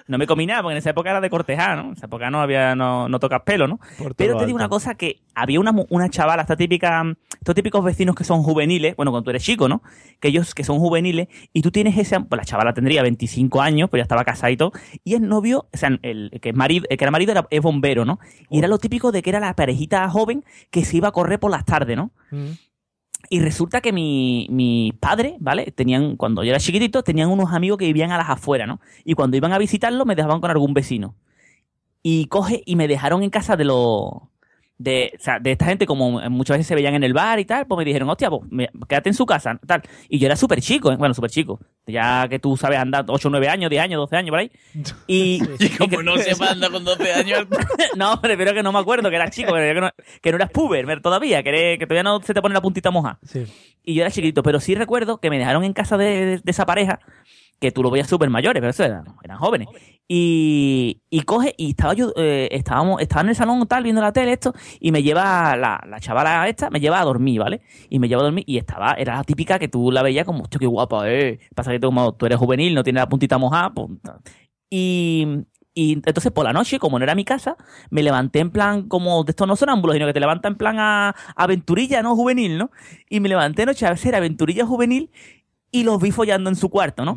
No 0.06 0.16
me 0.16 0.26
comí 0.26 0.46
nada, 0.46 0.62
porque 0.62 0.72
en 0.72 0.78
esa 0.78 0.90
época 0.90 1.10
era 1.10 1.20
de 1.20 1.28
cortejar, 1.28 1.76
¿no? 1.76 1.88
En 1.88 1.92
esa 1.92 2.06
época 2.06 2.30
no 2.30 2.40
había, 2.40 2.74
no, 2.74 3.08
no 3.08 3.18
tocas 3.20 3.42
pelo, 3.42 3.68
¿no? 3.68 3.78
Pero 4.16 4.36
te 4.36 4.46
digo 4.46 4.56
una 4.56 4.68
cosa 4.68 4.94
que 4.94 5.20
había 5.34 5.60
una, 5.60 5.74
una 5.90 6.08
chavala, 6.08 6.42
esta 6.42 6.56
típica, 6.56 7.04
estos 7.34 7.54
típicos 7.54 7.84
vecinos 7.84 8.14
que 8.14 8.24
son 8.24 8.42
juveniles, 8.42 8.96
bueno, 8.96 9.10
cuando 9.10 9.24
tú 9.24 9.30
eres 9.30 9.42
chico, 9.42 9.68
¿no? 9.68 9.82
Que 10.20 10.28
ellos 10.28 10.54
que 10.54 10.64
son 10.64 10.78
juveniles, 10.78 11.28
y 11.52 11.62
tú 11.62 11.70
tienes 11.70 11.96
ese, 11.98 12.18
pues 12.20 12.38
la 12.38 12.44
chavala 12.44 12.72
tendría 12.72 13.02
25 13.02 13.60
años, 13.60 13.90
pues 13.90 14.00
ya 14.00 14.04
estaba 14.04 14.24
casada 14.24 14.50
y 14.50 14.56
todo, 14.56 14.72
y 15.04 15.14
el 15.14 15.28
novio, 15.28 15.66
o 15.72 15.76
sea, 15.76 15.90
el, 16.02 16.30
que, 16.40 16.50
es 16.50 16.54
marido, 16.54 16.86
el 16.88 16.96
que 16.96 17.04
era 17.04 17.10
marido 17.10 17.32
era, 17.32 17.46
es 17.50 17.60
bombero, 17.60 18.04
¿no? 18.04 18.18
Y 18.50 18.58
era 18.58 18.68
lo 18.68 18.78
típico 18.78 19.12
de 19.12 19.22
que 19.22 19.30
era 19.30 19.40
la 19.40 19.54
parejita 19.54 20.08
joven 20.08 20.44
que 20.70 20.84
se 20.84 20.96
iba 20.96 21.08
a 21.08 21.12
correr 21.12 21.38
por 21.38 21.50
las 21.50 21.64
tardes, 21.64 21.96
¿no? 21.96 22.10
Y 23.30 23.40
resulta 23.40 23.80
que 23.80 23.92
mi, 23.92 24.46
mi 24.50 24.92
padre, 24.98 25.36
¿vale? 25.40 25.70
Tenían, 25.72 26.16
cuando 26.16 26.42
yo 26.42 26.50
era 26.50 26.58
chiquitito, 26.58 27.02
tenían 27.02 27.30
unos 27.30 27.52
amigos 27.52 27.78
que 27.78 27.84
vivían 27.84 28.10
a 28.10 28.18
las 28.18 28.30
afueras, 28.30 28.66
¿no? 28.66 28.80
Y 29.04 29.14
cuando 29.14 29.36
iban 29.36 29.52
a 29.52 29.58
visitarlo, 29.58 30.04
me 30.04 30.14
dejaban 30.14 30.40
con 30.40 30.50
algún 30.50 30.74
vecino. 30.74 31.14
Y 32.02 32.26
coge 32.26 32.62
y 32.64 32.76
me 32.76 32.88
dejaron 32.88 33.22
en 33.22 33.30
casa 33.30 33.56
de 33.56 33.64
los. 33.64 34.12
De, 34.80 35.12
o 35.18 35.20
sea, 35.20 35.40
de 35.40 35.50
esta 35.52 35.64
gente, 35.64 35.86
como 35.86 36.20
muchas 36.30 36.54
veces 36.56 36.68
se 36.68 36.76
veían 36.76 36.94
en 36.94 37.02
el 37.02 37.12
bar 37.12 37.40
y 37.40 37.44
tal, 37.44 37.66
pues 37.66 37.78
me 37.78 37.84
dijeron, 37.84 38.08
hostia, 38.10 38.30
pues 38.30 38.42
me- 38.48 38.70
quédate 38.88 39.08
en 39.08 39.14
su 39.14 39.26
casa, 39.26 39.58
tal. 39.66 39.82
Y 40.08 40.20
yo 40.20 40.26
era 40.26 40.36
súper 40.36 40.60
chico, 40.60 40.92
¿eh? 40.92 40.96
bueno, 40.96 41.14
súper 41.14 41.30
chico. 41.30 41.58
Ya 41.86 42.28
que 42.28 42.38
tú 42.38 42.56
sabes 42.56 42.78
andar 42.78 43.04
8, 43.08 43.28
9 43.28 43.48
años, 43.48 43.70
10 43.70 43.82
años, 43.82 43.98
12 43.98 44.14
años 44.16 44.30
por 44.30 44.38
ahí. 44.38 44.52
Y, 45.08 45.40
Como 45.78 46.02
no 46.02 46.16
sepa 46.18 46.50
andar 46.52 46.70
con 46.70 46.84
12 46.84 47.12
años. 47.12 47.46
no, 47.96 48.20
pero 48.22 48.54
que 48.54 48.62
no 48.62 48.70
me 48.70 48.78
acuerdo, 48.78 49.10
que 49.10 49.16
era 49.16 49.28
chico, 49.30 49.52
que 49.54 49.74
no, 49.74 49.90
que 50.22 50.30
no 50.30 50.36
eras 50.36 50.50
puber 50.50 51.00
todavía, 51.02 51.42
que, 51.42 51.48
eres- 51.48 51.78
que 51.80 51.86
todavía 51.86 52.04
no 52.04 52.20
se 52.22 52.32
te 52.32 52.40
pone 52.40 52.54
la 52.54 52.62
puntita 52.62 52.92
moja. 52.92 53.18
Y 53.84 53.94
yo 53.94 54.02
era 54.02 54.10
chiquito, 54.12 54.42
pero 54.44 54.60
sí 54.60 54.76
recuerdo 54.76 55.18
que 55.18 55.28
me 55.30 55.38
dejaron 55.38 55.64
en 55.64 55.72
casa 55.72 55.96
de, 55.96 56.24
de- 56.24 56.38
de 56.38 56.50
esa 56.52 56.66
pareja, 56.66 57.00
que 57.60 57.72
tú 57.72 57.82
lo 57.82 57.90
veías 57.90 58.08
súper 58.08 58.30
mayores, 58.30 58.60
pero 58.60 58.70
eso 58.70 58.84
eran, 58.84 59.04
eran 59.22 59.38
jóvenes. 59.38 59.68
Y, 60.06 61.02
y 61.10 61.22
coge, 61.22 61.54
y 61.58 61.70
estaba 61.70 61.92
yo, 61.94 62.12
eh, 62.16 62.48
estábamos, 62.52 63.00
estaba 63.00 63.22
en 63.22 63.28
el 63.30 63.34
salón 63.34 63.66
tal, 63.66 63.82
viendo 63.82 64.00
la 64.00 64.12
tele, 64.12 64.32
esto, 64.32 64.54
y 64.80 64.92
me 64.92 65.02
lleva 65.02 65.56
la, 65.56 65.84
la 65.86 66.00
chavala 66.00 66.48
esta, 66.48 66.70
me 66.70 66.80
lleva 66.80 67.00
a 67.00 67.04
dormir, 67.04 67.40
¿vale? 67.40 67.60
Y 67.90 67.98
me 67.98 68.08
lleva 68.08 68.22
a 68.22 68.24
dormir, 68.24 68.44
y 68.46 68.58
estaba, 68.58 68.92
era 68.94 69.16
la 69.16 69.24
típica 69.24 69.58
que 69.58 69.68
tú 69.68 69.90
la 69.90 70.02
veías 70.02 70.24
como, 70.24 70.44
hostia, 70.44 70.58
qué 70.58 70.66
guapa, 70.66 71.10
eh. 71.10 71.40
Pasa 71.54 71.72
que 71.72 71.80
tú, 71.80 71.88
como 71.88 72.14
tú 72.14 72.26
eres 72.26 72.38
juvenil, 72.38 72.74
no 72.74 72.82
tienes 72.82 73.02
la 73.02 73.08
puntita 73.08 73.38
mojada, 73.38 73.70
pues, 73.74 73.90
y, 74.70 75.26
y 75.74 75.92
entonces 75.92 76.32
por 76.32 76.44
la 76.44 76.52
noche, 76.52 76.80
como 76.80 76.98
no 76.98 77.04
era 77.04 77.14
mi 77.14 77.24
casa, 77.24 77.56
me 77.90 78.02
levanté 78.02 78.40
en 78.40 78.50
plan 78.50 78.88
como 78.88 79.22
de 79.22 79.30
estos 79.30 79.46
no 79.46 79.54
sonámbulos, 79.54 79.94
sino 79.94 80.06
que 80.06 80.12
te 80.12 80.18
levanta 80.18 80.48
en 80.48 80.56
plan 80.56 80.76
a, 80.80 81.14
aventurilla, 81.36 82.02
¿no? 82.02 82.16
Juvenil, 82.16 82.58
¿no? 82.58 82.72
Y 83.08 83.20
me 83.20 83.28
levanté 83.28 83.62
anoche 83.62 83.86
a 83.86 83.90
hacer 83.90 84.16
aventurilla 84.16 84.66
juvenil 84.66 85.10
y 85.70 85.84
los 85.84 86.00
vi 86.00 86.10
follando 86.12 86.48
en 86.50 86.56
su 86.56 86.70
cuarto, 86.70 87.04
¿no? 87.04 87.14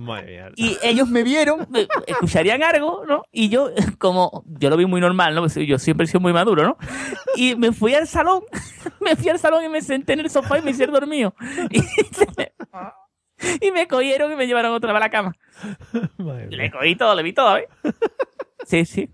Y 0.57 0.77
ellos 0.83 1.07
me 1.09 1.23
vieron, 1.23 1.67
me- 1.71 1.87
escucharían 2.07 2.61
algo, 2.63 3.03
¿no? 3.07 3.23
Y 3.31 3.49
yo, 3.49 3.69
como, 3.97 4.43
yo 4.59 4.69
lo 4.69 4.77
vi 4.77 4.85
muy 4.85 4.99
normal, 5.01 5.33
¿no? 5.35 5.47
Yo 5.47 5.79
siempre 5.79 6.03
he 6.05 6.07
sido 6.07 6.19
muy 6.19 6.33
maduro, 6.33 6.63
¿no? 6.63 6.77
Y 7.35 7.55
me 7.55 7.71
fui 7.71 7.93
al 7.95 8.07
salón, 8.07 8.41
me 9.01 9.15
fui 9.15 9.29
al 9.29 9.39
salón 9.39 9.63
y 9.63 9.69
me 9.69 9.81
senté 9.81 10.13
en 10.13 10.19
el 10.21 10.29
sofá 10.29 10.59
y 10.59 10.61
me 10.61 10.71
hicieron 10.71 10.93
dormido. 10.93 11.33
Y, 11.69 11.79
y 13.67 13.71
me 13.71 13.87
cogieron 13.87 14.31
y 14.31 14.35
me 14.35 14.45
llevaron 14.47 14.73
otra 14.73 14.91
vez 14.93 14.97
a 14.97 15.05
la 15.05 15.09
cama. 15.09 15.33
Le 16.49 16.69
cogí 16.71 16.95
todo, 16.95 17.15
le 17.15 17.23
vi 17.23 17.33
todo, 17.33 17.57
¿eh? 17.57 17.67
Sí, 18.65 18.85
sí. 18.85 19.09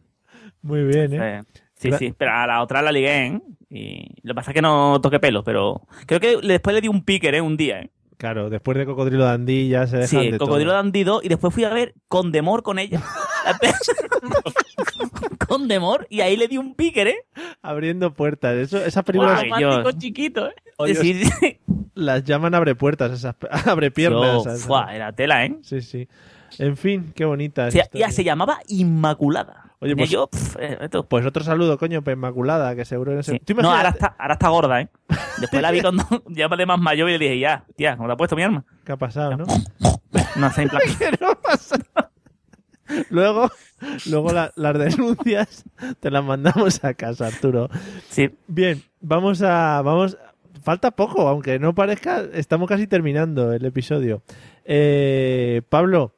Muy 0.61 0.83
bien, 0.83 1.13
¿eh? 1.13 1.38
Eh, 1.39 1.43
Sí, 1.75 1.91
sí, 1.99 2.11
pero 2.17 2.31
a 2.33 2.47
la 2.47 2.63
otra 2.63 2.81
la 2.81 2.91
ligué, 2.91 3.27
¿eh? 3.27 3.41
Y 3.69 4.21
lo 4.23 4.31
que 4.33 4.35
pasa 4.35 4.49
es 4.51 4.55
que 4.55 4.63
no 4.63 4.99
toqué 4.99 5.19
pelo, 5.19 5.43
pero 5.43 5.81
creo 6.07 6.19
que 6.19 6.38
después 6.38 6.73
le 6.73 6.81
di 6.81 6.88
un 6.88 7.03
picker, 7.05 7.35
¿eh? 7.35 7.41
Un 7.41 7.55
día, 7.55 7.81
¿eh? 7.81 7.91
Claro, 8.18 8.49
después 8.49 8.78
de 8.78 8.86
Cocodrilo 8.86 9.26
Dandy 9.26 9.70
ya 9.70 9.86
se 9.86 9.97
dejan 9.97 10.09
Sí, 10.09 10.32
de 10.32 10.39
Cocodrilo 10.39 10.72
todo. 10.72 10.78
Dandy 10.78 11.03
2 11.03 11.26
y 11.26 11.30
después 11.30 11.53
fui 11.53 11.63
a 11.63 11.70
ver 11.70 11.93
Condemor 12.07 12.63
con 12.63 12.80
ella. 12.80 13.01
Condemor 15.47 16.07
y 16.09 16.22
ahí 16.22 16.36
le 16.36 16.47
di 16.47 16.57
un 16.57 16.76
picker, 16.76 17.07
¿eh? 17.07 17.26
Abriendo 17.61 18.13
puertas. 18.13 18.55
Eso, 18.55 18.84
esas 18.84 19.03
películas 19.03 19.41
Romántico 19.41 19.91
chiquito, 19.91 20.49
¿eh? 20.49 20.95
Sí, 20.95 21.26
sí. 21.26 21.59
las 21.93 22.24
llaman 22.24 22.55
abre 22.55 22.76
puertas, 22.76 23.11
esas 23.11 23.36
abre 23.68 23.91
piernas. 23.91 24.43
Yo, 24.43 24.55
fuá, 24.57 24.95
era 24.95 25.13
tela, 25.13 25.45
¿eh? 25.45 25.55
Sí, 25.61 25.82
sí. 25.82 26.07
En 26.59 26.76
fin, 26.76 27.13
qué 27.15 27.26
bonita. 27.26 27.68
Esta 27.68 27.88
ya 27.93 28.09
se 28.09 28.24
llamaba 28.24 28.59
Inmaculada. 28.68 29.66
Oye, 29.80 29.95
pues- 29.95 30.09
yo, 30.09 30.30
eh, 30.59 30.78
esto. 30.82 31.07
Pues 31.07 31.25
otro 31.25 31.43
saludo, 31.43 31.78
coño, 31.78 32.01
para 32.03 32.13
Inmaculada, 32.13 32.75
que 32.75 32.84
seguro 32.86 33.11
en 33.13 33.19
ese... 33.19 33.41
Sí. 33.45 33.53
No, 33.53 33.71
ahora 33.71 33.89
está, 33.89 34.15
ahora 34.17 34.34
está 34.34 34.49
gorda, 34.49 34.82
¿eh? 34.82 34.89
Después 35.39 35.61
la 35.61 35.71
vi 35.71 35.82
cuando 35.82 36.03
ya 36.28 36.47
de 36.47 36.65
más 36.65 36.80
mayor 36.80 37.09
y 37.09 37.13
le 37.17 37.25
dije, 37.25 37.39
ya, 37.39 37.63
tía, 37.75 37.95
¿cómo 37.95 38.07
te 38.09 38.13
ha 38.13 38.17
puesto 38.17 38.36
mi 38.36 38.43
arma? 38.43 38.63
¿Qué 38.84 38.91
ha 38.91 38.97
pasado, 38.97 39.38
no? 39.38 39.45
No 40.36 40.51
sé, 40.51 40.63
en 40.63 40.69
plan... 40.69 40.82
Luego, 43.09 43.51
luego 44.09 44.32
la- 44.32 44.51
las 44.55 44.78
denuncias 44.78 45.65
te 45.99 46.09
las 46.09 46.23
mandamos 46.23 46.84
a 46.84 46.93
casa, 46.93 47.28
Arturo. 47.28 47.69
Sí. 48.09 48.30
Bien, 48.47 48.82
vamos 49.01 49.41
a... 49.41 49.82
vamos 49.84 50.17
Falta 50.63 50.91
poco, 50.91 51.28
aunque 51.30 51.59
no 51.59 51.73
parezca, 51.73 52.23
estamos 52.34 52.67
casi 52.67 52.88
terminando 52.88 53.53
el 53.53 53.63
episodio. 53.63 54.21
Eh, 54.65 55.61
Pablo, 55.69 56.13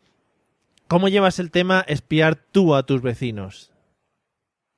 ¿cómo 0.89 1.07
llevas 1.07 1.39
el 1.39 1.51
tema 1.51 1.85
espiar 1.87 2.35
tú 2.35 2.75
a 2.75 2.83
tus 2.85 3.01
vecinos? 3.01 3.71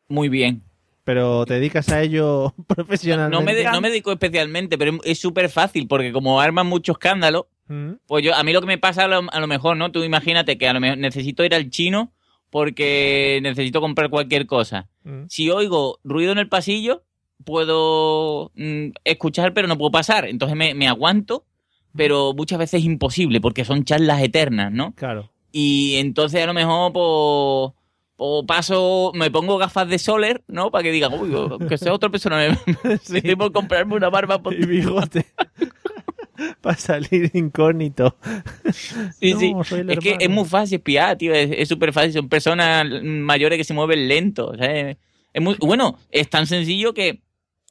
Muy 0.08 0.30
bien. 0.30 0.62
Pero 1.04 1.46
te 1.46 1.56
dedicas 1.56 1.90
a 1.90 2.02
ello 2.04 2.54
profesionalmente. 2.68 3.36
No 3.40 3.44
me, 3.44 3.56
de- 3.56 3.64
no 3.64 3.82
me 3.82 3.90
dedico 3.90 4.12
especialmente, 4.12 4.78
pero 4.78 4.92
es- 4.92 5.00
es 5.04 5.20
súper 5.20 5.50
fácil 5.50 5.88
porque 5.88 6.12
como 6.12 6.40
arman 6.40 6.68
mucho 6.68 6.92
escándalo, 6.92 7.48
Mm. 7.68 7.94
pues 8.06 8.24
yo 8.26 8.36
a 8.36 8.44
mí 8.44 8.52
lo 8.52 8.60
que 8.60 8.68
me 8.68 8.78
pasa 8.78 9.06
a 9.06 9.08
lo, 9.08 9.22
a 9.32 9.40
lo 9.40 9.48
mejor, 9.48 9.78
¿no? 9.78 9.92
Tú 9.94 10.04
imagínate 10.04 10.58
que 10.58 10.68
a 10.68 10.74
lo 10.74 10.82
mejor 10.82 10.98
necesito 10.98 11.44
ir 11.46 11.56
al 11.56 11.70
chino 11.70 12.12
porque 12.50 13.40
necesito 13.42 13.80
comprar 13.80 14.10
cualquier 14.10 14.46
cosa. 14.46 14.90
Mm. 15.04 15.24
Si 15.30 15.50
oigo 15.50 16.00
ruido 16.04 16.34
en 16.34 16.38
el 16.38 16.50
pasillo, 16.50 17.04
puedo 17.46 18.52
mm, 18.56 18.88
escuchar, 19.06 19.54
pero 19.54 19.68
no 19.70 19.78
puedo 19.78 19.92
pasar. 19.92 20.26
Entonces 20.28 20.58
me, 20.58 20.74
me 20.74 20.88
aguanto, 20.88 21.46
pero 21.96 22.34
muchas 22.34 22.60
veces 22.60 22.80
es 22.82 22.86
imposible 22.86 23.40
porque 23.40 23.64
son 23.66 23.86
charlas 23.86 24.22
eternas, 24.22 24.72
¿no? 24.72 24.94
Claro. 24.96 25.32
Y 25.52 25.96
entonces 25.98 26.42
a 26.44 26.46
lo 26.48 26.54
mejor, 26.54 26.94
pues, 26.94 27.74
pues 28.16 28.46
paso, 28.48 29.12
me 29.16 29.30
pongo 29.32 29.58
gafas 29.58 29.88
de 29.90 30.00
Soler, 30.00 30.44
¿no? 30.48 30.72
Para 30.72 30.84
que 30.84 30.92
digan, 30.92 31.12
uy, 31.14 31.36
que 31.68 31.78
sea 31.78 31.94
otra 31.94 32.10
persona, 32.10 32.38
me, 32.38 32.74
me 32.84 32.94
estoy 32.94 33.36
por 33.36 33.52
comprarme 33.52 33.96
una 33.96 34.10
barba. 34.10 34.42
por- 34.42 34.54
Y 34.60 34.66
bigote. 34.66 35.26
Para 36.62 36.76
salir 36.78 37.30
incógnito. 37.36 38.16
Sí, 39.20 39.54
No, 39.54 39.64
sí. 39.64 39.76
Es 39.88 40.00
que 40.00 40.18
es 40.20 40.30
muy 40.30 40.46
fácil 40.46 40.78
espiar, 40.78 41.16
tío. 41.18 41.34
Es 41.34 41.68
súper 41.70 41.94
fácil. 41.94 42.14
Son 42.14 42.30
personas 42.30 42.86
mayores 43.04 43.58
que 43.58 43.64
se 43.64 43.74
mueven 43.76 44.08
lento. 44.08 44.54
es- 44.56 44.98
es 45.34 45.42
muy, 45.42 45.56
bueno, 45.60 45.98
es 46.10 46.30
tan 46.30 46.48
sencillo 46.48 46.94
que 46.94 47.22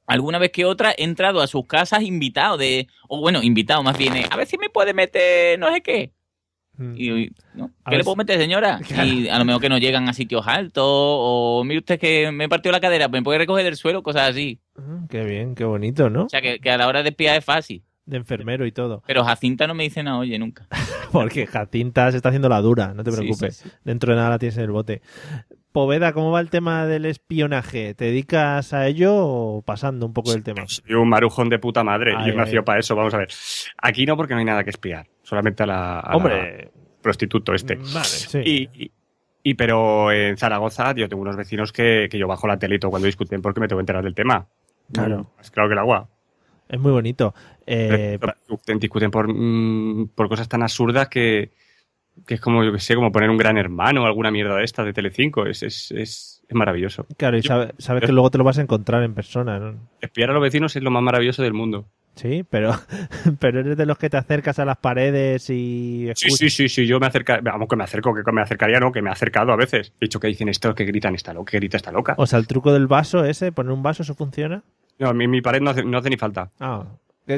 alguna 0.06 0.38
vez 0.38 0.50
que 0.52 0.64
otra 0.64 0.92
he 0.96 1.02
entrado 1.04 1.40
a 1.40 1.46
sus 1.48 1.66
casas 1.66 2.02
invitado 2.02 2.56
de. 2.56 2.86
O 3.08 3.20
bueno, 3.20 3.42
invitado 3.42 3.82
más 3.82 3.98
bien. 3.98 4.16
eh, 4.16 4.26
A 4.30 4.36
ver 4.36 4.46
si 4.46 4.56
me 4.56 4.70
puede 4.70 4.94
meter 4.94 5.58
no 5.58 5.72
sé 5.72 5.80
qué. 5.80 6.12
Y. 6.96 7.30
Mm. 7.54 7.62
A 7.62 7.66
¿Qué 7.66 7.90
ver 7.90 7.98
le 7.98 8.04
puedo 8.04 8.16
meter, 8.16 8.38
señora? 8.38 8.80
Claro. 8.86 9.04
Y 9.10 9.28
a 9.28 9.38
lo 9.38 9.44
mejor 9.44 9.60
que 9.62 9.68
no 9.68 9.78
llegan 9.78 10.08
a 10.08 10.12
sitios 10.12 10.46
altos. 10.46 10.82
O 10.84 11.62
mire 11.64 11.78
usted 11.80 11.98
que 11.98 12.30
me 12.32 12.48
partió 12.48 12.72
la 12.72 12.80
cadera, 12.80 13.08
me 13.08 13.22
puede 13.22 13.38
recoger 13.38 13.64
del 13.64 13.76
suelo, 13.76 14.02
cosas 14.02 14.30
así. 14.30 14.60
Mm, 14.76 15.06
Qué 15.08 15.24
bien, 15.24 15.54
qué 15.54 15.64
bonito, 15.64 16.08
¿no? 16.10 16.24
O 16.24 16.28
sea, 16.28 16.40
que, 16.40 16.58
que 16.60 16.70
a 16.70 16.78
la 16.78 16.88
hora 16.88 17.02
de 17.02 17.10
espiar 17.10 17.36
es 17.36 17.44
fácil. 17.44 17.82
De 18.06 18.16
enfermero 18.16 18.66
y 18.66 18.72
todo. 18.72 19.02
Pero 19.06 19.22
Jacinta 19.24 19.66
no 19.68 19.74
me 19.74 19.84
dice 19.84 20.02
nada, 20.02 20.18
oye, 20.18 20.36
nunca. 20.38 20.66
Porque 21.12 21.46
Jacinta 21.46 22.10
se 22.10 22.16
está 22.16 22.30
haciendo 22.30 22.48
la 22.48 22.60
dura, 22.60 22.92
no 22.94 23.04
te 23.04 23.10
Sí, 23.12 23.16
preocupes. 23.18 23.56
sí, 23.58 23.68
sí. 23.68 23.74
Dentro 23.84 24.12
de 24.12 24.16
nada 24.18 24.30
la 24.30 24.38
tienes 24.38 24.56
en 24.56 24.64
el 24.64 24.70
bote. 24.72 25.02
Poveda, 25.72 26.12
¿cómo 26.12 26.32
va 26.32 26.40
el 26.40 26.50
tema 26.50 26.84
del 26.86 27.04
espionaje? 27.06 27.94
¿Te 27.94 28.06
dedicas 28.06 28.72
a 28.72 28.88
ello 28.88 29.14
o 29.16 29.62
pasando 29.62 30.06
un 30.06 30.12
poco 30.12 30.32
del 30.32 30.42
tema? 30.42 30.64
Soy 30.66 30.94
un 30.94 31.08
marujón 31.08 31.48
de 31.48 31.58
puta 31.60 31.84
madre. 31.84 32.12
Ay, 32.16 32.28
y 32.28 32.32
yo 32.32 32.36
nacido 32.36 32.64
para 32.64 32.80
eso, 32.80 32.96
vamos 32.96 33.14
a 33.14 33.18
ver. 33.18 33.28
Aquí 33.80 34.04
no, 34.04 34.16
porque 34.16 34.34
no 34.34 34.40
hay 34.40 34.46
nada 34.46 34.64
que 34.64 34.70
espiar. 34.70 35.06
Solamente 35.22 35.62
a 35.62 35.66
la. 35.66 36.00
a 36.00 36.16
Hombre. 36.16 36.64
la 36.64 36.70
prostituto 37.00 37.54
este. 37.54 37.76
Vale, 37.76 38.04
sí. 38.04 38.38
Y, 38.44 38.84
y- 38.84 38.90
y 39.42 39.54
pero 39.54 40.12
en 40.12 40.36
Zaragoza, 40.36 40.92
yo 40.94 41.08
tengo 41.08 41.22
unos 41.22 41.34
vecinos 41.36 41.72
que, 41.72 42.08
que 42.10 42.18
yo 42.18 42.28
bajo 42.28 42.46
la 42.46 42.58
tele 42.58 42.74
y 42.74 42.78
todo 42.78 42.90
cuando 42.90 43.06
discuten 43.06 43.40
porque 43.40 43.58
me 43.60 43.68
tengo 43.68 43.78
que 43.78 43.82
enterar 43.84 44.04
del 44.04 44.14
tema. 44.14 44.46
Claro. 44.92 45.30
Es 45.40 45.50
claro 45.50 45.68
que 45.68 45.72
el 45.72 45.78
agua. 45.78 46.08
Es 46.68 46.78
muy 46.78 46.92
bonito. 46.92 47.32
Eh, 47.66 48.18
Discuten, 48.46 48.78
discuten 48.78 49.10
por, 49.10 49.32
mm, 49.32 50.08
por 50.14 50.28
cosas 50.28 50.46
tan 50.48 50.62
absurdas 50.62 51.08
que, 51.08 51.52
que 52.26 52.34
es 52.34 52.40
como, 52.40 52.62
yo 52.64 52.72
que 52.72 52.78
sé, 52.80 52.94
como 52.94 53.10
poner 53.12 53.30
un 53.30 53.36
gran 53.36 53.56
hermano 53.58 54.02
o 54.02 54.06
alguna 54.06 54.30
mierda 54.30 54.56
de 54.56 54.64
esta 54.64 54.84
de 54.84 54.92
Telecinco. 54.92 55.46
Es, 55.46 55.62
es, 55.62 55.90
es, 55.92 56.42
es 56.48 56.54
maravilloso. 56.56 57.06
claro, 57.16 57.36
y 57.38 57.42
sabe- 57.42 57.74
sabes 57.78 58.04
que 58.04 58.12
luego 58.12 58.30
te 58.30 58.38
lo 58.38 58.44
vas 58.44 58.58
a 58.58 58.62
encontrar 58.62 59.02
en 59.02 59.14
persona, 59.14 59.58
¿no? 59.58 59.74
Espiar 60.00 60.30
a 60.30 60.32
los 60.34 60.42
vecinos 60.42 60.74
es 60.76 60.82
lo 60.82 60.90
más 60.90 61.02
maravilloso 61.02 61.42
del 61.42 61.52
mundo. 61.54 61.88
Sí, 62.16 62.44
pero, 62.48 62.72
pero 63.38 63.60
eres 63.60 63.76
de 63.76 63.86
los 63.86 63.96
que 63.96 64.10
te 64.10 64.16
acercas 64.16 64.58
a 64.58 64.64
las 64.64 64.76
paredes 64.78 65.48
y 65.50 66.06
Sí, 66.16 66.26
escuchas. 66.26 66.38
sí, 66.38 66.50
sí, 66.50 66.68
sí, 66.68 66.86
yo 66.86 66.98
me 67.00 67.06
acerca, 67.06 67.40
vamos, 67.42 67.68
que 67.68 67.76
me 67.76 67.84
acerco, 67.84 68.12
que 68.14 68.32
me 68.32 68.42
acercaría, 68.42 68.80
no, 68.80 68.90
que 68.92 69.00
me 69.00 69.10
he 69.10 69.12
acercado 69.12 69.52
a 69.52 69.56
veces. 69.56 69.92
He 70.00 70.06
dicho 70.06 70.18
que 70.20 70.26
dicen 70.26 70.48
esto, 70.48 70.74
que 70.74 70.84
gritan 70.84 71.14
esta 71.14 71.32
loca, 71.32 71.52
que 71.52 71.58
grita 71.58 71.76
esta 71.76 71.92
loca. 71.92 72.14
O 72.18 72.26
sea, 72.26 72.38
el 72.38 72.46
truco 72.46 72.72
del 72.72 72.88
vaso 72.88 73.24
ese, 73.24 73.52
poner 73.52 73.72
un 73.72 73.82
vaso, 73.82 74.02
¿eso 74.02 74.14
funciona? 74.14 74.62
No, 74.98 75.08
a 75.08 75.14
mí 75.14 75.26
mi 75.28 75.40
pared 75.40 75.60
no 75.60 75.70
hace, 75.70 75.84
no 75.84 75.96
hace 75.98 76.10
ni 76.10 76.16
falta. 76.16 76.50
Ah, 76.60 76.84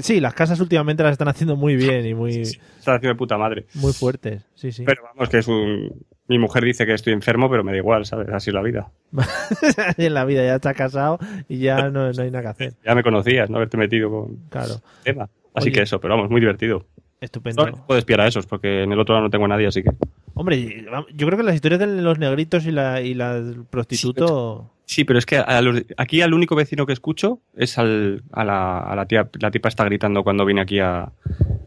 sí, 0.00 0.20
las 0.20 0.32
casas 0.32 0.58
últimamente 0.60 1.02
las 1.02 1.12
están 1.12 1.28
haciendo 1.28 1.56
muy 1.56 1.76
bien 1.76 2.06
y 2.06 2.14
muy, 2.14 2.40
Está 2.40 2.94
haciendo 2.94 3.08
de 3.08 3.14
puta 3.16 3.36
madre. 3.36 3.66
muy 3.74 3.92
fuertes. 3.92 4.46
Sí, 4.54 4.72
sí. 4.72 4.84
Pero 4.86 5.02
vamos, 5.02 5.28
que 5.28 5.38
es 5.38 5.48
un... 5.48 5.92
Mi 6.28 6.38
mujer 6.38 6.64
dice 6.64 6.86
que 6.86 6.94
estoy 6.94 7.12
enfermo, 7.12 7.50
pero 7.50 7.62
me 7.64 7.72
da 7.72 7.78
igual, 7.78 8.06
¿sabes? 8.06 8.28
Así 8.30 8.50
es 8.50 8.54
la 8.54 8.62
vida. 8.62 8.90
en 9.98 10.14
la 10.14 10.24
vida 10.24 10.44
ya 10.44 10.54
estás 10.54 10.74
casado 10.76 11.18
y 11.48 11.58
ya 11.58 11.90
no, 11.90 12.12
no 12.12 12.22
hay 12.22 12.30
nada 12.30 12.42
que 12.42 12.48
hacer. 12.48 12.74
Ya 12.86 12.94
me 12.94 13.02
conocías, 13.02 13.50
no 13.50 13.56
haberte 13.56 13.76
metido 13.76 14.08
con 14.10 14.36
Claro. 14.48 14.76
tema. 15.02 15.28
Así 15.54 15.68
Oye. 15.68 15.72
que 15.72 15.82
eso, 15.82 16.00
pero 16.00 16.14
vamos, 16.16 16.30
muy 16.30 16.40
divertido. 16.40 16.86
Estupendo. 17.20 17.66
No 17.66 17.86
puedo 17.86 17.98
espiar 17.98 18.20
a 18.22 18.26
esos, 18.26 18.46
porque 18.46 18.82
en 18.84 18.92
el 18.92 18.98
otro 18.98 19.14
lado 19.14 19.24
no 19.26 19.30
tengo 19.30 19.44
a 19.44 19.48
nadie, 19.48 19.66
así 19.66 19.82
que. 19.82 19.90
Hombre, 20.34 20.86
yo 21.14 21.26
creo 21.26 21.36
que 21.36 21.44
las 21.44 21.54
historias 21.54 21.78
de 21.80 21.86
los 21.86 22.18
negritos 22.18 22.64
y 22.66 22.70
la, 22.72 23.00
y 23.02 23.14
la 23.14 23.34
del 23.40 23.64
prostituto... 23.64 24.71
Sí, 24.84 25.04
pero 25.04 25.18
es 25.18 25.26
que 25.26 25.36
a 25.38 25.60
los- 25.62 25.82
aquí 25.96 26.20
al 26.22 26.34
único 26.34 26.54
vecino 26.54 26.84
que 26.86 26.92
escucho 26.92 27.40
es 27.56 27.78
al, 27.78 28.22
a, 28.32 28.44
la, 28.44 28.78
a 28.80 28.94
la 28.96 29.06
tía. 29.06 29.28
La 29.40 29.50
tipa 29.50 29.68
está 29.68 29.84
gritando 29.84 30.22
cuando 30.24 30.44
viene 30.44 30.60
aquí 30.60 30.80
a, 30.80 31.10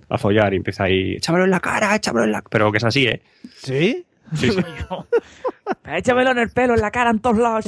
a 0.10 0.18
follar 0.18 0.54
y 0.54 0.58
empieza 0.58 0.84
ahí, 0.84 1.14
échamelo 1.16 1.46
en 1.46 1.52
la 1.52 1.60
cara, 1.60 1.96
échamelo 1.96 2.26
en 2.26 2.32
la 2.34 2.44
Pero 2.50 2.72
que 2.72 2.78
es 2.78 2.84
así, 2.84 3.08
¿eh? 3.08 3.22
¿Sí? 3.56 4.06
Sí, 4.36 4.52
sí. 4.52 4.60
Échamelo 5.88 6.32
en 6.32 6.38
el 6.40 6.50
pelo, 6.50 6.74
en 6.76 6.82
la 6.82 6.92
cara, 6.92 7.10
en 7.10 7.20
todos 7.20 7.38
lados. 7.38 7.66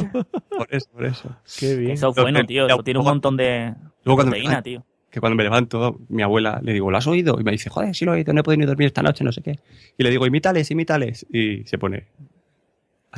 Por 0.50 0.68
eso, 0.70 0.90
por 0.92 1.06
eso. 1.06 1.36
Qué 1.60 1.76
bien. 1.76 1.92
Eso 1.92 2.10
es 2.10 2.16
bueno, 2.16 2.44
tío. 2.46 2.68
Eso 2.68 2.84
tiene 2.84 3.00
un 3.00 3.06
montón 3.06 3.38
de 3.38 3.74
Luego 4.04 4.18
cuando 4.18 4.26
me 4.32 4.38
proteína, 4.38 4.50
levanto- 4.62 4.64
tío. 4.64 4.86
Que 5.10 5.20
cuando 5.20 5.36
me 5.36 5.44
levanto, 5.44 6.00
mi 6.10 6.22
abuela 6.22 6.60
le 6.62 6.74
digo, 6.74 6.92
¿lo 6.92 6.98
has 6.98 7.08
oído? 7.08 7.38
Y 7.40 7.44
me 7.44 7.52
dice, 7.52 7.70
joder, 7.70 7.96
sí 7.96 8.06
lo 8.06 8.12
he 8.14 8.18
oído, 8.18 8.34
no 8.34 8.42
he 8.42 8.44
podido 8.44 8.60
ni 8.60 8.66
dormir 8.66 8.88
esta 8.88 9.02
noche, 9.02 9.24
no 9.24 9.32
sé 9.32 9.42
qué. 9.42 9.58
Y 9.98 10.04
le 10.04 10.10
digo, 10.10 10.28
imítales, 10.28 10.70
imítales. 10.70 11.26
Y 11.32 11.64
se 11.66 11.78
pone 11.78 12.08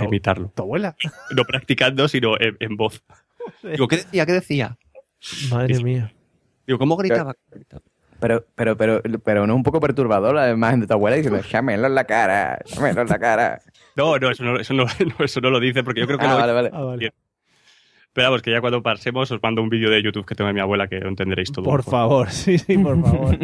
a 0.01 0.05
imitarlo. 0.05 0.51
¿Tu 0.55 0.61
abuela? 0.61 0.95
No 1.35 1.43
practicando, 1.43 2.07
sino 2.07 2.39
en, 2.39 2.57
en 2.59 2.75
voz. 2.75 3.03
Digo, 3.63 3.87
¿qué 3.87 3.97
decía? 3.97 4.25
¿Qué 4.25 4.33
decía? 4.33 4.77
Madre 5.51 5.83
mía. 5.83 6.13
Digo, 6.65 6.79
¿cómo 6.79 6.95
gritaba? 6.97 7.35
Pero, 8.19 8.45
pero, 8.53 8.75
pero, 8.75 9.01
pero 9.23 9.47
no 9.47 9.53
es 9.53 9.57
un 9.57 9.63
poco 9.63 9.79
perturbador 9.79 10.35
la 10.35 10.49
imagen 10.49 10.81
de 10.81 10.87
tu 10.87 10.93
abuela 10.93 11.15
diciendo, 11.15 11.41
chámelo 11.41 11.87
en 11.87 11.95
la 11.95 12.03
cara, 12.03 12.59
chámelo 12.65 13.01
en 13.01 13.07
la 13.07 13.19
cara. 13.19 13.59
No, 13.95 14.17
no, 14.17 14.29
eso 14.31 14.43
no, 14.45 14.57
eso 14.57 14.73
no, 14.73 14.83
no, 15.19 15.25
eso 15.25 15.41
no 15.41 15.49
lo 15.49 15.59
dice 15.59 15.83
porque 15.83 15.99
yo 16.01 16.07
creo 16.07 16.17
que 16.19 16.25
Ah, 16.25 16.45
lo 16.47 16.53
vale, 16.53 16.69
dice 16.69 16.83
vale. 16.85 17.13
Pero 18.13 18.27
vamos, 18.27 18.41
que 18.41 18.51
ya 18.51 18.61
cuando 18.61 18.81
pasemos 18.81 19.29
os 19.31 19.41
mando 19.43 19.61
un 19.61 19.69
vídeo 19.69 19.89
de 19.89 20.01
YouTube 20.01 20.25
que 20.25 20.35
tengo 20.35 20.47
de 20.47 20.53
mi 20.53 20.59
abuela 20.61 20.87
que 20.87 20.99
lo 20.99 21.09
entenderéis 21.09 21.51
todo. 21.51 21.65
Por 21.65 21.83
favor, 21.83 22.29
sí, 22.31 22.57
sí, 22.57 22.77
por 22.77 23.01
favor. 23.01 23.37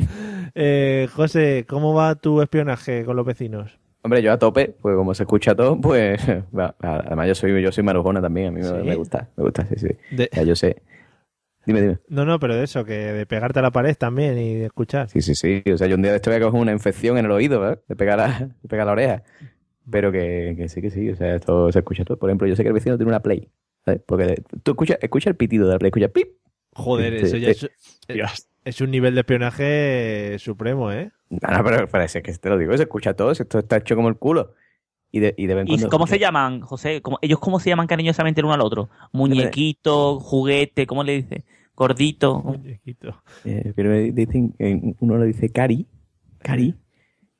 Eh, 0.53 1.07
José, 1.13 1.65
¿cómo 1.67 1.93
va 1.93 2.15
tu 2.15 2.41
espionaje 2.41 3.03
con 3.05 3.15
los 3.17 3.25
vecinos? 3.25 3.77
Hombre, 4.05 4.21
yo 4.21 4.31
a 4.31 4.37
tope, 4.37 4.75
pues 4.79 4.95
como 4.95 5.15
se 5.15 5.23
escucha 5.23 5.55
todo, 5.55 5.81
pues 5.81 6.21
además 6.79 7.27
yo 7.27 7.33
soy 7.33 7.59
yo 7.59 7.71
soy 7.71 7.83
marujona 7.83 8.21
también, 8.21 8.49
a 8.49 8.51
mí 8.51 8.61
me, 8.61 8.95
gusta, 8.95 9.29
me 9.35 9.43
gusta, 9.43 9.65
sí, 9.65 9.75
sí. 9.77 9.87
De- 10.11 10.29
Ya 10.31 10.43
yo 10.43 10.55
sé. 10.55 10.83
Dime, 11.65 11.81
dime. 11.81 11.97
No, 12.07 12.23
no, 12.23 12.39
pero 12.39 12.55
de 12.55 12.65
eso, 12.65 12.85
que 12.85 12.93
de 12.93 13.25
pegarte 13.25 13.57
a 13.57 13.61
la 13.63 13.71
pared 13.71 13.95
también 13.97 14.37
y 14.37 14.53
de 14.57 14.65
escuchar. 14.67 15.09
Sí, 15.09 15.23
sí, 15.23 15.33
sí. 15.33 15.63
O 15.73 15.75
sea, 15.79 15.87
yo 15.87 15.95
un 15.95 16.03
día 16.03 16.11
de 16.11 16.17
esto 16.17 16.29
voy 16.29 16.37
a 16.39 16.43
coger 16.43 16.61
una 16.61 16.71
infección 16.71 17.17
en 17.17 17.25
el 17.25 17.31
oído, 17.31 17.59
¿verdad? 17.59 17.81
De 17.87 17.95
pegar 17.95 18.19
a, 18.19 18.27
de 18.61 18.69
pegar 18.69 18.83
a 18.83 18.85
la 18.85 18.91
oreja. 18.91 19.23
Pero 19.89 20.11
que, 20.11 20.53
que 20.55 20.69
sí, 20.69 20.83
que 20.83 20.91
sí. 20.91 21.09
O 21.09 21.15
sea, 21.15 21.33
esto 21.33 21.71
se 21.71 21.79
escucha 21.79 22.05
todo. 22.05 22.19
Por 22.19 22.29
ejemplo, 22.29 22.47
yo 22.47 22.55
sé 22.55 22.61
que 22.61 22.67
el 22.67 22.75
vecino 22.75 22.97
tiene 22.97 23.09
una 23.09 23.21
Play. 23.21 23.49
¿sabes? 23.83 24.01
Porque 24.05 24.43
tú 24.61 24.71
escuchas 24.73 24.99
escucha 25.01 25.31
el 25.31 25.35
pitido 25.35 25.65
de 25.65 25.73
la 25.73 25.79
Play, 25.79 25.89
escucha 25.89 26.09
pip. 26.09 26.27
Joder, 26.73 27.19
Sí, 27.21 27.25
eso 27.25 27.37
ya 27.37 27.51
sí. 27.55 27.65
es, 28.07 28.07
es, 28.35 28.49
es 28.65 28.81
un 28.81 28.91
nivel 28.91 29.15
de 29.15 29.21
espionaje 29.21 30.35
supremo, 30.37 30.91
¿eh? 30.91 31.09
No, 31.30 31.39
no, 31.57 31.63
pero, 31.63 32.03
es 32.03 32.13
que 32.13 32.21
te 32.34 32.49
lo 32.49 32.57
digo, 32.57 32.76
se 32.78 32.84
escucha 32.84 33.13
todo. 33.15 33.32
Esto 33.32 33.59
está 33.59 33.78
hecho 33.78 33.95
como 33.95 34.09
el 34.09 34.17
culo. 34.17 34.53
Y 35.11 35.19
de, 35.19 35.34
y 35.38 35.47
de 35.47 35.55
vez 35.55 35.61
en 35.63 35.67
¿Y 35.67 35.71
cuando- 35.76 35.89
cómo 35.89 36.07
se 36.07 36.19
llaman, 36.19 36.61
José? 36.61 37.01
¿Cómo- 37.01 37.17
¿Ellos 37.21 37.39
cómo 37.39 37.59
se 37.59 37.69
llaman 37.69 37.88
cariñosamente 37.88 38.41
el 38.41 38.45
uno 38.45 38.53
al 38.53 38.61
otro? 38.61 38.89
Muñequito, 39.13 40.19
juguete, 40.19 40.86
¿cómo 40.86 41.03
le 41.03 41.13
dice? 41.13 41.45
Gordito. 41.76 42.41
Muñequito. 42.41 43.21
Eh, 43.43 43.73
pero 43.76 43.89
me 43.89 44.11
dicen, 44.11 44.55
eh, 44.59 44.93
uno 44.99 45.17
le 45.17 45.26
dice 45.28 45.49
cari, 45.49 45.88
cari, 46.39 46.76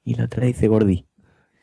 y 0.04 0.16
la 0.16 0.26
otra 0.26 0.42
le 0.42 0.48
dice 0.48 0.68
gordi. 0.68 1.06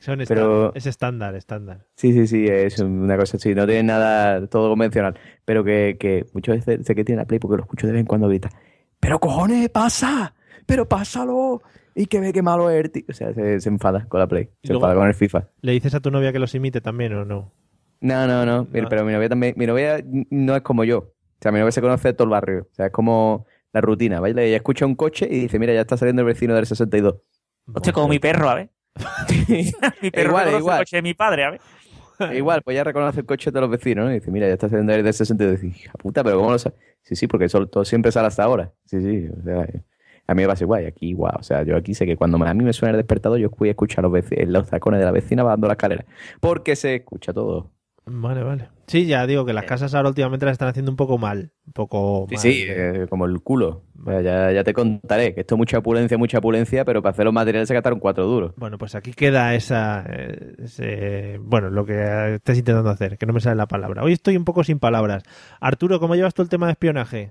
Son 0.01 0.19
Pero- 0.27 0.75
Es 0.75 0.87
estándar, 0.87 1.35
estándar. 1.37 1.87
Sí, 1.95 2.13
sí, 2.13 2.27
sí, 2.27 2.47
es 2.49 2.79
una 2.81 3.17
cosa 3.17 3.37
así, 3.37 3.55
no 3.55 3.67
tiene 3.67 3.85
nada 3.85 4.47
todo 4.49 4.71
convencional, 4.71 5.17
pero 5.45 5.63
que, 5.63 5.97
que 5.99 6.27
muchas 6.35 6.57
veces 6.67 6.85
sé 6.87 6.95
que 6.95 7.05
tiene 7.05 7.23
la 7.23 7.27
Play 7.27 7.39
porque 7.39 7.57
lo 7.57 7.63
escucho 7.63 7.87
de 7.87 7.93
vez 7.93 8.01
en 8.01 8.07
cuando 8.07 8.27
grita, 8.29 8.51
pero 8.99 9.21
cojones, 9.21 9.69
pasa, 9.71 10.35
pero 10.67 10.89
pásalo, 10.89 11.63
y 11.95 12.07
que 12.07 12.21
ve 12.21 12.33
que 12.33 12.43
malo 12.43 12.71
es, 12.71 12.91
tío". 12.93 13.03
o 13.09 13.13
sea, 13.13 13.33
se, 13.35 13.61
se 13.61 13.69
enfada 13.69 14.07
con 14.09 14.21
la 14.21 14.27
Play, 14.27 14.45
se 14.63 14.73
luego- 14.73 14.85
enfada 14.87 14.95
con 15.01 15.09
el 15.09 15.15
FIFA. 15.15 15.49
¿Le 15.61 15.73
dices 15.73 15.95
a 15.95 16.01
tu 16.01 16.11
novia 16.11 16.33
que 16.33 16.39
los 16.39 16.55
imite 16.55 16.81
también 16.81 17.13
o 17.15 17.25
no? 17.25 17.53
No, 18.01 18.27
no, 18.27 18.45
no, 18.45 18.67
mira, 18.73 18.89
pero 18.89 19.05
mi 19.05 19.13
novia 19.13 19.29
también, 19.29 19.55
mi 19.57 19.67
novia 19.67 20.03
no 20.31 20.57
es 20.57 20.63
como 20.63 20.83
yo, 20.85 20.99
o 20.99 21.13
sea, 21.41 21.53
mi 21.53 21.59
novia 21.61 21.71
se 21.73 21.81
conoce 21.81 22.09
de 22.09 22.15
todo 22.15 22.25
el 22.25 22.31
barrio, 22.31 22.67
o 22.71 22.75
sea, 22.75 22.87
es 22.87 22.93
como 22.93 23.47
la 23.73 23.81
rutina, 23.81 24.21
¿vale? 24.21 24.47
Ella 24.47 24.57
escucha 24.57 24.85
un 24.87 24.95
coche 24.97 25.27
y 25.31 25.41
dice, 25.41 25.59
mira, 25.59 25.73
ya 25.73 25.81
está 25.83 25.97
saliendo 25.97 26.23
el 26.23 26.27
vecino 26.27 26.55
del 26.55 26.67
62. 26.67 27.15
Hostia, 27.73 27.93
como 27.93 28.09
mi 28.09 28.19
perro, 28.19 28.49
a 28.51 28.55
ver. 28.57 28.71
mi 30.03 30.11
perro 30.11 30.31
Igual, 30.31 30.45
reconoce 30.45 30.59
igual. 30.59 30.77
el 30.79 30.81
coche 30.85 30.97
de 30.97 31.03
mi 31.03 31.15
padre, 31.15 31.45
a 31.45 31.51
ver. 31.51 31.61
E 32.31 32.37
Igual, 32.37 32.63
pues 32.63 32.75
ya 32.77 32.85
reconoce 32.85 33.21
el 33.21 33.27
coche 33.27 33.51
de 33.51 33.61
los 33.61 33.71
vecinos, 33.71 34.05
¿no? 34.05 34.11
Y 34.11 34.15
dice, 34.15 34.31
mira, 34.31 34.47
ya 34.47 34.53
está 34.53 34.69
saliendo 34.69 34.93
el 34.93 35.03
del 35.03 35.15
62. 35.15 35.63
Y 35.63 35.67
dice, 35.69 35.79
hija 35.85 35.93
puta, 35.95 36.23
pero 36.23 36.39
¿cómo 36.39 36.51
lo 36.51 36.59
sabes? 36.59 36.79
Sí, 37.03 37.17
sí, 37.17 37.27
porque 37.27 37.47
eso 37.47 37.67
todo 37.67 37.85
siempre 37.85 38.13
sale 38.13 38.27
hasta 38.29 38.45
ahora. 38.45 38.73
Sí, 38.85 39.01
sí, 39.01 39.29
o 39.29 39.43
sea, 39.43 39.67
a 40.33 40.35
mí 40.35 40.43
me 40.43 40.49
pasa 40.49 40.65
igual, 40.65 40.83
y 40.83 40.87
aquí 40.87 41.09
igual. 41.11 41.35
O 41.39 41.43
sea, 41.43 41.63
yo 41.63 41.77
aquí 41.77 41.95
sé 41.95 42.05
que 42.07 42.17
cuando 42.17 42.37
a 42.45 42.55
mí 42.55 42.65
me 42.65 42.73
suena 42.73 42.91
el 42.93 42.97
despertador, 42.99 43.39
yo 43.39 43.51
voy 43.51 43.69
a 43.69 43.73
escuchar 43.73 44.03
los, 44.05 44.13
los 44.47 44.69
tacones 44.69 44.99
de 45.01 45.05
la 45.07 45.13
vecina 45.13 45.43
bajando 45.43 45.67
la 45.69 45.75
escalera. 45.75 46.05
Porque 46.41 46.75
se 46.77 46.97
escucha 46.97 47.33
todo. 47.33 47.71
Vale, 48.05 48.43
vale. 48.43 48.69
Sí, 48.89 49.07
ya 49.07 49.25
digo 49.29 49.45
que 49.47 49.53
las 49.53 49.65
casas 49.65 49.95
ahora 49.95 50.09
últimamente 50.09 50.45
las 50.45 50.55
están 50.55 50.67
haciendo 50.69 50.91
un 50.91 50.97
poco 50.97 51.19
mal. 51.19 51.53
Un 51.69 51.73
poco 51.73 52.27
Sí, 52.29 52.35
mal. 52.35 52.43
sí, 52.43 52.65
eh, 52.67 53.07
como 53.09 53.27
el 53.27 53.41
culo. 53.41 53.85
Ya, 54.05 54.51
ya 54.51 54.65
te 54.65 54.75
contaré, 54.75 55.33
que 55.35 55.43
esto 55.43 55.55
es 55.55 55.59
mucha 55.59 55.79
opulencia, 55.79 56.19
mucha 56.19 56.39
opulencia, 56.39 56.85
pero 56.85 57.01
para 57.01 57.13
hacer 57.13 57.25
los 57.25 57.33
materiales 57.33 57.69
se 57.69 57.75
gastaron 57.75 58.01
cuatro 58.01 58.27
duros. 58.27 58.55
Bueno, 58.57 58.77
pues 58.77 58.97
aquí 58.97 59.13
queda 59.13 59.55
esa. 59.55 60.05
eh, 60.09 60.55
ese- 60.65 61.39
bueno, 61.41 61.71
lo 61.71 61.87
que 61.87 62.35
estés 62.35 62.59
intentando 62.59 62.91
hacer, 62.91 63.19
que 63.19 63.27
no 63.27 63.33
me 63.33 63.41
sale 63.41 63.55
la 63.55 63.69
palabra. 63.69 64.03
Hoy 64.03 64.15
estoy 64.15 64.37
un 64.37 64.45
poco 64.45 64.65
sin 64.65 64.81
palabras. 64.81 65.23
Arturo, 65.61 66.01
¿cómo 66.01 66.17
llevas 66.17 66.35
tú 66.35 66.43
el 66.43 66.49
tema 66.49 66.67
de 66.67 66.73
espionaje? 66.73 67.31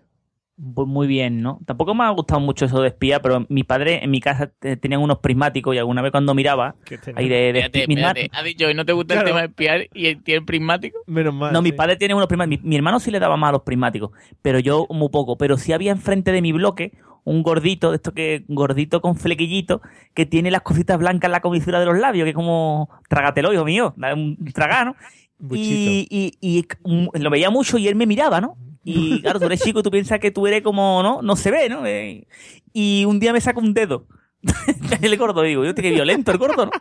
Pues 0.76 0.88
muy 0.88 1.08
bien, 1.08 1.42
¿no? 1.42 1.60
Tampoco 1.66 1.96
me 1.96 2.04
ha 2.04 2.10
gustado 2.10 2.40
mucho 2.40 2.66
eso 2.66 2.82
de 2.82 2.90
espía, 2.90 3.20
pero 3.22 3.46
mi 3.50 3.64
padre 3.64 4.04
en 4.04 4.12
mi 4.12 4.20
casa 4.20 4.52
te- 4.60 4.78
tenían 4.78 5.02
unos 5.02 5.18
prismáticos 5.20 5.74
y 5.74 5.80
alguna 5.80 6.02
vez 6.04 6.12
cuando 6.12 6.36
miraba, 6.36 6.76
ahí 7.16 7.28
de, 7.30 7.36
de 7.54 7.60
Espérate, 7.62 7.80
espérate. 7.92 8.30
Ha 8.32 8.44
dicho 8.44 8.72
no 8.74 8.86
te 8.86 8.94
gusta 8.94 9.16
Claro. 9.16 9.28
el 9.28 9.32
tema 9.32 9.42
de 9.42 9.48
espiar 9.48 9.82
y 9.94 10.16
tiene 10.18 10.40
el 10.40 10.46
prismático. 10.46 11.00
Menos 11.08 11.34
mal. 11.34 11.52
No, 11.52 11.62
mi 11.64 11.72
padre 11.72 11.96
tiene 11.96 12.14
unos 12.14 12.28
prismáticos. 12.28 12.64
Mi, 12.64 12.70
mi 12.70 12.76
hermano 12.76 13.00
sí 13.00 13.10
le 13.10 13.20
daba 13.20 13.38
más 13.38 13.50
a 13.50 13.54
los 13.54 13.62
prismáticos, 13.64 14.12
pero 14.44 14.60
yo 14.60 14.86
muy 14.92 15.10
poco. 15.10 15.38
Pero 15.38 15.58
sí 15.58 15.74
había 15.74 15.92
enfrente 15.92 16.32
de 16.32 16.42
mi 16.44 16.52
bloque 16.52 16.92
un 17.24 17.42
gordito, 17.44 17.90
de 17.92 17.96
esto 17.98 18.14
que 18.14 18.44
gordito 18.48 19.00
con 19.02 19.16
flequillito, 19.16 19.82
que 20.14 20.26
tiene 20.26 20.52
las 20.52 20.62
cositas 20.62 20.98
blancas 21.00 21.28
en 21.30 21.34
la 21.34 21.40
comisura 21.42 21.80
de 21.80 21.86
los 21.88 21.98
labios, 21.98 22.26
que 22.26 22.32
es 22.32 22.36
como 22.36 22.90
tragatelo, 23.10 23.52
hijo 23.54 23.66
mío, 23.66 23.96
un 23.98 24.38
tragano. 24.54 24.96
Y, 25.54 26.06
y, 26.12 26.34
y 26.40 26.68
mm, 26.84 27.08
lo 27.20 27.32
veía 27.32 27.50
mucho 27.50 27.80
y 27.80 27.88
él 27.88 27.96
me 27.96 28.06
miraba, 28.06 28.40
¿no? 28.42 28.58
Y 28.84 29.22
claro, 29.22 29.40
tú 29.40 29.46
eres 29.46 29.62
chico 29.62 29.80
y 29.80 29.84
tú 29.84 29.92
piensas 29.92 30.20
que 30.20 30.32
tú 30.32 30.48
eres 30.48 30.62
como, 30.64 31.04
¿no? 31.04 31.22
No 31.22 31.36
se 31.36 31.52
ve, 31.52 31.70
¿no? 31.70 31.86
Eh, 31.86 32.28
Y 32.74 33.06
un 33.06 33.20
día 33.20 33.34
me 33.34 33.42
saca 33.42 33.60
un 33.60 33.74
dedo. 33.74 34.08
el 35.02 35.18
gordo, 35.18 35.44
digo, 35.44 35.64
yo, 35.66 35.76
qué 35.76 35.92
violento 35.92 36.32
el 36.32 36.38
gordo, 36.38 36.66
¿no? 36.66 36.72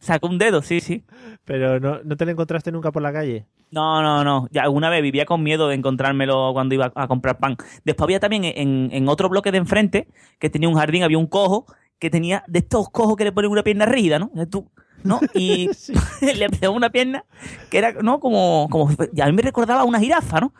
Sacó 0.00 0.28
un 0.28 0.38
dedo, 0.38 0.62
sí, 0.62 0.80
sí. 0.80 1.04
Pero 1.44 1.80
no, 1.80 2.00
no 2.04 2.16
te 2.16 2.24
lo 2.24 2.30
encontraste 2.30 2.70
nunca 2.70 2.92
por 2.92 3.02
la 3.02 3.12
calle. 3.12 3.46
No, 3.70 4.00
no, 4.02 4.22
no. 4.24 4.48
Ya 4.52 4.62
alguna 4.62 4.90
vez 4.90 5.02
vivía 5.02 5.26
con 5.26 5.42
miedo 5.42 5.68
de 5.68 5.74
encontrármelo 5.74 6.52
cuando 6.52 6.74
iba 6.74 6.92
a 6.94 7.08
comprar 7.08 7.38
pan. 7.38 7.56
Después 7.84 8.04
había 8.04 8.20
también 8.20 8.44
en, 8.44 8.90
en 8.92 9.08
otro 9.08 9.28
bloque 9.28 9.50
de 9.52 9.58
enfrente, 9.58 10.08
que 10.38 10.50
tenía 10.50 10.68
un 10.68 10.76
jardín, 10.76 11.02
había 11.02 11.18
un 11.18 11.26
cojo 11.26 11.66
que 11.98 12.10
tenía 12.10 12.44
de 12.46 12.60
estos 12.60 12.88
cojos 12.90 13.16
que 13.16 13.24
le 13.24 13.32
ponen 13.32 13.50
una 13.50 13.64
pierna 13.64 13.86
rígida, 13.86 14.18
¿no? 14.20 14.30
Tú, 14.48 14.70
¿no? 15.04 15.20
Y 15.34 15.68
le 16.36 16.48
pegó 16.50 16.72
una 16.74 16.90
pierna 16.90 17.24
que 17.70 17.78
era, 17.78 17.92
¿no? 17.92 18.20
Como, 18.20 18.68
como, 18.70 18.88
a 18.90 19.26
mí 19.26 19.32
me 19.32 19.42
recordaba 19.42 19.82
a 19.82 19.84
una 19.84 20.00
jirafa, 20.00 20.40
¿no? 20.40 20.52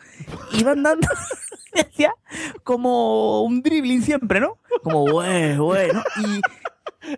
Iba 0.58 0.72
andando, 0.72 1.06
hacía 1.74 2.12
como 2.64 3.42
un 3.42 3.62
dribbling 3.62 4.02
siempre, 4.02 4.40
¿no? 4.40 4.58
Como, 4.82 5.02
güey, 5.10 5.56
güey, 5.56 5.92
¿no? 5.92 6.02
Y, 6.22 6.40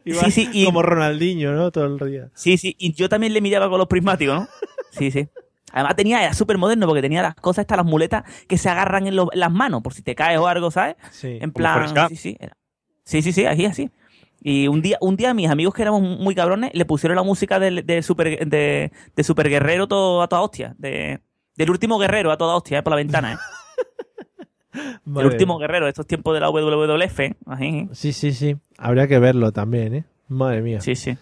Iba 0.05 0.23
sí, 0.25 0.31
sí, 0.31 0.49
y- 0.53 0.64
Como 0.66 0.83
Ronaldinho, 0.83 1.53
¿no? 1.53 1.71
Todo 1.73 1.87
el 1.87 2.11
día. 2.11 2.31
Sí, 2.35 2.57
sí, 2.59 2.77
y 2.79 2.93
yo 2.93 3.09
también 3.09 3.33
le 3.33 3.41
miraba 3.41 3.68
con 3.68 3.79
los 3.79 3.89
prismáticos, 3.89 4.41
¿no? 4.41 4.49
Sí, 4.93 5.11
sí. 5.11 5.29
Además 5.73 5.97
tenía, 5.97 6.23
era 6.25 6.35
súper 6.35 6.59
moderno 6.59 6.87
porque 6.87 7.01
tenía 7.03 7.23
las 7.23 7.35
cosas 7.37 7.62
estas, 7.62 7.77
las 7.79 7.87
muletas 7.87 8.25
que 8.49 8.59
se 8.59 8.68
agarran 8.68 9.07
en, 9.07 9.16
lo- 9.16 9.33
en 9.33 9.41
las 9.41 9.51
manos 9.53 9.83
por 9.83 9.95
si 9.95 10.03
te 10.03 10.14
caes 10.14 10.39
o 10.39 10.47
algo, 10.49 10.71
¿sabes? 10.71 10.97
Sí. 11.12 11.39
En 11.41 11.53
plan, 11.53 11.75
Forrest 11.75 11.97
Gump. 11.97 12.09
sí, 12.11 12.16
sí, 12.16 12.37
era- 12.41 12.57
sí, 13.05 13.23
sí, 13.23 13.33
sí, 13.33 13.47
así, 13.47 13.66
así. 13.66 13.91
Y 14.43 14.68
un 14.68 14.80
día, 14.82 14.97
un 15.01 15.16
día 15.16 15.34
mis 15.34 15.49
amigos 15.51 15.74
que 15.74 15.82
éramos 15.82 16.01
muy 16.03 16.34
cabrones 16.34 16.70
le 16.74 16.84
pusieron 16.86 17.16
la 17.16 17.22
música 17.22 17.59
del- 17.59 17.84
de, 17.84 18.03
super, 18.03 18.49
de, 18.49 18.91
de 19.14 19.24
Super 19.24 19.49
Guerrero 19.51 19.86
todo, 19.86 20.22
a 20.22 20.28
toda 20.28 20.43
hostia, 20.43 20.74
de, 20.78 21.20
del 21.57 21.70
último 21.70 21.99
guerrero 21.99 22.32
a 22.32 22.38
toda 22.38 22.57
hostia, 22.57 22.78
¿eh? 22.78 22.82
por 22.82 22.93
la 22.93 22.97
ventana, 22.97 23.34
¿eh? 23.34 23.36
El 24.72 25.26
último 25.26 25.59
guerrero, 25.59 25.88
estos 25.88 26.07
tiempos 26.07 26.32
de 26.34 26.41
la 26.41 26.49
WWF. 26.49 27.20
Sí, 27.93 28.12
sí, 28.12 28.32
sí. 28.32 28.57
Habría 28.78 29.09
que 29.09 29.18
verlo 29.18 29.51
también, 29.51 29.95
¿eh? 29.95 30.05
Madre 30.28 30.62
mía. 30.62 30.80
Sí, 30.80 30.95
sí. 30.95 31.18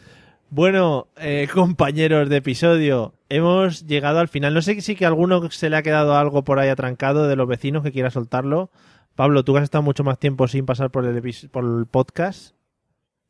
Bueno, 0.50 1.08
eh, 1.16 1.48
compañeros 1.54 2.28
de 2.28 2.36
episodio, 2.36 3.14
hemos 3.30 3.86
llegado 3.86 4.18
al 4.18 4.28
final. 4.28 4.52
No 4.52 4.60
sé 4.60 4.78
si 4.82 4.94
que 4.94 5.06
a 5.06 5.08
alguno 5.08 5.50
se 5.50 5.70
le 5.70 5.76
ha 5.76 5.82
quedado 5.82 6.16
algo 6.16 6.44
por 6.44 6.58
ahí 6.58 6.68
atrancado 6.68 7.26
de 7.26 7.36
los 7.36 7.48
vecinos 7.48 7.82
que 7.82 7.90
quiera 7.90 8.10
soltarlo. 8.10 8.70
Pablo, 9.14 9.42
tú 9.44 9.54
que 9.54 9.60
has 9.60 9.64
estado 9.64 9.82
mucho 9.82 10.04
más 10.04 10.18
tiempo 10.18 10.46
sin 10.46 10.66
pasar 10.66 10.90
por 10.90 11.06
el, 11.06 11.20
por 11.50 11.64
el 11.64 11.86
podcast. 11.86 12.54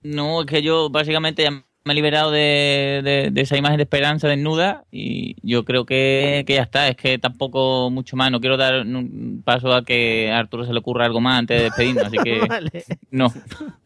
No, 0.02 0.40
es 0.42 0.46
que 0.46 0.62
yo 0.62 0.90
básicamente 0.90 1.42
ya 1.42 1.50
me 1.50 1.92
ha 1.92 1.94
liberado 1.94 2.30
de, 2.30 3.00
de- 3.02 3.30
de 3.32 3.40
esa 3.40 3.56
imagen 3.56 3.78
de 3.78 3.84
esperanza 3.84 4.28
desnuda 4.28 4.84
y 4.92 5.36
yo 5.42 5.64
creo 5.64 5.86
que, 5.86 6.44
que 6.46 6.54
ya 6.56 6.62
está. 6.62 6.86
Es 6.88 6.96
que 6.96 7.18
tampoco 7.18 7.88
mucho 7.90 8.14
más. 8.16 8.30
No 8.30 8.40
quiero 8.40 8.56
dar 8.58 8.80
un 8.86 9.42
paso 9.44 9.72
a 9.72 9.84
que 9.84 10.30
a 10.30 10.38
Arturo 10.38 10.64
se 10.66 10.72
le 10.72 10.80
ocurra 10.80 11.06
algo 11.06 11.20
más 11.20 11.38
antes 11.38 11.56
de 11.56 11.64
despedirnos, 11.64 12.04
así 12.04 12.18
que 12.22 12.40
Vale. 12.48 12.84
no. 13.10 13.32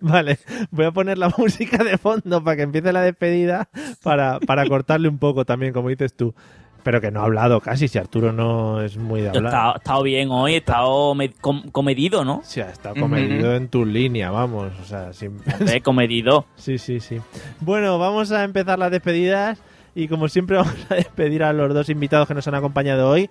Vale, 0.00 0.38
voy 0.70 0.86
a 0.86 0.90
poner 0.90 1.16
la 1.18 1.32
música 1.38 1.84
de 1.84 1.96
fondo 1.96 2.42
para 2.42 2.56
que 2.56 2.62
empiece 2.62 2.92
la 2.92 3.02
despedida 3.02 3.68
para, 4.02 4.40
para 4.40 4.66
cortarle 4.66 5.08
un 5.08 5.18
poco 5.18 5.44
también, 5.44 5.72
como 5.72 5.88
dices 5.88 6.14
tú. 6.16 6.34
Pero 6.82 7.00
que 7.00 7.10
no 7.10 7.20
ha 7.20 7.24
hablado 7.24 7.60
casi, 7.60 7.86
si 7.88 7.98
Arturo 7.98 8.32
no 8.32 8.80
es 8.82 8.96
muy 8.96 9.20
de 9.20 9.28
hablar. 9.28 9.44
estado, 9.46 9.74
he 9.74 9.78
estado 9.78 10.02
bien 10.02 10.30
hoy, 10.30 10.54
he 10.54 10.56
estado 10.56 11.14
me- 11.14 11.30
com- 11.30 11.70
comedido, 11.70 12.24
¿no? 12.24 12.40
Sí, 12.44 12.60
ha 12.60 12.70
estado 12.70 12.96
comedido 12.96 13.54
en 13.54 13.68
tu 13.68 13.84
línea, 13.86 14.30
vamos. 14.30 14.72
O 14.82 14.84
sea, 14.84 15.12
sin... 15.12 15.38
Comedido. 15.84 16.44
Sí, 16.56 16.78
sí, 16.78 17.00
sí. 17.00 17.20
Bueno, 17.60 17.98
vamos 17.98 18.32
a 18.32 18.42
empezar 18.44 18.78
las 18.78 18.90
despedidas 18.90 19.60
y 19.94 20.08
como 20.08 20.28
siempre 20.28 20.56
vamos 20.58 20.74
a 20.90 20.94
despedir 20.96 21.44
a 21.44 21.52
los 21.52 21.72
dos 21.72 21.88
invitados 21.88 22.26
que 22.26 22.34
nos 22.34 22.48
han 22.48 22.54
acompañado 22.56 23.08
hoy. 23.08 23.30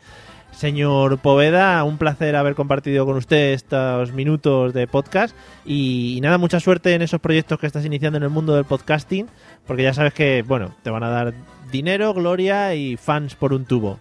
Señor 0.52 1.18
Poveda, 1.20 1.82
un 1.86 1.98
placer 1.98 2.36
haber 2.36 2.56
compartido 2.56 3.06
con 3.06 3.16
usted 3.16 3.54
estos 3.54 4.12
minutos 4.12 4.74
de 4.74 4.86
podcast 4.86 5.34
y, 5.66 6.16
y 6.18 6.22
nada, 6.22 6.38
mucha 6.38 6.60
suerte 6.60 6.94
en 6.94 7.02
esos 7.02 7.22
proyectos 7.22 7.58
que 7.58 7.68
estás 7.68 7.86
iniciando 7.86 8.18
en 8.18 8.24
el 8.24 8.30
mundo 8.30 8.54
del 8.56 8.66
podcasting, 8.66 9.28
porque 9.66 9.84
ya 9.84 9.94
sabes 9.94 10.14
que, 10.14 10.44
bueno, 10.48 10.76
te 10.84 10.90
van 10.90 11.04
a 11.04 11.10
dar 11.10 11.34
dinero, 11.72 12.14
gloria 12.14 12.76
y 12.76 12.98
fans 12.98 13.36
por 13.36 13.54
un 13.54 13.66
tubo. 13.66 14.00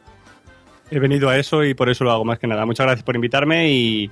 He 0.90 0.98
venido 0.98 1.28
a 1.28 1.38
eso 1.38 1.64
y 1.64 1.74
por 1.74 1.88
eso 1.88 2.04
lo 2.04 2.10
hago 2.10 2.24
más 2.24 2.38
que 2.38 2.46
nada. 2.46 2.66
Muchas 2.66 2.84
gracias 2.86 3.04
por 3.04 3.14
invitarme 3.14 3.70
y, 3.70 4.10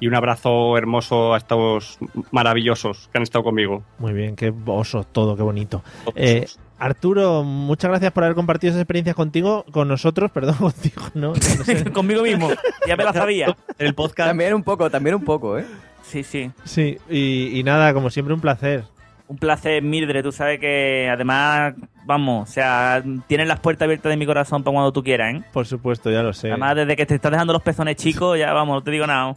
y 0.00 0.06
un 0.06 0.14
abrazo 0.14 0.76
hermoso 0.76 1.34
a 1.34 1.38
estos 1.38 1.98
maravillosos 2.30 3.08
que 3.10 3.18
han 3.18 3.22
estado 3.22 3.44
conmigo. 3.44 3.82
Muy 3.98 4.12
bien, 4.12 4.36
qué 4.36 4.52
oso 4.66 5.04
todo, 5.04 5.36
qué 5.36 5.42
bonito. 5.42 5.82
Eh, 6.14 6.46
Arturo, 6.78 7.42
muchas 7.42 7.90
gracias 7.90 8.12
por 8.12 8.24
haber 8.24 8.36
compartido 8.36 8.70
esas 8.70 8.82
experiencias 8.82 9.16
contigo, 9.16 9.64
con 9.72 9.88
nosotros, 9.88 10.30
perdón, 10.34 10.56
contigo, 10.56 11.02
¿no? 11.14 11.28
No 11.32 11.64
sé. 11.64 11.84
Conmigo 11.92 12.22
mismo. 12.22 12.50
Ya 12.86 12.96
me 12.96 13.04
la 13.04 13.12
sabía. 13.12 13.56
El 13.78 13.94
podcast. 13.94 14.28
También 14.28 14.54
un 14.54 14.62
poco, 14.62 14.90
también 14.90 15.16
un 15.16 15.24
poco, 15.24 15.58
¿eh? 15.58 15.64
Sí, 16.02 16.22
sí. 16.22 16.50
Sí, 16.64 16.98
y, 17.10 17.58
y 17.58 17.62
nada, 17.64 17.92
como 17.94 18.10
siempre, 18.10 18.34
un 18.34 18.40
placer. 18.40 18.84
Un 19.28 19.36
placer, 19.36 19.82
Mildred. 19.82 20.22
Tú 20.22 20.32
sabes 20.32 20.58
que 20.58 21.08
además, 21.12 21.74
vamos, 22.06 22.48
o 22.48 22.52
sea, 22.52 23.02
tienes 23.26 23.46
las 23.46 23.60
puertas 23.60 23.84
abiertas 23.84 24.10
de 24.10 24.16
mi 24.16 24.24
corazón 24.24 24.64
para 24.64 24.72
cuando 24.72 24.92
tú 24.92 25.02
quieras, 25.04 25.34
¿eh? 25.34 25.42
Por 25.52 25.66
supuesto, 25.66 26.10
ya 26.10 26.22
lo 26.22 26.32
sé. 26.32 26.48
Además, 26.48 26.76
desde 26.76 26.96
que 26.96 27.04
te 27.04 27.14
estás 27.14 27.30
dejando 27.30 27.52
los 27.52 27.62
pezones 27.62 27.96
chicos, 27.96 28.38
ya 28.38 28.52
vamos, 28.54 28.76
no 28.76 28.82
te 28.82 28.90
digo 28.90 29.06
nada. 29.06 29.36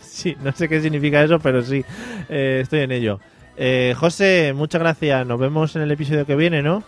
Sí, 0.00 0.36
no 0.42 0.50
sé 0.50 0.68
qué 0.68 0.80
significa 0.80 1.22
eso, 1.22 1.38
pero 1.38 1.62
sí, 1.62 1.84
eh, 2.28 2.58
estoy 2.62 2.80
en 2.80 2.90
ello. 2.90 3.20
Eh, 3.56 3.94
José, 3.96 4.52
muchas 4.54 4.80
gracias. 4.80 5.26
Nos 5.26 5.38
vemos 5.38 5.76
en 5.76 5.82
el 5.82 5.90
episodio 5.92 6.26
que 6.26 6.34
viene, 6.34 6.62
¿no? 6.62 6.82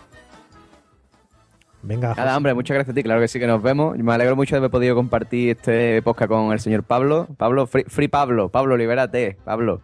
Venga, 1.81 2.13
Nada, 2.15 2.35
hombre, 2.35 2.53
muchas 2.53 2.75
gracias 2.75 2.93
a 2.93 2.95
ti. 2.95 3.03
Claro 3.03 3.21
que 3.21 3.27
sí 3.27 3.39
que 3.39 3.47
nos 3.47 3.61
vemos. 3.61 3.97
Me 3.97 4.13
alegro 4.13 4.35
mucho 4.35 4.55
de 4.55 4.59
haber 4.59 4.71
podido 4.71 4.95
compartir 4.95 5.51
este 5.51 6.01
podcast 6.01 6.29
con 6.29 6.51
el 6.51 6.59
señor 6.59 6.83
Pablo. 6.83 7.27
Pablo, 7.37 7.67
free, 7.67 7.83
free 7.87 8.07
Pablo. 8.07 8.49
Pablo, 8.49 8.75
libérate. 8.77 9.37
Pablo. 9.43 9.81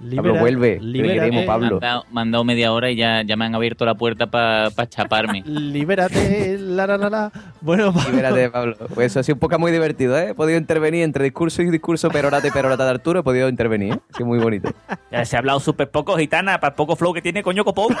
Pablo, 0.00 0.22
Libera- 0.32 0.40
vuelve. 0.40 0.76
Te 0.76 0.82
libérate. 0.82 1.14
queremos, 1.20 1.34
Me 1.34 1.40
han 1.40 1.46
Pablo. 1.46 1.78
dado, 1.78 2.04
me 2.10 2.20
han 2.22 2.30
dado 2.30 2.44
media 2.44 2.72
hora 2.72 2.90
y 2.90 2.96
ya, 2.96 3.22
ya 3.22 3.36
me 3.36 3.44
han 3.44 3.54
abierto 3.54 3.84
la 3.84 3.94
puerta 3.94 4.28
para 4.28 4.70
chaparme. 4.88 5.42
Libérate, 5.46 6.56
la, 6.58 6.86
la, 6.86 6.96
la, 6.96 7.10
la. 7.10 7.32
Bueno, 7.60 7.92
Pablo, 7.92 8.10
Libérate, 8.10 8.50
Pablo. 8.50 8.76
Pues 8.94 9.12
eso 9.12 9.20
ha 9.20 9.22
sido 9.22 9.34
un 9.36 9.40
podcast 9.40 9.60
muy 9.60 9.72
divertido, 9.72 10.16
¿eh? 10.18 10.30
He 10.30 10.34
podido 10.34 10.58
intervenir 10.58 11.02
entre 11.04 11.24
discurso 11.24 11.60
y 11.62 11.70
discurso, 11.70 12.08
perorata 12.10 12.46
y 12.48 12.50
perorata 12.50 12.84
de 12.84 12.90
Arturo. 12.90 13.20
He 13.20 13.22
podido 13.22 13.48
intervenir, 13.48 13.94
¿eh? 13.94 14.00
Ha 14.12 14.16
sido 14.16 14.26
muy 14.26 14.38
bonito. 14.38 14.70
Ya 15.12 15.24
se 15.24 15.36
ha 15.36 15.40
hablado 15.40 15.60
súper 15.60 15.90
poco, 15.90 16.16
gitana, 16.16 16.58
para 16.60 16.70
el 16.70 16.76
poco 16.76 16.96
flow 16.96 17.12
que 17.12 17.20
tiene, 17.22 17.42
coño, 17.42 17.64
copón. 17.64 17.94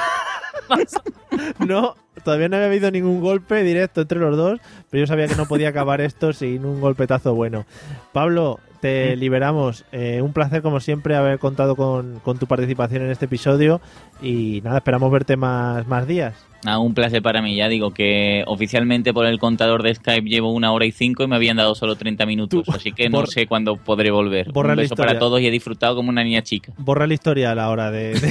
no, 1.58 1.96
todavía 2.24 2.48
no 2.48 2.56
había 2.56 2.68
habido 2.68 2.90
ningún 2.90 3.20
golpe 3.20 3.62
directo 3.62 4.00
entre 4.02 4.18
los 4.18 4.36
dos, 4.36 4.60
pero 4.90 5.02
yo 5.02 5.06
sabía 5.06 5.26
que 5.28 5.34
no 5.36 5.46
podía 5.46 5.68
acabar 5.68 6.00
esto 6.00 6.32
sin 6.32 6.64
un 6.64 6.80
golpetazo 6.80 7.34
bueno. 7.34 7.66
Pablo, 8.12 8.58
te 8.80 9.16
liberamos. 9.16 9.84
Eh, 9.92 10.20
un 10.22 10.32
placer, 10.32 10.62
como 10.62 10.80
siempre, 10.80 11.14
haber 11.16 11.38
contado 11.38 11.76
con, 11.76 12.20
con 12.24 12.38
tu 12.38 12.46
participación 12.46 13.02
en 13.02 13.10
este 13.10 13.26
episodio 13.26 13.80
y 14.22 14.60
nada, 14.64 14.78
esperamos 14.78 15.10
verte 15.12 15.36
más, 15.36 15.86
más 15.86 16.06
días. 16.06 16.34
Nada, 16.62 16.78
un 16.78 16.92
placer 16.92 17.22
para 17.22 17.40
mí. 17.40 17.56
Ya 17.56 17.68
digo 17.68 17.92
que 17.92 18.44
oficialmente 18.46 19.14
por 19.14 19.24
el 19.24 19.38
contador 19.38 19.82
de 19.82 19.94
Skype 19.94 20.28
llevo 20.28 20.52
una 20.52 20.72
hora 20.72 20.84
y 20.84 20.92
cinco 20.92 21.22
y 21.22 21.26
me 21.26 21.36
habían 21.36 21.56
dado 21.56 21.74
solo 21.74 21.96
30 21.96 22.26
minutos. 22.26 22.68
así 22.68 22.92
que 22.92 23.08
no 23.08 23.24
sé 23.26 23.46
cuándo 23.46 23.76
podré 23.76 24.10
volver. 24.10 24.52
borra 24.52 24.70
un 24.72 24.76
la 24.76 24.82
beso 24.82 24.92
historia. 24.94 25.08
para 25.14 25.18
todos 25.18 25.40
y 25.40 25.46
he 25.46 25.50
disfrutado 25.50 25.96
como 25.96 26.10
una 26.10 26.22
niña 26.22 26.42
chica. 26.42 26.72
Borra 26.76 27.06
la 27.06 27.14
historia 27.14 27.52
a 27.52 27.54
la 27.54 27.70
hora 27.70 27.90
de... 27.90 28.12
de- 28.12 28.30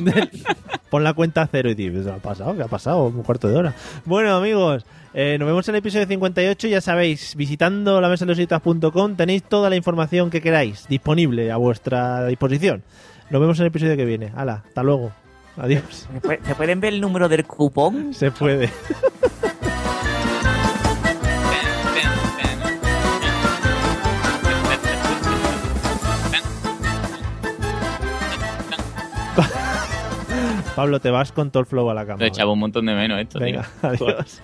de- 0.00 0.10
de- 0.12 0.28
pon 0.90 1.04
la 1.04 1.12
cuenta 1.12 1.42
a 1.42 1.46
cero 1.46 1.70
y 1.70 1.74
dices, 1.74 2.06
¿qué 2.06 2.10
ha 2.12 2.16
pasado? 2.16 2.56
¿Qué 2.56 2.62
ha 2.62 2.68
pasado? 2.68 3.04
Un 3.04 3.22
cuarto 3.22 3.48
de 3.48 3.56
hora. 3.56 3.74
Bueno, 4.06 4.34
amigos, 4.34 4.86
eh, 5.14 5.36
nos 5.38 5.46
vemos 5.46 5.68
en 5.68 5.74
el 5.74 5.78
episodio 5.80 6.06
58. 6.06 6.68
Ya 6.68 6.80
sabéis, 6.80 7.34
visitando 7.36 8.00
la 8.00 8.08
mesa 8.08 8.24
de 8.24 8.30
los 8.30 8.38
tenéis 9.16 9.42
toda 9.42 9.70
la 9.70 9.76
información 9.76 10.30
que 10.30 10.40
queráis 10.40 10.86
disponible 10.88 11.50
a 11.50 11.56
vuestra 11.56 12.26
disposición. 12.26 12.82
Nos 13.30 13.40
vemos 13.40 13.58
en 13.58 13.62
el 13.64 13.68
episodio 13.68 13.96
que 13.96 14.04
viene. 14.04 14.32
Hala, 14.34 14.62
hasta 14.66 14.82
luego. 14.82 15.12
Adiós. 15.56 16.08
¿Se 16.12 16.20
puede- 16.20 16.40
¿Se 16.44 16.54
pueden 16.54 16.80
ver 16.80 16.94
el 16.94 17.00
número 17.00 17.28
del 17.28 17.44
cupón? 17.44 18.14
Se 18.14 18.30
puede. 18.30 18.70
Pablo, 30.76 31.00
te 31.00 31.10
vas 31.10 31.32
con 31.32 31.50
todo 31.50 31.60
el 31.62 31.66
flow 31.66 31.90
a 31.90 31.94
la 31.94 32.06
cama. 32.06 32.20
Lo 32.20 32.26
echaba 32.26 32.52
un 32.52 32.60
montón 32.60 32.86
de 32.86 32.94
menos 32.94 33.20
esto, 33.20 33.40
Venga, 33.40 33.68
tío. 33.80 33.90
adiós. 33.90 34.40